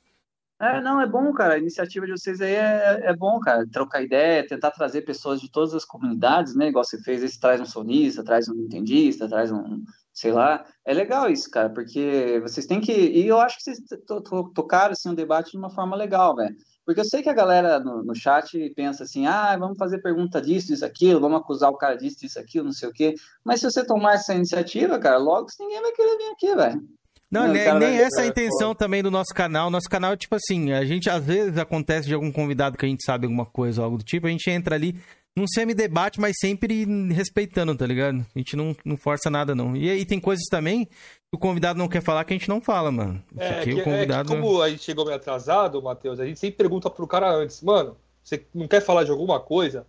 [0.60, 1.54] É, não, é bom, cara.
[1.54, 3.64] A iniciativa de vocês aí é, é bom, cara.
[3.72, 6.70] Trocar ideia, tentar trazer pessoas de todas as comunidades, né?
[6.70, 10.66] Igual você fez, você traz um sonista, traz um nintendista, traz um, sei lá.
[10.84, 12.92] É legal isso, cara, porque vocês têm que.
[12.92, 13.78] E eu acho que vocês
[14.08, 16.56] to- to- tocaram assim, o debate de uma forma legal, velho.
[16.88, 20.42] Porque eu sei que a galera no, no chat pensa assim, ah, vamos fazer pergunta
[20.42, 23.14] disso, disso, aquilo, vamos acusar o cara disso, disso, aquilo, não sei o quê.
[23.44, 26.82] Mas se você tomar essa iniciativa, cara, logo ninguém vai querer vir aqui, velho.
[27.30, 29.70] Não, Não, nem, nem vai- essa é a é, intenção também do nosso canal.
[29.70, 32.90] Nosso canal é tipo assim, a gente às vezes acontece de algum convidado que a
[32.90, 34.96] gente sabe alguma coisa ou algo do tipo, a gente entra ali
[35.36, 38.26] num semi-debate, mas sempre respeitando, tá ligado?
[38.34, 39.76] A gente não, não força nada, não.
[39.76, 40.88] E aí tem coisas também
[41.32, 43.22] o convidado não quer falar que a gente não fala, mano.
[43.38, 44.30] É que, o é que convidado.
[44.30, 47.98] como a gente chegou meio atrasado, Matheus, a gente sempre pergunta pro cara antes, mano,
[48.24, 49.86] você não quer falar de alguma coisa?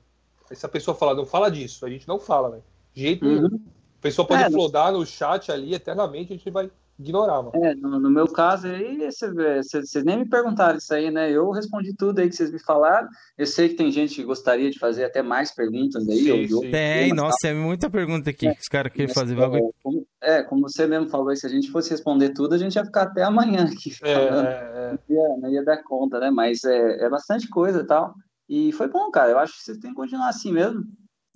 [0.50, 2.64] Aí se a pessoa falar, não fala disso, a gente não fala, velho.
[2.94, 3.60] De jeito nenhum.
[3.98, 7.52] A pessoa pode É, flodar no chat ali eternamente, a gente vai ignorar, mano.
[7.64, 11.30] É, no, no meu caso aí, vocês nem me perguntaram isso aí, né?
[11.30, 13.08] Eu respondi tudo aí que vocês me falaram.
[13.36, 16.18] Eu sei que tem gente que gostaria de fazer até mais perguntas aí.
[16.24, 16.54] Sim, ou de sim.
[16.54, 19.72] outros Tem, nossa, é muita pergunta aqui que os caras querem fazer é, bagulho.
[19.82, 22.84] como, é, como você mesmo falou, se a gente fosse responder tudo, a gente ia
[22.84, 24.46] ficar até amanhã aqui É, falando.
[24.46, 26.30] é, Não ia, não ia dar conta, né?
[26.30, 28.12] Mas é, é bastante coisa e tal.
[28.48, 29.30] E foi bom, cara.
[29.30, 30.82] Eu acho que vocês têm que continuar assim mesmo,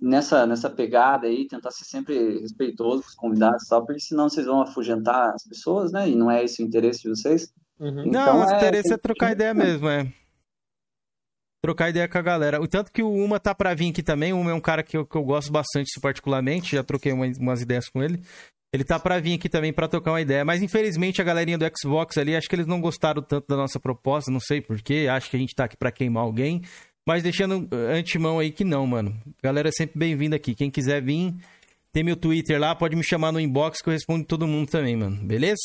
[0.03, 4.29] nessa, nessa pegada aí, tentar ser sempre respeitoso com os convidados e tal, porque senão
[4.29, 6.09] vocês vão afugentar as pessoas, né?
[6.09, 7.51] E não é esse o interesse de vocês.
[7.79, 7.95] Uhum.
[7.95, 10.11] Não, Então, o é, interesse é trocar que- ideia mesmo, é.
[11.61, 12.61] Trocar ideia com a galera.
[12.61, 14.33] O tanto que o Uma tá pra vir aqui também.
[14.33, 16.75] O Uma é um cara que eu, que eu gosto bastante, particularmente.
[16.75, 18.21] Já troquei umas, umas ideias com ele.
[18.73, 20.43] Ele tá pra vir aqui também pra trocar uma ideia.
[20.43, 23.79] Mas infelizmente a galerinha do Xbox ali, acho que eles não gostaram tanto da nossa
[23.79, 24.29] proposta.
[24.29, 25.07] Não sei porquê.
[25.09, 26.61] Acho que a gente tá aqui pra queimar alguém.
[27.05, 29.13] Mas deixando antemão aí que não, mano.
[29.41, 30.55] Galera é sempre bem-vinda aqui.
[30.55, 31.35] Quem quiser vir,
[31.91, 32.73] tem meu Twitter lá.
[32.73, 35.17] Pode me chamar no inbox que eu respondo todo mundo também, mano.
[35.25, 35.59] Beleza?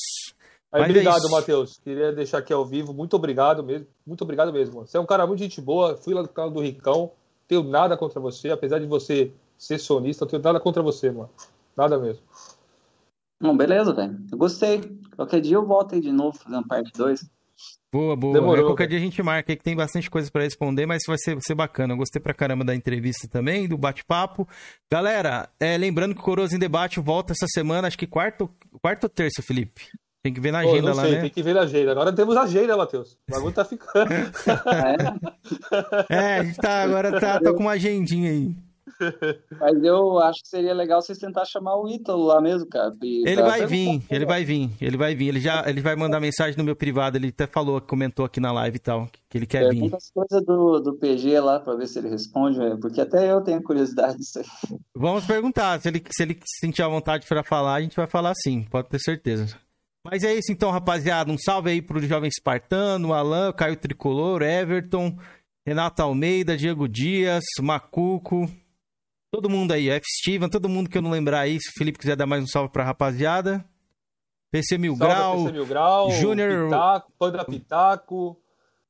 [0.72, 1.30] Aí, Mas é obrigado, isso.
[1.30, 1.78] Matheus.
[1.78, 2.92] Queria deixar aqui ao vivo.
[2.92, 3.86] Muito obrigado mesmo.
[4.04, 4.86] Muito obrigado mesmo, mano.
[4.86, 5.96] Você é um cara muito gente boa.
[5.96, 7.12] Fui lá no canal do Ricão.
[7.46, 8.50] Tenho nada contra você.
[8.50, 11.30] Apesar de você ser sonista, eu tenho nada contra você, mano.
[11.76, 12.22] Nada mesmo.
[13.40, 14.18] Bom, beleza, velho.
[14.30, 14.80] Eu gostei.
[15.14, 17.37] Qualquer dia eu volto aí de novo, fazendo parte 2.
[17.92, 18.34] Boa, boa.
[18.34, 18.90] Demorou, É, qualquer velho.
[18.90, 21.42] dia a gente marca aí que tem bastante coisa pra responder, mas vai ser, vai
[21.42, 21.94] ser bacana.
[21.94, 24.46] Eu gostei pra caramba da entrevista também, do bate-papo.
[24.92, 28.50] Galera, é, lembrando que o Coroas em Debate volta essa semana, acho que quarto,
[28.82, 29.86] quarto ou terça, Felipe?
[30.22, 31.20] Tem que ver na Pô, agenda não lá, sei, né?
[31.22, 31.92] tem que ver a agenda.
[31.92, 33.12] Agora temos a agenda, Matheus.
[33.28, 34.10] O bagulho tá ficando.
[36.10, 38.54] É, a gente tá agora tá, tá com uma agendinha aí.
[39.60, 42.92] Mas eu acho que seria legal vocês tentar chamar o Ítalo lá mesmo, cara.
[43.02, 45.28] Ele pra vai vir, pra ele vai vir, ele vai vir.
[45.28, 48.52] Ele já ele vai mandar mensagem no meu privado, ele até falou, comentou aqui na
[48.52, 49.80] live e tal, que ele quer vir.
[49.80, 53.30] Pergunta as coisas do, do PG lá pra ver se ele responde, velho, porque até
[53.30, 54.78] eu tenho curiosidade disso aí.
[54.94, 55.80] Vamos perguntar.
[55.80, 58.88] Se ele, se ele sentir a vontade para falar, a gente vai falar sim, pode
[58.88, 59.56] ter certeza.
[60.04, 61.30] Mas é isso então, rapaziada.
[61.30, 65.16] Um salve aí pro Jovem Espartano, Alan, Caio Tricolor, Everton,
[65.66, 68.50] Renato Almeida, Diego Dias, Macuco.
[69.30, 70.04] Todo mundo aí, F.
[70.20, 72.46] Steven, todo mundo que eu não lembrar aí, se o Felipe quiser dar mais um
[72.46, 73.64] salve pra rapaziada.
[74.50, 78.40] PC Mil Salve Grau, PC Mil Grau, Júnior- Pitaco, Panda Pitaco.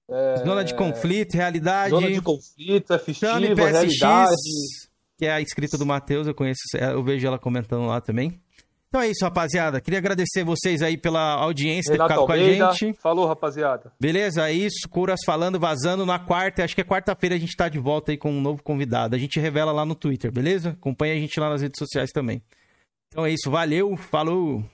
[0.08, 1.90] é, Zona de Conflito, Realidade.
[1.90, 4.36] Zona de Conflito, Chame Festiva, PSX, Realidade.
[5.18, 8.40] que é a inscrita do Matheus, eu conheço, eu vejo ela comentando lá também.
[8.88, 9.80] Então é isso, rapaziada.
[9.82, 12.72] Queria agradecer vocês aí pela audiência, ter Renato ficado com a Almeida.
[12.72, 12.98] gente.
[12.98, 13.92] Falou, rapaziada.
[14.00, 14.48] Beleza?
[14.48, 14.88] É isso.
[14.88, 16.64] Curas falando, vazando na quarta.
[16.64, 19.14] Acho que é quarta-feira a gente tá de volta aí com um novo convidado.
[19.14, 20.70] A gente revela lá no Twitter, beleza?
[20.70, 22.42] Acompanha a gente lá nas redes sociais também.
[23.08, 23.50] Então é isso.
[23.50, 23.94] Valeu.
[23.96, 24.64] Falou.